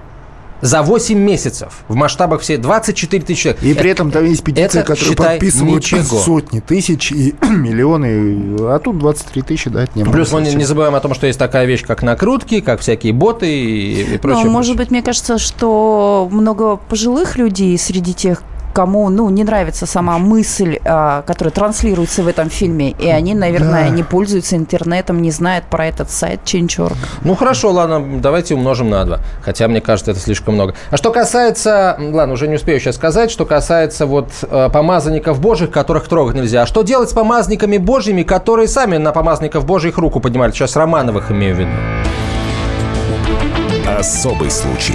За 0.64 0.80
8 0.80 1.18
месяцев 1.18 1.84
в 1.88 1.94
масштабах 1.94 2.40
всей 2.40 2.56
24 2.56 3.22
тысячи 3.22 3.42
человек. 3.42 3.62
И 3.62 3.74
при 3.74 3.90
этом 3.90 4.10
там 4.10 4.24
есть 4.24 4.42
петиции, 4.42 4.78
это, 4.80 4.94
которые 4.94 5.10
считай, 5.10 5.38
подписывают 5.38 5.84
ничего. 5.84 6.18
сотни 6.18 6.60
тысяч 6.60 7.12
и 7.12 7.34
миллионы, 7.42 8.56
а 8.60 8.78
тут 8.78 8.98
23 8.98 9.42
тысячи, 9.42 9.68
да, 9.68 9.82
это 9.82 9.92
не 9.94 10.04
Плюс 10.06 10.32
мы 10.32 10.40
не, 10.40 10.54
не 10.54 10.64
забываем 10.64 10.94
о 10.94 11.00
том, 11.00 11.12
что 11.12 11.26
есть 11.26 11.38
такая 11.38 11.66
вещь, 11.66 11.84
как 11.84 12.02
накрутки, 12.02 12.62
как 12.62 12.80
всякие 12.80 13.12
боты 13.12 13.46
и, 13.46 14.14
и 14.14 14.16
прочее. 14.16 14.46
Ну, 14.46 14.52
может 14.52 14.78
быть, 14.78 14.90
мне 14.90 15.02
кажется, 15.02 15.36
что 15.36 16.30
много 16.32 16.76
пожилых 16.76 17.36
людей 17.36 17.76
среди 17.76 18.14
тех, 18.14 18.42
кому, 18.74 19.08
ну, 19.08 19.30
не 19.30 19.44
нравится 19.44 19.86
сама 19.86 20.18
мысль, 20.18 20.78
а, 20.84 21.22
которая 21.22 21.52
транслируется 21.52 22.22
в 22.22 22.28
этом 22.28 22.50
фильме, 22.50 22.90
и 22.90 23.08
они, 23.08 23.34
наверное, 23.34 23.84
Да. 23.84 23.88
не 23.88 24.02
пользуются 24.02 24.56
интернетом, 24.56 25.22
не 25.22 25.30
знают 25.30 25.64
про 25.66 25.86
этот 25.86 26.10
сайт 26.10 26.40
Change.org. 26.44 26.96
Ну 27.22 27.34
хорошо, 27.36 27.70
ладно, 27.70 28.20
давайте 28.20 28.54
умножим 28.54 28.90
на 28.90 29.04
2. 29.04 29.20
Хотя, 29.42 29.68
мне 29.68 29.80
кажется, 29.80 30.10
это 30.10 30.20
слишком 30.20 30.54
много. 30.54 30.74
А 30.90 30.96
что 30.96 31.10
касается, 31.12 31.96
ладно, 31.98 32.34
уже 32.34 32.48
не 32.48 32.56
успею 32.56 32.80
сейчас 32.80 32.96
сказать, 32.96 33.30
что 33.30 33.46
касается 33.46 34.06
вот 34.06 34.28
э, 34.42 34.68
помазанников 34.72 35.40
божьих, 35.40 35.70
которых 35.70 36.08
трогать 36.08 36.34
нельзя. 36.34 36.62
А 36.62 36.66
что 36.66 36.82
делать 36.82 37.10
с 37.10 37.12
помазанниками 37.12 37.78
божьими, 37.78 38.24
которые 38.24 38.66
сами 38.68 38.96
на 38.96 39.12
помазанников 39.12 39.64
божьих 39.64 39.96
руку 39.98 40.18
поднимали? 40.20 40.50
Сейчас 40.50 40.74
Романовых 40.76 41.30
имею 41.30 41.54
в 41.54 41.58
виду. 41.60 41.70
Особый 43.98 44.50
случай. 44.50 44.94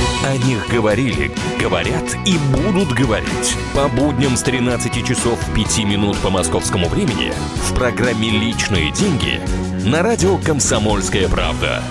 О 0.23 0.37
них 0.37 0.67
говорили, 0.69 1.31
говорят 1.59 2.15
и 2.27 2.37
будут 2.55 2.93
говорить. 2.93 3.57
По 3.73 3.87
будням 3.87 4.37
с 4.37 4.43
13 4.43 5.03
часов 5.03 5.39
5 5.55 5.79
минут 5.85 6.15
по 6.19 6.29
московскому 6.29 6.87
времени 6.89 7.33
в 7.55 7.73
программе 7.73 8.29
«Личные 8.29 8.91
деньги» 8.91 9.41
на 9.83 10.03
радио 10.03 10.37
«Комсомольская 10.37 11.27
правда». 11.27 11.81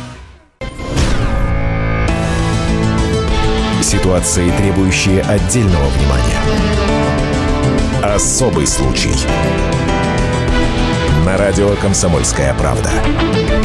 Ситуации, 3.82 4.48
требующие 4.52 5.22
отдельного 5.22 5.88
внимания. 5.88 6.40
Особый 8.04 8.68
случай. 8.68 9.10
На 11.26 11.36
радио 11.36 11.74
«Комсомольская 11.82 12.54
правда».— 12.54 12.90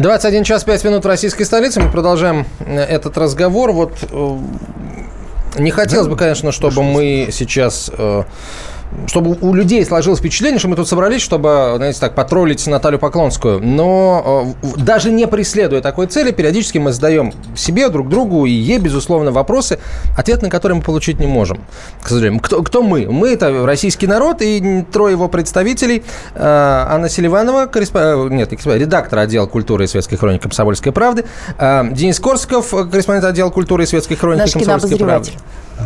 21 0.00 0.44
час 0.44 0.64
5 0.64 0.84
минут 0.84 1.04
в 1.04 1.08
российской 1.08 1.44
столице. 1.44 1.80
Мы 1.80 1.90
продолжаем 1.90 2.46
э, 2.60 2.80
этот 2.80 3.18
разговор. 3.18 3.72
Вот 3.72 3.92
э, 4.10 4.38
не 5.58 5.70
хотелось 5.70 6.08
бы, 6.08 6.16
конечно, 6.16 6.52
чтобы 6.52 6.82
мы 6.82 7.28
сейчас... 7.30 7.90
чтобы 9.06 9.36
у 9.40 9.54
людей 9.54 9.84
сложилось 9.84 10.20
впечатление, 10.20 10.58
что 10.58 10.68
мы 10.68 10.76
тут 10.76 10.88
собрались, 10.88 11.22
чтобы, 11.22 11.74
знаете, 11.76 12.00
так, 12.00 12.14
потроллить 12.14 12.66
Наталью 12.66 12.98
Поклонскую. 12.98 13.60
Но 13.60 14.54
э, 14.62 14.80
даже 14.80 15.10
не 15.10 15.26
преследуя 15.26 15.80
такой 15.80 16.06
цели, 16.06 16.32
периодически 16.32 16.78
мы 16.78 16.92
задаем 16.92 17.32
себе, 17.54 17.88
друг 17.88 18.08
другу 18.08 18.46
и 18.46 18.50
ей, 18.50 18.78
безусловно, 18.78 19.30
вопросы, 19.30 19.78
ответ 20.16 20.42
на 20.42 20.50
которые 20.50 20.78
мы 20.78 20.82
получить 20.82 21.20
не 21.20 21.26
можем. 21.26 21.60
К 22.02 22.08
сожалению. 22.08 22.40
Кто, 22.40 22.62
кто 22.62 22.82
мы? 22.82 23.06
Мы– 23.10 23.28
это 23.30 23.64
российский 23.64 24.06
народ 24.06 24.42
и 24.42 24.84
трое 24.92 25.12
его 25.12 25.28
представителей. 25.28 26.02
Э, 26.34 26.86
Анна 26.88 27.08
Селиванова, 27.08 27.70
э, 27.72 28.28
нет, 28.30 28.48
корреспондент, 28.48 28.80
редактор 28.80 29.18
отдела 29.20 29.46
культуры 29.46 29.84
и 29.84 29.86
светской 29.86 30.16
хроники 30.16 30.42
«Комсомольской 30.42 30.92
правды». 30.92 31.24
Э, 31.58 31.84
Денис 31.92 32.18
Корсков, 32.18 32.70
корреспондент 32.70 33.24
отдела 33.24 33.50
культуры 33.50 33.84
и 33.84 33.86
светской 33.86 34.16
хроники 34.16 34.40
Наш 34.40 34.52
«Комсомольской 34.52 34.98
правды». 34.98 35.30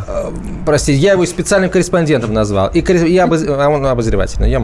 Э, 0.07 0.33
Простите, 0.67 0.99
я 0.99 1.13
его 1.13 1.25
специальным 1.27 1.71
корреспондентом 1.71 2.33
назвал. 2.33 2.69
И, 2.69 2.79
и 2.79 2.83
обоз- 3.19 3.47
а 3.47 3.69
он 3.69 3.85
обозреватель, 3.87 4.37
ну, 4.41 4.47
я 4.47 4.61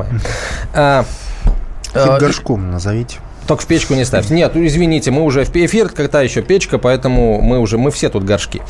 а, 0.74 1.04
а, 1.94 2.18
горшком 2.18 2.70
назовите. 2.70 3.18
Только 3.50 3.64
в 3.64 3.66
печку 3.66 3.94
не 3.94 4.04
ставьте. 4.04 4.32
Нет, 4.32 4.52
извините, 4.54 5.10
мы 5.10 5.24
уже 5.24 5.44
в 5.44 5.56
эфир, 5.56 5.88
когда 5.88 6.22
еще 6.22 6.40
печка, 6.40 6.78
поэтому 6.78 7.40
мы 7.42 7.58
уже, 7.58 7.78
мы 7.78 7.90
все 7.90 8.08
тут 8.08 8.22
горшки. 8.22 8.62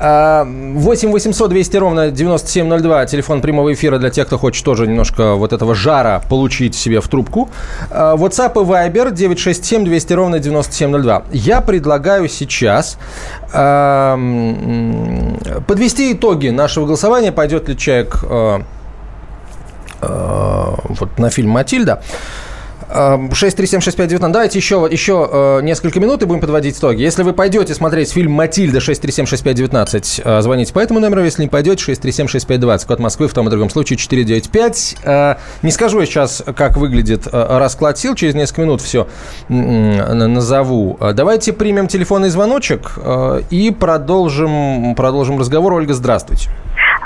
А, 0.00 0.44
8 0.44 1.12
800 1.12 1.50
200 1.50 1.76
ровно 1.76 2.10
9702, 2.10 3.06
телефон 3.06 3.40
прямого 3.40 3.72
эфира 3.72 3.98
для 3.98 4.10
тех, 4.10 4.26
кто 4.26 4.36
хочет 4.36 4.64
тоже 4.64 4.88
немножко 4.88 5.34
вот 5.34 5.52
этого 5.52 5.76
жара 5.76 6.20
получить 6.28 6.74
себе 6.74 7.00
в 7.00 7.06
трубку. 7.06 7.48
А, 7.92 8.16
WhatsApp 8.16 8.60
и 8.60 8.66
Viber 8.66 9.12
967 9.12 9.84
200 9.84 10.12
ровно 10.14 10.40
9702. 10.40 11.22
Я 11.30 11.60
предлагаю 11.60 12.28
сейчас 12.28 12.98
а, 13.52 14.18
подвести 15.68 16.12
итоги 16.12 16.48
нашего 16.48 16.86
голосования, 16.86 17.30
пойдет 17.30 17.68
ли 17.68 17.78
человек 17.78 18.24
а, 18.28 18.62
вот 20.00 21.20
на 21.20 21.30
фильм 21.30 21.50
«Матильда». 21.50 22.02
6376519. 22.88 24.32
Давайте 24.32 24.58
еще, 24.58 24.88
еще 24.90 25.28
э, 25.30 25.60
несколько 25.62 26.00
минут 26.00 26.22
и 26.22 26.26
будем 26.26 26.40
подводить 26.40 26.78
итоги. 26.78 27.02
Если 27.02 27.22
вы 27.22 27.32
пойдете 27.32 27.74
смотреть 27.74 28.12
фильм 28.12 28.32
«Матильда» 28.32 28.78
6376519, 28.78 30.22
э, 30.24 30.42
звоните 30.42 30.72
по 30.72 30.80
этому 30.80 31.00
номеру. 31.00 31.24
Если 31.24 31.42
не 31.42 31.48
пойдете, 31.48 31.92
6376520. 31.92 32.86
Код 32.86 32.98
Москвы 33.00 33.28
в 33.28 33.34
том 33.34 33.46
и 33.46 33.50
другом 33.50 33.70
случае 33.70 33.96
495. 33.96 34.96
Э, 35.04 35.34
не 35.62 35.70
скажу 35.70 36.00
я 36.00 36.06
сейчас, 36.06 36.42
как 36.56 36.76
выглядит 36.76 37.26
расклад 37.32 37.98
сил. 37.98 38.14
Через 38.14 38.34
несколько 38.34 38.62
минут 38.62 38.80
все 38.80 39.06
назову. 39.48 40.98
Давайте 41.14 41.52
примем 41.52 41.88
телефонный 41.88 42.28
звоночек 42.28 42.98
и 43.50 43.70
продолжим, 43.70 44.94
продолжим 44.94 45.38
разговор. 45.38 45.74
Ольга, 45.74 45.94
здравствуйте. 45.94 46.50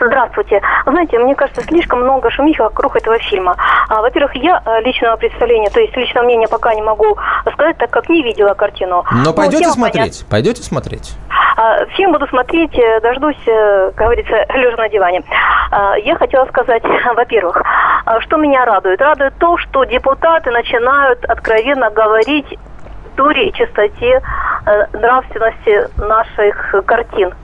Здравствуйте. 0.00 0.60
Знаете, 0.86 1.18
мне 1.18 1.34
кажется, 1.34 1.62
слишком 1.62 2.00
много 2.02 2.30
шумихи 2.30 2.60
вокруг 2.60 2.96
этого 2.96 3.18
фильма. 3.18 3.56
А, 3.88 4.00
во-первых, 4.00 4.34
я 4.36 4.62
э, 4.64 4.80
личного 4.82 5.16
представления, 5.16 5.70
то 5.70 5.80
есть 5.80 5.96
личного 5.96 6.24
мнения 6.24 6.48
пока 6.48 6.74
не 6.74 6.82
могу 6.82 7.16
сказать, 7.52 7.76
так 7.78 7.90
как 7.90 8.08
не 8.08 8.22
видела 8.22 8.54
картину. 8.54 9.04
Но 9.10 9.22
Ну, 9.24 9.32
пойдете 9.34 9.64
тема 9.64 9.74
смотреть? 9.74 9.94
понятна. 10.02 10.26
Пойдете 10.30 10.62
смотреть? 10.62 11.16
А, 11.56 11.84
Фильм 11.96 12.12
буду 12.12 12.26
смотреть, 12.28 12.78
э, 12.78 13.00
дождусь, 13.00 13.36
э, 13.46 13.90
как 13.96 14.06
говорится, 14.06 14.34
лежа 14.54 14.76
на 14.76 14.88
диване. 14.88 15.22
А, 15.70 15.96
Я 15.96 16.16
хотела 16.16 16.46
сказать, 16.46 16.82
во-первых, 17.16 17.60
а, 18.04 18.20
что 18.20 18.36
меня 18.36 18.64
радует. 18.64 19.00
Радует 19.00 19.34
то, 19.38 19.56
что 19.58 19.84
депутаты 19.84 20.50
начинают 20.50 21.24
откровенно 21.24 21.90
говорить 21.90 22.46
культуре 23.16 23.48
и 23.48 23.52
чистоте 23.52 24.22
нравственности 24.92 25.88
наших 25.96 26.74
картин 26.86 27.34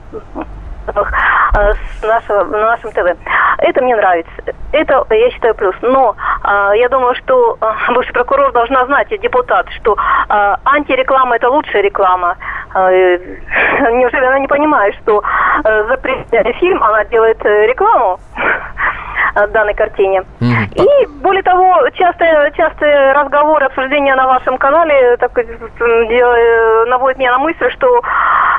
с 0.87 2.03
нашего, 2.03 2.43
на 2.43 2.61
нашем 2.61 2.91
ТВ. 2.91 3.17
Это 3.59 3.81
мне 3.81 3.95
нравится. 3.95 4.31
Это, 4.71 5.05
я 5.09 5.31
считаю, 5.31 5.55
плюс. 5.55 5.75
Но 5.81 6.15
а, 6.43 6.73
я 6.75 6.89
думаю, 6.89 7.15
что 7.15 7.57
а, 7.61 7.91
бывший 7.93 8.13
прокурор 8.13 8.51
должна 8.51 8.85
знать, 8.85 9.11
и 9.11 9.17
депутат, 9.17 9.67
что 9.79 9.95
а, 10.27 10.59
антиреклама– 10.65 11.35
это 11.37 11.49
лучшая 11.49 11.81
реклама. 11.81 12.35
Э, 12.75 13.17
неужели 13.93 14.25
она 14.25 14.39
не 14.39 14.47
понимает, 14.47 14.95
что 15.01 15.23
э, 15.63 15.87
запрещая 15.87 16.53
фильм, 16.53 16.83
она 16.83 17.05
делает 17.05 17.43
э, 17.45 17.67
рекламу 17.67 18.19
э, 19.35 19.47
данной 19.47 19.73
картине? 19.73 20.23
И 20.41 21.07
более 21.21 21.43
того, 21.43 21.87
частые, 21.93 22.51
частые 22.57 23.13
разговоры, 23.13 23.65
обсуждения 23.65 24.13
на 24.15 24.27
вашем 24.27 24.57
канале 24.57 25.15
так, 25.17 25.37
э, 25.37 25.43
э, 25.43 26.85
наводят 26.87 27.17
меня 27.17 27.31
на 27.31 27.39
мысль, 27.39 27.71
что 27.71 28.01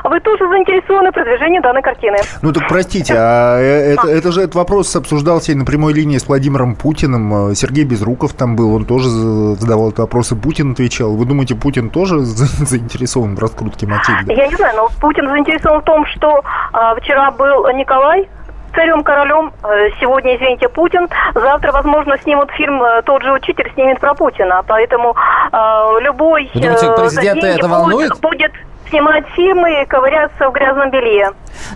вы 0.03 0.19
тоже 0.21 0.47
заинтересованы 0.47 1.11
в 1.11 1.13
продвижении 1.13 1.59
данной 1.59 1.83
картины. 1.83 2.16
Ну 2.41 2.51
так 2.53 2.67
простите, 2.67 3.13
а 3.17 3.59
э, 3.59 3.93
это, 3.93 4.07
это 4.07 4.31
же 4.31 4.41
этот 4.41 4.55
вопрос 4.55 4.95
обсуждался 4.95 5.51
и 5.51 5.55
на 5.55 5.65
прямой 5.65 5.93
линии 5.93 6.17
с 6.17 6.27
Владимиром 6.27 6.75
Путиным. 6.75 7.51
Э, 7.51 7.55
Сергей 7.55 7.83
Безруков 7.83 8.33
там 8.33 8.55
был, 8.55 8.75
он 8.75 8.85
тоже 8.85 9.09
за- 9.09 9.55
задавал 9.55 9.87
этот 9.87 9.99
вопрос, 9.99 10.31
и 10.31 10.35
Путин 10.35 10.71
отвечал. 10.71 11.15
Вы 11.15 11.25
думаете, 11.25 11.55
Путин 11.55 11.89
тоже 11.89 12.19
за- 12.21 12.65
заинтересован 12.65 13.35
в 13.35 13.39
раскрутке 13.39 13.87
Матильды? 13.87 14.33
Я 14.33 14.47
не 14.47 14.55
знаю, 14.55 14.75
но 14.75 14.89
Путин 14.99 15.27
заинтересован 15.29 15.81
в 15.81 15.85
том, 15.85 16.05
что 16.07 16.41
а, 16.73 16.95
вчера 16.95 17.31
был 17.31 17.67
Николай 17.73 18.27
царем 18.75 19.01
королем, 19.03 19.51
э, 19.63 19.89
сегодня, 19.99 20.35
извините, 20.35 20.69
Путин, 20.69 21.07
завтра, 21.33 21.71
возможно, 21.71 22.15
снимут 22.21 22.51
фильм 22.51 22.79
«Тот 23.05 23.23
же 23.23 23.31
учитель» 23.33 23.71
снимет 23.73 23.99
про 23.99 24.13
Путина, 24.13 24.61
поэтому 24.67 25.15
э, 25.51 25.57
любой 26.01 26.51
Вы 26.53 26.61
думаете, 26.61 26.85
за 26.85 26.91
президента 26.93 27.41
деньги 27.41 27.57
это 27.59 27.67
будет- 27.67 27.71
волнует? 27.71 28.11
будет 28.21 28.51
снимать 28.89 29.25
фильмы 29.35 29.83
и 29.83 29.85
ковыряться 29.85 30.49
в 30.49 30.53
грязном 30.53 30.91
белье. 30.91 31.31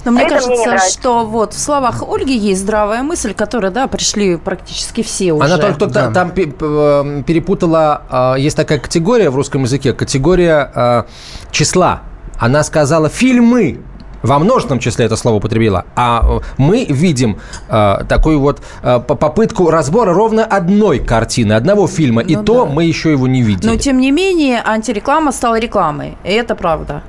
Но 0.06 0.12
мне 0.12 0.24
Это 0.24 0.36
кажется, 0.36 0.70
мне 0.70 0.80
что 0.80 1.26
вот 1.26 1.54
в 1.54 1.60
словах 1.60 2.04
Ольги 2.08 2.36
есть 2.36 2.62
здравая 2.62 3.04
мысль, 3.04 3.34
которой, 3.34 3.72
да, 3.72 3.88
пришли 3.88 4.38
практически 4.38 5.04
все 5.04 5.34
уже. 5.34 5.46
Она 5.46 5.58
только, 5.58 5.80
только 5.80 6.12
там 6.12 6.30
э, 6.36 7.24
перепутала, 7.24 8.36
э, 8.38 8.40
есть 8.40 8.58
такая 8.58 8.80
категория 8.80 9.30
в 9.30 9.36
русском 9.36 9.64
языке, 9.64 9.94
категория 9.94 10.72
э, 10.74 11.04
числа. 11.52 12.02
Она 12.40 12.64
сказала 12.64 13.10
фильмы. 13.10 13.82
Во 14.22 14.40
множественном 14.40 14.80
числе 14.80 15.06
это 15.06 15.16
слово 15.16 15.36
употребила. 15.38 15.86
А 15.96 16.22
э, 16.24 16.40
мы 16.58 16.86
видим 16.86 17.40
э, 17.70 17.98
такую 18.08 18.40
вот 18.40 18.62
э, 18.84 19.00
по- 19.00 19.16
попытку 19.16 19.70
разбора 19.70 20.14
ровно 20.14 20.46
одной 20.46 21.00
картины, 21.00 21.54
одного 21.54 21.88
фильма. 21.88 22.22
и 22.22 22.36
то 22.36 22.66
мы 22.66 22.86
еще 22.86 23.12
его 23.12 23.28
не 23.28 23.42
видели. 23.42 23.68
Но, 23.72 23.78
тем 23.78 24.00
не 24.00 24.12
менее, 24.12 24.62
антиреклама 24.64 25.32
стала 25.32 25.60
рекламой. 25.60 26.18
И 26.24 26.32
это 26.32 26.56
правда. 26.56 27.04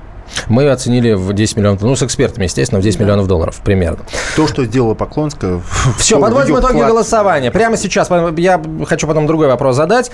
Мы 0.48 0.70
оценили 0.70 1.12
в 1.12 1.32
10 1.34 1.56
миллионов, 1.58 1.82
ну, 1.82 1.94
с 1.94 2.02
экспертами, 2.02 2.44
естественно, 2.44 2.80
в 2.80 2.84
10 2.84 3.00
миллионов 3.00 3.26
долларов 3.26 3.60
примерно. 3.62 3.98
То, 4.34 4.46
что 4.46 4.64
сделала 4.64 4.94
Поклонская... 4.94 5.60
Все, 5.98 6.18
подводим 6.18 6.58
итоги 6.58 6.72
вклад. 6.76 6.88
голосования. 6.88 7.50
Прямо 7.50 7.76
сейчас 7.76 8.08
я 8.36 8.62
хочу 8.86 9.06
потом 9.06 9.26
другой 9.26 9.48
вопрос 9.48 9.76
задать. 9.76 10.10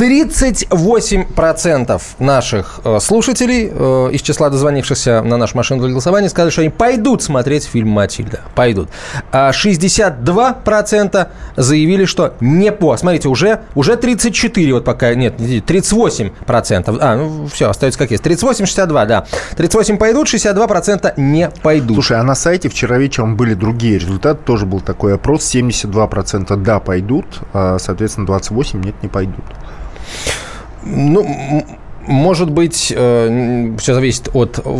А, 0.00 0.02
м, 0.02 0.30
38% 0.30 2.00
наших 2.18 2.80
э, 2.84 2.98
слушателей 3.00 3.70
э, 3.70 4.10
из 4.12 4.22
числа 4.22 4.48
дозвонившихся 4.50 5.22
на 5.22 5.36
нашу 5.36 5.56
машину 5.56 5.82
для 5.82 5.90
голосования 5.90 6.28
сказали, 6.28 6.50
что 6.50 6.62
они 6.62 6.70
пойдут 6.70 7.22
смотреть 7.22 7.64
фильм 7.64 7.88
«Матильда». 7.88 8.40
Пойдут. 8.54 8.88
А 9.30 9.50
62% 9.50 11.28
заявили, 11.56 12.04
что 12.06 12.34
не 12.40 12.72
по. 12.72 12.96
Смотрите, 12.96 13.28
уже, 13.28 13.60
уже 13.74 13.96
34, 13.96 14.72
вот 14.74 14.84
пока, 14.84 15.14
нет, 15.14 15.38
38%. 15.38 16.98
А, 17.00 17.16
ну 17.16 17.46
все, 17.46 17.68
остается 17.68 17.98
как 17.98 18.10
есть. 18.10 18.24
38-62, 18.24 19.06
да. 19.06 19.26
38 19.56 19.98
пойдут, 19.98 20.28
62% 20.28 21.12
не 21.16 21.50
пойдут. 21.62 21.96
Слушай, 21.96 22.18
а 22.18 22.22
на 22.22 22.34
сайте 22.34 22.68
вчера 22.68 22.98
вечером 22.98 23.36
были 23.36 23.54
другие 23.54 23.98
результаты, 23.98 24.40
тоже 24.44 24.66
был 24.66 24.80
такой 24.80 25.14
опрос, 25.14 25.42
72% 25.54 26.56
да, 26.56 26.80
пойдут, 26.80 27.26
а, 27.52 27.78
соответственно, 27.78 28.26
28% 28.26 28.84
нет, 28.84 28.94
не 29.02 29.08
пойдут. 29.08 29.44
Ну, 30.82 31.64
может 32.06 32.50
быть, 32.50 32.74
все 32.74 33.76
зависит 33.94 34.28
от 34.34 34.60
э, 34.64 34.78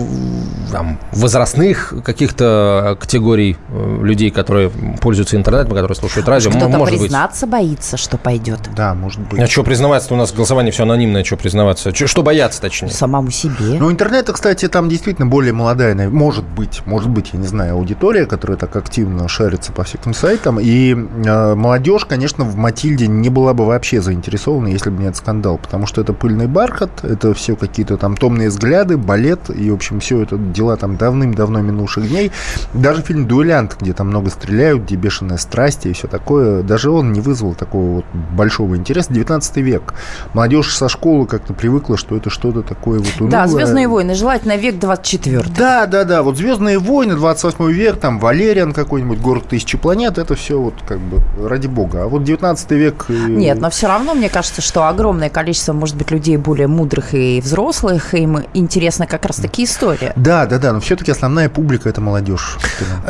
там, 0.73 0.99
возрастных 1.13 1.95
каких-то 2.05 2.97
категорий 3.01 3.57
э, 3.69 3.99
людей, 4.03 4.31
которые 4.31 4.71
пользуются 5.01 5.37
интернетом, 5.37 5.75
которые 5.75 5.97
слушают 5.97 6.29
радио. 6.29 6.51
Кто-то 6.51 6.69
может 6.69 6.95
быть. 6.95 7.03
признаться 7.03 7.47
боится, 7.47 7.97
что 7.97 8.17
пойдет. 8.17 8.61
Да, 8.75 8.95
может 8.95 9.21
быть. 9.21 9.41
А 9.41 9.47
что 9.47 9.63
признаваться? 9.63 10.13
У 10.15 10.17
нас 10.17 10.33
голосование 10.33 10.73
все 10.73 10.85
анонимное, 10.85 11.25
что 11.25 11.37
признаваться? 11.37 11.93
Чё- 11.93 12.07
что 12.07 12.23
бояться, 12.23 12.61
точнее? 12.61 12.91
Самому 12.91 13.31
себе. 13.31 13.79
Ну, 13.79 13.91
интернет, 13.91 14.31
кстати, 14.31 14.69
там 14.69 14.89
действительно 14.89 15.27
более 15.27 15.53
молодая, 15.53 15.95
может 16.09 16.45
быть, 16.45 16.83
может 16.87 17.11
быть, 17.11 17.31
я 17.33 17.39
не 17.39 17.47
знаю, 17.47 17.75
аудитория, 17.75 18.27
которая 18.27 18.57
так 18.57 18.75
активно 18.77 19.29
шарится 19.29 19.73
по 19.73 19.85
всяким 19.85 20.15
сайтам. 20.15 20.59
И 20.61 20.93
э, 20.95 21.55
молодежь, 21.55 22.05
конечно, 22.05 22.45
в 22.45 22.57
Матильде 22.57 23.07
не 23.07 23.29
была 23.29 23.55
бы 23.55 23.67
вообще 23.67 24.01
заинтересована, 24.01 24.69
если 24.69 24.91
бы 24.91 24.99
не 24.99 25.05
этот 25.05 25.17
скандал, 25.17 25.59
потому 25.59 25.87
что 25.87 26.01
это 26.01 26.13
пыльный 26.13 26.47
бархат, 26.47 26.91
это 27.21 27.35
все 27.35 27.55
какие-то 27.55 27.97
там 27.99 28.17
томные 28.17 28.49
взгляды, 28.49 28.97
балет, 28.97 29.51
и, 29.51 29.71
в 29.71 29.75
общем, 29.75 30.01
все 30.01 30.23
это 30.23 30.37
дела 30.37 30.77
там 30.77 30.97
давным-давно 30.97 31.61
минувших 31.61 32.09
дней. 32.09 32.33
Даже 32.73 33.03
фильм 33.03 33.27
«Дуэлянт», 33.27 33.77
где 33.81 33.93
там 33.93 34.09
много 34.09 34.31
стреляют, 34.31 34.85
где 34.85 34.97
бешеная 34.97 35.37
страсть 35.37 35.87
и 35.87 35.93
все 35.93 36.09
такое, 36.09 36.63
даже 36.63 36.91
он 36.91 37.13
не 37.13 37.21
вызвал 37.21 37.55
такого 37.55 37.97
вот 37.97 38.05
большого 38.37 38.77
интереса. 38.77 39.13
19 39.13 39.57
век. 39.59 39.95
Молодежь 40.33 40.75
со 40.75 40.89
школы 40.89 41.27
как-то 41.27 41.53
привыкла, 41.53 41.97
что 41.97 42.17
это 42.17 42.31
что-то 42.31 42.63
такое 42.63 42.99
вот 42.99 43.21
унылое. 43.21 43.31
Да, 43.31 43.47
«Звездные 43.47 43.89
войны», 43.89 44.15
желательно 44.15 44.57
век 44.57 44.79
24 44.79 45.45
Да, 45.57 45.87
да, 45.87 46.05
да. 46.05 46.23
Вот 46.23 46.39
Звездные 46.39 46.79
войны, 46.79 47.17
28 47.17 47.71
век, 47.71 47.99
там 47.99 48.19
Валериан 48.19 48.73
какой-нибудь, 48.73 49.21
город 49.21 49.49
тысячи 49.49 49.77
планет, 49.77 50.17
это 50.17 50.35
все 50.35 50.59
вот 50.59 50.75
как 50.89 50.99
бы 50.99 51.21
ради 51.47 51.67
бога. 51.67 52.05
А 52.05 52.09
вот 52.09 52.25
19 52.25 52.71
век. 52.73 53.07
Нет, 53.09 53.61
но 53.61 53.69
все 53.69 53.89
равно 53.89 54.15
мне 54.15 54.29
кажется, 54.31 54.63
что 54.63 54.87
огромное 54.89 55.29
количество, 55.29 55.73
может 55.73 55.97
быть, 55.97 56.11
людей 56.11 56.37
более 56.37 56.67
мудрых 56.67 57.00
и 57.15 57.41
взрослых, 57.41 58.15
им 58.15 58.39
интересна 58.55 59.07
как 59.07 59.25
раз-таки 59.27 59.65
история. 59.65 60.13
Да, 60.17 60.47
да, 60.47 60.59
да, 60.59 60.73
но 60.73 60.81
все-таки 60.81 61.11
основная 61.11 61.49
публика 61.49 61.89
это 61.89 62.01
молодежь. 62.01 62.59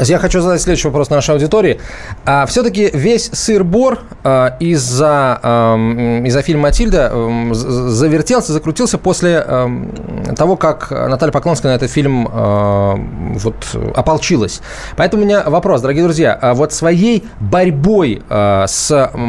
Я 0.02 0.18
хочу 0.18 0.40
задать 0.40 0.60
следующий 0.62 0.88
вопрос 0.88 1.10
нашей 1.10 1.32
аудитории. 1.34 1.80
А, 2.24 2.46
все-таки 2.46 2.90
весь 2.92 3.30
сыр-бор 3.32 3.98
а, 4.24 4.56
из-за, 4.60 5.38
ам, 5.42 6.24
из-за 6.26 6.42
фильма 6.42 6.62
«Матильда» 6.62 7.12
з- 7.52 7.90
завертелся, 7.90 8.52
закрутился 8.52 8.98
после 8.98 9.38
ам, 9.46 9.90
того, 10.36 10.56
как 10.56 10.90
Наталья 10.90 11.32
Поклонская 11.32 11.72
на 11.72 11.76
этот 11.76 11.90
фильм 11.90 12.28
а, 12.30 12.94
вот, 13.34 13.54
ополчилась. 13.94 14.60
Поэтому 14.96 15.22
у 15.22 15.26
меня 15.26 15.42
вопрос, 15.46 15.80
дорогие 15.80 16.04
друзья. 16.04 16.38
а 16.40 16.54
Вот 16.54 16.72
своей 16.72 17.24
борьбой 17.40 18.22
а, 18.28 18.66
с 18.66 18.90
м, 19.14 19.20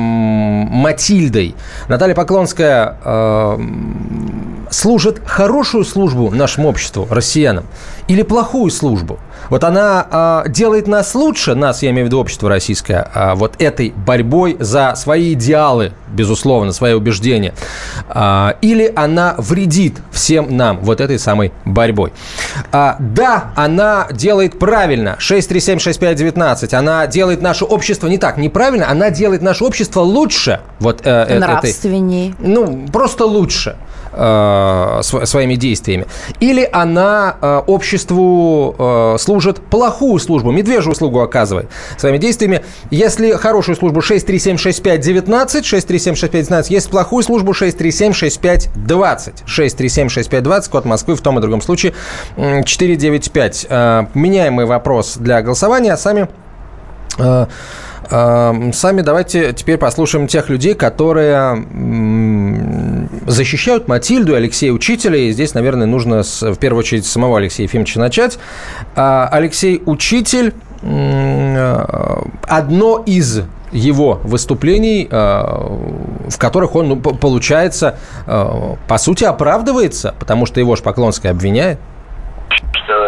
Матильдой 0.71 1.55
Наталья 1.87 2.15
Поклонская 2.15 2.97
а, 3.03 3.55
м, 3.55 4.50
служит 4.69 5.21
хорошую 5.25 5.83
службу 5.85 6.31
нашему 6.31 6.69
обществу, 6.69 7.07
россиянам, 7.09 7.65
или 8.07 8.21
плохую 8.23 8.71
службу? 8.71 9.19
Вот 9.49 9.63
она 9.65 10.07
а, 10.09 10.47
делает 10.47 10.87
нас 10.87 11.13
лучше, 11.13 11.55
нас, 11.55 11.81
я 11.83 11.89
имею 11.89 12.05
в 12.05 12.07
виду 12.07 12.19
общество 12.19 12.47
российское, 12.47 13.09
а, 13.13 13.35
вот 13.35 13.61
этой 13.61 13.89
борьбой 13.89 14.55
за 14.59 14.93
свои 14.95 15.33
идеалы, 15.33 15.91
безусловно, 16.07 16.71
свои 16.71 16.93
убеждения, 16.93 17.53
А, 18.07 18.55
или 18.61 18.91
она 18.95 19.35
вредит 19.37 19.97
всем 20.11 20.55
нам 20.55 20.79
вот 20.79 21.01
этой 21.01 21.19
самой 21.19 21.51
борьбой. 21.65 22.13
А, 22.71 22.95
да, 22.99 23.51
она 23.55 24.07
делает 24.11 24.57
правильно, 24.57 25.17
6376519, 25.19 26.73
она 26.73 27.07
делает 27.07 27.41
наше 27.41 27.65
общество 27.65 28.07
не 28.07 28.17
так, 28.17 28.37
неправильно, 28.37 28.89
она 28.89 29.09
делает 29.09 29.41
наше 29.41 29.63
общество 29.63 30.01
лучше. 30.01 30.61
Вот, 30.79 31.01
э, 31.03 31.09
э, 31.09 31.23
этой- 31.23 31.39
Нравственней. 31.39 32.35
ну, 32.39 32.87
просто 32.91 33.25
лучше. 33.25 33.75
Э, 34.13 34.99
св- 35.03 35.27
своими 35.27 35.55
действиями. 35.55 36.05
Или 36.39 36.67
она 36.71 37.35
э, 37.41 37.61
обществу 37.67 38.75
э, 38.77 39.15
служит 39.19 39.59
плохую 39.59 40.19
службу, 40.19 40.51
медвежью 40.51 40.91
услугу 40.91 41.21
оказывает 41.21 41.69
своими 41.97 42.17
действиями. 42.17 42.61
Если 42.89 43.31
хорошую 43.33 43.75
службу 43.75 43.99
6376519, 44.01 45.61
6376519, 45.63 46.65
есть 46.69 46.89
плохую 46.89 47.23
службу 47.23 47.51
6376520. 47.53 49.43
6376520, 49.45 50.69
код 50.69 50.85
Москвы 50.85 51.15
в 51.15 51.21
том 51.21 51.37
и 51.37 51.41
другом 51.41 51.61
случае 51.61 51.93
м, 52.37 52.63
495. 52.63 53.65
Э, 53.69 54.05
Меняемый 54.13 54.65
вопрос 54.65 55.17
для 55.17 55.41
голосования, 55.41 55.93
а 55.93 55.97
сами 55.97 56.27
Сами 58.09 59.01
давайте 59.01 59.53
теперь 59.53 59.77
послушаем 59.77 60.27
тех 60.27 60.49
людей, 60.49 60.73
которые 60.73 61.65
защищают 63.27 63.87
Матильду 63.87 64.33
и 64.33 64.35
Алексея 64.35 64.71
Учителя. 64.71 65.17
И 65.17 65.31
здесь, 65.31 65.53
наверное, 65.53 65.87
нужно 65.87 66.23
в 66.23 66.57
первую 66.57 66.79
очередь 66.79 67.05
самого 67.05 67.37
Алексея 67.37 67.67
Ефимовича 67.67 67.99
начать. 67.99 68.39
А, 68.95 69.29
Алексей 69.31 69.81
Учитель, 69.85 70.53
э, 70.81 71.85
одно 72.47 73.03
из 73.05 73.43
его 73.71 74.19
выступлений, 74.23 75.07
э, 75.09 75.17
в 76.29 76.37
которых 76.37 76.75
он, 76.75 76.89
ну, 76.89 76.97
получается, 76.97 77.97
э, 78.27 78.75
по 78.87 78.97
сути, 78.97 79.23
оправдывается, 79.23 80.13
потому 80.19 80.45
что 80.45 80.59
его 80.59 80.75
ж 80.75 80.81
Поклонская 80.81 81.31
обвиняет. 81.31 81.79
что 82.83 83.00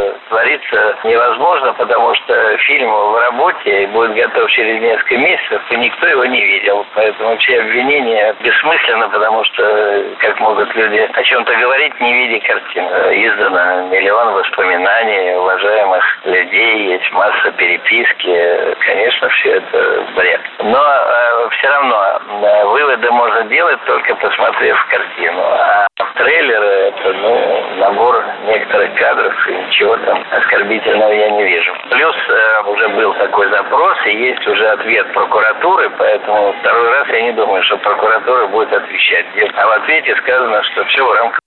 творится 0.54 0.98
невозможно, 1.04 1.74
потому 1.74 2.14
что 2.16 2.58
фильм 2.60 2.90
в 2.90 3.18
работе 3.18 3.88
будет 3.88 4.14
готов 4.16 4.50
через 4.52 4.82
несколько 4.82 5.18
месяцев, 5.18 5.62
и 5.70 5.76
никто 5.78 6.08
его 6.08 6.26
не 6.26 6.44
видел. 6.44 6.86
Поэтому 6.94 7.38
все 7.38 7.62
обвинения 7.62 8.36
бессмысленно, 8.42 9.10
потому 9.10 9.44
что 9.46 10.16
как 10.20 10.40
могут 10.40 10.74
люди 10.76 11.10
о 11.14 11.24
чем-то 11.24 11.56
говорить, 11.56 12.00
не 12.00 12.14
видя 12.14 12.46
картин. 12.46 12.84
Издано 12.84 13.88
миллион 13.88 14.34
воспоминаний 14.34 15.36
уважаемых 15.36 16.04
людей, 16.26 16.94
есть 16.94 17.12
масса 17.12 17.52
переписки. 17.52 18.76
Конечно, 18.86 19.30
все 19.30 19.58
это 19.58 20.06
бред. 20.16 20.42
Но 20.60 21.50
все 21.52 21.68
равно 21.68 22.20
э, 22.42 22.66
выводы 22.66 23.12
можно 23.12 23.44
делать, 23.44 23.80
только 23.86 24.16
посмотрев 24.16 24.86
картину. 24.88 25.42
А 25.42 25.88
трейлеры 26.16 26.66
это 26.66 27.14
ну, 27.14 27.76
набор 27.78 28.24
некоторых 28.46 28.94
кадров, 28.96 29.50
и 29.50 29.54
ничего 29.54 29.98
там 29.98 30.24
оскорбительного 30.44 31.12
я 31.12 31.30
не 31.32 31.44
вижу. 31.44 31.74
Плюс 31.90 32.16
э, 32.30 32.62
уже 32.68 32.90
был 32.90 33.14
такой 33.16 33.50
запрос, 33.50 33.98
и 34.06 34.18
есть 34.18 34.48
уже 34.48 34.68
ответ 34.68 35.12
прокуратуры, 35.14 35.90
поэтому 35.98 36.54
второй 36.62 36.90
раз 36.90 37.08
я 37.10 37.22
не 37.22 37.32
думаю, 37.34 37.64
что 37.64 37.78
прокуратура 37.78 38.48
будет 38.48 38.74
отвечать. 38.74 39.26
А 39.56 39.68
в 39.68 39.72
ответе 39.72 40.16
сказано, 40.18 40.64
что 40.64 40.86
все 40.86 41.06
в 41.06 41.12
рамках 41.14 41.43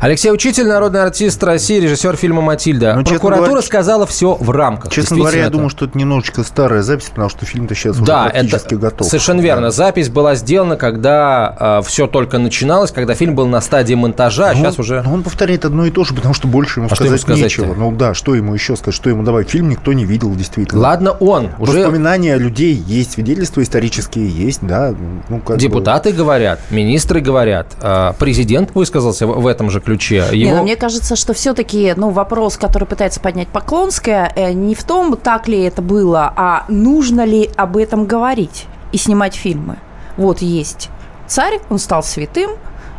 Алексей 0.00 0.30
Учитель, 0.30 0.68
народный 0.68 1.02
артист 1.02 1.42
России, 1.42 1.80
режиссер 1.80 2.14
фильма 2.14 2.40
«Матильда». 2.40 2.94
Ну, 2.94 3.02
Прокуратура 3.04 3.46
говоря, 3.48 3.62
сказала 3.62 4.06
все 4.06 4.36
в 4.38 4.48
рамках. 4.52 4.92
Честно 4.92 5.16
говоря, 5.16 5.38
я 5.38 5.42
Действительно 5.42 5.50
думаю, 5.50 5.70
что 5.70 5.84
это 5.86 5.98
немножечко 5.98 6.44
старая 6.44 6.82
запись, 6.82 7.06
потому 7.10 7.28
что 7.28 7.44
фильм-то 7.44 7.74
сейчас 7.74 7.96
Да, 7.98 8.26
уже 8.26 8.30
практически 8.30 8.66
это 8.66 8.76
готов. 8.76 9.08
совершенно 9.08 9.40
верно. 9.40 9.70
Запись 9.72 10.08
была 10.08 10.36
сделана, 10.36 10.76
когда 10.76 11.82
все 11.84 12.06
только 12.06 12.38
начиналось, 12.38 12.92
когда 12.92 13.14
фильм 13.14 13.34
был 13.34 13.46
на 13.48 13.60
стадии 13.60 13.94
монтажа, 13.94 14.50
а 14.50 14.54
Ну, 14.54 14.60
сейчас 14.60 14.78
уже... 14.78 15.02
ну, 15.02 15.14
он 15.14 15.24
повторяет 15.24 15.64
одно 15.64 15.84
и 15.84 15.90
то 15.90 16.04
же, 16.04 16.14
потому 16.14 16.32
что 16.32 16.46
больше 16.46 16.78
ему 16.78 16.88
А 16.92 16.94
что 16.94 17.04
ему 17.04 17.18
сказать 17.18 17.42
нечего. 17.42 17.74
Ну 17.74 17.90
да, 17.90 18.14
что 18.14 18.36
ему 18.36 18.54
еще 18.54 18.76
сказать, 18.76 18.94
что 18.94 19.10
ему 19.10 19.24
давать? 19.24 19.50
Фильм 19.50 19.68
никто 19.68 19.92
не 19.92 20.04
видел, 20.04 20.32
действительно. 20.36 20.80
Ладно, 20.80 21.10
он 21.10 21.48
уже... 21.58 21.80
Воспоминания 21.80 22.36
людей 22.36 22.74
есть, 22.74 23.12
свидетельства 23.14 23.62
исторические 23.64 24.28
есть, 24.28 24.60
да. 24.62 24.94
Ну, 25.28 25.40
как 25.40 25.56
бы- 25.56 25.60
Депутаты 25.60 26.12
говорят, 26.12 26.60
министры 26.70 27.20
говорят, 27.20 27.74
а, 27.80 28.12
президент 28.12 28.76
высказался 28.76 29.26
в 29.26 29.48
в 29.48 29.50
этом 29.50 29.70
же 29.70 29.80
ключе. 29.88 30.24
Не, 30.32 30.38
Его... 30.38 30.56
ну, 30.56 30.62
мне 30.62 30.76
кажется, 30.76 31.16
что 31.16 31.32
все-таки 31.34 31.94
ну, 31.96 32.10
вопрос, 32.10 32.56
который 32.56 32.84
пытается 32.86 33.20
поднять 33.20 33.48
Поклонская, 33.48 34.32
э, 34.36 34.52
не 34.52 34.74
в 34.74 34.84
том, 34.84 35.16
так 35.16 35.48
ли 35.48 35.60
это 35.62 35.82
было, 35.82 36.32
а 36.36 36.64
нужно 36.68 37.24
ли 37.24 37.50
об 37.56 37.76
этом 37.76 38.06
говорить 38.06 38.66
и 38.92 38.98
снимать 38.98 39.34
фильмы. 39.34 39.76
Вот 40.16 40.40
есть 40.42 40.90
царь, 41.26 41.60
он 41.70 41.78
стал 41.78 42.02
святым, 42.02 42.50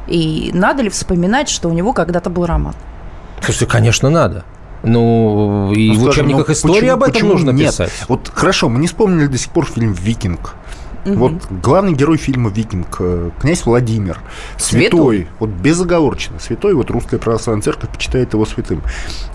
и 0.08 0.52
надо 0.54 0.84
ли 0.84 0.90
вспоминать, 0.90 1.50
что 1.50 1.70
у 1.70 1.74
него 1.74 1.94
когда-то 1.94 2.30
был 2.30 2.46
роман? 2.46 2.74
Слушайте, 3.42 3.66
конечно, 3.68 4.10
надо. 4.10 4.44
Ну, 4.84 5.72
и 5.74 5.90
Ну, 5.90 5.94
в 5.96 6.02
скажем, 6.04 6.26
учебниках 6.28 6.48
ну, 6.48 6.54
истории 6.54 6.74
почему- 6.76 6.94
об 6.94 7.02
этом 7.04 7.14
почему 7.14 7.32
нужно 7.34 7.52
нет? 7.52 7.68
писать. 7.72 7.92
Вот 8.08 8.32
хорошо, 8.34 8.70
мы 8.70 8.80
не 8.80 8.88
вспомнили 8.88 9.28
до 9.28 9.38
сих 9.38 9.52
пор 9.52 9.66
фильм 9.66 9.94
«Викинг». 9.94 10.56
Вот 11.06 11.34
главный 11.50 11.94
герой 11.94 12.18
фильма 12.18 12.50
«Викинг», 12.50 12.98
э, 13.00 13.30
князь 13.40 13.66
Владимир, 13.66 14.20
святой, 14.58 15.18
Святой. 15.18 15.28
вот 15.40 15.50
безоговорочно, 15.50 16.40
святой, 16.40 16.74
вот 16.74 16.92
русская 16.92 17.18
православная 17.18 17.64
церковь 17.64 17.90
почитает 17.90 18.34
его 18.34 18.46
святым. 18.46 18.82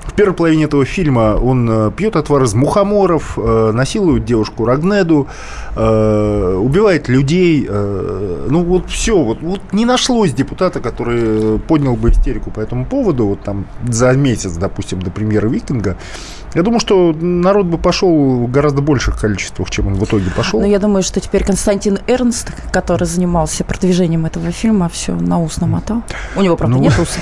В 0.04 0.12
первой 0.14 0.34
половине 0.34 0.64
этого 0.64 0.84
фильма 0.84 1.36
он 1.40 1.68
э, 1.70 1.90
пьет 1.96 2.16
отвар 2.16 2.42
из 2.44 2.54
мухоморов, 2.54 3.38
э, 3.38 3.72
насилует 3.72 4.24
девушку 4.24 4.64
Рагнеду, 4.64 5.28
убивает 5.74 7.08
людей. 7.08 7.68
Ну 7.68 8.62
вот 8.62 8.88
все, 8.90 9.20
вот, 9.20 9.40
вот 9.40 9.60
не 9.72 9.84
нашлось 9.84 10.32
депутата, 10.32 10.80
который 10.80 11.58
поднял 11.58 11.96
бы 11.96 12.10
истерику 12.10 12.50
по 12.52 12.60
этому 12.60 12.84
поводу, 12.84 13.26
вот 13.26 13.40
там 13.42 13.66
за 13.88 14.12
месяц, 14.12 14.52
допустим, 14.52 15.02
до 15.02 15.10
премьеры 15.10 15.48
«Викинга». 15.48 15.96
Я 16.54 16.62
думаю, 16.62 16.78
что 16.78 17.12
народ 17.12 17.66
бы 17.66 17.78
пошел 17.78 18.44
в 18.44 18.50
гораздо 18.50 18.80
больших 18.80 19.18
количествах, 19.20 19.70
чем 19.70 19.88
он 19.88 19.94
в 19.94 20.04
итоге 20.04 20.30
пошел. 20.30 20.60
Но 20.60 20.66
я 20.66 20.78
думаю, 20.78 21.02
что 21.02 21.18
теперь 21.20 21.42
Константин 21.44 21.98
Эрнст, 22.06 22.52
который 22.72 23.06
занимался 23.08 23.64
продвижением 23.64 24.24
этого 24.24 24.52
фильма, 24.52 24.88
все 24.88 25.14
на 25.16 25.40
ус 25.42 25.56
намотал. 25.58 26.02
У 26.36 26.42
него, 26.42 26.56
правда, 26.56 26.76
Ну. 26.76 26.82
нет 26.82 26.96
уса. 26.98 27.18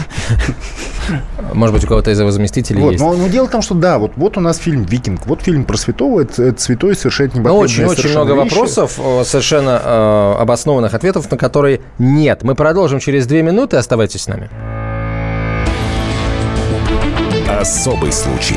Может 1.54 1.74
быть, 1.74 1.84
у 1.84 1.88
кого-то 1.88 2.10
из 2.10 2.20
его 2.20 2.30
заместителей 2.30 2.80
Вот, 2.82 2.92
есть. 2.92 3.02
но, 3.02 3.14
но 3.14 3.26
дело 3.28 3.46
в 3.48 3.50
том, 3.50 3.62
что 3.62 3.74
да, 3.74 3.98
вот, 3.98 4.12
вот 4.16 4.36
у 4.36 4.40
нас 4.40 4.58
фильм 4.58 4.82
«Викинг», 4.82 5.26
вот 5.26 5.40
фильм 5.42 5.64
про 5.64 5.76
святого, 5.78 6.20
это, 6.20 6.42
это 6.42 6.60
святой 6.62 6.94
совершает 6.94 7.32
Ну, 7.34 7.40
непотребные 7.40 7.64
очень-очень 7.64 7.96
совершенно 8.02 8.24
много 8.26 8.42
вещи. 8.44 8.52
вопросов, 8.54 8.98
э, 8.98 9.24
совершенно 9.24 9.80
э, 9.82 10.34
обоснованных 10.42 10.92
ответов, 10.94 11.30
на 11.30 11.38
которые 11.38 11.80
нет. 11.98 12.42
Мы 12.42 12.54
продолжим 12.54 13.00
через 13.00 13.26
две 13.26 13.42
минуты. 13.42 13.78
Оставайтесь 13.78 14.22
с 14.22 14.28
нами. 14.28 14.50
Особый 17.48 18.12
случай. 18.12 18.56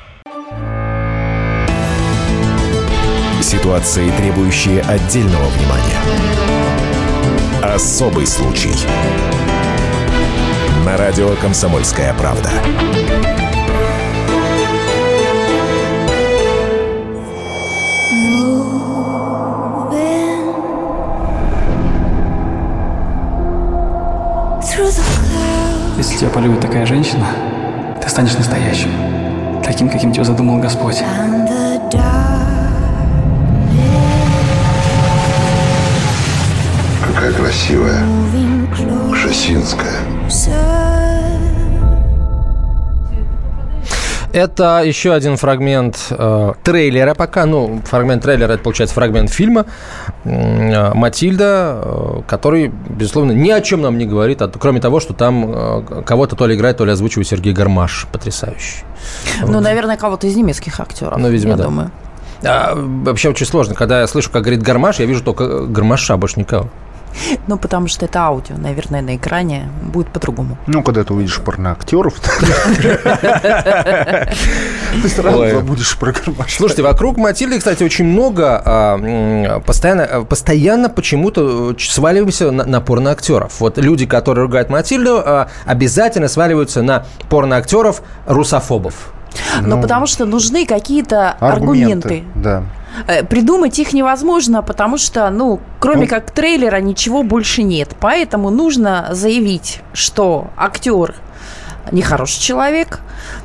Ситуации, 3.51 4.09
требующие 4.11 4.79
отдельного 4.79 5.45
внимания. 5.49 5.99
Особый 7.61 8.25
случай. 8.25 8.71
На 10.85 10.95
радио 10.95 11.35
«Комсомольская 11.35 12.13
правда». 12.13 12.49
Если 25.97 26.15
тебя 26.15 26.29
полюбит 26.29 26.61
такая 26.61 26.85
женщина, 26.85 27.27
ты 28.01 28.07
станешь 28.07 28.33
настоящим. 28.37 28.91
Таким, 29.61 29.89
каким 29.89 30.13
тебя 30.13 30.23
задумал 30.23 30.59
Господь. 30.59 31.03
Красивая. 37.51 38.01
Шасинская. 39.13 39.99
Это 44.31 44.81
еще 44.85 45.11
один 45.11 45.35
фрагмент 45.35 45.97
э, 46.11 46.53
трейлера 46.63 47.13
пока. 47.13 47.45
Ну, 47.45 47.81
фрагмент 47.83 48.23
трейлера, 48.23 48.53
это 48.53 48.63
получается 48.63 48.95
фрагмент 48.95 49.29
фильма 49.29 49.65
э, 50.23 50.93
«Матильда», 50.93 51.81
э, 51.83 52.21
который, 52.25 52.71
безусловно, 52.87 53.33
ни 53.33 53.49
о 53.49 53.59
чем 53.59 53.81
нам 53.81 53.97
не 53.97 54.05
говорит, 54.05 54.41
а, 54.41 54.47
кроме 54.47 54.79
того, 54.79 55.01
что 55.01 55.13
там 55.13 55.51
э, 55.53 56.03
кого-то 56.05 56.37
то 56.37 56.47
ли 56.47 56.55
играет, 56.55 56.77
то 56.77 56.85
ли 56.85 56.93
озвучивает 56.93 57.27
Сергей 57.27 57.51
Гармаш. 57.51 58.07
Потрясающий. 58.13 58.85
Ну, 59.45 59.59
наверное, 59.59 59.97
кого-то 59.97 60.25
из 60.25 60.37
немецких 60.37 60.79
актеров. 60.79 61.17
Ну, 61.17 61.27
видимо, 61.27 61.51
я 61.51 61.57
да. 61.57 61.63
думаю. 61.65 61.91
А, 62.45 62.73
вообще 62.75 63.27
очень 63.27 63.45
сложно. 63.45 63.75
Когда 63.75 63.99
я 63.99 64.07
слышу, 64.07 64.31
как 64.31 64.43
говорит 64.43 64.63
Гармаш, 64.63 64.99
я 64.99 65.05
вижу 65.05 65.21
только 65.21 65.65
Гармаша, 65.65 66.15
больше 66.15 66.39
никого. 66.39 66.69
Ну, 67.47 67.57
потому 67.57 67.87
что 67.87 68.05
это 68.05 68.19
аудио, 68.19 68.55
наверное, 68.57 69.01
на 69.01 69.15
экране 69.15 69.69
будет 69.81 70.07
по-другому. 70.09 70.57
Ну, 70.67 70.83
когда 70.83 71.03
ты 71.03 71.13
увидишь 71.13 71.39
порноактеров, 71.39 72.19
ты 75.01 75.09
сразу 75.09 75.49
забудешь 75.49 75.97
про 75.97 76.11
Гармаш. 76.11 76.55
Слушайте, 76.55 76.83
вокруг 76.83 77.17
Матильды, 77.17 77.57
кстати, 77.57 77.83
очень 77.83 78.05
много 78.05 78.61
а, 78.63 79.59
постоянно, 79.59 80.03
а, 80.05 80.23
постоянно 80.23 80.89
почему-то 80.89 81.71
э, 81.71 81.75
сваливаемся 81.79 82.51
на, 82.51 82.65
на 82.65 82.81
порноактеров. 82.81 83.59
Вот 83.59 83.77
люди, 83.77 84.05
которые 84.05 84.43
ругают 84.45 84.69
Матильду, 84.69 85.21
а, 85.23 85.47
обязательно 85.65 86.27
сваливаются 86.27 86.81
на 86.81 87.05
порноактеров 87.29 88.01
русофобов. 88.27 89.13
Но 89.61 89.81
потому 89.81 90.05
что 90.07 90.25
нужны 90.25 90.65
какие-то 90.65 91.31
аргументы. 91.39 92.23
Да. 92.35 92.63
Э, 93.07 93.23
Придумать 93.23 93.79
их 93.79 93.93
невозможно, 93.93 94.61
потому 94.61 94.97
что, 94.97 95.29
ну, 95.29 95.59
кроме 95.79 96.01
Ну. 96.01 96.07
как 96.07 96.31
трейлера, 96.31 96.77
ничего 96.81 97.23
больше 97.23 97.63
нет. 97.63 97.95
Поэтому 97.99 98.49
нужно 98.49 99.09
заявить, 99.11 99.81
что 99.93 100.47
актер 100.57 101.15
нехороший 101.91 102.41
человек, 102.41 102.99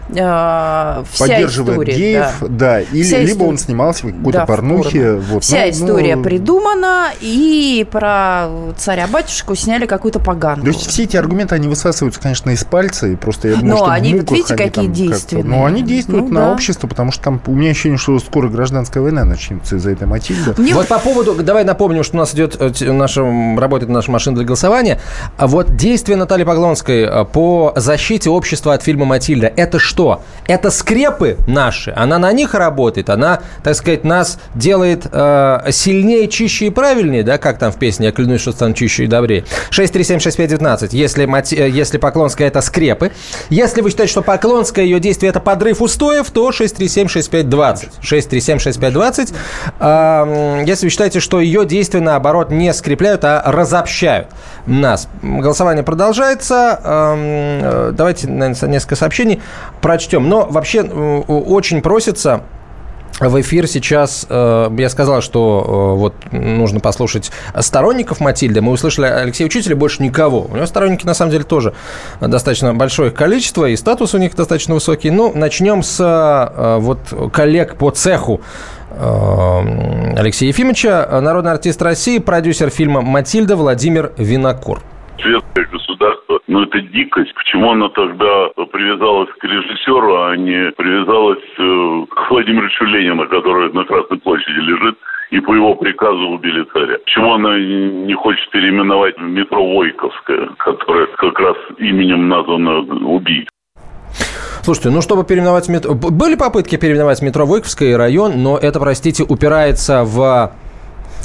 э, 0.09 1.05
вся 1.11 1.27
Поддерживает 1.27 1.73
история, 1.89 1.95
геев, 1.97 2.27
да. 2.41 2.47
да, 2.49 2.81
или 2.81 3.03
Вся 3.03 3.19
либо 3.19 3.31
история- 3.33 3.49
он 3.51 3.59
снимался 3.59 4.07
в 4.07 4.13
какой-то 4.13 4.39
Да, 4.39 4.45
в 4.45 4.49
порнухе. 4.49 5.13
Вот, 5.15 5.45
Вся 5.45 5.65
ну, 5.65 5.71
история 5.71 6.17
ну, 6.17 6.23
придумана, 6.23 7.07
и 7.21 7.87
про 7.91 8.49
царя-батюшку 8.77 9.55
сняли 9.55 9.87
какую-то 9.87 10.19
поганую. 10.21 10.63
То 10.65 10.69
есть 10.79 10.89
все 10.91 11.05
эти 11.05 11.17
аргументы, 11.17 11.55
они 11.55 11.69
высасываются, 11.69 12.21
конечно, 12.21 12.51
из 12.51 12.65
пальца, 12.65 13.07
и 13.09 13.17
просто 13.17 13.49
я 13.49 13.57
думаю, 13.57 13.71
Но 13.73 13.77
что 13.79 13.87
они, 13.91 14.15
вот 14.15 14.31
видите, 14.31 14.55
они 14.55 14.63
какие 14.65 14.87
как-то- 14.87 14.97
действенные. 15.03 15.45
Ну, 15.45 15.65
они 15.65 15.83
действуют 15.83 16.29
Ну, 16.29 16.35
на 16.35 16.41
да. 16.47 16.53
общество, 16.53 16.87
потому 16.87 17.13
что 17.13 17.23
там 17.25 17.41
у 17.47 17.53
меня 17.53 17.71
ощущение, 17.71 17.99
что 17.99 18.19
скоро 18.19 18.49
гражданская 18.49 19.03
война 19.03 19.25
начнется 19.25 19.77
из-за 19.77 19.91
этой 19.91 20.07
Матильды. 20.07 20.55
Вот 20.73 20.89
по 20.89 20.99
поводу, 20.99 21.35
давай 21.43 21.65
напомним, 21.65 22.05
что 22.05 22.17
у 22.17 22.21
нас 22.21 22.35
идет, 22.35 22.57
э, 22.61 22.93
наша, 22.93 23.23
работает 23.59 23.91
наша 23.91 24.11
машина 24.11 24.37
для 24.37 24.45
голосования. 24.45 25.01
А 25.37 25.47
Вот 25.47 25.75
действие 25.77 26.17
Натальи 26.17 26.45
Поклонской 26.45 27.03
э, 27.03 27.25
по 27.25 27.73
защите 27.77 28.29
общества 28.31 28.75
от 28.75 28.83
фильма 28.83 29.05
«Матильда»– 29.07 29.47
это 29.57 29.79
что? 29.79 29.96
Это 30.47 30.71
скрепы 30.71 31.39
наши, 31.47 31.93
она 31.97 32.19
на 32.19 32.33
них 32.33 32.55
работает, 32.55 33.11
она, 33.11 33.41
так 33.65 33.75
сказать, 33.75 34.05
нас 34.05 34.39
делает 34.55 35.07
э, 35.11 35.59
сильнее, 35.71 36.29
чище 36.29 36.67
и 36.67 36.71
правильнее, 36.71 37.23
да, 37.23 37.39
как 37.39 37.59
там 37.59 37.73
в 37.73 37.77
песне 37.77 38.07
«Я 38.07 38.13
клянусь, 38.13 38.41
что 38.43 38.53
стану 38.53 38.75
чище 38.75 39.05
и 39.05 39.07
добрее». 39.07 39.45
6376519, 39.71 40.89
если, 40.93 41.25
Мати- 41.25 41.57
э, 41.57 41.69
если 41.69 41.99
Поклонская– 41.99 42.49
это 42.49 42.61
скрепы. 42.61 43.11
Если 43.51 43.81
вы 43.81 43.91
считаете, 43.91 44.11
что 44.13 44.23
Поклонская, 44.23 44.85
ее 44.85 45.01
действие– 45.01 45.31
это 45.31 45.41
подрыв 45.41 45.81
устоев, 45.83 46.31
то 46.31 46.51
6376520. 46.53 47.89
6376520. 48.03 49.35
А, 49.81 50.59
м, 50.61 50.65
Если 50.65 50.87
вы 50.87 50.91
считаете, 50.91 51.21
что 51.21 51.41
ее 51.41 51.65
действия, 51.65 52.01
наоборот, 52.01 52.51
не 52.51 52.73
скрепляют, 52.73 53.25
а 53.25 53.43
разобщают 53.47 54.29
нас. 54.67 55.09
Голосование 55.23 55.85
продолжается. 55.85 56.81
Ам, 56.83 57.19
э, 57.23 57.93
Давайте, 57.93 58.29
наверное, 58.29 58.69
несколько 58.71 58.97
сообщений 58.97 59.41
прочтем. 59.81 60.29
Но 60.29 60.47
вообще 60.47 60.83
очень 60.83 61.83
просится 61.83 62.43
в 63.21 63.41
эфир 63.41 63.67
сейчас, 63.67 64.27
э, 64.29 64.71
я 64.77 64.89
сказал, 64.91 65.23
что 65.23 65.95
э, 65.97 65.99
вот 65.99 66.14
нужно 66.33 66.81
послушать 66.81 67.33
сторонников 67.61 68.21
Матильды. 68.21 68.61
Мы 68.61 68.73
услышали 68.73 69.07
Алексея 69.07 69.47
Учителя, 69.47 69.75
больше 69.75 70.03
никого. 70.03 70.43
У 70.43 70.55
него 70.55 70.67
сторонники, 70.67 71.07
на 71.07 71.14
самом 71.14 71.31
деле, 71.31 71.45
тоже 71.45 71.73
достаточно 72.21 72.75
большое 72.75 73.11
количество, 73.11 73.64
и 73.67 73.77
статус 73.77 74.14
у 74.14 74.19
них 74.19 74.35
достаточно 74.35 74.75
высокий. 74.75 75.11
Ну, 75.11 75.33
начнем 75.35 75.83
с 75.83 75.99
э, 75.99 76.77
вот 76.79 77.33
коллег 77.33 77.77
по 77.77 77.91
цеху 77.91 78.43
Алексея 78.97 80.49
Ефимовича, 80.49 81.21
народный 81.21 81.53
артист 81.53 81.83
России, 81.83 82.19
продюсер 82.19 82.71
фильма 82.71 83.03
«Матильда» 83.03 83.57
Владимир 83.57 84.13
Винокур. 84.17 84.79
Светское 85.21 85.67
государство, 85.67 86.41
ну 86.47 86.63
это 86.63 86.81
дикость. 86.81 87.35
Почему 87.35 87.73
она 87.73 87.89
тогда 87.91 88.49
привязалась 88.73 89.31
к 89.39 89.45
режиссеру, 89.45 90.23
а 90.23 90.37
не 90.37 90.71
привязалась 90.73 91.45
э, 91.59 92.07
к 92.15 92.31
Владимиру 92.31 92.69
Ленину, 92.81 93.27
который 93.29 93.73
на 93.73 93.85
Красной 93.85 94.19
площади 94.19 94.59
лежит, 94.59 94.99
и 95.31 95.41
по 95.41 95.55
его 95.55 95.75
приказу 95.75 96.29
убили 96.29 96.65
царя? 96.73 96.99
Почему 97.05 97.35
она 97.35 97.59
не 97.59 98.15
хочет 98.15 98.49
переименовать 98.51 99.19
метро 99.19 99.67
Войковское, 99.77 100.49
которое 100.59 101.07
как 101.17 101.39
раз 101.41 101.57
именем 101.79 102.29
названо 102.29 102.79
убийц? 103.07 103.49
Слушайте, 104.67 104.91
ну 104.91 105.01
чтобы 105.01 105.23
переименовать 105.23 105.69
метро... 105.69 105.95
Были 105.95 106.35
попытки 106.35 106.75
переименовать 106.75 107.23
метро 107.23 107.47
Войковское 107.47 107.97
район, 107.97 108.43
но 108.43 108.59
это, 108.59 108.81
простите, 108.81 109.23
упирается 109.23 110.03
в 110.03 110.55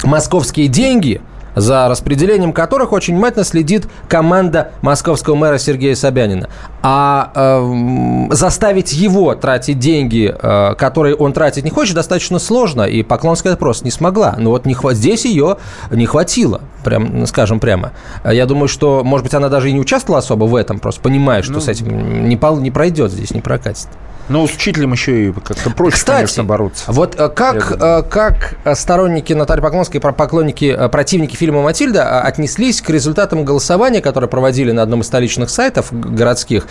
московские 0.04 0.68
деньги, 0.68 1.20
за 1.56 1.88
распределением 1.88 2.52
которых 2.52 2.92
очень 2.92 3.14
внимательно 3.14 3.44
следит 3.44 3.88
команда 4.08 4.70
московского 4.80 5.34
мэра 5.34 5.58
Сергея 5.58 5.96
Собянина. 5.96 6.50
А 6.82 7.30
эм, 7.34 8.28
заставить 8.32 8.92
его 8.92 9.34
тратить 9.34 9.78
деньги, 9.78 10.34
э, 10.36 10.74
которые 10.76 11.14
он 11.14 11.32
тратить 11.32 11.64
не 11.64 11.70
хочет, 11.70 11.94
достаточно 11.94 12.38
сложно, 12.38 12.82
и 12.82 13.02
Поклонская 13.02 13.54
просто 13.56 13.84
не 13.84 13.90
смогла. 13.90 14.34
Но 14.38 14.50
вот 14.50 14.66
не 14.66 14.74
хва- 14.74 14.94
здесь 14.94 15.24
ее 15.24 15.58
не 15.90 16.06
хватило, 16.06 16.60
прям, 16.84 17.26
скажем 17.26 17.60
прямо. 17.60 17.92
Я 18.24 18.46
думаю, 18.46 18.68
что, 18.68 19.02
может 19.04 19.24
быть, 19.24 19.34
она 19.34 19.48
даже 19.48 19.70
и 19.70 19.72
не 19.72 19.80
участвовала 19.80 20.18
особо 20.18 20.44
в 20.44 20.56
этом, 20.56 20.80
просто 20.80 21.00
понимая, 21.00 21.42
что 21.42 21.52
Ну, 21.52 21.60
с 21.60 21.68
этим 21.68 22.28
не, 22.28 22.36
пол- 22.36 22.60
не 22.60 22.70
пройдет 22.70 23.12
здесь, 23.12 23.30
не 23.32 23.40
прокатит. 23.40 23.88
Но 24.28 24.46
с 24.46 24.54
учителем 24.54 24.92
еще 24.92 25.28
и 25.28 25.32
как-то 25.32 25.70
проще, 25.70 25.96
Кстати, 25.96 26.16
конечно, 26.18 26.44
бороться. 26.44 26.84
Вот 26.92 27.18
э, 27.18 27.28
как, 27.28 27.72
э, 27.72 28.02
как 28.08 28.54
э, 28.64 28.74
сторонники 28.76 29.32
Натальи 29.32 29.60
Поклонской, 29.60 30.00
поклонники, 30.00 30.74
э, 30.78 30.88
противники 30.88 31.34
фильма 31.34 31.60
«Матильда» 31.60 32.00
э, 32.02 32.20
отнеслись 32.28 32.80
к 32.80 32.88
результатам 32.90 33.44
голосования, 33.44 34.00
которое 34.00 34.28
проводили 34.28 34.70
на 34.70 34.82
одном 34.82 35.00
из 35.00 35.06
столичных 35.08 35.50
сайтов 35.50 35.88
городских. 35.90 36.68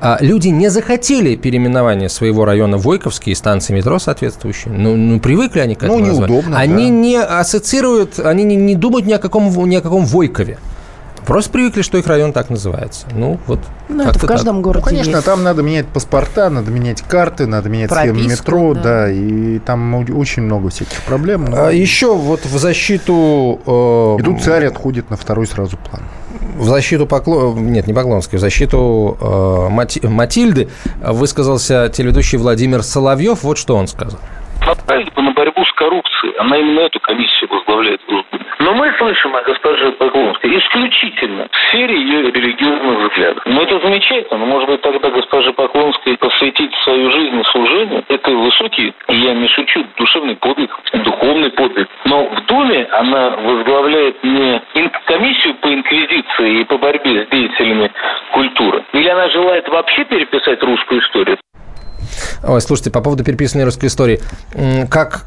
Э, 0.00 0.16
Люди 0.20 0.48
не 0.48 0.68
захотели 0.70 1.36
переименования 1.36 2.08
своего 2.08 2.44
района 2.44 2.76
Войковский 2.78 3.32
и 3.32 3.34
станции 3.34 3.72
метро 3.74 3.98
соответствующие. 3.98 4.72
Ну, 4.72 4.96
ну 4.96 5.20
привыкли 5.20 5.60
они 5.60 5.74
к 5.74 5.82
Ну, 5.82 5.94
этому 5.94 6.06
названию. 6.06 6.28
неудобно, 6.36 6.58
Они 6.58 6.84
да. 6.84 6.90
не 6.90 7.16
ассоциируют, 7.16 8.18
они 8.18 8.44
не, 8.44 8.56
не 8.56 8.74
думают 8.74 9.06
ни 9.06 9.12
о 9.12 9.18
каком, 9.18 9.48
ни 9.68 9.76
о 9.76 9.80
каком 9.80 10.04
Войкове. 10.04 10.58
Просто 11.26 11.50
привыкли, 11.52 11.82
что 11.82 11.98
их 11.98 12.06
район 12.06 12.32
так 12.32 12.48
называется. 12.50 13.06
Ну, 13.14 13.38
вот. 13.46 13.60
Ну, 13.88 14.02
это 14.08 14.18
в 14.18 14.24
каждом 14.26 14.56
так. 14.56 14.64
городе 14.64 14.84
Ну, 14.84 14.90
конечно, 14.90 15.10
есть. 15.16 15.24
там 15.26 15.42
надо 15.44 15.62
менять 15.62 15.86
паспорта, 15.86 16.48
надо 16.48 16.70
менять 16.70 17.02
карты, 17.02 17.46
надо 17.46 17.68
менять 17.68 17.90
схемы 17.90 18.14
Прописку, 18.14 18.30
метро, 18.30 18.74
да. 18.74 18.82
да. 18.82 19.10
и 19.12 19.58
там 19.58 19.94
очень 19.94 20.42
много 20.44 20.70
всяких 20.70 21.00
проблем. 21.02 21.44
но- 21.44 21.66
А 21.66 21.72
еще 21.72 22.14
вот 22.16 22.44
в 22.46 22.58
защиту... 22.58 23.60
э, 23.64 24.16
И 24.20 24.24
тут 24.24 24.40
царь 24.42 24.64
отходит 24.66 25.10
на 25.10 25.16
второй 25.16 25.46
сразу 25.46 25.76
план. 25.76 26.02
В 26.60 26.64
защиту 26.64 27.06
Покло... 27.06 27.54
Нет, 27.56 27.86
не 27.86 27.94
Поклонской, 27.94 28.36
в 28.38 28.40
защиту 28.40 29.16
э, 29.20 29.24
Мати- 29.70 30.06
Матильды 30.06 30.68
высказался 31.02 31.88
телеведущий 31.88 32.36
Владимир 32.38 32.82
Соловьев. 32.82 33.42
Вот 33.42 33.56
что 33.56 33.76
он 33.76 33.88
сказал. 33.88 34.20
направить 34.66 35.12
бы 35.14 35.22
на 35.22 35.32
борьбу 35.32 35.64
с 35.64 35.72
коррупцией. 35.74 36.09
Она 36.40 36.56
именно 36.56 36.80
эту 36.80 36.98
комиссию 37.00 37.50
возглавляет 37.50 38.00
Госдуме. 38.08 38.46
Но 38.60 38.72
мы 38.72 38.90
слышим 38.96 39.36
о 39.36 39.42
госпоже 39.42 39.92
Поклонской 39.92 40.58
исключительно 40.58 41.46
в 41.52 41.68
сфере 41.68 42.00
ее 42.00 42.30
религиозных 42.30 43.10
взглядов. 43.10 43.42
Ну, 43.44 43.60
это 43.60 43.78
замечательно, 43.86 44.38
но, 44.38 44.46
может 44.46 44.70
быть, 44.70 44.80
тогда 44.80 45.10
госпоже 45.10 45.52
Поклонской 45.52 46.16
посвятить 46.16 46.72
свою 46.82 47.10
жизнь 47.10 47.42
служению. 47.52 48.04
Это 48.08 48.30
высокий, 48.30 48.94
и 49.08 49.14
я 49.16 49.34
не 49.34 49.48
шучу, 49.48 49.84
душевный 49.98 50.36
подвиг, 50.36 50.70
духовный 50.94 51.50
подвиг. 51.50 51.88
Но 52.06 52.24
в 52.24 52.46
Думе 52.46 52.88
она 52.90 53.36
возглавляет 53.36 54.24
не 54.24 54.62
комиссию 55.04 55.56
по 55.56 55.68
инквизиции 55.74 56.60
и 56.60 56.64
по 56.64 56.78
борьбе 56.78 57.26
с 57.26 57.28
деятелями 57.28 57.92
культуры. 58.32 58.82
Или 58.94 59.08
она 59.08 59.28
желает 59.28 59.68
вообще 59.68 60.06
переписать 60.06 60.62
русскую 60.62 61.02
историю? 61.02 61.36
Ой, 62.42 62.60
слушайте, 62.62 62.90
по 62.90 63.02
поводу 63.02 63.24
переписанной 63.24 63.66
русской 63.66 63.86
истории. 63.86 64.18
Как 64.90 65.26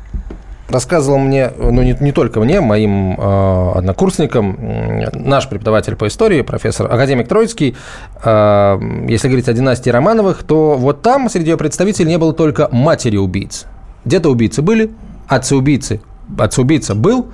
рассказывал 0.73 1.19
мне, 1.19 1.51
ну 1.57 1.81
не, 1.83 1.95
не 1.99 2.11
только 2.11 2.39
мне, 2.41 2.59
моим 2.59 3.13
э, 3.19 3.71
однокурсникам, 3.75 4.57
м, 4.59 5.03
наш 5.13 5.47
преподаватель 5.47 5.95
по 5.95 6.07
истории, 6.07 6.41
профессор, 6.41 6.91
академик 6.91 7.27
Троицкий, 7.27 7.75
э, 8.23 8.79
если 9.07 9.27
говорить 9.27 9.47
о 9.47 9.53
династии 9.53 9.89
Романовых, 9.89 10.43
то 10.43 10.75
вот 10.75 11.01
там 11.01 11.29
среди 11.29 11.51
ее 11.51 11.57
представителей 11.57 12.09
не 12.09 12.17
было 12.17 12.33
только 12.33 12.67
матери 12.71 13.17
убийц. 13.17 13.65
Где-то 14.05 14.29
убийцы 14.29 14.61
были, 14.61 14.91
отцы 15.27 15.55
убийцы, 15.55 16.01
отцы 16.37 16.61
убийца 16.61 16.95
был, 16.95 17.27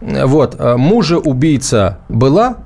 вот, 0.00 0.56
э, 0.58 0.76
мужа 0.76 1.18
убийца 1.18 1.98
была, 2.08 2.56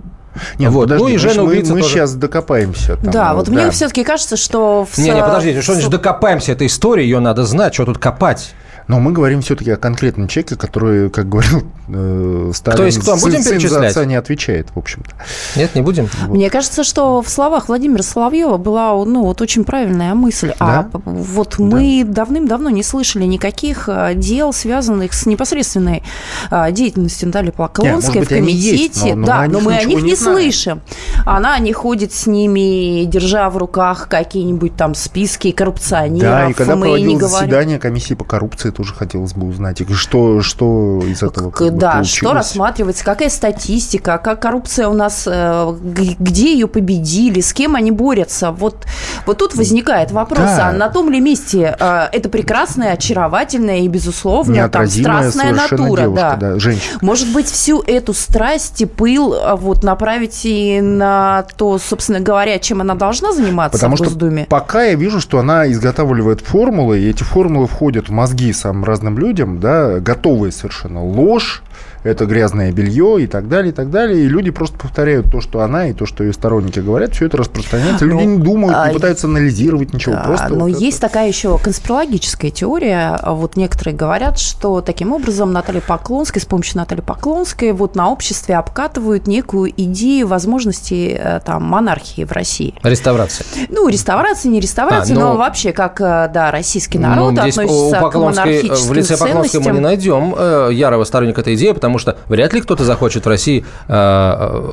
Нет, 0.59 0.71
вот, 0.71 0.83
подожди, 0.83 1.03
ну 1.05 1.09
и 1.09 1.13
мы, 1.15 1.19
жена 1.19 1.43
мы- 1.43 1.49
убийца 1.51 1.73
мы 1.73 1.81
тоже. 1.81 1.95
сейчас 1.95 2.15
докопаемся. 2.15 2.97
там, 2.97 3.11
Да, 3.11 3.31
ну, 3.33 3.39
вот 3.39 3.49
мне 3.49 3.71
все-таки 3.71 4.05
кажется, 4.05 4.37
что... 4.37 4.87
В 4.91 4.99
Не, 4.99 5.11
не, 5.11 5.21
подождите, 5.21 5.63
что 5.63 5.73
значит 5.75 5.91
докопаемся 5.91 6.53
этой 6.53 6.67
истории, 6.69 7.03
ее 7.03 7.19
надо 7.19 7.45
знать, 7.45 7.75
что 7.75 7.85
тут 7.87 7.99
копать. 7.99 8.53
Но 8.89 8.99
мы 9.01 9.13
говорим 9.13 9.43
все-таки 9.43 9.71
о 9.71 9.77
конкретном 9.77 10.29
человеке, 10.29 10.57
который, 10.57 11.11
как 11.11 11.29
говорил 11.29 11.63
э, 11.89 12.51
Сталин, 12.55 12.75
Кто 12.77 12.85
есть 12.87 12.99
кто? 13.01 13.17
Будем 13.17 13.43
сын 13.43 13.43
за 13.43 13.51
перечислять? 13.51 13.91
отца 13.91 14.05
не 14.07 14.15
отвечает, 14.15 14.69
в 14.75 14.79
общем-то. 14.79 15.11
Нет, 15.57 15.75
не 15.75 15.83
будем? 15.83 16.09
Мне 16.29 16.49
кажется, 16.49 16.85
что 16.85 17.21
в 17.21 17.29
словах 17.29 17.69
Владимира 17.69 18.03
Соловьева 18.03 18.57
была 18.57 18.93
ну, 19.05 19.25
вот 19.25 19.41
очень 19.43 19.65
правильная 19.65 20.15
мысль. 20.15 20.53
А 20.59 20.85
п- 20.85 21.01
вот 21.05 21.59
мы 21.59 22.03
давным-давно 22.07 22.71
не 22.71 22.83
слышали 22.83 23.25
никаких 23.25 23.89
а, 23.89 24.15
дел, 24.15 24.53
связанных 24.55 25.13
с 25.13 25.27
непосредственной 25.27 26.03
а, 26.51 26.71
деятельностью 26.71 27.29
Натальи 27.29 27.51
Поклонской 27.51 27.93
может 27.95 28.21
быть, 28.21 28.29
в 28.29 28.33
они 28.33 28.41
комитете. 28.47 28.77
есть, 28.85 29.05
но- 29.05 29.15
но 29.17 29.27
да, 29.27 29.47
но 29.49 29.61
мы 29.61 29.77
о 29.77 29.85
них 29.85 29.99
не 30.03 30.11
не 30.11 30.15
знаем. 30.15 30.39
слышим. 30.41 30.81
Она 31.27 31.59
не 31.59 31.75
ходит 31.75 32.15
с 32.15 32.27
ними, 32.27 33.05
держа 33.05 33.51
в 33.51 33.59
руках 33.59 34.09
какие-нибудь 34.09 34.77
там 34.77 34.95
списки 34.95 35.51
коррупционеров. 35.51 36.23
Да, 36.23 36.49
и 36.49 36.53
когда 36.55 36.75
мы 36.75 36.87
не 36.87 36.93
проводилось 36.95 37.19
говорим. 37.21 37.39
заседание 37.51 37.79
комиссии 37.79 38.15
по 38.15 38.25
коррупции, 38.25 38.71
тоже 38.79 38.95
хотелось 38.95 39.33
бы 39.35 39.49
узнать, 39.49 39.81
и 39.81 39.93
что, 39.93 40.41
что 40.41 41.01
из 41.05 41.21
этого 41.25 41.51
как 41.51 41.77
Да, 41.77 41.95
получилось. 41.95 42.17
что 42.17 42.33
рассматривается, 42.33 43.05
какая 43.05 43.29
статистика, 43.29 44.19
как 44.19 44.41
коррупция 44.41 44.87
у 44.87 44.93
нас, 44.95 45.25
э, 45.27 45.75
где 45.83 46.53
ее 46.53 46.69
победили, 46.69 47.41
с 47.41 47.53
кем 47.53 47.75
они 47.75 47.91
борются. 47.91 48.53
Вот, 48.53 48.87
вот 49.27 49.39
тут 49.39 49.57
возникает 49.57 50.13
вопрос, 50.13 50.39
Да. 50.47 50.69
а 50.69 50.73
на 50.73 50.89
том 50.91 51.11
ли 51.11 51.21
месте 51.21 51.77
э, 51.77 52.05
это 52.13 52.29
прекрасная, 52.29 52.93
очаровательная 52.93 53.79
и, 53.79 53.89
безусловно, 53.89 54.69
там, 54.69 54.87
страстная 54.87 55.53
натура. 55.53 56.03
девушка, 56.03 56.37
да. 56.41 56.53
да, 56.53 56.59
женщина. 56.61 56.99
Может 57.03 57.33
быть, 57.33 57.49
всю 57.51 57.83
эту 57.83 58.15
страсть 58.15 58.81
и 58.81 58.87
пыл 58.87 59.35
а, 59.35 59.57
вот, 59.57 59.83
направить 59.83 60.43
и 60.45 60.81
на 60.81 61.45
то, 61.57 61.79
собственно 61.79 62.21
говоря, 62.21 62.61
чем 62.61 62.81
она 62.81 62.95
должна 62.95 63.33
заниматься 63.33 63.77
Потому 63.77 63.97
в 63.97 63.99
что 63.99 64.05
Госдуме? 64.05 64.47
пока 64.49 64.85
я 64.85 64.95
вижу, 64.95 65.21
что 65.21 65.41
она 65.41 65.69
изготавливает 65.73 66.43
формулы, 66.43 67.01
и 67.01 67.11
эти 67.11 67.25
формулы 67.25 67.67
входят 67.67 68.09
в 68.09 68.13
мозги 68.13 68.53
самым 68.69 68.85
разным 68.85 69.19
людям, 69.19 69.61
да, 69.61 69.99
готовые 69.99 70.53
совершенно 70.53 71.03
ложь, 71.03 71.63
это 72.03 72.27
грязное 72.27 72.73
белье 72.73 73.23
и 73.23 73.27
так 73.27 73.49
далее, 73.49 73.73
и 73.73 73.75
так 73.75 73.91
далее. 73.91 74.25
И 74.25 74.29
люди 74.29 74.51
просто 74.51 74.79
повторяют 74.79 75.31
то, 75.31 75.41
что 75.41 75.61
она 75.61 75.89
и 75.89 75.93
то, 75.93 76.07
что 76.07 76.25
ее 76.25 76.33
сторонники 76.33 76.81
говорят, 76.81 77.15
все 77.15 77.27
это 77.27 77.37
распространяется. 77.39 78.05
Люди 78.05 78.25
Ну, 78.25 78.37
не 78.37 78.43
думают, 78.43 78.77
а, 78.79 78.89
не 78.89 78.95
пытаются 78.95 79.27
анализировать 79.27 79.93
ничего. 79.93 80.15
Да, 80.15 80.23
просто 80.23 80.49
но 80.49 80.65
вот 80.67 80.71
это. 80.75 80.81
есть 80.85 81.01
такая 81.01 81.29
еще 81.29 81.59
конспирологическая 81.59 82.51
теория. 82.51 83.19
Вот 83.27 83.57
некоторые 83.57 83.95
говорят, 83.97 84.39
что 84.39 84.81
таким 84.81 85.13
образом 85.13 85.53
Наталья 85.53 85.81
Поклонская, 85.81 86.43
с 86.43 86.47
помощью 86.47 86.79
Натальи 86.79 87.01
Поклонской 87.01 87.73
вот 87.73 87.95
на 87.97 88.11
обществе 88.11 88.57
обкатывают 88.57 89.27
некую 89.27 89.71
идею 89.77 90.27
возможности 90.29 91.19
э, 91.19 91.41
там, 91.45 91.63
монархии 91.65 92.25
в 92.25 92.33
России. 92.33 92.75
Реставрация. 92.83 93.47
Ну, 93.69 93.89
реставрация, 93.89 94.51
не 94.51 94.61
реставрация, 94.61 95.17
А, 95.17 95.19
ну- 95.21 95.27
но 95.29 95.37
вообще 95.37 95.73
как, 95.73 96.01
э, 96.01 96.31
да, 96.33 96.51
российский 96.51 96.99
народ 96.99 97.17
Ну, 97.17 97.25
у 97.27 97.29
относится 97.31 97.97
к 97.97 98.01
Поклонской, 98.01 98.43
э, 98.43 98.63
монархическим 98.63 98.89
в 98.89 98.93
лице 98.95 99.17
Поклонской 99.17 99.61
мы 99.61 99.65
ценностям. 99.65 99.75
не 99.75 99.81
найдем 99.81 100.35
ярого 100.71 101.05
сторонника 101.05 101.41
этой 101.41 101.55
идеи, 101.55 101.73
потому 101.73 101.88
что 101.97 102.19
вряд 102.29 102.53
ли 102.53 102.61
кто-то 102.61 102.85
захочет 102.85 103.25
в 103.25 103.29
России 103.29 103.65
э, 103.89 103.93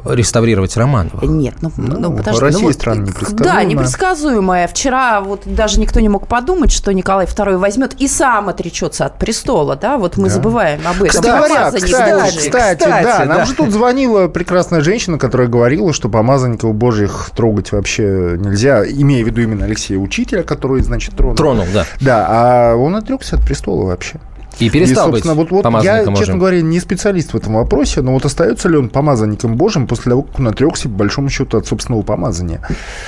э, 0.06 0.16
реставрировать 0.16 0.76
Романова. 0.76 1.24
Нет, 1.24 1.56
ну, 1.62 1.72
ну, 1.78 2.18
подожди. 2.18 2.42
Россия 2.42 2.60
ну, 2.62 2.68
вот, 2.68 2.74
страна 2.74 3.02
непредсказуемая. 3.04 3.54
Да, 3.54 3.64
непредсказуемая. 3.64 4.68
Вчера 4.68 5.22
вот 5.22 5.44
даже 5.46 5.80
никто 5.80 6.00
не 6.02 6.10
мог 6.10 6.28
подумать, 6.28 6.72
что 6.72 6.92
Николай 6.94 7.26
II 7.26 7.58
возьмет 7.58 7.94
и 7.94 8.08
сам 8.08 8.50
отречется 8.50 9.06
от 9.06 9.18
престола, 9.18 9.78
да? 9.78 9.98
Вот 9.98 10.18
мы 10.18 10.28
Да. 10.28 10.36
забываем 10.36 10.82
об 10.86 10.96
этом. 10.96 11.08
Кстати 11.08 11.28
говоря, 11.28 11.66
кстати, 11.72 11.86
кстати, 11.86 12.50
да, 12.52 12.76
Кстати, 13.04 13.28
нам 13.28 13.38
да. 13.38 13.46
же 13.46 13.54
тут 13.54 13.72
звонила 13.72 14.28
прекрасная 14.28 14.82
женщина, 14.82 15.18
которая 15.18 15.48
говорила, 15.48 15.94
что 15.94 16.10
помазанников 16.10 16.74
божьих 16.74 17.30
трогать 17.36 17.72
вообще 17.72 18.36
нельзя, 18.40 18.84
имея 18.86 19.24
в 19.24 19.28
виду 19.28 19.42
именно 19.42 19.66
Алексея 19.66 20.00
Учителя, 20.00 20.44
который, 20.44 20.82
значит, 20.82 21.16
тронул. 21.16 21.36
Тронул, 21.36 21.66
да. 21.74 21.86
Да, 22.02 22.26
а 22.28 22.76
он 22.76 22.96
отрекся 22.96 23.36
от 23.36 23.44
престола 23.44 23.86
вообще. 23.86 24.20
И 24.60 24.70
перестал 24.70 25.10
И, 25.10 25.12
собственно, 25.12 25.36
быть 25.36 25.52
вот, 25.52 25.52
вот 25.52 25.58
я, 25.58 25.64
помазанником 25.64 26.14
честно 26.16 26.34
Божьим. 26.34 26.40
говоря, 26.40 26.62
не 26.62 26.80
специалист 26.80 27.34
в 27.34 27.38
этом 27.38 27.56
вопросе, 27.56 28.02
но 28.02 28.14
вот 28.14 28.26
остается 28.26 28.70
ли 28.70 28.78
он 28.78 28.90
помазанником 28.90 29.56
Божьим 29.56 29.88
после 29.88 30.12
того, 30.12 30.22
как 30.24 30.40
он 30.40 30.48
отрекся, 30.48 30.90
по 30.90 30.96
большому 30.96 31.30
счету, 31.30 31.58
от 31.58 31.68
собственного 31.68 32.02
помазания? 32.04 32.62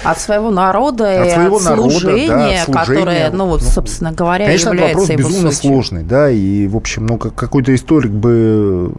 От 0.03 0.19
своего 0.19 0.51
народа 0.51 1.21
От 1.21 1.27
и 1.27 1.31
своего 1.31 1.57
от 1.57 1.63
народа, 1.63 1.89
да, 1.89 1.99
служения, 1.99 2.63
служения. 2.65 2.65
которое, 2.73 3.31
ну 3.31 3.45
вот, 3.45 3.63
собственно 3.63 4.11
говоря, 4.11 4.45
Конечно, 4.45 4.69
является 4.69 4.99
вопрос 4.99 5.09
его 5.09 5.29
безумно 5.29 5.51
сутью. 5.51 5.71
сложный, 5.71 6.03
да, 6.03 6.29
и, 6.29 6.67
в 6.67 6.75
общем, 6.75 7.05
ну, 7.05 7.17
как 7.17 7.35
какой-то 7.35 7.73
историк 7.73 8.11
бы 8.11 8.91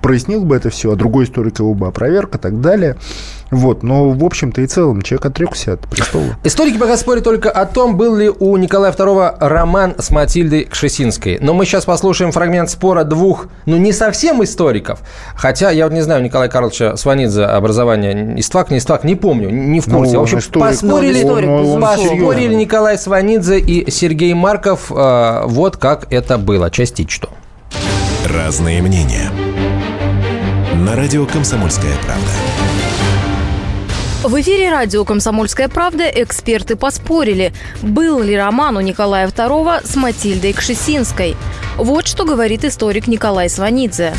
прояснил 0.00 0.44
бы 0.44 0.56
это 0.56 0.70
все, 0.70 0.92
а 0.92 0.96
другой 0.96 1.24
историк 1.24 1.58
его 1.58 1.74
бы 1.74 1.86
опроверг 1.88 2.34
и 2.36 2.38
так 2.38 2.60
далее. 2.60 2.96
Вот, 3.50 3.82
но, 3.82 4.10
в 4.10 4.24
общем-то 4.24 4.62
и 4.62 4.66
целом, 4.66 5.02
человек 5.02 5.26
отрекся 5.26 5.74
от 5.74 5.80
престола. 5.80 6.36
Историки 6.42 6.76
пока 6.78 6.96
спорят 6.96 7.22
только 7.24 7.50
о 7.50 7.66
том, 7.66 7.96
был 7.96 8.16
ли 8.16 8.28
у 8.28 8.56
Николая 8.56 8.92
II 8.92 9.36
роман 9.38 9.94
с 9.98 10.10
Матильдой 10.10 10.64
Кшесинской. 10.64 11.38
Но 11.40 11.54
мы 11.54 11.64
сейчас 11.64 11.84
послушаем 11.84 12.32
фрагмент 12.32 12.70
спора 12.70 13.04
двух, 13.04 13.46
ну, 13.66 13.76
не 13.76 13.92
совсем 13.92 14.42
историков. 14.42 15.00
Хотя, 15.36 15.70
я 15.70 15.84
вот 15.84 15.92
не 15.92 16.00
знаю, 16.00 16.20
у 16.20 16.24
Николая 16.24 16.48
Карловича 16.48 16.96
Сванидзе 16.96 17.44
образование 17.44 18.40
истфак, 18.40 18.70
не 18.70 18.78
истфак, 18.78 19.04
не 19.04 19.14
помню, 19.14 19.50
не 19.50 19.80
в 19.80 19.86
Ну, 19.86 19.98
курсе. 19.98 20.14
в 20.14 20.18
он 20.18 20.22
общем, 20.24 20.38
историк, 20.38 20.68
поспорили, 20.70 21.22
он- 21.22 21.44
он- 21.48 21.66
он 21.66 21.80
поспорили. 21.80 22.54
Николай 22.54 22.98
Сванидзе 22.98 23.58
и 23.60 23.90
Сергей 23.90 24.34
Марков. 24.34 24.90
э, 24.90 25.42
вот 25.46 25.76
как 25.76 26.12
это 26.12 26.38
было, 26.38 26.70
частично. 26.70 27.28
Разные 28.26 28.82
мнения. 28.82 29.30
На 30.74 30.96
радио 30.96 31.24
«Комсомольская 31.26 31.92
правда». 32.04 32.63
В 34.24 34.40
эфире 34.40 34.70
радио 34.70 35.04
«Комсомольская 35.04 35.68
правда» 35.68 36.04
эксперты 36.08 36.76
поспорили, 36.76 37.52
был 37.82 38.22
ли 38.22 38.34
роман 38.34 38.78
у 38.78 38.80
Николая 38.80 39.28
II 39.28 39.86
с 39.86 39.96
Матильдой 39.96 40.54
Кшесинской. 40.54 41.36
Вот 41.76 42.06
что 42.06 42.24
говорит 42.24 42.64
историк 42.64 43.06
Николай 43.06 43.50
Сванидзе. 43.50 44.14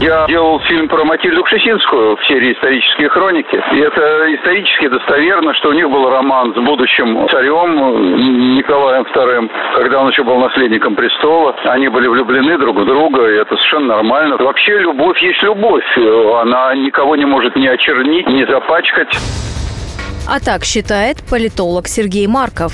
Я 0.00 0.26
делал 0.26 0.60
фильм 0.60 0.88
про 0.88 1.04
Матильду 1.04 1.42
Кшесинскую 1.44 2.16
в 2.16 2.26
серии 2.26 2.52
«Исторические 2.52 3.08
хроники». 3.08 3.54
И 3.72 3.78
это 3.78 4.34
исторически 4.34 4.88
достоверно, 4.88 5.54
что 5.54 5.70
у 5.70 5.72
них 5.72 5.88
был 5.88 6.10
роман 6.10 6.52
с 6.52 6.56
будущим 6.56 7.28
царем 7.30 8.56
Николаем 8.56 9.04
II, 9.04 9.50
когда 9.76 10.02
он 10.02 10.10
еще 10.10 10.24
был 10.24 10.38
наследником 10.38 10.94
престола. 10.96 11.54
Они 11.64 11.88
были 11.88 12.08
влюблены 12.08 12.58
друг 12.58 12.76
в 12.76 12.84
друга, 12.84 13.30
и 13.30 13.36
это 13.36 13.56
совершенно 13.56 13.96
нормально. 13.96 14.36
Вообще 14.38 14.78
любовь 14.78 15.22
есть 15.22 15.42
любовь. 15.42 15.84
Она 15.96 16.74
никого 16.74 17.16
не 17.16 17.24
может 17.24 17.54
ни 17.56 17.66
очернить, 17.66 18.26
ни 18.26 18.44
запачкать. 18.44 19.16
А 20.28 20.40
так 20.40 20.64
считает 20.64 21.18
политолог 21.30 21.86
Сергей 21.86 22.26
Марков. 22.26 22.72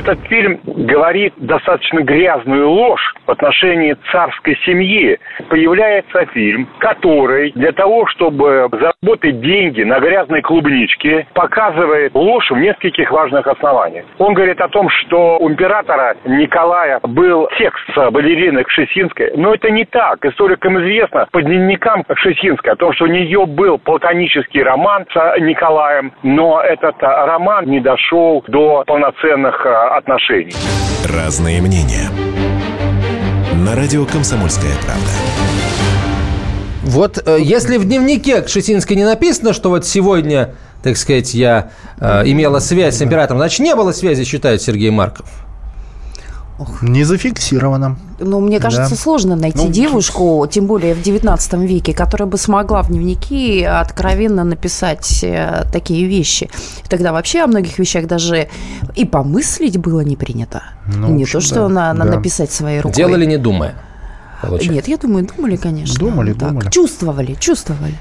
Этот 0.00 0.18
фильм 0.28 0.58
говорит 0.64 1.34
достаточно 1.36 2.00
грязную 2.00 2.70
ложь 2.70 3.14
в 3.26 3.30
отношении 3.30 3.94
царской 4.10 4.56
семьи. 4.64 5.18
Появляется 5.50 6.24
фильм, 6.32 6.66
который 6.78 7.52
для 7.52 7.72
того, 7.72 8.06
чтобы 8.06 8.70
заработать 8.72 9.42
деньги 9.42 9.82
на 9.82 10.00
грязной 10.00 10.40
клубничке, 10.40 11.26
показывает 11.34 12.14
ложь 12.14 12.50
в 12.50 12.56
нескольких 12.56 13.10
важных 13.10 13.46
основаниях. 13.46 14.06
Он 14.16 14.32
говорит 14.32 14.62
о 14.62 14.68
том, 14.68 14.88
что 14.88 15.36
у 15.38 15.50
императора 15.50 16.16
Николая 16.24 17.00
был 17.02 17.50
секс 17.58 17.78
с 17.94 18.10
балериной 18.10 18.64
Кшесинской, 18.64 19.32
но 19.36 19.52
это 19.52 19.70
не 19.70 19.84
так. 19.84 20.24
Историкам 20.24 20.80
известно 20.80 21.28
по 21.30 21.42
дневникам 21.42 22.04
Кшесинской 22.04 22.72
о 22.72 22.76
том, 22.76 22.94
что 22.94 23.04
у 23.04 23.08
нее 23.08 23.44
был 23.44 23.76
платонический 23.76 24.62
роман 24.62 25.04
с 25.12 25.40
Николаем, 25.40 26.12
но 26.22 26.62
этот 26.62 26.96
роман 27.02 27.66
не 27.66 27.80
дошел 27.80 28.42
до 28.48 28.84
полноценных 28.86 29.66
а, 29.66 29.89
отношений. 29.96 30.54
Разные 31.04 31.60
мнения. 31.60 32.08
На 33.54 33.74
радио 33.74 34.06
«Комсомольская 34.06 34.72
правда». 34.84 35.10
Вот 36.82 37.22
э, 37.24 37.38
если 37.40 37.76
в 37.76 37.84
дневнике 37.84 38.42
Кшесинской 38.42 38.96
не 38.96 39.04
написано, 39.04 39.52
что 39.52 39.68
вот 39.68 39.84
сегодня, 39.86 40.54
так 40.82 40.96
сказать, 40.96 41.34
я 41.34 41.72
э, 41.98 42.22
имела 42.24 42.58
связь 42.58 42.96
с 42.96 43.02
императором, 43.02 43.38
значит, 43.38 43.60
не 43.60 43.74
было 43.74 43.92
связи, 43.92 44.24
считает 44.24 44.62
Сергей 44.62 44.90
Марков. 44.90 45.26
Не 46.82 47.04
зафиксировано. 47.04 47.96
Ну, 48.18 48.40
мне 48.40 48.60
кажется, 48.60 48.90
Да. 48.90 48.96
сложно 48.96 49.36
найти 49.36 49.58
Ну, 49.58 49.68
девушку, 49.68 50.46
тем 50.50 50.66
более 50.66 50.94
в 50.94 51.02
19 51.02 51.54
веке, 51.66 51.94
которая 51.94 52.28
бы 52.28 52.36
смогла 52.38 52.82
в 52.82 52.88
дневнике 52.88 53.66
откровенно 53.68 54.44
написать 54.44 55.20
э, 55.22 55.64
такие 55.72 56.06
вещи. 56.06 56.50
Тогда 56.88 57.12
вообще 57.12 57.40
о 57.40 57.46
многих 57.46 57.78
вещах 57.78 58.06
даже 58.06 58.48
и 58.94 59.04
помыслить 59.04 59.78
было 59.78 60.00
не 60.00 60.16
принято. 60.16 60.62
Ну, 60.94 61.08
не 61.08 61.22
общем, 61.22 61.40
то, 61.40 61.46
что 61.46 61.54
да. 61.54 61.68
на, 61.68 61.92
на 61.94 62.04
Да. 62.04 62.16
написать 62.16 62.50
своей 62.52 62.80
рукой. 62.80 62.94
Делали 62.96 63.24
не 63.26 63.38
думая. 63.38 63.74
получается. 64.42 64.72
Нет, 64.72 64.88
я 64.88 64.96
думаю, 64.96 65.26
думали, 65.26 65.56
конечно. 65.56 65.98
Думали, 65.98 66.32
Так, 66.32 66.48
думали. 66.48 66.70
Чувствовали, 66.70 67.34
чувствовали. 67.34 67.94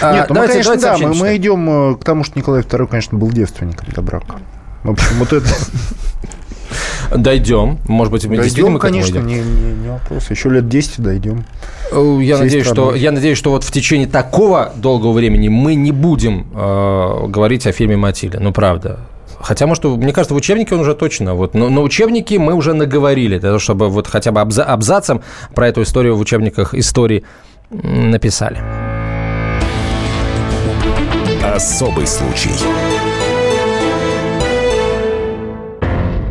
А, 0.00 0.14
Нет, 0.14 0.26
ну 0.28 0.34
мы, 0.34 0.46
давайте- 0.46 0.52
конечно, 0.52 0.76
давайте 0.76 1.02
да, 1.04 1.08
мы, 1.12 1.14
мы 1.14 1.36
идем 1.36 1.70
э, 1.92 1.96
к 1.96 2.04
тому, 2.04 2.24
что 2.24 2.38
Николай 2.38 2.62
II, 2.62 2.86
конечно, 2.86 3.18
был 3.18 3.28
девственником 3.30 3.88
до 3.94 4.00
брака. 4.02 4.36
В 4.84 4.90
общем, 4.90 5.16
вот 5.18 5.32
это... 5.32 5.46
Дойдем. 7.16 7.78
Может 7.88 8.12
быть, 8.12 8.26
мы 8.26 8.36
действительно 8.36 8.66
Дойдем, 8.66 8.76
этому 8.76 8.78
конечно, 8.78 9.16
идем. 9.16 9.26
не, 9.26 9.34
не- 9.36 9.82
не 9.84 9.88
вопрос. 9.90 10.30
Еще 10.30 10.50
лет 10.50 10.68
10 10.68 11.00
дойдем. 11.00 11.44
Э, 11.90 12.18
Я 12.22 12.34
Всей 12.36 12.44
надеюсь, 12.44 12.66
что, 12.66 12.94
я 12.94 13.12
надеюсь, 13.12 13.38
что 13.38 13.50
вот 13.50 13.64
в 13.64 13.70
течение 13.72 14.06
такого 14.06 14.72
долгого 14.76 15.12
времени 15.12 15.48
мы 15.48 15.74
не 15.74 15.92
будем 15.92 16.46
э, 16.54 17.26
говорить 17.28 17.66
о 17.66 17.72
фильме 17.72 17.96
«Матильда». 17.96 18.40
Ну, 18.40 18.52
правда. 18.52 18.98
Хотя, 19.40 19.66
может, 19.66 19.84
мне 19.84 20.12
кажется, 20.12 20.34
в 20.34 20.36
учебнике 20.36 20.74
он 20.74 20.80
уже 20.80 20.94
точно. 20.94 21.34
Вот. 21.34 21.54
Но 21.54 21.68
на 21.70 21.80
учебнике 21.80 22.38
мы 22.38 22.54
уже 22.54 22.74
наговорили, 22.74 23.38
для 23.38 23.48
того, 23.50 23.58
чтобы 23.58 23.88
вот 23.88 24.06
хотя 24.08 24.32
бы 24.32 24.40
абза- 24.40 24.64
абзацем 24.64 25.22
про 25.54 25.68
эту 25.68 25.82
историю 25.82 26.16
в 26.16 26.20
учебниках 26.20 26.74
истории 26.74 27.24
написали. 27.70 28.58
Особый 31.54 32.06
случай. 32.06 32.50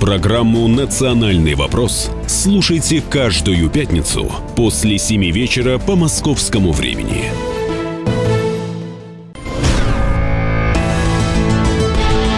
Программу 0.00 0.68
«Национальный 0.68 1.54
вопрос» 1.54 2.10
слушайте 2.26 3.00
каждую 3.00 3.70
пятницу 3.70 4.30
после 4.54 4.98
7 4.98 5.30
вечера 5.30 5.78
по 5.78 5.96
московскому 5.96 6.70
времени. 6.72 7.24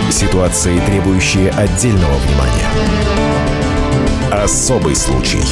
Ситуации, 0.08 0.78
требующие 0.86 1.50
отдельного 1.50 2.14
внимания. 2.18 2.68
Особый 4.30 4.94
случай. 4.94 5.42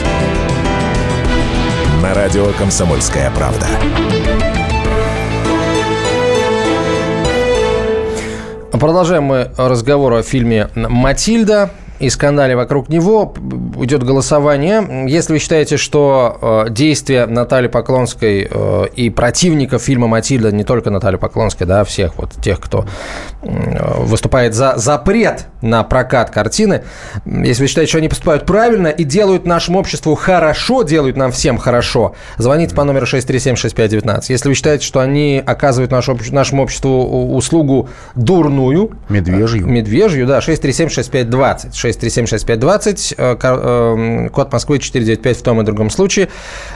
На 2.00 2.14
радио 2.14 2.46
«Комсомольская 2.56 3.32
правда». 3.32 3.66
Продолжаем 8.70 9.24
мы 9.24 9.50
разговор 9.56 10.12
о 10.12 10.22
фильме 10.22 10.68
«Матильда» 10.76 11.70
и 11.98 12.10
скандале 12.10 12.56
вокруг 12.56 12.88
него. 12.88 13.34
Идет 13.80 14.02
голосование. 14.02 15.06
Если 15.08 15.32
вы 15.32 15.38
считаете, 15.38 15.76
что 15.76 16.64
э, 16.66 16.70
действия 16.70 17.26
Натальи 17.26 17.68
Поклонской 17.68 18.48
э, 18.50 18.84
и 18.94 19.10
противников 19.10 19.82
фильма 19.82 20.06
«Матильда», 20.06 20.52
не 20.52 20.64
только 20.64 20.90
Натальи 20.90 21.16
Поклонской, 21.16 21.66
да, 21.66 21.84
всех 21.84 22.16
вот 22.16 22.32
тех, 22.42 22.60
кто 22.60 22.86
э, 23.42 23.94
выступает 24.00 24.54
за 24.54 24.74
запрет 24.76 25.46
на 25.62 25.82
прокат 25.84 26.30
картины, 26.30 26.82
если 27.24 27.62
вы 27.62 27.68
считаете, 27.68 27.90
что 27.90 27.98
они 27.98 28.08
поступают 28.08 28.46
правильно 28.46 28.88
и 28.88 29.04
делают 29.04 29.46
нашему 29.46 29.78
обществу 29.78 30.14
хорошо, 30.14 30.82
делают 30.82 31.16
нам 31.16 31.32
всем 31.32 31.58
хорошо, 31.58 32.14
звоните 32.36 32.74
по 32.74 32.84
номеру 32.84 33.06
637-6519. 33.06 34.24
Если 34.28 34.48
вы 34.48 34.54
считаете, 34.54 34.84
что 34.84 35.00
они 35.00 35.42
оказывают 35.44 35.90
нашу, 35.90 36.18
нашему 36.30 36.62
обществу 36.62 37.34
услугу 37.36 37.88
дурную, 38.14 38.92
Медвежью. 39.08 39.66
медвежью, 39.66 40.26
да, 40.26 40.38
637-6520. 40.38 41.72
637-6520, 41.90 43.14
э, 43.16 43.36
ко- 43.36 43.60
э, 43.60 44.28
код 44.30 44.52
Москвы 44.52 44.78
495 44.78 45.36
в 45.38 45.42
том 45.42 45.60
и 45.60 45.64
другом 45.64 45.90
случае. 45.90 46.28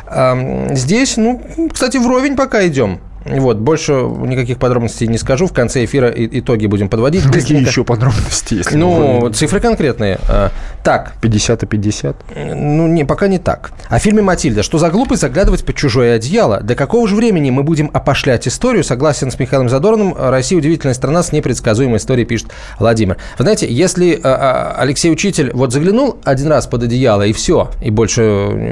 Эм, 0.09 0.74
Здесь, 0.77 1.16
ну, 1.16 1.41
кстати, 1.73 1.97
вровень 1.99 2.37
пока 2.37 2.66
идем. 2.66 3.01
Вот, 3.24 3.59
больше 3.59 3.92
никаких 3.92 4.59
подробностей 4.59 5.06
не 5.06 5.18
скажу. 5.18 5.47
В 5.47 5.52
конце 5.52 5.84
эфира 5.84 6.10
итоги 6.14 6.66
будем 6.66 6.88
подводить. 6.88 7.22
Какие 7.24 7.40
Быстренько. 7.40 7.70
еще 7.70 7.84
подробности, 7.84 8.55
если 8.55 8.76
Ну, 8.76 8.90
можно? 9.20 9.32
цифры 9.34 9.60
конкретные. 9.60 10.18
Э, 10.28 10.48
Так. 10.82 11.12
50 11.20 11.62
и 11.62 11.66
50? 11.66 12.16
Ну, 12.55 12.88
не, 12.88 13.05
пока 13.05 13.28
не 13.28 13.38
так. 13.38 13.72
О 13.88 13.98
фильме 13.98 14.22
«Матильда». 14.22 14.62
Что 14.62 14.78
за 14.78 14.88
глупость 14.90 15.20
заглядывать 15.20 15.64
под 15.64 15.76
чужое 15.76 16.16
одеяло? 16.16 16.60
До 16.60 16.74
какого 16.74 17.06
же 17.06 17.14
времени 17.16 17.51
мы 17.51 17.62
будем 17.62 17.90
опошлять 17.92 18.48
историю? 18.48 18.82
Согласен 18.84 19.30
с 19.30 19.38
Михаилом 19.38 19.68
Задорным. 19.68 20.14
Россия 20.18 20.59
удивительная 20.59 20.94
страна 20.94 21.22
с 21.22 21.32
непредсказуемой 21.32 21.98
историей, 21.98 22.24
пишет 22.26 22.48
Владимир. 22.78 23.18
Вы 23.38 23.42
знаете, 23.44 23.66
если 23.70 24.12
э, 24.12 24.18
э, 24.22 24.72
Алексей 24.78 25.10
Учитель 25.12 25.51
вот 25.52 25.72
заглянул 25.72 26.16
один 26.24 26.48
раз 26.48 26.66
под 26.66 26.84
одеяло 26.84 27.22
и 27.26 27.32
все, 27.32 27.70
и 27.82 27.90
больше 27.90 28.22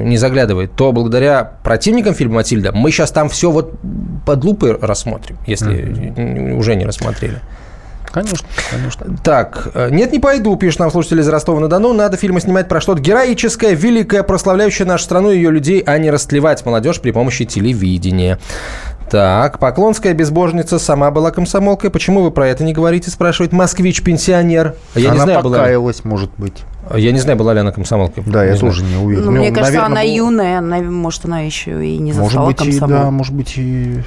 не 0.04 0.16
заглядывает, 0.16 0.72
то 0.74 0.92
благодаря 0.92 1.44
противникам 1.62 2.14
фильма 2.14 2.36
«Матильда» 2.36 2.72
мы 2.72 2.90
сейчас 2.90 3.10
там 3.10 3.28
все 3.28 3.50
вот 3.50 3.74
под 4.24 4.37
лупой 4.44 4.76
рассмотрим, 4.80 5.36
если 5.46 6.52
уже 6.54 6.74
не 6.74 6.84
рассмотрели. 6.86 7.40
Конечно, 8.10 8.48
конечно. 8.70 9.06
Так, 9.22 9.68
э, 9.74 9.90
нет, 9.90 10.12
не 10.12 10.18
пойду, 10.18 10.56
пишет 10.56 10.80
нам 10.80 10.90
слушатель 10.90 11.20
из 11.20 11.28
Ростова-на-Дону. 11.28 11.92
Надо 11.92 12.16
фильмы 12.16 12.40
снимать 12.40 12.66
про 12.66 12.80
что-то 12.80 13.02
героическое, 13.02 13.74
великое, 13.74 14.22
прославляющее 14.22 14.88
нашу 14.88 15.04
страну 15.04 15.30
и 15.30 15.36
ее 15.36 15.50
людей, 15.50 15.80
а 15.86 15.98
не 15.98 16.10
растлевать 16.10 16.64
молодежь 16.64 17.00
при 17.02 17.10
помощи 17.10 17.44
телевидения. 17.44 18.38
Так, 19.10 19.58
Поклонская 19.58 20.14
безбожница 20.14 20.78
сама 20.78 21.10
была 21.10 21.30
комсомолкой. 21.30 21.90
Почему 21.90 22.22
вы 22.22 22.30
про 22.30 22.48
это 22.48 22.64
не 22.64 22.72
говорите, 22.72 23.10
спрашивает 23.10 23.52
москвич-пенсионер. 23.52 24.74
Я 24.94 25.10
Она 25.10 25.14
не 25.18 25.22
знаю, 25.24 25.42
была... 25.42 25.58
покаялась, 25.58 26.04
может 26.04 26.30
быть. 26.38 26.64
Я 26.94 27.12
не 27.12 27.18
знаю, 27.18 27.38
была 27.38 27.52
ли 27.54 27.60
она 27.60 27.72
комсомолкой. 27.72 28.22
Да, 28.26 28.44
я 28.44 28.52
Не 28.52 28.56
знаю. 28.58 28.72
тоже 28.72 28.84
не 28.84 28.96
уверен. 28.96 29.24
Ну, 29.26 29.30
мне 29.32 29.50
кажется, 29.50 29.72
наверное, 29.80 29.86
она 29.86 30.02
был- 30.02 30.16
юная, 30.16 30.58
она, 30.58 30.78
может, 30.80 31.24
она 31.26 31.40
еще 31.40 31.86
и 31.86 31.98
не 31.98 32.12
Может 32.12 32.32
застала 32.32 32.46
быть, 32.46 32.60
и 32.62 32.64
комсомол. 32.70 32.88
да, 32.88 33.10
может 33.10 33.34
быть, 33.34 33.52
и... 33.56 34.02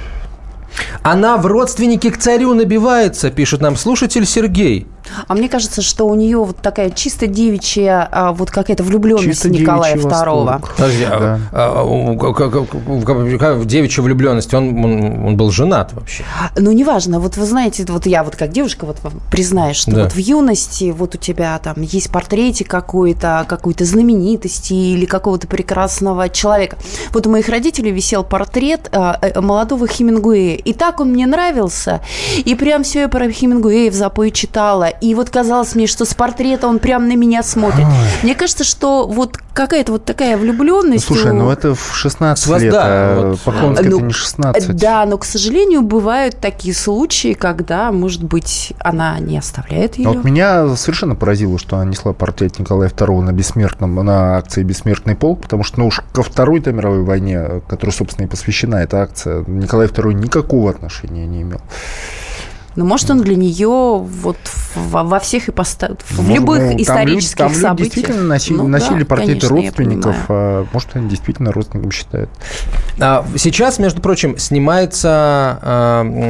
Она 1.02 1.36
в 1.36 1.46
родственники 1.46 2.10
к 2.10 2.18
царю 2.18 2.54
набивается, 2.54 3.30
пишет 3.30 3.60
нам 3.60 3.76
слушатель 3.76 4.26
Сергей. 4.26 4.86
А 5.28 5.34
мне 5.34 5.48
кажется, 5.48 5.82
что 5.82 6.06
у 6.06 6.14
нее 6.14 6.38
вот 6.38 6.56
такая 6.58 6.90
чисто 6.90 7.26
девичья, 7.26 8.08
а, 8.10 8.32
вот 8.32 8.50
какая-то 8.50 8.82
влюбленность 8.82 9.24
Чисто 9.28 9.50
Николая 9.50 9.96
II. 9.96 10.60
Подожди, 10.76 11.04
а- 11.04 11.38
а 11.52 11.82
у- 11.82 12.16
как- 12.18 12.36
как- 12.36 12.52
как- 12.52 13.38
как 13.38 13.56
в 13.56 13.64
девичьей 13.66 14.04
влюбленности 14.04 14.54
он, 14.54 14.84
он, 14.84 15.26
он 15.26 15.36
был 15.36 15.50
женат 15.50 15.92
вообще. 15.92 16.24
Ну, 16.56 16.72
неважно, 16.72 17.20
вот 17.20 17.36
вы 17.36 17.44
знаете, 17.46 17.84
вот 17.88 18.06
я 18.06 18.24
вот 18.24 18.36
как 18.36 18.50
девушка 18.52 18.84
вот 18.86 18.96
признаюсь, 19.30 19.76
что 19.76 19.90
Да. 19.90 20.02
вот 20.04 20.12
в 20.12 20.18
юности 20.18 20.90
вот 20.96 21.14
у 21.14 21.18
тебя 21.18 21.58
там 21.58 21.82
есть 21.82 22.10
портретик 22.10 22.68
какой-то, 22.68 23.44
какой-то 23.48 23.84
знаменитости 23.84 24.72
или 24.74 25.04
какого-то 25.04 25.46
прекрасного 25.46 26.28
человека. 26.28 26.76
Вот 27.12 27.26
у 27.26 27.30
моих 27.30 27.48
родителей 27.48 27.90
висел 27.90 28.24
портрет 28.24 28.88
а, 28.92 29.18
э, 29.20 29.40
молодого 29.40 29.86
Хемингуэя, 29.86 30.56
и 30.56 30.72
так 30.72 31.00
он 31.00 31.10
мне 31.12 31.26
нравился, 31.26 32.00
и 32.44 32.54
прям 32.54 32.82
все 32.82 33.00
я 33.02 33.08
про 33.08 33.30
Хемингуэя 33.30 33.90
в 33.90 33.94
запое 33.94 34.30
читала, 34.30 34.88
и 35.02 35.16
вот 35.16 35.30
казалось 35.30 35.74
мне, 35.74 35.88
что 35.88 36.04
с 36.04 36.14
портрета 36.14 36.68
он 36.68 36.78
прям 36.78 37.08
на 37.08 37.16
меня 37.16 37.42
смотрит. 37.42 37.86
Мне 38.22 38.36
кажется, 38.36 38.62
что 38.62 39.08
вот 39.08 39.36
какая-то 39.52 39.90
вот 39.92 40.04
такая 40.04 40.36
влюбленность. 40.36 41.06
Слушай, 41.06 41.32
у- 41.32 41.34
ну 41.34 41.50
это 41.50 41.74
в 41.74 41.92
16 41.92 42.46
Вас- 42.46 42.62
лет, 42.62 42.72
да, 42.72 42.82
а 42.84 43.30
вот. 43.30 43.40
Поклонская 43.40 43.90
Ну, 43.90 43.96
это 43.96 44.06
не 44.06 44.12
16. 44.12 44.76
Да, 44.76 45.04
но, 45.04 45.18
к 45.18 45.24
сожалению, 45.24 45.82
бывают 45.82 46.38
такие 46.40 46.72
случаи, 46.72 47.32
когда, 47.32 47.90
может 47.90 48.22
быть, 48.22 48.72
она 48.78 49.18
не 49.18 49.36
оставляет 49.36 49.96
ее. 49.96 50.08
А 50.08 50.12
Вот 50.12 50.24
меня 50.24 50.76
совершенно 50.76 51.16
поразило, 51.16 51.58
что 51.58 51.76
она 51.76 51.90
несла 51.90 52.12
портрет 52.12 52.60
Николая 52.60 52.88
II 52.88 53.22
на 53.22 53.32
бессмертном, 53.32 53.96
на 53.96 54.36
акции 54.36 54.62
«Бессмертный 54.62 55.16
полк», 55.16 55.42
потому 55.42 55.64
что, 55.64 55.80
ну 55.80 55.88
уж 55.88 56.00
ко 56.12 56.22
Второй-то 56.22 56.70
мировой 56.72 57.02
войне, 57.02 57.60
которая, 57.68 57.94
собственно, 57.94 58.26
и 58.26 58.28
посвящена 58.28 58.76
эта 58.76 59.02
акция, 59.02 59.42
Николай 59.48 59.88
II 59.88 60.12
никакого 60.14 60.70
отношения 60.70 61.26
не 61.26 61.42
имел. 61.42 61.60
Но 62.76 62.84
может 62.84 63.10
он 63.10 63.20
для 63.22 63.36
нее 63.36 63.68
вот 63.68 64.36
во, 64.74 65.04
во 65.04 65.18
всех 65.20 65.48
ипоста... 65.48 65.96
в 66.04 66.18
Может, 66.18 66.34
любых 66.34 66.58
ну, 66.58 66.64
там 66.64 66.70
люди- 66.72 66.82
исторических 66.82 67.36
там 67.38 67.48
люди 67.52 67.60
событиях. 67.60 67.94
действительно 67.94 68.24
носили, 68.28 68.56
Ну 68.56 68.68
носили 68.68 69.00
да, 69.00 69.04
портреты 69.06 69.32
конечно, 69.32 69.48
родственников, 69.56 70.16
а 70.28 70.66
может, 70.72 70.88
они 70.96 71.08
действительно 71.08 71.52
родственником 71.52 71.90
считают. 71.90 72.30
А, 73.00 73.26
Сейчас, 73.36 73.78
между 73.78 74.00
прочим, 74.00 74.38
снимается, 74.38 75.58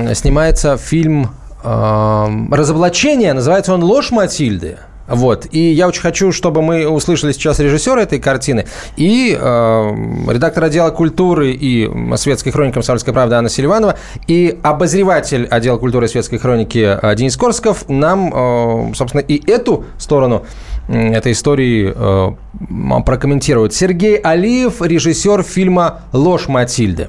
э, 0.09 0.14
снимается 0.14 0.77
фильм 0.77 1.31
э, 1.64 2.27
«Разоблачение». 2.51 3.32
Называется 3.32 3.74
он 3.74 3.82
«Ложь 3.85 4.10
Матильды». 4.10 4.78
Вот. 5.07 5.47
И 5.51 5.59
я 5.59 5.89
очень 5.89 6.03
хочу, 6.03 6.33
чтобы 6.33 6.62
мы 6.62 6.89
услышали 6.89 7.33
сейчас 7.33 7.59
режиссера 7.59 8.03
этой 8.03 8.20
картины 8.20 8.66
и 8.97 9.37
э, 9.39 9.91
редактор 10.29 10.65
отдела 10.65 10.91
культуры 10.91 11.53
и 11.53 11.91
светской 12.16 12.51
хроники 12.51 12.74
«Комсомольской 12.74 13.12
правды» 13.12 13.35
Анна 13.35 13.49
Селиванова 13.49 13.97
и 14.27 14.59
обозреватель 14.62 15.47
отдела 15.47 15.79
культуры 15.79 16.07
и 16.07 16.09
светской 16.09 16.39
хроники 16.39 16.99
э, 17.01 17.15
Денис 17.16 17.37
Корсков 17.37 17.89
нам, 17.89 18.33
э, 18.33 18.95
собственно, 18.95 19.20
и 19.20 19.51
эту 19.51 19.85
сторону 19.99 20.45
этой 20.89 21.33
истории 21.33 21.93
э, 21.95 23.03
прокомментирует. 23.03 23.73
Сергей 23.73 24.16
Алиев, 24.16 24.83
режиссер 24.83 25.43
фильма 25.43 26.03
«Ложь 26.12 26.49
Матильды». 26.49 27.09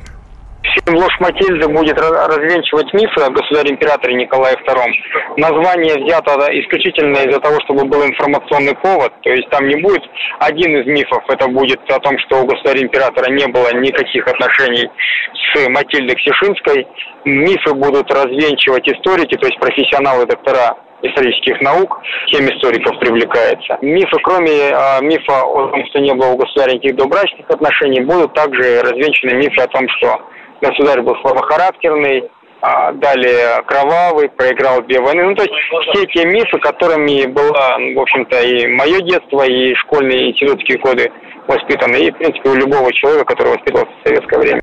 Фильм 0.64 0.98
«Ложь 0.98 1.19
Матильды» 1.19 1.68
будет 1.68 1.99
развенчивать 1.99 2.91
мифы 2.94 3.22
о 3.22 3.30
государе-императоре 3.30 4.15
Николае 4.15 4.56
II. 4.56 5.38
Название 5.38 5.95
взято 5.95 6.34
исключительно 6.60 7.18
из-за 7.18 7.40
того, 7.40 7.60
чтобы 7.65 7.85
был 7.85 8.03
информационный 8.03 8.76
повод. 8.76 9.14
То 9.22 9.30
есть 9.30 9.49
там 9.49 9.68
не 9.68 9.76
будет 9.76 10.03
один 10.40 10.77
из 10.81 10.88
мифов, 10.88 11.23
это 11.27 11.48
будет 11.48 11.80
о 11.91 11.99
том, 11.99 12.18
что 12.19 12.41
у 12.41 12.45
государя-императора 12.45 13.31
не 13.31 13.48
было 13.48 13.73
никаких 13.76 14.27
отношений 14.27 14.90
с 15.34 15.69
Матильдой 15.69 16.15
Ксишинской. 16.15 16.88
Мифы 17.26 17.73
будут 17.73 18.11
развенчивать 18.11 18.88
историки, 18.88 19.38
то 19.38 19.48
есть 19.48 19.60
профессионалы, 19.60 20.26
доктора 20.26 20.76
исторических 21.03 21.61
наук, 21.61 22.01
семь 22.31 22.47
историков 22.49 22.97
привлекается. 22.99 23.77
Мифы, 23.81 24.17
кроме 24.23 24.71
э, 24.71 25.01
мифа 25.01 25.41
о 25.43 25.67
том, 25.67 25.85
что 25.88 25.99
не 25.99 26.13
было 26.13 26.31
у 26.31 26.38
государя 26.38 26.73
никаких 26.73 26.95
добрачных 26.95 27.49
отношений, 27.49 28.01
будут 28.01 28.34
также 28.34 28.81
развенчаны 28.81 29.35
мифы 29.35 29.61
о 29.61 29.67
том, 29.67 29.88
что 29.89 30.21
государь 30.61 31.01
был 31.01 31.15
слабохарактерный, 31.21 32.30
а 32.61 32.93
далее 32.93 33.61
кровавый, 33.67 34.30
проиграл 34.30 34.81
две 34.84 35.01
войны. 35.01 35.23
Ну, 35.23 35.35
то 35.35 35.43
есть 35.43 35.53
все 35.91 36.05
те 36.05 36.25
мифы, 36.25 36.57
которыми 36.59 37.25
было, 37.25 37.77
в 37.95 37.99
общем-то, 37.99 38.41
и 38.41 38.67
мое 38.67 39.01
детство, 39.01 39.43
и 39.43 39.75
школьные, 39.75 40.27
и 40.27 40.31
институтские 40.31 40.80
годы 40.80 41.11
воспитаны, 41.45 41.97
и, 41.97 42.11
в 42.11 42.17
принципе, 42.17 42.49
у 42.49 42.55
любого 42.55 42.93
человека, 42.93 43.25
который 43.25 43.49
воспитывался 43.49 43.91
в 43.91 44.07
советское 44.07 44.39
время. 44.39 44.61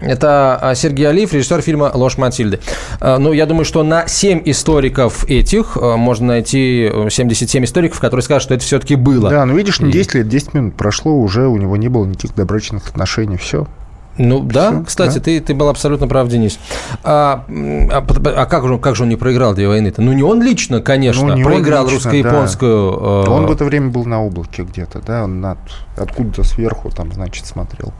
Это 0.00 0.58
а, 0.60 0.74
Сергей 0.74 1.08
Алиев, 1.08 1.32
режиссер 1.32 1.60
фильма 1.60 1.90
«Ложь 1.92 2.18
Матильды». 2.18 2.60
А, 3.00 3.18
ну, 3.18 3.32
я 3.32 3.46
думаю, 3.46 3.64
что 3.64 3.82
на 3.82 4.06
7 4.06 4.42
историков 4.44 5.24
этих 5.28 5.76
а, 5.76 5.96
можно 5.96 6.28
найти 6.28 6.90
77 7.10 7.64
историков, 7.64 7.98
которые 8.00 8.22
скажут, 8.22 8.44
что 8.44 8.54
это 8.54 8.64
все-таки 8.64 8.94
было. 8.94 9.28
Да, 9.28 9.44
ну 9.44 9.56
видишь, 9.56 9.80
не 9.80 9.90
10 9.90 10.14
лет, 10.14 10.28
10 10.28 10.54
минут 10.54 10.74
прошло, 10.74 11.16
уже 11.16 11.48
у 11.48 11.56
него 11.56 11.76
не 11.76 11.88
было 11.88 12.04
никаких 12.04 12.34
добрачных 12.34 12.88
отношений, 12.88 13.36
все. 13.36 13.66
Ну 14.18 14.40
да, 14.40 14.72
Все, 14.72 14.84
кстати, 14.84 15.14
да? 15.14 15.20
Ты, 15.20 15.40
ты 15.40 15.54
был 15.54 15.68
абсолютно 15.68 16.08
прав, 16.08 16.28
Денис. 16.28 16.58
А, 17.04 17.44
а, 17.48 18.04
а 18.36 18.46
как, 18.46 18.66
же, 18.66 18.78
как 18.78 18.96
же 18.96 19.04
он 19.04 19.08
не 19.08 19.16
проиграл 19.16 19.54
две 19.54 19.68
войны-то? 19.68 20.02
Ну 20.02 20.12
не 20.12 20.24
он 20.24 20.42
лично, 20.42 20.80
конечно, 20.80 21.36
ну, 21.36 21.44
проиграл 21.44 21.88
русско-японскую. 21.88 23.24
Да. 23.24 23.30
Он 23.30 23.46
в 23.46 23.52
это 23.52 23.64
время 23.64 23.90
был 23.90 24.04
на 24.04 24.22
облаке 24.22 24.64
где-то, 24.64 25.00
да, 25.06 25.24
он 25.24 25.40
над, 25.40 25.58
откуда-то 25.96 26.42
сверху 26.42 26.90
там, 26.90 27.12
значит, 27.12 27.46
смотрел. 27.46 27.92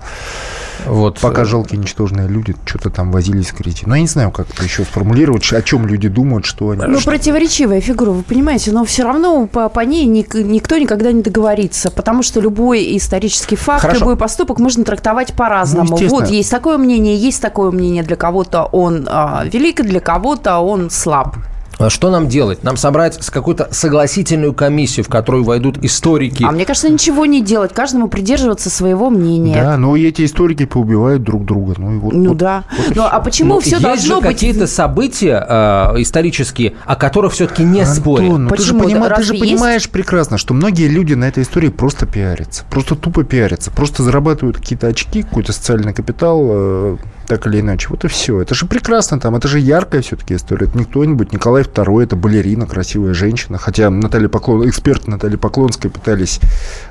Вот. 0.87 1.21
Пока 1.21 1.45
жалкие 1.45 1.81
ничтожные 1.81 2.29
люди 2.29 2.55
что-то 2.65 2.91
там 2.91 3.11
возились 3.11 3.51
в 3.51 3.55
Крите. 3.55 3.85
Но 3.87 3.95
я 3.95 4.03
не 4.03 4.09
знаю, 4.09 4.31
как 4.31 4.51
это 4.51 4.63
еще 4.65 4.85
сформулировать, 4.85 5.53
о 5.53 5.63
чем 5.63 5.87
люди 5.87 6.09
думают, 6.09 6.45
что 6.45 6.71
они... 6.71 6.83
Ну, 6.87 7.01
противоречивая 7.01 7.81
фигура, 7.81 8.11
вы 8.11 8.23
понимаете, 8.23 8.73
но 8.73 8.85
все 8.85 9.05
равно 9.05 9.47
по, 9.47 9.69
по 9.69 9.81
ней 9.81 10.07
никто 10.07 10.79
никогда 10.79 11.13
не 11.13 11.23
договорится, 11.23 11.91
потому 11.91 12.23
что 12.23 12.41
любой 12.41 12.97
исторический 12.97 13.57
факт, 13.57 13.83
Хорошо. 13.83 14.01
любой 14.01 14.17
поступок 14.17 14.59
можно 14.59 14.85
трактовать 14.85 15.35
по-разному. 15.35 15.99
Ну, 15.99 16.09
вот 16.09 16.29
есть 16.29 16.51
такое 16.51 16.79
мнение, 16.79 17.17
есть 17.17 17.41
такое 17.41 17.71
мнение, 17.71 18.03
для 18.03 18.17
кого-то 18.17 18.65
он 18.65 19.07
а, 19.11 19.45
велик, 19.45 19.83
для 19.83 20.01
кого-то 20.01 20.59
он 20.59 20.91
слаб. 20.91 21.37
А 21.79 21.91
что 21.91 22.11
нам 22.11 22.29
делать? 22.29 22.65
Нам 22.65 22.77
собрать 22.77 23.19
какую-то 23.31 23.69
согласительную 23.71 24.53
комиссию, 24.53 25.05
в 25.05 25.09
которую 25.09 25.45
войдут 25.45 25.79
историки. 25.85 26.43
А 26.43 26.51
мне 26.51 26.65
кажется, 26.65 26.89
ничего 26.89 27.25
не 27.25 27.41
делать. 27.41 27.73
Каждому 27.73 28.09
придерживаться 28.09 28.69
своего 28.69 29.11
мнения. 29.11 29.55
Да, 29.55 29.77
но 29.77 29.97
эти 29.97 30.25
историки 30.25 30.67
поубивают 30.67 31.23
друг 31.23 31.45
друга. 31.45 31.75
Ну, 31.79 31.95
и 31.95 31.99
вот, 31.99 32.13
ну 32.15 32.29
вот, 32.31 32.37
да. 32.37 32.65
Вот 32.77 32.97
ну, 32.97 33.05
а 33.09 33.21
почему 33.21 33.55
но 33.55 33.61
все 33.61 33.71
есть 33.73 33.83
должно 33.83 34.17
же 34.17 34.21
быть... 34.23 34.35
какие-то 34.35 34.67
события 34.67 35.45
э, 35.49 36.03
исторические, 36.03 36.75
о 36.85 36.97
которых 36.97 37.33
все-таки 37.33 37.63
не 37.63 37.81
Антон, 37.81 37.95
спорят. 37.95 38.39
Ну, 38.39 38.49
ты 38.51 38.63
же, 38.63 38.75
понима... 38.75 39.09
ты 39.11 39.23
же 39.23 39.35
понимаешь 39.35 39.83
есть? 39.83 39.93
прекрасно, 39.93 40.37
что 40.37 40.55
многие 40.55 40.89
люди 40.89 41.15
на 41.15 41.27
этой 41.27 41.45
истории 41.45 41.69
просто 41.69 42.07
пиарятся. 42.07 42.65
Просто 42.71 42.97
тупо 42.97 43.23
пиарятся. 43.23 43.71
Просто 43.71 44.03
зарабатывают 44.03 44.57
какие-то 44.57 44.89
очки, 44.89 45.23
какой-то 45.23 45.53
социальный 45.53 45.95
капитал, 45.95 46.43
э, 46.45 46.97
так 47.29 47.47
или 47.47 47.61
иначе. 47.61 47.89
Вот 47.91 48.05
и 48.05 48.09
все. 48.09 48.41
Это 48.41 48.55
же 48.55 48.67
прекрасно 48.67 49.21
там. 49.21 49.37
Это 49.37 49.47
же 49.47 49.61
яркая 49.61 50.03
все-таки 50.03 50.35
история. 50.35 50.67
Это 50.67 50.77
не 50.77 50.85
кто-нибудь. 50.85 51.33
Николай 51.33 51.63
II, 51.73 52.03
это 52.03 52.17
балерина, 52.17 52.67
красивая 52.67 53.15
женщина. 53.15 53.59
Хотя 53.59 53.91
Наталья 53.91 54.29
Поклон, 54.29 54.69
эксперты 54.69 55.11
Натальи 55.11 55.37
Поклонской 55.37 55.91
пытались 55.91 56.41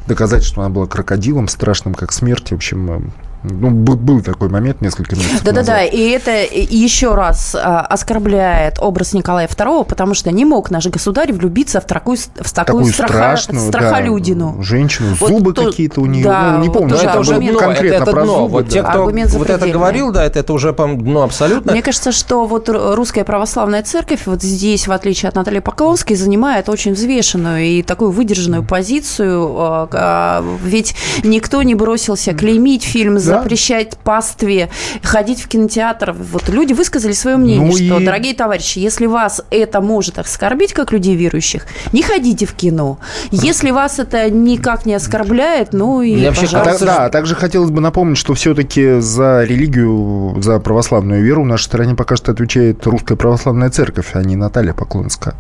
доказать, 0.08 0.44
что 0.44 0.62
она 0.62 0.70
была 0.70 0.88
крокодилом 0.88 1.48
страшным, 1.48 1.94
как 1.94 2.12
смерть. 2.12 2.52
В 2.52 2.56
общем, 2.56 3.12
ну, 3.50 3.70
был 3.72 4.22
такой 4.22 4.50
момент 4.50 4.82
несколько 4.82 5.16
месяцев 5.16 5.44
Да-да-да, 5.44 5.84
и 5.84 6.10
это 6.10 6.32
еще 6.32 7.16
раз 7.16 7.56
а, 7.56 7.82
оскорбляет 7.82 8.80
образ 8.80 9.14
Николая 9.14 9.48
II, 9.48 9.86
потому 9.86 10.14
что 10.14 10.32
не 10.32 10.46
мог 10.46 10.72
наш 10.72 10.88
государь 10.88 11.34
влюбиться 11.34 11.82
в 11.82 11.86
такую, 11.86 12.18
в 12.18 12.54
такую, 12.54 12.54
такую 12.54 12.94
страха, 12.94 13.14
страшную, 13.14 13.68
страхолюдину. 13.68 14.56
Да, 14.58 14.64
женщину, 14.64 15.16
зубы 15.16 15.54
вот 15.56 15.60
какие-то 15.60 16.02
у 16.02 16.06
нее, 16.06 16.24
да, 16.24 16.54
ну, 16.58 16.64
не 16.64 16.70
помню, 16.70 16.96
вот 16.96 17.04
это 17.04 17.20
уже 17.20 17.40
дно, 17.40 17.60
конкретно 17.60 17.96
это, 17.96 18.12
это 18.12 18.22
дно. 18.24 18.38
Зубы, 18.38 18.50
вот 18.50 18.66
да. 18.66 18.72
те, 18.72 18.84
кто 18.84 19.04
вот 19.38 19.50
это 19.50 19.68
говорил, 19.68 20.12
да, 20.12 20.24
это, 20.24 20.40
это 20.40 20.54
уже, 20.54 20.74
по 20.74 20.88
дно 20.88 21.24
абсолютно. 21.24 21.72
Мне 21.72 21.82
кажется, 21.82 22.12
что 22.12 22.46
вот 22.46 22.70
русская 22.70 23.24
православная 23.24 23.84
церковь 23.84 24.22
вот 24.26 24.42
здесь, 24.42 24.88
в 24.88 24.92
отличие 24.92 25.30
от 25.30 25.36
Натальи 25.36 25.60
Поклонской, 25.60 26.16
занимает 26.16 26.70
очень 26.70 26.94
взвешенную 26.94 27.64
и 27.64 27.84
такую 27.84 28.12
выдержанную 28.12 28.64
позицию, 28.64 29.56
а, 29.58 29.90
а, 29.92 30.46
ведь 30.64 30.96
никто 31.24 31.62
не 31.64 31.76
бросился 31.76 32.34
клеймить 32.34 32.84
фильм 32.84 33.20
да? 33.38 33.44
запрещать 33.44 33.98
пастве 33.98 34.70
ходить 35.04 35.42
в 35.42 35.48
кинотеатр. 35.48 36.14
Вот 36.14 36.50
люди 36.50 36.74
высказали 36.74 37.14
свое 37.14 37.38
мнение, 37.38 37.68
ну 37.68 37.76
что, 37.76 38.00
и... 38.00 38.06
дорогие 38.06 38.34
товарищи, 38.34 38.80
если 38.80 39.06
вас 39.06 39.42
это 39.50 39.82
может 39.82 40.20
оскорбить, 40.20 40.74
как 40.74 40.92
людей 40.92 41.16
верующих, 41.16 41.66
не 41.94 42.02
ходите 42.02 42.46
в 42.46 42.54
кино. 42.54 43.00
Если 43.32 43.72
вас 43.72 44.00
это 44.00 44.30
никак 44.30 44.86
не 44.86 44.94
оскорбляет, 44.94 45.74
ну 45.74 46.02
и, 46.02 46.16
Мне 46.16 46.30
пожалуйста. 46.30 46.58
Вообще, 46.66 46.86
да, 46.86 47.06
а 47.06 47.10
также 47.10 47.36
хотелось 47.36 47.72
бы 47.72 47.82
напомнить, 47.82 48.18
что 48.18 48.34
все-таки 48.34 49.00
за 49.00 49.44
религию, 49.44 50.42
за 50.42 50.60
православную 50.60 51.24
веру 51.24 51.44
в 51.44 51.46
нашей 51.46 51.66
стране 51.66 51.96
пока 51.96 52.16
что 52.16 52.32
отвечает 52.32 52.86
Русская 52.86 53.16
Православная 53.16 53.70
Церковь, 53.70 54.12
а 54.14 54.24
не 54.24 54.36
Наталья 54.36 54.74
Поклонская. 54.74 55.36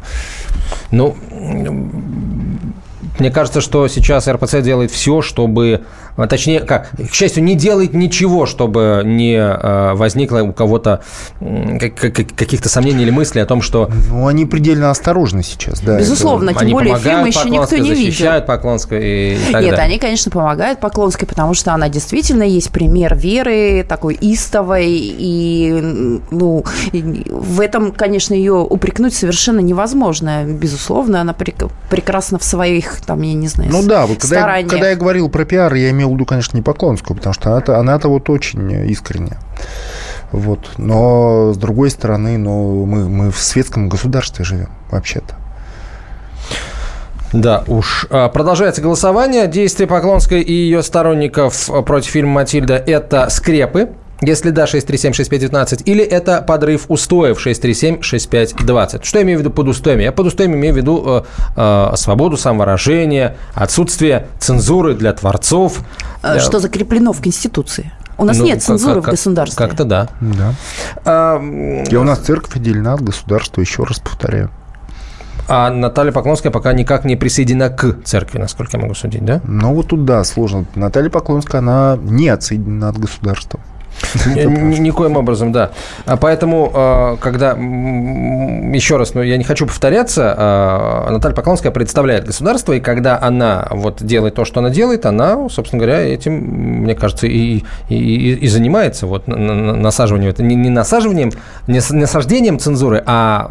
Ну, 0.92 1.16
мне 3.20 3.32
кажется, 3.32 3.62
что 3.62 3.88
сейчас 3.88 4.28
РПЦ 4.28 4.62
делает 4.62 4.92
все, 4.92 5.22
чтобы 5.22 5.86
а, 6.18 6.26
точнее, 6.26 6.62
как, 6.62 6.90
к 6.90 7.14
счастью, 7.14 7.44
не 7.44 7.56
делает 7.56 7.94
ничего, 7.94 8.48
чтобы 8.48 9.04
не 9.06 9.38
а, 9.40 9.94
возникло 9.94 10.40
у 10.40 10.52
кого-то 10.52 11.02
каких-то 11.40 12.70
сомнений 12.70 13.04
или 13.04 13.12
мыслей 13.12 13.42
о 13.42 13.46
том, 13.46 13.62
что... 13.62 13.90
Ну, 14.10 14.28
они 14.28 14.48
предельно 14.48 14.90
осторожны 14.90 15.44
сейчас, 15.44 15.80
да. 15.80 16.00
Безусловно, 16.00 16.50
это... 16.50 16.60
тем 16.60 16.66
они 16.66 16.74
более 16.74 16.98
фильм 16.98 17.26
еще 17.26 17.50
никто 17.50 17.78
не 17.78 17.92
видел. 17.92 18.06
защищают 18.06 18.48
Поклонской 18.48 19.04
и, 19.04 19.36
и 19.36 19.52
так 19.52 19.62
Нет, 19.62 19.72
далее. 19.72 19.86
они, 19.86 20.00
конечно, 20.00 20.32
помогают 20.32 20.80
Поклонской, 20.80 21.28
потому 21.28 21.54
что 21.54 21.74
она 21.74 21.88
действительно 21.88 22.44
есть 22.44 22.72
пример 22.72 23.16
веры, 23.16 23.86
такой 23.88 24.18
истовой, 24.20 24.88
и, 24.90 26.22
ну, 26.32 26.66
в 26.92 27.62
этом, 27.62 27.92
конечно, 27.92 28.34
ее 28.34 28.54
упрекнуть 28.54 29.14
совершенно 29.14 29.60
невозможно. 29.60 30.46
Безусловно, 30.46 31.22
она 31.22 31.36
прекрасна 31.90 32.40
в 32.40 32.44
своих, 32.44 33.02
там, 33.08 33.22
я 33.22 33.34
не 33.34 33.48
знаю, 33.48 33.72
Ну 33.72 33.84
да, 33.84 34.06
вот 34.06 34.20
когда 34.20 34.58
я, 34.58 34.68
когда 34.68 34.90
я 34.90 34.96
говорил 34.96 35.30
про 35.30 35.46
пиар, 35.46 35.74
я 35.74 35.90
имел 35.92 36.10
в 36.10 36.14
виду, 36.14 36.26
конечно, 36.26 36.58
не 36.58 36.62
Поклонскую, 36.62 37.16
потому 37.16 37.34
что 37.34 37.52
она-то, 37.52 37.80
она-то 37.80 38.10
вот 38.10 38.30
очень 38.30 38.70
искренняя. 38.92 39.40
Вот. 40.34 40.72
Но, 40.78 41.54
с 41.54 41.58
другой 41.58 41.90
стороны, 41.90 42.38
ну, 42.38 42.86
мы, 42.86 43.08
мы 43.08 43.32
в 43.32 43.40
светском 43.40 43.88
государстве 43.88 44.44
живем, 44.44 44.70
вообще-то. 44.92 45.36
Да, 47.32 47.64
уж. 47.68 48.08
А, 48.10 48.28
продолжается 48.28 48.82
голосование. 48.82 49.48
Действия 49.48 49.88
Поклонской 49.88 50.42
и 50.42 50.52
ее 50.52 50.84
сторонников 50.84 51.70
против 51.86 52.12
фильма 52.12 52.34
«Матильда»– 52.34 52.76
это 52.88 53.30
скрепы. 53.30 53.92
Если 54.22 54.50
да, 54.50 54.66
637-6519, 54.66 55.84
или 55.86 56.04
это 56.04 56.42
подрыв 56.42 56.86
устоев 56.88 57.46
637-6520. 57.46 59.04
Что 59.04 59.20
я 59.20 59.24
имею 59.24 59.38
в 59.38 59.42
виду 59.42 59.52
под 59.52 59.68
устоями? 59.68 60.04
Я 60.04 60.12
под 60.12 60.28
устоями 60.28 60.56
имею 60.56 60.74
в 60.74 60.78
виду 60.78 61.04
э, 61.06 61.24
э, 61.56 61.96
свободу 61.96 62.36
самовыражения, 62.36 63.38
отсутствие 63.54 64.28
цензуры 64.40 64.96
для 64.96 65.14
творцов. 65.14 65.80
Э, 66.24 66.40
что 66.40 66.60
закреплено 66.60 67.14
в 67.14 67.22
Конституции? 67.22 67.92
У 68.18 68.26
нас 68.26 68.38
ну, 68.38 68.46
нет 68.46 68.64
цензуры 68.64 69.02
как, 69.02 69.10
в 69.10 69.12
государстве. 69.12 69.68
Как-то 69.68 69.84
да. 69.84 70.10
да. 70.20 70.54
А, 71.06 71.40
И 71.88 71.96
у 71.96 72.04
нас 72.04 72.20
церковь 72.20 72.56
отделена 72.56 72.94
от 72.94 73.02
государства, 73.02 73.62
еще 73.62 73.84
раз 73.84 74.00
повторяю. 74.00 74.50
А 75.48 75.70
Наталья 75.70 76.12
Поклонская 76.12 76.52
пока 76.52 76.74
никак 76.74 77.06
не 77.06 77.16
присоединена 77.16 77.70
к 77.70 78.04
церкви, 78.04 78.38
насколько 78.38 78.76
я 78.76 78.82
могу 78.82 78.96
судить, 78.96 79.24
да? 79.24 79.40
Ну 79.46 79.74
вот 79.74 79.88
тут 79.88 80.04
да, 80.04 80.24
сложно. 80.24 80.66
Наталья 80.76 81.10
Поклонская, 81.10 81.60
она 81.60 81.98
не 82.02 82.28
отсоединена 82.28 82.90
от 82.90 82.98
государства. 82.98 83.60
Никоим 84.80 85.18
образом, 85.18 85.52
да. 85.52 85.72
А 86.06 86.18
поэтому, 86.18 86.72
а, 86.74 87.18
когда, 87.18 87.52
еще 87.52 88.98
раз, 88.98 89.14
ну, 89.14 89.22
я 89.22 89.38
не 89.38 89.44
хочу 89.44 89.66
повторяться, 89.66 90.34
а, 90.38 91.10
Наталья 91.12 91.36
Поклонская 91.36 91.72
представляет 91.72 92.26
государство, 92.26 92.74
и 92.74 92.80
когда 92.80 93.20
она 93.22 93.68
вот 93.72 94.04
делает 94.04 94.36
то, 94.36 94.46
что 94.46 94.60
она 94.60 94.70
делает, 94.70 95.06
она, 95.06 95.50
собственно 95.50 95.82
говоря, 95.82 96.02
этим, 96.02 96.34
мне 96.34 96.96
кажется, 96.96 97.28
и, 97.28 97.64
и, 97.90 98.34
и 98.34 98.48
занимается 98.48 99.08
вот 99.08 99.28
насаживанием. 99.28 100.30
Это 100.30 100.44
не, 100.44 100.56
не 100.56 100.70
насаживанием, 100.70 101.32
не 101.68 101.82
насаждением 101.92 102.60
цензуры, 102.60 103.04
а 103.06 103.50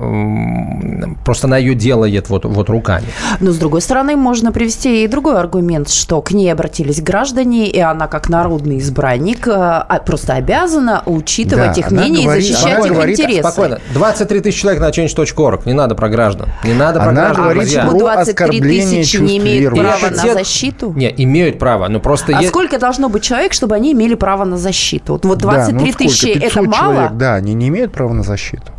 просто 1.24 1.46
она 1.46 1.58
ее 1.58 1.74
делает 1.74 2.28
вот, 2.28 2.44
вот 2.44 2.68
руками. 2.70 3.06
Но, 3.40 3.52
с 3.52 3.58
другой 3.58 3.80
стороны, 3.80 4.16
можно 4.16 4.52
привести 4.52 5.04
и 5.04 5.06
другой 5.06 5.38
аргумент, 5.38 5.88
что 5.88 6.22
к 6.22 6.32
ней 6.32 6.50
обратились 6.50 7.00
граждане, 7.00 7.68
и 7.68 7.78
она, 7.78 8.06
как 8.06 8.28
народный 8.28 8.78
избранник, 8.78 9.46
а, 9.48 10.02
просто 10.04 10.34
обязана 10.34 10.55
обязана 10.56 11.02
учитывать 11.06 11.74
Да, 11.74 11.80
их 11.80 11.90
мнение 11.90 12.24
говорит- 12.24 12.44
и 12.44 12.52
защищать 12.52 12.84
их 12.86 12.92
говорит 12.92 13.20
интересы. 13.20 13.40
Спокойно. 13.40 13.80
23 13.92 14.40
тысячи 14.40 14.60
человек 14.60 14.80
на 14.80 14.88
change.org. 14.90 15.66
Не 15.66 15.72
надо 15.72 15.94
про 15.94 16.08
граждан. 16.08 16.48
Не 16.64 16.74
надо 16.74 17.00
про 17.00 17.08
Она 17.10 17.20
граждан, 17.26 17.42
говорит 17.44 17.62
друзья. 17.62 17.82
Почему 17.82 17.98
23 18.00 18.32
оскорбление 18.32 19.00
тысячи 19.02 19.16
не 19.18 19.38
имеют 19.38 19.62
верующих. 19.74 19.98
права 20.00 20.16
на 20.16 20.22
Те- 20.22 20.32
защиту? 20.34 20.92
Не, 20.96 21.14
имеют 21.16 21.58
право, 21.58 21.88
но 21.88 22.00
просто... 22.00 22.36
А 22.36 22.42
е- 22.42 22.48
сколько 22.48 22.78
должно 22.78 23.08
быть 23.08 23.22
человек, 23.22 23.52
чтобы 23.52 23.74
они 23.74 23.92
имели 23.92 24.14
право 24.14 24.44
на 24.44 24.56
защиту? 24.56 25.12
Вот, 25.14 25.24
вот 25.24 25.38
Да, 25.38 25.48
23 25.66 25.86
ну 25.92 25.92
тысячи 25.98 26.28
это 26.30 26.40
500 26.40 26.66
мало? 26.66 26.94
человек, 26.94 27.12
да, 27.14 27.34
они 27.34 27.54
не 27.54 27.68
имеют 27.68 27.92
права 27.92 28.12
на 28.12 28.22
защиту. 28.22 28.72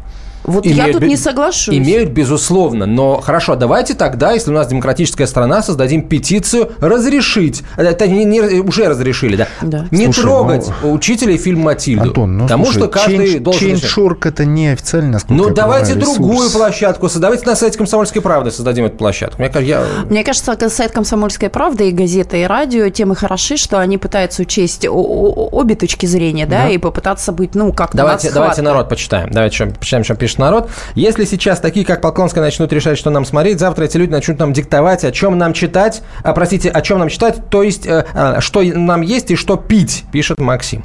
Вот 0.48 0.66
я 0.66 0.72
Имеют 0.74 0.92
тут 0.94 1.02
бе- 1.02 1.08
не 1.10 1.18
соглашусь. 1.18 1.76
Имеют, 1.76 2.10
безусловно. 2.12 2.86
Но 2.86 3.22
хорошо, 3.22 3.56
давайте 3.56 3.94
тогда, 3.94 4.32
если 4.32 4.50
у 4.50 4.54
нас 4.54 4.68
демократическая 4.68 5.28
страна, 5.28 5.62
создадим 5.62 6.02
петицию 6.08 6.72
разрешить. 6.80 7.64
Это 7.76 8.08
не, 8.08 8.26
не- 8.26 8.40
уже 8.62 8.88
разрешили, 8.88 9.46
да? 9.62 9.86
Не 9.92 10.06
Слушай, 10.06 10.22
трогать 10.22 10.68
ну, 10.82 10.94
учителей 10.94 11.38
фильм 11.38 11.60
Матильду. 11.62 12.04
Антон, 12.04 12.38
ну 12.38 12.44
потому 12.46 12.64
слушай, 12.66 12.78
что 12.80 12.88
каждый 12.88 13.36
Change- 13.36 13.40
должен... 13.40 13.72
Change.org 13.74 14.26
это 14.28 14.46
не 14.46 14.70
официально, 14.70 15.12
насколько 15.12 15.34
Ну, 15.44 15.50
я 15.50 15.54
давайте 15.54 15.94
понимаю, 15.94 16.14
другую 16.16 16.38
ресурс. 16.38 16.54
площадку. 16.54 17.10
Давайте 17.18 17.46
на 17.46 17.56
сайте 17.56 17.78
«Комсомольской 17.78 18.22
правды» 18.22 18.52
создадим 18.52 18.86
эту 18.86 18.96
площадку. 18.98 19.42
Мне 19.42 19.50
кажется, 19.50 19.70
я... 19.70 19.84
Мне 20.10 20.24
кажется, 20.24 20.56
сайт 20.70 20.92
«Комсомольская 20.92 21.50
правда» 21.50 21.84
и 21.84 21.92
газета, 21.92 22.38
и 22.38 22.44
радио 22.44 22.88
тем 22.90 23.12
и 23.12 23.16
хороши, 23.16 23.58
что 23.58 23.80
они 23.80 23.98
пытаются 23.98 24.42
учесть 24.44 24.86
обе 24.90 25.76
точки 25.76 26.06
зрения, 26.06 26.46
да, 26.46 26.64
Да. 26.64 26.70
и 26.70 26.78
попытаться 26.78 27.32
быть, 27.32 27.54
ну, 27.56 27.74
как-то 27.74 27.98
Давайте, 27.98 28.32
давайте 28.32 28.62
народ 28.62 28.88
почитаем. 28.90 29.30
Давайте 29.32 29.66
почитаем, 29.66 30.04
что 30.04 30.16
пишет 30.16 30.37
народ. 30.38 30.70
Если 30.96 31.26
сейчас 31.26 31.60
такие, 31.60 31.86
как 31.86 32.02
Поклонская, 32.02 32.44
начнут 32.44 32.72
решать, 32.74 32.98
что 32.98 33.10
нам 33.10 33.26
смотреть, 33.26 33.60
завтра 33.60 33.86
эти 33.86 33.98
люди 33.98 34.12
начнут 34.12 34.40
нам 34.40 34.54
диктовать, 34.54 35.04
о 35.04 35.12
чем 35.12 35.38
нам 35.38 35.54
читать, 35.54 36.02
а, 36.24 36.34
простите, 36.34 36.70
о 36.70 36.82
чем 36.82 37.00
нам 37.00 37.10
читать, 37.10 37.50
то 37.50 37.64
есть, 37.64 37.86
э, 37.86 38.06
а, 38.14 38.42
что 38.42 38.62
нам 38.62 39.02
есть 39.02 39.32
и 39.32 39.36
что 39.36 39.58
пить, 39.58 40.06
пишет 40.12 40.40
Максим. 40.40 40.84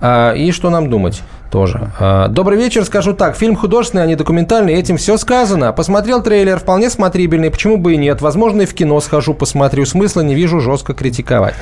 А, 0.00 0.32
и 0.32 0.52
что 0.52 0.70
нам 0.70 0.90
думать 0.90 1.22
тоже. 1.50 1.90
А, 1.98 2.28
Добрый 2.28 2.58
вечер, 2.58 2.84
скажу 2.84 3.14
так. 3.14 3.36
Фильм 3.36 3.56
художественный, 3.56 4.02
а 4.04 4.06
не 4.06 4.14
документальный, 4.14 4.74
этим 4.74 4.96
все 4.96 5.16
сказано. 5.16 5.72
Посмотрел 5.72 6.22
трейлер, 6.22 6.58
вполне 6.58 6.90
смотрибельный, 6.90 7.50
почему 7.50 7.76
бы 7.76 7.94
и 7.94 7.96
нет. 7.96 8.20
Возможно, 8.20 8.62
и 8.62 8.66
в 8.66 8.74
кино 8.74 9.00
схожу, 9.00 9.34
посмотрю. 9.34 9.84
Смысла 9.86 10.20
не 10.20 10.34
вижу 10.34 10.60
жестко 10.60 10.94
критиковать. 10.94 11.54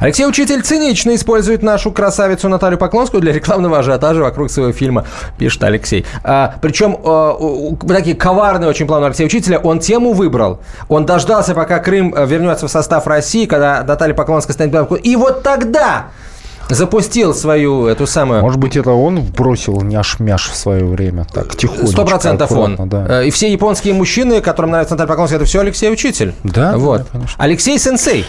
Алексей 0.00 0.26
Учитель 0.26 0.62
цинично 0.62 1.14
использует 1.14 1.62
нашу 1.62 1.92
красавицу 1.92 2.48
Наталью 2.48 2.78
Поклонскую 2.78 3.20
для 3.20 3.32
рекламного 3.32 3.78
ажиотажа 3.78 4.22
вокруг 4.22 4.50
своего 4.50 4.72
фильма, 4.72 5.06
пишет 5.38 5.62
Алексей. 5.64 6.04
А, 6.22 6.54
причем 6.60 6.96
а, 7.04 7.36
такие 7.88 8.16
коварные 8.16 8.68
очень 8.68 8.86
планы 8.86 9.06
Алексея 9.06 9.26
Учителя. 9.26 9.58
Он 9.58 9.80
тему 9.80 10.12
выбрал. 10.12 10.60
Он 10.88 11.06
дождался, 11.06 11.54
пока 11.54 11.78
Крым 11.78 12.14
э, 12.14 12.26
вернется 12.26 12.68
в 12.68 12.70
состав 12.70 13.06
России, 13.06 13.46
когда 13.46 13.82
Наталья 13.82 14.14
Поклонская 14.14 14.54
станет... 14.54 14.72
И 15.02 15.16
вот 15.16 15.42
тогда 15.42 16.06
запустил 16.72 17.34
свою 17.34 17.86
эту 17.86 18.06
самую... 18.06 18.40
Может 18.42 18.58
быть, 18.58 18.76
это 18.76 18.90
он 18.90 19.20
вбросил 19.20 19.80
няш-мяш 19.82 20.50
в 20.50 20.56
свое 20.56 20.84
время, 20.84 21.26
так, 21.32 21.56
тихонечко, 21.56 21.86
Сто 21.92 22.04
процентов 22.04 22.52
он. 22.52 22.76
да. 22.88 23.22
Э, 23.22 23.26
И 23.26 23.30
все 23.30 23.50
японские 23.52 23.94
мужчины, 23.94 24.40
которым 24.40 24.70
нравится 24.70 24.94
Наталья 24.94 25.08
Поклонская, 25.08 25.38
это 25.38 25.46
все 25.46 25.60
Алексей 25.60 25.90
Учитель. 25.90 26.34
Да, 26.44 26.76
Вот. 26.76 27.06
Алексей 27.38 27.78
Сенсей. 27.78 28.26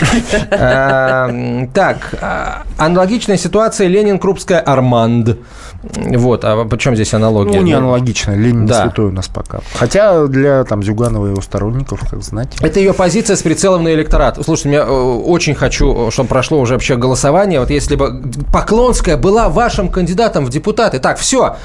Э, 0.50 1.66
Так, 1.74 2.14
э, 2.20 2.46
аналогичная 2.76 3.36
ситуация 3.36 3.86
Ленин, 3.88 4.18
Крупская, 4.18 4.60
Арманд. 4.60 5.38
Вот, 5.82 6.44
а 6.44 6.64
причем 6.66 6.94
здесь 6.94 7.14
аналогия? 7.14 7.56
Ну, 7.58 7.62
не 7.62 7.72
аналогично. 7.72 8.32
Ленин 8.32 8.66
Да. 8.66 8.82
святой 8.82 9.06
у 9.06 9.12
нас 9.12 9.28
пока. 9.28 9.60
Хотя 9.74 10.26
для 10.26 10.64
там 10.64 10.82
Зюганова 10.82 11.26
и 11.26 11.30
его 11.30 11.40
сторонников, 11.40 12.00
как 12.08 12.22
знать. 12.22 12.56
Это 12.60 12.80
ее 12.80 12.92
позиция 12.92 13.36
с 13.36 13.42
прицелом 13.42 13.84
на 13.84 13.92
электорат. 13.94 14.38
Слушайте, 14.44 14.72
я 14.76 14.82
э, 14.82 14.90
очень 14.90 15.54
хочу, 15.54 16.10
чтобы 16.10 16.28
прошло 16.28 16.60
уже 16.60 16.74
вообще 16.74 16.96
голосование. 16.96 17.60
Вот 17.60 17.70
если 17.70 17.96
бы 17.96 18.22
Поклонская 18.52 19.16
была 19.16 19.48
вашим 19.48 19.88
кандидатом 19.88 20.44
в 20.44 20.50
депутаты. 20.50 20.98
Так, 20.98 21.16
все, 21.18 21.56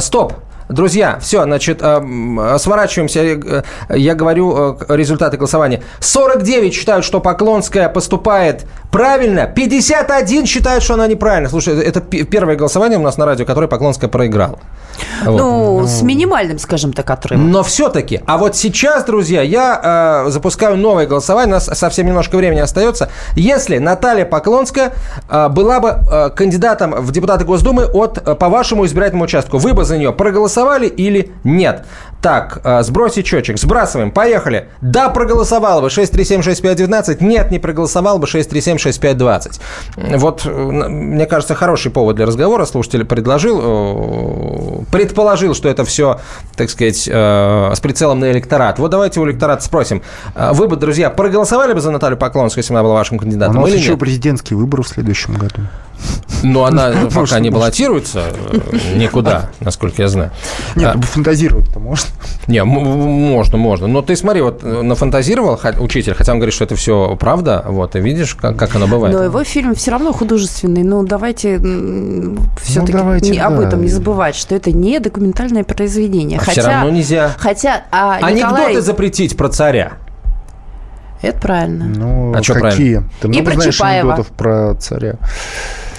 стоп. 0.00 0.34
Друзья, 0.68 1.18
все, 1.20 1.42
значит, 1.44 1.80
э, 1.82 2.00
э, 2.02 2.58
сворачиваемся. 2.58 3.20
Э, 3.20 3.62
Я 3.90 4.14
говорю 4.14 4.76
э, 4.88 4.96
результаты 4.96 5.36
голосования. 5.36 5.82
49 6.00 6.72
считают, 6.72 7.04
что 7.04 7.20
Поклонская 7.20 7.88
поступает 7.88 8.64
правильно, 8.92 9.46
51 9.46 10.46
считают, 10.46 10.84
что 10.84 10.94
она 10.94 11.08
неправильно. 11.08 11.48
Слушай, 11.48 11.80
это 11.80 12.00
пе- 12.00 12.24
первое 12.24 12.54
голосование 12.54 12.98
у 12.98 13.02
нас 13.02 13.16
на 13.16 13.26
радио, 13.26 13.44
которое 13.44 13.66
Поклонская 13.66 14.08
проиграла. 14.08 14.58
Вот. 15.24 15.38
Ну, 15.38 15.86
с 15.86 16.02
минимальным, 16.02 16.58
скажем 16.58 16.92
так, 16.92 17.08
отрывом. 17.10 17.50
Но 17.50 17.62
все-таки, 17.62 18.20
а 18.26 18.36
вот 18.38 18.54
сейчас, 18.56 19.04
друзья, 19.04 19.42
я 19.42 20.24
э, 20.26 20.30
запускаю 20.30 20.76
новое 20.76 21.06
голосование, 21.06 21.54
у 21.54 21.56
нас 21.56 21.70
совсем 21.72 22.06
немножко 22.06 22.36
времени 22.36 22.60
остается. 22.60 23.08
Если 23.34 23.78
Наталья 23.78 24.26
Поклонская 24.26 24.92
э, 25.28 25.48
была 25.48 25.80
бы 25.80 25.88
э, 25.88 26.30
кандидатом 26.30 26.92
в 26.92 27.10
депутаты 27.10 27.44
Госдумы 27.44 27.86
от, 27.86 28.18
э, 28.18 28.34
по 28.34 28.48
вашему 28.48 28.84
избирательному 28.84 29.24
участку, 29.24 29.58
вы 29.58 29.72
бы 29.72 29.84
за 29.84 29.96
нее 29.96 30.12
проголосовали 30.12 30.86
или 30.86 31.32
нет? 31.42 31.86
Так, 32.20 32.60
э, 32.62 32.82
сбросить 32.82 33.26
счетчик, 33.26 33.58
сбрасываем, 33.58 34.10
поехали. 34.10 34.68
Да, 34.82 35.08
проголосовал 35.08 35.80
бы 35.80 35.88
637-6519, 35.88 37.16
нет, 37.20 37.50
не 37.50 37.58
проголосовал 37.58 38.18
бы 38.18 38.26
637-6520. 38.88 39.60
Вот, 40.16 40.42
э, 40.44 40.50
мне 40.88 41.26
кажется, 41.26 41.54
хороший 41.54 41.90
повод 41.90 42.16
для 42.16 42.26
разговора. 42.26 42.64
Слушатель 42.64 43.04
предложил, 43.04 43.60
э, 43.62 44.84
предположил, 44.90 45.54
что 45.54 45.68
это 45.68 45.84
все, 45.84 46.20
так 46.56 46.70
сказать, 46.70 47.08
э, 47.10 47.72
с 47.74 47.80
прицелом 47.80 48.20
на 48.20 48.30
электорат. 48.32 48.78
Вот 48.78 48.90
давайте 48.90 49.20
у 49.20 49.26
электората 49.26 49.62
спросим. 49.62 50.02
Вы 50.34 50.68
бы, 50.68 50.76
друзья, 50.76 51.10
проголосовали 51.10 51.72
бы 51.72 51.80
за 51.80 51.90
Наталью 51.90 52.18
Поклонскую, 52.18 52.62
если 52.62 52.72
она 52.72 52.82
была 52.82 52.94
вашим 52.94 53.16
У 53.16 53.20
кандидатом? 53.20 53.56
нас 53.56 53.68
или 53.68 53.76
еще 53.76 53.90
нет? 53.90 54.00
президентские 54.00 54.56
выборы 54.58 54.82
в 54.82 54.88
следующем 54.88 55.34
году. 55.34 55.62
Но 56.42 56.64
она 56.64 56.90
Может, 56.92 57.14
пока 57.14 57.38
не 57.38 57.50
баллотируется 57.50 58.24
э, 58.50 58.96
никуда, 58.96 59.50
насколько 59.60 60.02
я 60.02 60.08
знаю. 60.08 60.32
Нет, 60.74 60.90
А, 60.92 60.94
ну, 60.96 61.02
фантазировать-то 61.02 61.78
можно. 61.78 62.08
Не, 62.48 62.64
можно, 62.64 63.58
можно. 63.58 63.86
Но 63.86 64.02
ты 64.02 64.16
смотри, 64.16 64.40
вот 64.40 64.60
э, 64.64 64.82
нафантазировал 64.82 65.60
учитель, 65.78 66.14
хотя 66.14 66.32
он 66.32 66.38
говорит, 66.38 66.54
что 66.54 66.64
это 66.64 66.74
все 66.74 67.16
правда, 67.16 67.64
вот, 67.68 67.94
и 67.94 68.00
видишь, 68.00 68.34
как, 68.34 68.56
как 68.56 68.74
оно 68.74 68.88
бывает. 68.88 69.14
Но 69.14 69.22
его 69.22 69.44
фильм 69.44 69.74
все 69.74 69.92
равно 69.92 70.12
художественный. 70.12 70.82
Ну, 70.82 71.04
давайте 71.04 71.60
все-таки 72.60 72.92
давайте, 72.92 73.40
об 73.40 73.58
да. 73.58 73.68
этом 73.68 73.82
не 73.82 73.88
забывать, 73.88 74.34
что 74.34 74.54
это 74.56 74.72
не 74.72 74.98
документальное 74.98 75.64
произведение. 75.64 76.38
А 76.40 76.44
хотя, 76.44 76.60
все 76.62 76.70
равно 76.70 76.90
нельзя. 76.90 77.32
Хотя, 77.38 77.84
а 77.92 78.16
Анекдоты 78.16 78.52
Николай... 78.62 78.80
запретить 78.80 79.36
про 79.36 79.48
царя. 79.48 79.92
Это 81.20 81.38
правильно. 81.38 81.84
Ну, 81.84 82.34
А 82.34 82.42
чё 82.42 82.54
какие? 82.54 82.94
правильно? 82.94 83.10
Ты 83.20 83.28
И 83.28 83.30
много 83.30 83.44
про 83.44 83.54
знаешь 83.54 83.74
Чапаева. 83.76 84.12
анекдотов 84.14 84.36
про 84.36 84.74
царя? 84.74 85.14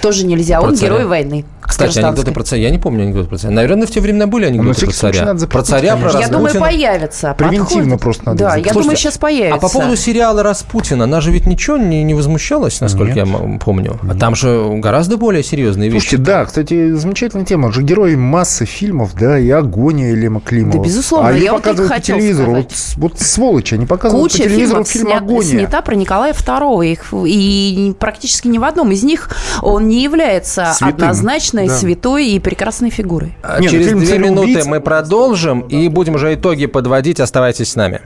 Тоже 0.02 0.26
нельзя. 0.26 0.60
Про 0.60 0.68
Он 0.68 0.76
царя. 0.76 0.92
герой 0.92 1.06
войны. 1.06 1.44
Кстати, 1.62 1.98
анекдоты 1.98 2.30
про 2.32 2.42
царя. 2.44 2.64
Я 2.64 2.70
не 2.70 2.78
помню 2.78 3.04
анекдоты 3.04 3.28
про 3.28 3.38
царя. 3.38 3.54
Наверное, 3.54 3.86
в 3.86 3.90
те 3.90 4.00
времена 4.00 4.26
были 4.26 4.44
анекдоты 4.44 4.84
про 4.86 4.92
царя. 4.92 5.24
надо 5.24 5.46
Про 5.46 5.62
царя, 5.62 5.92
про 5.96 6.00
конечно. 6.10 6.18
Я 6.18 6.28
думаю, 6.28 6.44
Распутина. 6.54 6.66
появится. 6.66 7.34
Превентивно 7.38 7.66
Подходит. 7.96 8.00
просто 8.00 8.22
надо 8.26 8.38
Да, 8.38 8.44
я 8.44 8.50
запретить. 8.50 8.72
думаю, 8.72 8.84
Слушайте, 8.84 9.02
сейчас 9.02 9.18
появится. 9.18 9.54
А 9.56 9.58
по 9.58 9.68
поводу 9.70 9.96
сериала 9.96 10.42
Распутина, 10.42 11.04
она 11.04 11.20
же 11.22 11.30
ведь 11.32 11.46
ничего 11.46 11.78
не, 11.78 12.02
не 12.04 12.12
возмущалась, 12.14 12.80
насколько 12.82 13.14
я 13.14 13.22
м- 13.22 13.58
помню. 13.58 13.98
А 14.08 14.14
там 14.14 14.34
же 14.36 14.74
гораздо 14.76 15.16
более 15.16 15.42
серьезные 15.42 15.88
вещи. 15.88 16.02
Слушайте, 16.02 16.22
да, 16.24 16.44
кстати, 16.44 16.92
замечательная 16.92 17.46
тема. 17.46 17.66
Он 17.66 17.72
же 17.72 17.82
герой 17.82 18.14
массы 18.16 18.66
фильмов, 18.66 19.14
да, 19.18 19.38
и 19.38 19.48
«Агония» 19.48 20.14
Лема 20.14 20.40
Климова. 20.42 20.76
Да, 20.78 20.84
безусловно, 20.84 21.30
А 21.30 21.32
я 21.32 21.52
вот 21.54 21.62
показывают 21.62 21.92
по 21.94 22.00
телевизору. 22.00 22.54
Вот, 22.56 22.72
вот 22.96 23.20
сволочи, 23.20 23.74
они 23.74 23.86
показывают 23.86 24.30
Куча 24.30 24.42
по 24.44 24.48
телевизору 24.50 24.84
фильм 24.84 25.12
«Агония». 25.12 25.42
снята 25.60 25.80
про 25.80 25.94
Николая 25.94 26.34
II. 26.34 26.86
Их, 26.92 27.14
и 27.26 27.94
практически 27.98 28.48
ни 28.48 28.58
в 28.58 28.64
одном 28.64 28.92
из 28.92 29.02
них 29.02 29.30
он 29.62 29.83
не 29.88 30.02
является 30.02 30.72
Святым. 30.74 30.88
однозначной, 30.94 31.68
Да. 31.68 31.76
святой 31.76 32.26
и 32.28 32.38
прекрасной 32.38 32.90
фигурой. 32.90 33.36
А 33.42 33.60
Не, 33.60 33.66
ну, 33.66 33.72
Через 33.72 33.92
две 33.92 34.18
минуты 34.18 34.64
мы 34.64 34.80
продолжим 34.80 35.60
и 35.60 35.88
будем 35.88 36.14
уже 36.14 36.34
итоги 36.34 36.66
подводить. 36.66 37.20
Оставайтесь 37.20 37.70
с 37.72 37.76
нами. 37.76 38.00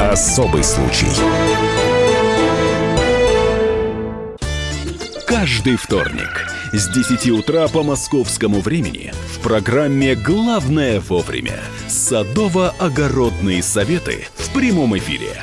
Особый 0.00 0.64
случай. 0.64 1.08
Каждый 5.26 5.76
вторник 5.76 6.46
с 6.72 6.88
10 6.88 7.30
утра 7.30 7.68
по 7.68 7.82
московскому 7.82 8.60
времени 8.60 9.12
в 9.34 9.40
программе 9.40 10.14
«Главное 10.14 11.00
вовремя» 11.00 11.58
садово-огородные 11.88 13.62
советы 13.62 14.26
в 14.36 14.52
прямом 14.52 14.96
эфире. 14.98 15.42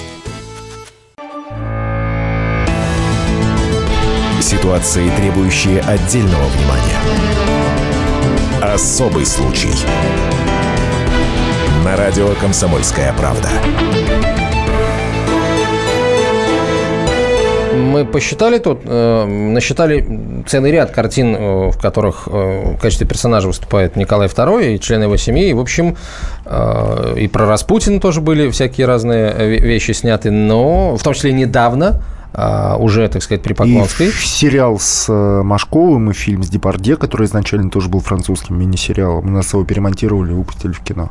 Ситуации, 4.41 5.09
требующие 5.17 5.81
отдельного 5.81 6.43
внимания. 6.45 6.97
Особый 8.61 9.25
случай. 9.25 9.69
На 11.85 11.95
радио 11.95 12.29
«Комсомольская 12.41 13.13
правда». 13.13 13.49
Мы 17.73 18.05
посчитали 18.05 18.57
тут, 18.57 18.81
э, 18.85 19.25
насчитали 19.25 20.43
целый 20.47 20.71
ряд 20.71 20.91
картин, 20.91 21.35
э, 21.35 21.69
в 21.69 21.77
которых 21.79 22.27
э, 22.27 22.73
в 22.75 22.79
качестве 22.79 23.05
персонажа 23.05 23.47
выступает 23.47 23.95
Николай 23.95 24.27
II 24.27 24.75
и 24.75 24.79
члены 24.79 25.03
его 25.03 25.17
семьи. 25.17 25.49
И, 25.49 25.53
в 25.53 25.59
общем, 25.59 25.97
э, 26.45 27.15
и 27.17 27.27
про 27.27 27.45
Распутина 27.45 27.99
тоже 27.99 28.21
были 28.21 28.49
всякие 28.49 28.87
разные 28.87 29.31
ве- 29.31 29.59
вещи 29.59 29.91
сняты, 29.91 30.31
но 30.31 30.95
в 30.97 31.03
том 31.03 31.13
числе 31.13 31.31
недавно, 31.31 32.01
уже, 32.33 33.07
так 33.09 33.21
сказать, 33.23 33.41
при 33.43 33.53
Поклонской. 33.53 34.07
И 34.07 34.11
сериал 34.11 34.79
с 34.79 35.07
э, 35.09 35.41
Машковым 35.43 36.11
и 36.11 36.13
фильм 36.13 36.43
с 36.43 36.49
Депарде, 36.49 36.95
который 36.95 37.25
изначально 37.25 37.69
тоже 37.69 37.89
был 37.89 37.99
французским 37.99 38.57
мини-сериалом. 38.57 39.27
У 39.27 39.31
нас 39.31 39.53
его 39.53 39.65
перемонтировали 39.65 40.31
и 40.31 40.35
выпустили 40.35 40.71
в 40.71 40.79
кино. 40.79 41.09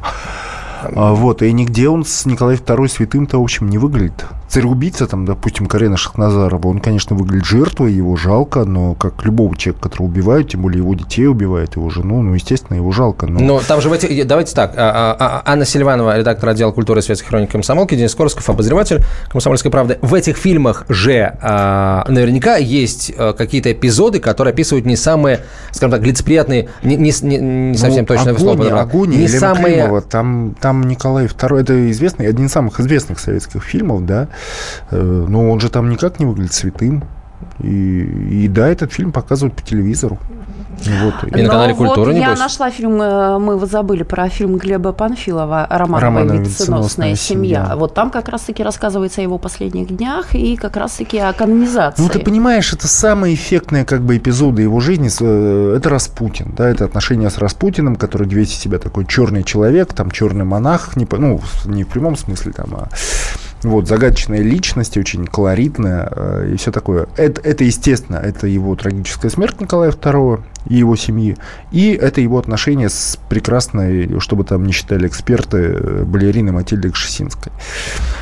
А, 0.82 1.14
Вот, 1.14 1.42
и 1.42 1.52
нигде 1.52 1.88
он 1.88 2.04
с 2.04 2.26
Николаем 2.26 2.58
II 2.58 2.88
святым-то, 2.88 3.38
в 3.38 3.42
общем, 3.42 3.68
не 3.68 3.78
выглядит. 3.78 4.24
Царь-убийца, 4.48 5.06
там, 5.06 5.26
допустим, 5.26 5.66
Карена 5.66 5.96
Шахназарова, 5.96 6.66
он, 6.66 6.80
конечно, 6.80 7.14
выглядит 7.14 7.44
жертвой, 7.46 7.92
его 7.92 8.16
жалко, 8.16 8.64
но 8.64 8.94
как 8.94 9.24
любого 9.24 9.56
человека, 9.56 9.84
которого 9.88 10.06
убивают, 10.06 10.50
тем 10.50 10.62
более 10.62 10.78
его 10.78 10.94
детей 10.94 11.26
убивают, 11.28 11.76
его 11.76 11.88
жену, 11.90 12.20
ну, 12.22 12.34
естественно, 12.34 12.76
его 12.76 12.90
жалко. 12.90 13.26
Но... 13.26 13.38
Но 13.38 13.60
там 13.60 13.80
же 13.80 13.88
в 13.88 13.92
этих... 13.92 14.26
Давайте 14.26 14.54
так. 14.54 14.74
а, 14.76 15.16
а, 15.18 15.42
Анна 15.52 15.64
Сильванова, 15.64 16.18
редактор 16.18 16.48
отдела 16.48 16.72
культуры 16.72 16.98
и 17.00 17.02
светских 17.02 17.28
хроник 17.28 17.50
комсомолки, 17.52 17.94
Денис 17.94 18.14
Корсков, 18.14 18.48
обозреватель 18.50 19.04
комсомольской 19.28 19.70
правды. 19.70 19.98
В 20.02 20.14
этих 20.14 20.36
фильмах 20.36 20.84
же 20.88 21.36
наверняка 21.40 22.56
есть 22.56 23.14
какие-то 23.16 23.72
эпизоды, 23.72 24.18
которые 24.18 24.52
описывают 24.52 24.84
не 24.86 24.96
самые, 24.96 25.40
скажем 25.70 25.92
так, 25.92 26.02
лицеприятные, 26.06 26.68
не, 26.82 26.96
не, 26.96 27.12
не- 27.22 27.38
не 27.70 27.78
совсем 27.78 28.00
Ну, 28.02 28.06
точное 28.06 28.34
слово 28.36 28.52
Агония, 28.54 28.70
подобрал. 28.70 28.80
Агония 28.80 29.18
не 29.18 29.28
самые... 29.28 29.74
Климова, 29.74 30.00
там, 30.02 30.56
там 30.60 30.69
Николай 30.72 31.26
II, 31.26 31.60
это 31.60 31.90
известный, 31.90 32.28
один 32.28 32.46
из 32.46 32.52
самых 32.52 32.80
известных 32.80 33.18
советских 33.18 33.62
фильмов, 33.62 34.06
да, 34.06 34.28
Э, 34.90 35.26
но 35.28 35.50
он 35.50 35.60
же 35.60 35.70
там 35.70 35.88
никак 35.88 36.18
не 36.18 36.26
выглядит 36.26 36.52
святым. 36.52 37.04
И, 37.62 38.44
и 38.44 38.48
да, 38.48 38.68
этот 38.68 38.92
фильм 38.92 39.12
показывают 39.12 39.54
по 39.56 39.62
телевизору. 39.62 40.18
Вот. 41.02 41.14
Но 41.30 41.74
вот 41.88 41.94
я 42.14 42.34
нашла 42.38 42.70
фильм, 42.70 43.02
э, 43.02 43.38
мы 43.38 43.58
вот 43.58 43.70
забыли 43.70 44.02
про 44.02 44.30
фильм 44.30 44.56
Глеба 44.56 44.92
Панфилова 44.92 45.66
«Романовая 45.68 46.00
«Романовая 46.00 46.38
венценосная 46.38 47.16
семья». 47.16 47.64
семья». 47.66 47.76
Вот 47.76 47.92
там 47.92 48.10
как 48.10 48.30
раз-таки 48.30 48.62
рассказывается 48.62 49.20
о 49.20 49.24
его 49.24 49.36
последних 49.36 49.94
днях 49.94 50.34
и 50.34 50.56
как 50.56 50.76
раз-таки 50.76 51.18
о 51.18 51.34
канонизации. 51.34 52.00
Ну, 52.02 52.08
ты 52.08 52.18
понимаешь, 52.20 52.72
это 52.72 52.88
самые 52.88 53.34
эффектные 53.34 53.84
как 53.84 54.00
бы 54.00 54.16
эпизоды 54.16 54.62
его 54.62 54.80
жизни. 54.80 55.10
э, 55.20 55.76
Это 55.76 55.90
Распутин, 55.90 56.54
да, 56.56 56.70
это 56.70 56.86
отношения 56.86 57.28
с 57.28 57.36
Распутиным, 57.36 57.96
который 57.96 58.26
весь 58.28 58.56
себя 58.56 58.78
такой 58.78 59.04
черный 59.06 59.42
человек, 59.42 59.92
там 59.92 60.10
черный 60.10 60.46
монах, 60.46 60.96
не, 60.96 61.04
по- 61.04 61.18
ну, 61.18 61.40
не 61.66 61.84
в 61.84 61.88
прямом 61.88 62.16
смысле, 62.16 62.52
там, 62.52 62.74
а 62.74 62.88
вот, 63.62 63.88
загадочная 63.88 64.40
личность, 64.40 64.96
очень 64.96 65.26
колоритная 65.26 66.08
э, 66.10 66.50
и 66.52 66.56
все 66.56 66.72
такое. 66.72 67.08
Это, 67.16 67.40
это, 67.42 67.64
естественно, 67.64 68.16
это 68.16 68.46
его 68.46 68.74
трагическая 68.74 69.30
смерть 69.30 69.60
Николая 69.60 69.90
II 69.90 70.40
и 70.66 70.76
его 70.76 70.96
семьи. 70.96 71.36
И 71.72 71.92
это 71.92 72.20
его 72.20 72.38
отношения 72.38 72.88
с 72.88 73.18
прекрасной, 73.28 74.20
чтобы 74.20 74.44
там 74.44 74.64
не 74.66 74.72
считали 74.72 75.06
эксперты, 75.06 75.58
э, 75.58 76.04
балериной 76.04 76.52
Матильдой 76.52 76.90
Кшесинской. 76.90 77.52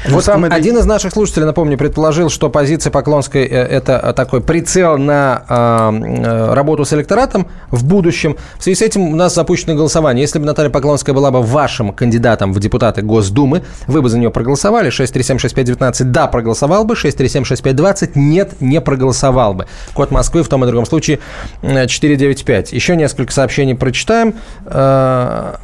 Вот 0.08 0.24
там 0.24 0.44
Один 0.44 0.78
из 0.78 0.86
наших 0.86 1.12
слушателей, 1.12 1.46
напомню, 1.46 1.76
предположил, 1.76 2.30
что 2.30 2.50
позиция 2.50 2.90
Поклонской 2.90 3.44
э,– 3.44 3.46
это 3.70 4.00
э, 4.02 4.12
такой 4.12 4.40
прицел 4.40 4.98
на 4.98 5.44
а, 5.48 5.92
э, 5.92 6.54
работу 6.54 6.84
с 6.84 6.92
электоратом 6.92 7.48
в 7.70 7.84
будущем. 7.84 8.36
В 8.58 8.62
связи 8.62 8.76
с 8.76 8.82
этим 8.82 9.02
у 9.02 9.16
нас 9.16 9.34
запущено 9.34 9.74
голосование. 9.74 10.22
Если 10.22 10.38
бы 10.38 10.44
Наталья 10.44 10.70
Поклонская 10.70 11.14
была 11.14 11.30
бы 11.30 11.42
вашим 11.42 11.92
кандидатом 11.92 12.52
в 12.52 12.60
депутаты 12.60 13.02
Госдумы, 13.02 13.62
вы 13.86 14.02
бы 14.02 14.08
за 14.08 14.18
нее 14.18 14.30
проголосовали. 14.30 14.90
6376519– 14.90 16.04
да, 16.04 16.26
проголосовал 16.26 16.84
бы. 16.84 16.94
6376520– 16.94 18.12
нет, 18.14 18.60
не 18.60 18.80
проголосовал 18.80 19.54
бы. 19.54 19.66
Код 19.94 20.10
Москвы 20.10 20.42
в 20.42 20.48
том 20.48 20.64
и 20.64 20.66
другом 20.66 20.86
случае 20.86 21.18
49 21.62 22.27
995. 22.34 22.72
Еще 22.72 22.96
несколько 22.96 23.32
сообщений 23.32 23.74
прочитаем. 23.74 24.34
Э, 24.66 25.54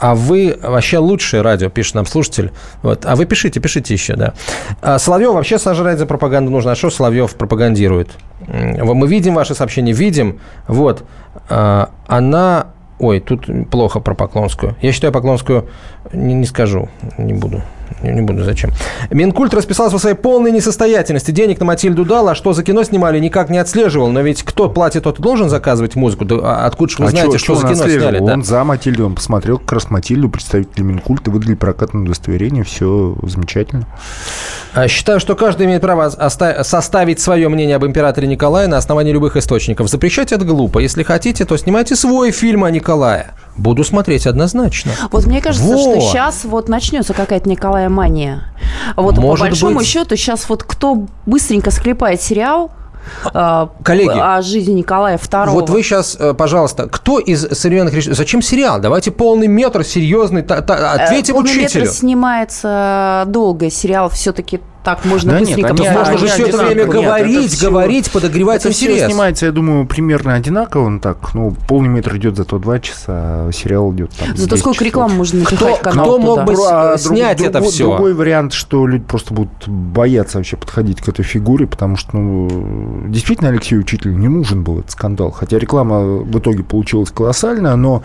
а 0.00 0.14
вы 0.14 0.58
вообще 0.60 0.98
лучшее 0.98 1.42
радио, 1.42 1.70
пишет 1.70 1.94
нам 1.94 2.06
слушатель. 2.06 2.52
Вот. 2.82 3.06
А 3.06 3.16
вы 3.16 3.26
пишите, 3.26 3.60
пишите 3.60 3.94
еще, 3.94 4.16
да. 4.16 4.34
А 4.82 4.98
Соловьев 4.98 5.32
вообще 5.32 5.58
сожрать 5.58 5.98
за 5.98 6.06
пропаганду 6.06 6.50
нужно. 6.50 6.72
А 6.72 6.74
что 6.74 6.90
Соловьев 6.90 7.34
пропагандирует? 7.36 8.10
Мы 8.46 9.06
видим 9.06 9.34
ваши 9.34 9.54
сообщения, 9.54 9.92
видим. 9.92 10.40
Вот. 10.66 11.04
А, 11.48 11.90
она... 12.06 12.66
Ой, 12.98 13.20
тут 13.20 13.48
плохо 13.70 14.00
про 14.00 14.14
Поклонскую. 14.14 14.76
Я 14.82 14.92
считаю 14.92 15.12
Поклонскую... 15.12 15.68
Не, 16.12 16.34
не 16.34 16.46
скажу, 16.46 16.88
не 17.16 17.32
буду. 17.32 17.62
Не, 18.04 18.12
не 18.12 18.20
буду, 18.20 18.44
зачем. 18.44 18.70
Минкульт 19.10 19.54
расписался 19.54 19.96
в 19.96 20.00
своей 20.00 20.16
полной 20.16 20.52
несостоятельности. 20.52 21.30
Денег 21.30 21.58
на 21.60 21.66
Матильду 21.66 22.04
дал, 22.04 22.28
а 22.28 22.34
что 22.34 22.52
за 22.52 22.62
кино 22.62 22.84
снимали, 22.84 23.18
никак 23.18 23.48
не 23.50 23.58
отслеживал. 23.58 24.08
Но 24.10 24.20
ведь 24.20 24.42
кто 24.42 24.68
платит, 24.68 25.04
тот 25.04 25.18
и 25.18 25.22
должен 25.22 25.48
заказывать 25.48 25.96
музыку. 25.96 26.24
Да, 26.24 26.36
а 26.42 26.66
откуда 26.66 26.92
же 26.92 26.98
вы 26.98 27.04
А 27.06 27.08
знаете, 27.10 27.32
чё- 27.32 27.38
что 27.38 27.46
чё 27.54 27.60
за 27.60 27.68
кино 27.68 27.88
сняли? 27.88 28.18
да? 28.18 28.34
Он 28.34 28.44
за 28.44 28.62
Матильду, 28.64 29.06
он 29.06 29.14
посмотрел 29.14 29.58
как 29.58 29.72
раз 29.72 29.90
Матильду, 29.90 30.28
представитель 30.28 30.82
Минкульта, 30.82 31.30
выдали 31.30 31.54
прокатное 31.54 32.02
удостоверение, 32.02 32.62
все 32.64 33.16
замечательно. 33.22 33.86
А, 34.74 34.88
Считаю, 34.88 35.20
что 35.20 35.34
каждый 35.36 35.66
имеет 35.66 35.82
право 35.82 36.06
оста- 36.06 36.62
составить 36.64 37.20
свое 37.20 37.48
мнение 37.48 37.76
об 37.76 37.84
императоре 37.86 38.26
Николае 38.26 38.66
на 38.68 38.76
основании 38.76 39.12
любых 39.12 39.36
источников. 39.36 39.88
Запрещать 39.88 40.32
это 40.32 40.44
глупо. 40.44 40.80
Если 40.80 41.02
хотите, 41.02 41.44
то 41.44 41.56
снимайте 41.56 41.96
свой 41.96 42.30
фильм 42.32 42.64
о 42.64 42.70
Николае. 42.70 43.28
Буду 43.56 43.84
смотреть 43.84 44.26
однозначно. 44.26 44.92
Вот 45.12 45.26
мне 45.26 45.40
кажется, 45.40 45.66
Во! 45.68 45.78
что 45.78 46.00
сейчас 46.00 46.44
вот 46.44 46.68
начнется 46.68 47.14
какая-то 47.14 47.48
Николая 47.48 47.88
мания. 47.88 48.44
Вот 48.96 49.16
Может 49.18 49.40
по 49.44 49.50
большому 49.50 49.76
быть. 49.78 49.86
счету 49.86 50.16
сейчас 50.16 50.48
вот 50.48 50.64
кто 50.64 51.06
быстренько 51.26 51.70
склепает 51.70 52.20
сериал 52.20 52.72
э, 53.32 53.66
Коллеги. 53.84 54.18
о 54.18 54.42
жизни 54.42 54.72
Николая 54.72 55.18
II. 55.18 55.50
Вот 55.50 55.70
вы 55.70 55.82
сейчас, 55.82 56.18
пожалуйста, 56.36 56.88
кто 56.88 57.18
из 57.20 57.42
современных 57.58 57.94
режиссеров... 57.94 58.16
Зачем 58.18 58.42
сериал? 58.42 58.80
Давайте 58.80 59.10
полный 59.12 59.46
метр, 59.46 59.84
серьезный. 59.84 60.42
та- 60.42 60.60
та- 60.60 60.92
ответим 60.92 61.34
Э, 61.34 61.36
«Полный 61.36 61.50
метр» 61.54 61.64
учителю. 61.78 61.86
снимается 61.92 63.24
долго, 63.28 63.70
сериал 63.70 64.08
все-таки 64.08 64.60
так 64.84 65.04
можно 65.06 65.32
Да 65.32 65.40
нет, 65.40 65.48
быстренько 65.48 65.68
они- 65.70 65.78
посмотреть. 65.78 66.10
Можно 66.12 66.18
же 66.18 66.32
все 66.34 66.46
это 66.46 66.56
время 66.58 66.70
одинаково. 66.82 66.94
Нет, 67.00 67.04
говорить, 67.06 67.46
это 67.46 67.56
всё- 67.56 67.70
говорить, 67.70 68.10
подогревать 68.12 68.60
это 68.60 68.68
интерес. 68.74 69.06
снимается, 69.06 69.46
я 69.46 69.52
думаю, 69.52 69.86
примерно 69.86 70.34
одинаково. 70.34 70.84
Он 70.86 71.00
так, 71.00 71.34
ну, 71.34 71.56
полный 71.66 71.88
метр 71.88 72.16
идет 72.16 72.36
зато 72.36 72.58
два 72.58 72.78
часа, 72.78 73.04
а 73.08 73.50
сериал 73.52 73.92
идет 73.94 74.10
там 74.12 74.28
Зато 74.36 74.42
10 74.50 74.58
сколько 74.60 74.74
часов. 74.76 74.86
рекламы 74.86 75.14
можно 75.14 75.38
напихать 75.40 75.78
в 75.78 75.80
канал 75.80 76.04
кто 76.06 76.18
мог 76.18 76.40
туда? 76.40 76.44
бы 76.44 76.54
А 76.70 76.98
снять 76.98 77.40
это 77.40 77.52
другой- 77.52 77.70
всё? 77.72 77.88
Другой 77.88 78.14
вариант, 78.14 78.52
что 78.52 78.86
люди 78.86 79.04
просто 79.04 79.32
будут 79.34 79.66
бояться 79.66 80.38
вообще 80.38 80.56
подходить 80.56 81.00
к 81.00 81.08
этой 81.08 81.24
фигуре, 81.24 81.66
потому 81.66 81.96
что, 81.96 82.16
ну, 82.16 83.04
действительно 83.08 83.48
Алексею 83.50 83.80
Учителю 83.80 84.12
не 84.16 84.28
нужен 84.28 84.62
был 84.62 84.80
этот 84.80 84.90
скандал. 84.90 85.30
Хотя 85.30 85.58
реклама 85.58 86.00
в 86.04 86.38
итоге 86.38 86.62
получилась 86.62 87.10
колоссальная, 87.10 87.76
но 87.76 88.02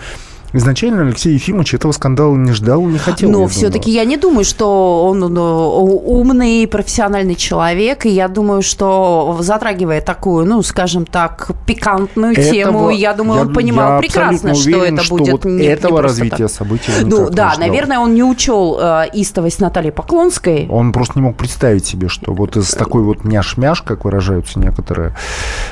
изначально 0.54 1.04
Алексей 1.04 1.34
Ефимович 1.34 1.76
этого 1.76 1.92
скандала 1.92 2.36
не 2.36 2.52
ждал, 2.54 2.86
не 2.86 2.98
хотел. 2.98 3.30
Но 3.30 3.48
все-таки 3.48 3.92
я 3.92 4.06
не 4.06 4.18
думаю, 4.18 4.46
что 4.46 5.08
он 5.08 5.20
ну, 5.20 6.02
умный, 6.06 6.68
профессиональный 6.68 7.36
человек, 7.36 8.06
и 8.06 8.10
я 8.10 8.28
думаю, 8.28 8.62
что 8.62 9.38
затрагивая 9.42 10.02
такую, 10.02 10.46
ну, 10.46 10.62
скажем 10.64 11.06
так, 11.06 11.52
пикантную 11.66 12.34
Этого- 12.34 12.52
тему, 12.52 12.90
я 12.90 13.14
думаю, 13.14 13.42
он 13.42 13.48
я- 13.50 13.54
понимал 13.54 13.94
я 13.94 14.00
прекрасно, 14.00 14.52
абсолютно 14.52 14.56
что 14.56 14.78
уверен, 14.80 14.96
это 14.96 15.04
что 15.04 15.16
будет 15.16 15.32
вот 15.32 15.46
не, 15.46 15.52
не 15.54 15.66
этого 15.66 15.98
просто 15.98 16.08
развития 16.08 16.48
так. 16.48 16.52
событий 16.52 16.92
он 17.02 17.10
Ну 17.10 17.30
не 17.30 17.36
да, 17.36 17.56
наверное, 17.58 18.00
он 18.00 18.14
не 18.14 18.24
учел 18.24 18.78
э, 18.80 19.06
истовость 19.14 19.60
Натальи 19.60 19.92
Поклонской. 19.92 20.68
Он 20.70 20.92
просто 20.92 21.20
не 21.20 21.24
мог 21.24 21.38
представить 21.38 21.86
себе, 21.86 22.08
что 22.08 22.34
вот 22.34 22.58
из 22.58 22.70
такой 22.72 23.04
вот 23.04 23.24
няш-мяш, 23.24 23.82
как 23.82 24.06
выражаются 24.06 24.60
некоторые, 24.60 25.16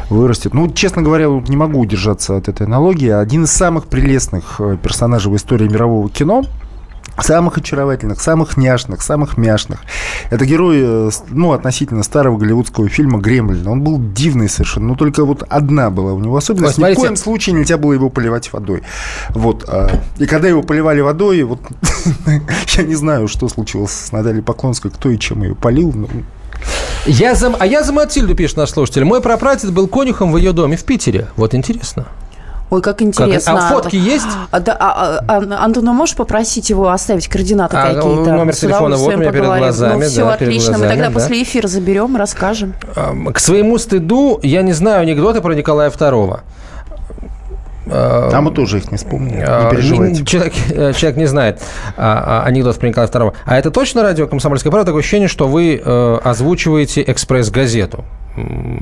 вырастет. 0.09 0.53
Ну, 0.53 0.69
честно 0.69 1.01
говоря, 1.01 1.27
не 1.47 1.55
могу 1.55 1.79
удержаться 1.79 2.37
от 2.37 2.47
этой 2.47 2.67
аналогии. 2.67 3.09
Один 3.09 3.43
из 3.45 3.51
самых 3.51 3.87
прелестных 3.87 4.55
э, 4.59 4.66
персонажей 4.75 5.31
в 5.31 5.35
истории 5.35 5.67
мирового 5.69 6.09
кино, 6.09 6.43
самых 7.23 7.57
очаровательных, 7.57 8.21
самых 8.21 8.57
няшных, 8.57 9.01
самых 9.01 9.37
мяшных. 9.37 9.79
Это 10.29 10.45
герой, 10.45 10.77
э, 10.81 11.09
ну, 11.29 11.53
относительно 11.53 12.03
старого 12.03 12.37
голливудского 12.37 12.89
фильма 12.89 13.19
«Гремлин». 13.19 13.67
Он 13.67 13.81
был 13.81 13.99
дивный 13.99 14.49
совершенно, 14.49 14.87
но 14.87 14.95
только 14.95 15.25
вот 15.25 15.43
одна 15.49 15.89
была 15.89 16.13
у 16.13 16.19
него 16.19 16.37
особенность. 16.37 16.77
Ой, 16.79 16.91
Ни 16.91 16.95
в 16.95 16.97
коем 16.97 17.15
случае 17.15 17.55
нельзя 17.55 17.77
было 17.77 17.93
его 17.93 18.09
поливать 18.09 18.51
водой. 18.53 18.83
Вот. 19.29 19.65
а, 19.67 19.89
И 20.17 20.25
когда 20.25 20.47
его 20.47 20.61
поливали 20.61 21.01
водой, 21.01 21.41
вот 21.43 21.59
я 22.77 22.83
не 22.83 22.95
знаю, 22.95 23.27
что 23.27 23.49
случилось 23.49 23.91
с 23.91 24.11
Натальей 24.11 24.43
Поклонской, 24.43 24.91
кто 24.91 25.09
и 25.09 25.17
чем 25.17 25.43
ее 25.43 25.55
полил. 25.55 25.91
но 25.93 26.07
Я 27.05 27.35
за, 27.35 27.53
а 27.57 27.65
я 27.65 27.83
за 27.83 27.93
Матильду, 27.93 28.35
пишет 28.35 28.57
наш 28.57 28.69
слушатель. 28.69 29.03
Мой 29.05 29.21
прапрадед 29.21 29.71
был 29.71 29.87
конюхом 29.87 30.31
в 30.31 30.37
ее 30.37 30.51
доме 30.53 30.77
в 30.77 30.83
Питере. 30.83 31.27
Вот 31.35 31.55
интересно. 31.55 32.05
Ой, 32.69 32.81
как 32.81 33.01
интересно. 33.01 33.53
Как- 33.53 33.63
а 33.63 33.67
фотки 33.73 33.95
есть? 33.95 34.25
А, 34.51 34.59
да, 34.59 34.75
а, 34.77 35.19
а, 35.27 35.37
а, 35.39 35.63
Антон, 35.65 35.87
а 35.87 35.93
можешь 35.93 36.15
попросить 36.15 36.69
его 36.69 36.89
оставить 36.89 37.27
координаты 37.29 37.77
А, 37.77 37.93
какие-то? 37.93 38.31
номер 38.33 38.53
С 38.53 38.59
телефона 38.59 38.97
вот 38.97 39.13
у 39.13 39.17
меня 39.17 39.31
перед 39.31 39.45
глазами, 39.45 40.03
Ну, 40.03 40.09
все, 40.09 40.25
да, 40.25 40.35
перед 40.37 40.49
отлично. 40.49 40.71
Мы 40.73 40.77
глазами, 40.79 40.89
тогда 40.91 41.07
да. 41.07 41.13
после 41.13 41.43
эфира 41.43 41.67
заберем, 41.67 42.17
расскажем. 42.17 42.73
К 43.33 43.39
своему 43.39 43.77
стыду 43.77 44.39
я 44.43 44.63
не 44.63 44.73
знаю 44.73 45.01
анекдоты 45.03 45.39
про 45.41 45.53
Николая 45.53 45.89
II. 45.89 46.39
А 47.89 48.41
мы 48.41 48.51
тоже 48.51 48.79
их 48.79 48.91
не 48.91 48.97
вспомним. 48.97 49.41
А, 49.47 49.63
Не 49.65 49.71
переживайте. 49.71 50.19
не- 50.21 50.25
Человек, 50.25 50.53
э, 50.71 50.91
человек 50.93 51.17
не 51.17 51.25
знает 51.25 51.61
а, 51.95 52.41
а, 52.43 52.45
анекдот 52.45 52.75
про 52.77 52.87
Николая 52.89 53.09
II. 53.09 53.33
А 53.45 53.57
это 53.57 53.71
точно 53.71 54.03
радио 54.03 54.27
«Комсомольская 54.27 54.71
правда»? 54.71 54.87
Такое 54.87 54.99
ощущение, 54.99 55.29
что 55.29 55.47
вы 55.47 55.81
э, 55.83 56.17
озвучиваете 56.23 57.01
«Экспресс-газету». 57.07 58.03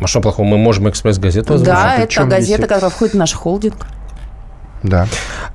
А 0.02 0.08
что 0.08 0.22
плохого? 0.22 0.46
Мы 0.48 0.58
можем 0.58 0.90
«Экспресс-газету» 0.90 1.54
озвучить. 1.56 1.74
Да, 1.74 1.96
это 1.98 2.24
газета, 2.26 2.62
которая 2.68 2.90
входит 2.90 3.14
в 3.16 3.18
наш 3.18 3.34
холдинг. 3.34 3.88
Да. 4.84 5.08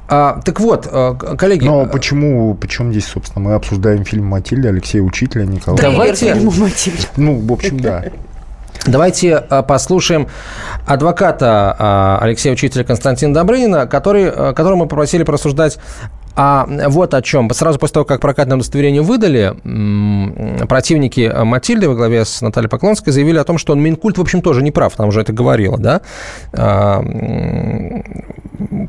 А, 0.08 0.40
так 0.44 0.58
вот, 0.58 0.86
к- 0.88 1.36
коллеги... 1.36 1.64
Но 1.64 1.86
почему, 1.86 2.54
почему 2.54 2.90
здесь, 2.90 3.06
собственно, 3.06 3.44
мы 3.48 3.54
обсуждаем 3.54 4.04
фильм 4.04 4.26
«Матильда» 4.26 4.70
Алексея 4.70 5.02
Учителя, 5.02 5.44
Николая? 5.44 5.80
Давайте- 5.80 6.34
Ну, 7.16 7.38
в 7.38 7.52
общем, 7.52 7.78
да. 7.78 8.04
Давайте 8.86 9.38
послушаем 9.68 10.26
адвоката 10.86 12.18
Алексея 12.20 12.54
Учителя 12.54 12.82
Константина 12.82 13.34
Добрынина, 13.34 13.86
который, 13.86 14.32
которого 14.54 14.76
мы 14.76 14.86
попросили 14.88 15.22
порассуждать 15.22 15.78
а 16.36 16.66
вот 16.88 17.14
о 17.14 17.22
чем. 17.22 17.50
Сразу 17.50 17.78
после 17.78 17.94
того, 17.94 18.04
как 18.04 18.20
прокатное 18.20 18.56
удостоверение 18.56 19.02
выдали, 19.02 19.54
противники 20.66 21.32
Матильды 21.44 21.88
во 21.88 21.94
главе 21.94 22.24
с 22.24 22.40
Натальей 22.40 22.68
Поклонской 22.68 23.12
заявили 23.12 23.38
о 23.38 23.44
том, 23.44 23.58
что 23.58 23.72
он 23.72 23.80
Минкульт, 23.80 24.18
в 24.18 24.20
общем, 24.20 24.42
тоже 24.42 24.62
не 24.62 24.70
прав, 24.70 24.94
там 24.96 25.08
уже 25.08 25.20
это 25.20 25.32
говорило, 25.32 25.78
да. 25.78 26.00
А, 26.52 27.02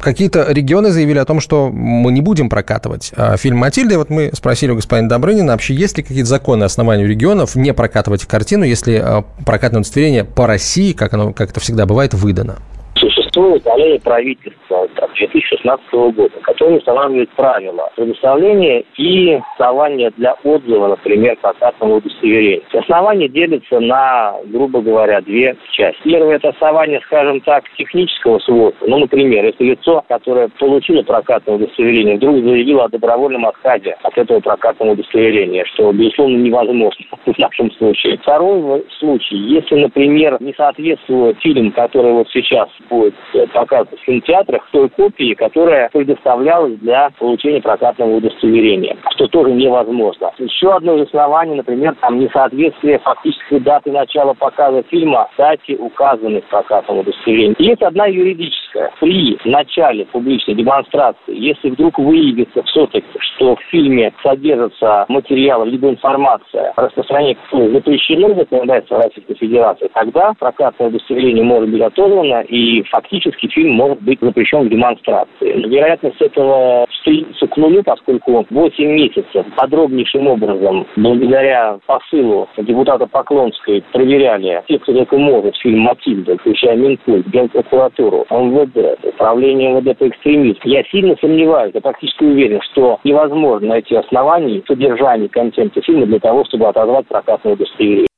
Какие-то 0.01 0.51
регионы 0.51 0.91
заявили 0.91 1.17
о 1.19 1.25
том, 1.25 1.39
что 1.39 1.69
мы 1.69 2.11
не 2.11 2.21
будем 2.21 2.49
прокатывать 2.49 3.13
а, 3.15 3.37
фильм 3.37 3.57
«Матильда». 3.57 3.93
И 3.93 3.97
вот 3.97 4.09
мы 4.09 4.31
спросили 4.33 4.71
у 4.71 4.75
господина 4.75 5.07
Добрынина, 5.07 5.53
вообще 5.53 5.73
есть 5.73 5.97
ли 5.97 6.03
какие-то 6.03 6.27
законы 6.27 6.65
основания 6.65 7.07
регионов 7.07 7.55
не 7.55 7.73
прокатывать 7.73 8.25
картину, 8.25 8.65
если 8.65 8.95
а, 8.95 9.23
прокатное 9.45 9.79
удостоверение 9.79 10.25
по 10.25 10.45
России, 10.45 10.91
как, 10.91 11.13
оно, 11.13 11.31
как 11.31 11.51
это 11.51 11.59
всегда 11.59 11.85
бывает, 11.85 12.13
выдано? 12.13 12.57
Существует 13.01 13.63
постановление 13.63 13.99
правительства 13.99 14.83
от 14.83 14.93
2016 14.93 15.91
года, 15.91 16.29
которое 16.43 16.77
устанавливает 16.77 17.29
правила 17.31 17.89
предоставления 17.95 18.83
и 18.97 19.39
основания 19.55 20.11
для 20.17 20.35
отзыва, 20.43 20.89
например, 20.89 21.35
прокатного 21.41 21.95
удостоверения. 21.95 22.61
Основания 22.73 23.27
делятся 23.27 23.79
на, 23.79 24.35
грубо 24.45 24.81
говоря, 24.81 25.21
две 25.21 25.55
части. 25.71 25.99
Первое– 26.03 26.35
это 26.37 26.49
основание, 26.49 27.01
скажем 27.05 27.41
так, 27.41 27.63
технического 27.75 28.37
свойства. 28.39 28.85
Ну, 28.85 28.99
например, 28.99 29.45
если 29.45 29.63
лицо, 29.63 30.03
которое 30.07 30.49
получило 30.59 31.01
прокатное 31.01 31.55
удостоверение, 31.55 32.17
вдруг 32.17 32.43
заявило 32.43 32.85
о 32.85 32.89
добровольном 32.89 33.47
отказе 33.47 33.95
от 34.03 34.15
этого 34.15 34.41
прокатного 34.41 34.91
удостоверения, 34.91 35.65
что, 35.73 35.91
безусловно, 35.91 36.37
невозможно 36.37 37.05
в 37.25 37.37
нашем 37.39 37.71
случае. 37.71 38.19
Второй 38.19 38.85
случай, 38.99 39.37
если, 39.37 39.75
например, 39.75 40.37
не 40.39 40.53
соответствует 40.53 41.39
фильм, 41.39 41.71
который 41.71 42.11
вот 42.11 42.27
сейчас 42.31 42.69
будет 42.91 43.15
э, 43.33 43.47
показываться 43.47 43.97
в 43.97 44.05
кинотеатрах, 44.05 44.67
той 44.71 44.89
копии, 44.89 45.33
которая 45.33 45.89
предоставлялась 45.89 46.77
для 46.79 47.09
получения 47.17 47.61
прокатного 47.61 48.17
удостоверения, 48.17 48.97
что 49.15 49.27
тоже 49.27 49.51
невозможно. 49.51 50.31
Еще 50.37 50.71
одно 50.71 50.97
из 50.97 51.07
оснований, 51.07 51.55
например, 51.55 51.95
там 52.01 52.19
несоответствие 52.19 52.99
фактической 52.99 53.59
даты 53.59 53.91
начала 53.91 54.33
показа 54.33 54.83
фильма 54.83 55.29
дате, 55.37 55.75
указанной 55.75 56.41
в 56.41 56.45
прокатном 56.45 56.99
удостоверении. 56.99 57.55
Есть 57.57 57.81
одна 57.81 58.05
юридическая. 58.05 58.91
При 58.99 59.37
начале 59.45 60.05
публичной 60.05 60.55
демонстрации, 60.55 61.35
если 61.35 61.69
вдруг 61.69 61.97
выявится 61.97 62.63
все-таки, 62.63 63.07
что 63.19 63.55
в 63.55 63.61
фильме 63.69 64.13
содержится 64.23 65.05
материал 65.07 65.65
либо 65.65 65.89
информация, 65.89 66.73
распространение 66.75 67.37
запрещено 67.51 68.33
законодательством 68.35 69.01
Российской 69.01 69.35
Федерации, 69.35 69.89
тогда 69.93 70.33
прокатное 70.39 70.89
удостоверение 70.89 71.43
может 71.43 71.69
быть 71.69 71.81
отозвано, 71.81 72.41
и 72.41 72.80
фактически 72.89 73.47
фильм 73.47 73.73
может 73.73 74.01
быть 74.01 74.19
запрещен 74.21 74.67
в 74.67 74.69
демонстрации. 74.69 75.53
Но 75.53 75.67
Вероятность 75.67 76.21
этого 76.21 76.85
стремится 77.01 77.47
к 77.47 77.57
нулю, 77.57 77.83
поскольку 77.83 78.45
8 78.49 78.85
месяцев 78.85 79.45
подробнейшим 79.55 80.27
образом, 80.27 80.85
благодаря 80.95 81.79
посылу 81.85 82.47
депутата 82.57 83.07
Поклонской, 83.07 83.83
проверяли 83.91 84.63
те, 84.67 84.79
кто 84.79 84.93
только 84.93 85.17
может, 85.17 85.55
фильм 85.57 85.79
«Матильда», 85.79 86.37
включая 86.37 86.75
Минкульт, 86.75 87.27
Генпрокуратуру, 87.27 88.25
МВД, 88.29 88.99
Управление 89.03 89.73
МВД 89.73 89.97
по 89.97 90.07
экстремизму. 90.07 90.61
Я 90.63 90.83
сильно 90.85 91.15
сомневаюсь, 91.19 91.71
я 91.73 91.81
практически 91.81 92.23
уверен, 92.23 92.61
что 92.71 92.99
невозможно 93.03 93.69
найти 93.69 93.95
оснований 93.95 94.63
содержания 94.67 95.29
контента 95.29 95.81
фильма 95.81 96.05
для 96.05 96.19
того, 96.19 96.45
чтобы 96.45 96.67
отозвать 96.67 97.07
прокатное 97.07 97.53
удостоверение. 97.53 98.10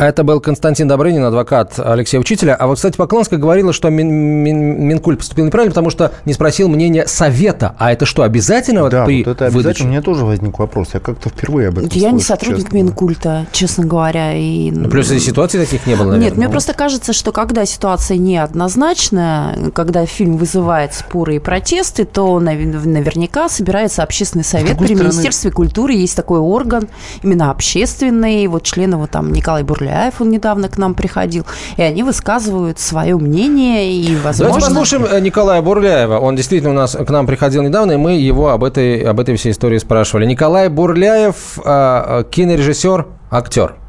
Это 0.00 0.24
был 0.24 0.40
Константин 0.40 0.88
Добрынин, 0.88 1.22
адвокат 1.24 1.78
Алексея 1.78 2.22
Учителя. 2.22 2.54
А 2.54 2.66
вот, 2.66 2.76
кстати, 2.76 2.96
Поклонская 2.96 3.38
говорила, 3.38 3.74
что 3.74 3.90
Мин, 3.90 4.08
Мин- 4.10 4.86
Минкульт 4.86 5.18
поступил 5.18 5.44
неправильно, 5.44 5.72
потому 5.72 5.90
что 5.90 6.12
не 6.24 6.32
спросил 6.32 6.70
мнения 6.70 7.06
совета. 7.06 7.74
А 7.78 7.92
это 7.92 8.06
что, 8.06 8.22
обязательно 8.22 8.80
вот 8.82 8.92
Да, 8.92 9.04
при 9.04 9.22
вот 9.22 9.32
это 9.32 9.44
выдаче? 9.50 9.58
обязательно. 9.58 9.88
У 9.88 9.90
меня 9.92 10.00
тоже 10.02 10.24
возник 10.24 10.58
вопрос. 10.58 10.88
Я 10.94 11.00
как-то 11.00 11.28
впервые 11.28 11.68
об 11.68 11.78
этом 11.80 11.90
Я 11.92 12.12
не 12.12 12.20
слышу, 12.20 12.26
сотрудник 12.28 12.64
честно. 12.64 12.76
Минкульта, 12.76 13.46
честно 13.52 13.84
говоря. 13.84 14.32
И... 14.34 14.70
Ну, 14.70 14.88
плюс 14.88 15.10
и 15.10 15.18
ситуаций 15.18 15.60
таких 15.60 15.86
не 15.86 15.94
было, 15.96 16.04
наверное. 16.06 16.24
Нет, 16.28 16.36
мне 16.38 16.46
Ну, 16.46 16.50
просто 16.52 16.72
кажется, 16.72 17.12
что 17.12 17.30
когда 17.30 17.66
ситуация 17.66 18.16
неоднозначная, 18.16 19.70
когда 19.72 20.06
фильм 20.06 20.38
вызывает 20.38 20.94
споры 20.94 21.36
и 21.36 21.38
протесты, 21.38 22.06
то 22.06 22.40
наве- 22.40 22.86
наверняка 22.86 23.50
собирается 23.50 24.02
общественный 24.02 24.44
совет 24.44 24.78
при 24.78 24.86
стороны- 24.86 25.02
Министерстве 25.04 25.50
культуры. 25.50 25.92
Есть 25.92 26.16
такой 26.16 26.38
орган, 26.38 26.88
именно 27.22 27.50
общественный. 27.50 28.46
Вот 28.46 28.62
член 28.62 28.92
его 28.92 29.06
там 29.06 29.32
Николай 29.32 29.62
Бурляев, 29.90 30.20
он 30.20 30.30
недавно 30.30 30.68
к 30.68 30.78
нам 30.78 30.94
приходил. 30.94 31.44
И 31.76 31.82
они 31.82 32.02
высказывают 32.02 32.78
свое 32.78 33.16
мнение 33.16 33.92
и, 33.92 34.16
возможно... 34.16 34.54
Давайте 34.54 34.66
послушаем 34.66 35.06
э, 35.10 35.20
Николая 35.20 35.62
Бурляева. 35.62 36.18
Он 36.18 36.36
действительно 36.36 36.70
у 36.70 36.74
нас 36.74 36.96
к 36.96 37.10
нам 37.10 37.26
приходил 37.26 37.62
недавно, 37.62 37.92
и 37.92 37.96
мы 37.96 38.12
его 38.12 38.50
об 38.50 38.64
этой, 38.64 39.00
об 39.00 39.18
этой 39.18 39.36
всей 39.36 39.52
истории 39.52 39.78
спрашивали. 39.78 40.26
Николай 40.26 40.68
Бурляев, 40.68 41.58
э, 41.58 41.62
э, 41.64 42.24
кинорежиссер, 42.30 43.06
актер. 43.30 43.79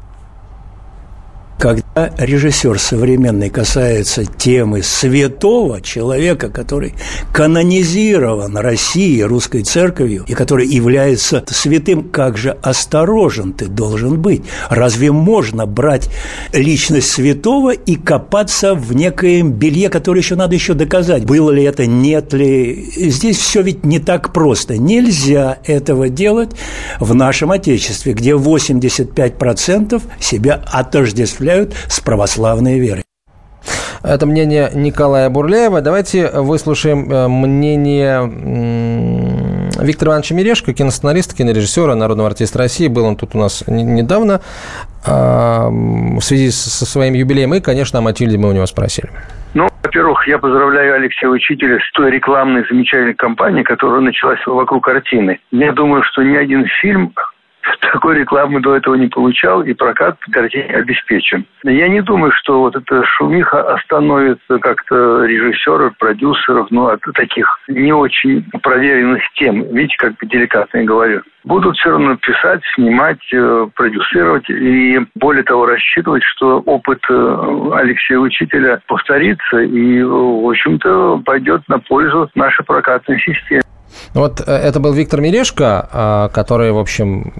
Когда 1.62 2.12
режиссер 2.18 2.76
современный 2.76 3.48
касается 3.48 4.24
темы 4.24 4.82
святого 4.82 5.80
человека, 5.80 6.48
который 6.48 6.94
канонизирован 7.32 8.56
Россией, 8.56 9.22
русской 9.22 9.62
церковью, 9.62 10.24
и 10.26 10.34
который 10.34 10.66
является 10.66 11.44
святым, 11.46 12.08
как 12.10 12.36
же 12.36 12.58
осторожен 12.62 13.52
ты 13.52 13.66
должен 13.66 14.20
быть? 14.20 14.42
Разве 14.70 15.12
можно 15.12 15.66
брать 15.66 16.10
личность 16.52 17.12
святого 17.12 17.70
и 17.70 17.94
копаться 17.94 18.74
в 18.74 18.92
некоем 18.92 19.52
белье, 19.52 19.88
которое 19.88 20.18
еще 20.18 20.34
надо 20.34 20.56
еще 20.56 20.74
доказать? 20.74 21.26
Было 21.26 21.52
ли 21.52 21.62
это, 21.62 21.86
нет 21.86 22.32
ли? 22.32 22.90
Здесь 22.96 23.38
все 23.38 23.62
ведь 23.62 23.84
не 23.84 24.00
так 24.00 24.32
просто. 24.32 24.78
Нельзя 24.78 25.58
этого 25.64 26.08
делать 26.08 26.50
в 26.98 27.14
нашем 27.14 27.52
Отечестве, 27.52 28.14
где 28.14 28.32
85% 28.32 30.02
себя 30.18 30.60
отождествляют 30.66 31.51
с 31.88 32.00
православной 32.00 32.78
верой. 32.78 33.02
Это 34.02 34.26
мнение 34.26 34.70
Николая 34.74 35.30
Бурляева. 35.30 35.80
Давайте 35.80 36.28
выслушаем 36.28 37.10
э, 37.10 37.28
мнение 37.28 38.20
Виктора 39.80 40.12
Ивановича 40.12 40.34
Мирешко, 40.34 40.72
киносценариста, 40.74 41.36
кинорежиссера, 41.36 41.94
народного 41.94 42.28
артиста 42.28 42.58
России. 42.58 42.88
Был 42.88 43.04
он 43.04 43.16
тут 43.16 43.34
у 43.34 43.38
нас 43.38 43.64
не- 43.66 43.84
недавно 43.84 44.40
а, 45.06 45.68
в 45.70 46.20
связи 46.20 46.50
со 46.50 46.84
своим 46.84 47.14
юбилеем. 47.14 47.54
И, 47.54 47.60
конечно, 47.60 47.98
о 48.00 48.02
Матильде 48.02 48.38
мы 48.38 48.48
у 48.48 48.52
него 48.52 48.66
спросили. 48.66 49.08
Ну, 49.54 49.68
во-первых, 49.82 50.26
я 50.28 50.38
поздравляю 50.38 50.94
Алексея 50.94 51.30
Учителя 51.30 51.78
с 51.78 51.92
той 51.92 52.10
рекламной 52.10 52.64
замечательной 52.68 53.14
кампанией, 53.14 53.64
которая 53.64 54.00
началась 54.00 54.40
вокруг 54.46 54.84
картины. 54.84 55.40
Я 55.50 55.72
думаю, 55.72 56.02
что 56.10 56.22
ни 56.22 56.36
один 56.36 56.64
фильм 56.80 57.12
такой 57.80 58.18
рекламы 58.18 58.60
до 58.60 58.76
этого 58.76 58.94
не 58.94 59.08
получал, 59.08 59.62
и 59.62 59.72
прокат 59.74 60.18
по 60.20 60.30
картине 60.30 60.64
обеспечен. 60.64 61.44
Я 61.64 61.88
не 61.88 62.00
думаю, 62.00 62.32
что 62.32 62.60
вот 62.60 62.76
эта 62.76 63.04
шумиха 63.04 63.74
остановит 63.74 64.38
как-то 64.60 65.24
режиссеров, 65.24 65.96
продюсеров, 65.98 66.68
ну, 66.70 66.86
от 66.86 67.00
таких 67.14 67.60
не 67.68 67.92
очень 67.92 68.44
проверенных 68.62 69.22
тем. 69.34 69.62
Видите, 69.74 69.96
как 69.98 70.14
деликатно 70.22 70.78
я 70.78 70.84
говорю. 70.84 71.22
Будут 71.44 71.76
все 71.76 71.90
равно 71.90 72.16
писать, 72.16 72.62
снимать, 72.74 73.18
э, 73.32 73.66
продюсировать 73.74 74.48
и, 74.48 75.00
более 75.16 75.42
того, 75.42 75.66
рассчитывать, 75.66 76.22
что 76.22 76.60
опыт 76.60 77.00
э, 77.10 77.70
Алексея 77.74 78.18
Учителя 78.18 78.80
повторится 78.86 79.58
и, 79.58 80.02
в 80.02 80.48
общем-то, 80.48 81.22
пойдет 81.24 81.62
на 81.68 81.80
пользу 81.80 82.30
нашей 82.36 82.64
прокатной 82.64 83.18
системе. 83.18 83.62
Вот 84.14 84.42
э, 84.46 84.52
это 84.52 84.80
был 84.80 84.92
Виктор 84.92 85.20
Мирешко, 85.20 85.88
а, 85.92 86.28
который, 86.28 86.72
в 86.72 86.78
общем, 86.78 87.32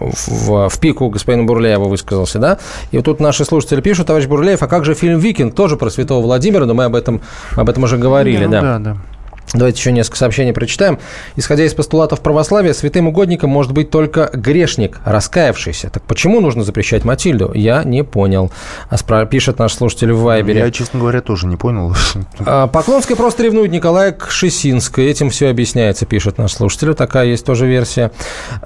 в, 0.00 0.68
в 0.68 0.78
пику 0.78 1.08
господина 1.08 1.44
Бурляева 1.44 1.84
высказался, 1.84 2.38
да? 2.38 2.58
И 2.90 2.96
вот 2.96 3.04
тут 3.04 3.20
наши 3.20 3.44
слушатели 3.44 3.80
пишут, 3.80 4.06
товарищ 4.06 4.26
Бурляев, 4.26 4.62
а 4.62 4.68
как 4.68 4.84
же 4.84 4.94
фильм 4.94 5.18
«Викинг»? 5.18 5.54
Тоже 5.54 5.76
про 5.76 5.90
святого 5.90 6.22
Владимира, 6.22 6.66
но 6.66 6.74
мы 6.74 6.84
об 6.84 6.94
этом, 6.94 7.20
об 7.56 7.68
этом 7.68 7.84
уже 7.84 7.98
говорили, 7.98 8.44
Ну 8.44 8.50
да. 8.50 8.60
да, 8.60 8.78
да. 8.78 8.96
Давайте 9.54 9.78
еще 9.78 9.92
несколько 9.92 10.16
сообщений 10.16 10.52
прочитаем. 10.52 10.98
Исходя 11.36 11.64
из 11.64 11.74
постулатов 11.74 12.20
православия, 12.20 12.72
святым 12.72 13.08
угодником 13.08 13.50
может 13.50 13.72
быть 13.72 13.90
только 13.90 14.30
грешник, 14.32 15.00
раскаявшийся. 15.04 15.90
Так 15.90 16.02
почему 16.04 16.40
нужно 16.40 16.64
запрещать 16.64 17.04
Матильду? 17.04 17.52
Я 17.54 17.84
не 17.84 18.02
понял. 18.02 18.50
А 18.88 19.26
пишет 19.26 19.58
наш 19.58 19.74
слушатель 19.74 20.12
в 20.12 20.20
Вайбере. 20.22 20.60
Я, 20.60 20.70
честно 20.70 21.00
говоря, 21.00 21.20
тоже 21.20 21.46
не 21.46 21.56
понял. 21.56 21.94
А, 22.44 22.66
Поклонская 22.66 23.16
просто 23.16 23.42
ревнует 23.44 23.70
Николая 23.70 24.12
Кшесинской. 24.12 25.06
Этим 25.06 25.30
все 25.30 25.48
объясняется, 25.50 26.06
пишет 26.06 26.38
наш 26.38 26.52
слушатель. 26.52 26.94
Такая 26.94 27.26
есть 27.26 27.44
тоже 27.44 27.66
версия. 27.66 28.10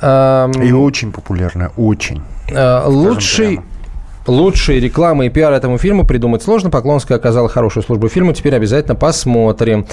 И 0.02 0.72
очень 0.72 1.12
популярная, 1.12 1.72
очень. 1.76 2.22
э, 2.48 2.82
Лучший... 2.86 3.60
Лучшие 4.26 4.80
рекламы 4.80 5.26
и 5.26 5.28
пиар 5.28 5.52
этому 5.52 5.78
фильму 5.78 6.06
придумать 6.06 6.42
сложно. 6.42 6.70
Поклонская 6.70 7.18
оказала 7.18 7.48
хорошую 7.48 7.84
службу 7.84 8.08
фильму. 8.08 8.32
Теперь 8.32 8.54
обязательно 8.54 8.94
посмотрим. 8.94 9.86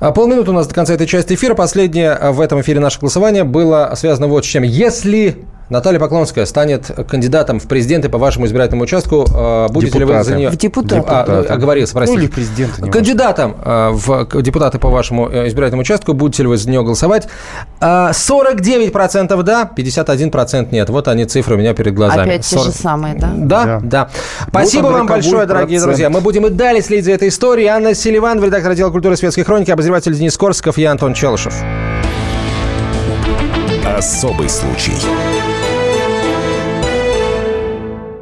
А, 0.00 0.12
Полминуты 0.12 0.50
у 0.50 0.54
нас 0.54 0.66
до 0.66 0.74
конца 0.74 0.94
этой 0.94 1.06
части 1.06 1.34
эфира. 1.34 1.54
Последнее 1.54 2.16
в 2.30 2.40
этом 2.40 2.60
эфире 2.60 2.80
наше 2.80 3.00
голосование 3.00 3.44
было 3.44 3.92
связано 3.96 4.28
вот 4.28 4.44
с 4.44 4.48
чем. 4.48 4.62
Если 4.62 5.44
Наталья 5.72 5.98
Поклонская 5.98 6.44
станет 6.44 6.90
кандидатом 7.08 7.58
в 7.58 7.66
президенты 7.66 8.10
по 8.10 8.18
вашему 8.18 8.44
избирательному 8.44 8.84
участку, 8.84 9.24
э, 9.26 9.68
будете 9.70 9.98
ли 9.98 10.04
вы 10.04 10.12
Депутаты. 10.12 10.28
за 10.28 10.36
нее... 10.36 10.50
В 10.50 10.56
депутаты. 10.56 11.02
А, 11.08 11.46
оговорился, 11.48 11.94
простите. 11.94 12.20
Ну, 12.20 12.26
или 12.26 12.46
неважно. 12.58 12.90
Кандидатом 12.90 13.56
э, 13.64 13.90
в 13.92 14.42
депутаты 14.42 14.78
по 14.78 14.90
вашему 14.90 15.30
э, 15.30 15.48
избирательному 15.48 15.80
участку, 15.80 16.12
будете 16.12 16.42
ли 16.42 16.50
вы 16.50 16.58
за 16.58 16.68
нее 16.68 16.82
голосовать? 16.82 17.26
А, 17.80 18.10
49% 18.10 19.42
да, 19.42 19.70
51% 19.74 20.68
нет. 20.72 20.90
Вот 20.90 21.08
они 21.08 21.24
цифры 21.24 21.54
у 21.54 21.58
меня 21.58 21.72
перед 21.72 21.94
глазами. 21.94 22.28
Опять 22.28 22.44
те 22.44 22.58
же 22.58 22.64
40. 22.64 22.76
самые, 22.76 23.14
да? 23.14 23.32
Да, 23.34 23.80
да. 23.82 24.10
Спасибо 24.48 24.88
Вот 24.88 24.92
вам 24.92 25.06
большое, 25.06 25.46
дорогие 25.46 25.78
процент. 25.78 25.84
друзья. 25.84 26.10
Мы 26.10 26.20
будем 26.20 26.46
и 26.48 26.50
далее 26.50 26.82
следить 26.82 27.06
за 27.06 27.12
этой 27.12 27.28
историей. 27.28 27.68
Анна 27.68 27.94
Селиван, 27.94 28.44
редактор 28.44 28.72
отдела 28.72 28.90
культуры 28.90 29.14
и 29.14 29.16
светской 29.16 29.42
хроники, 29.42 29.70
обозреватель 29.70 30.12
Денис 30.12 30.36
Корсков, 30.36 30.76
я 30.76 30.90
Антон 30.90 31.14
Челышев. 31.14 31.54
Особый 33.86 34.50
случай. 34.50 34.92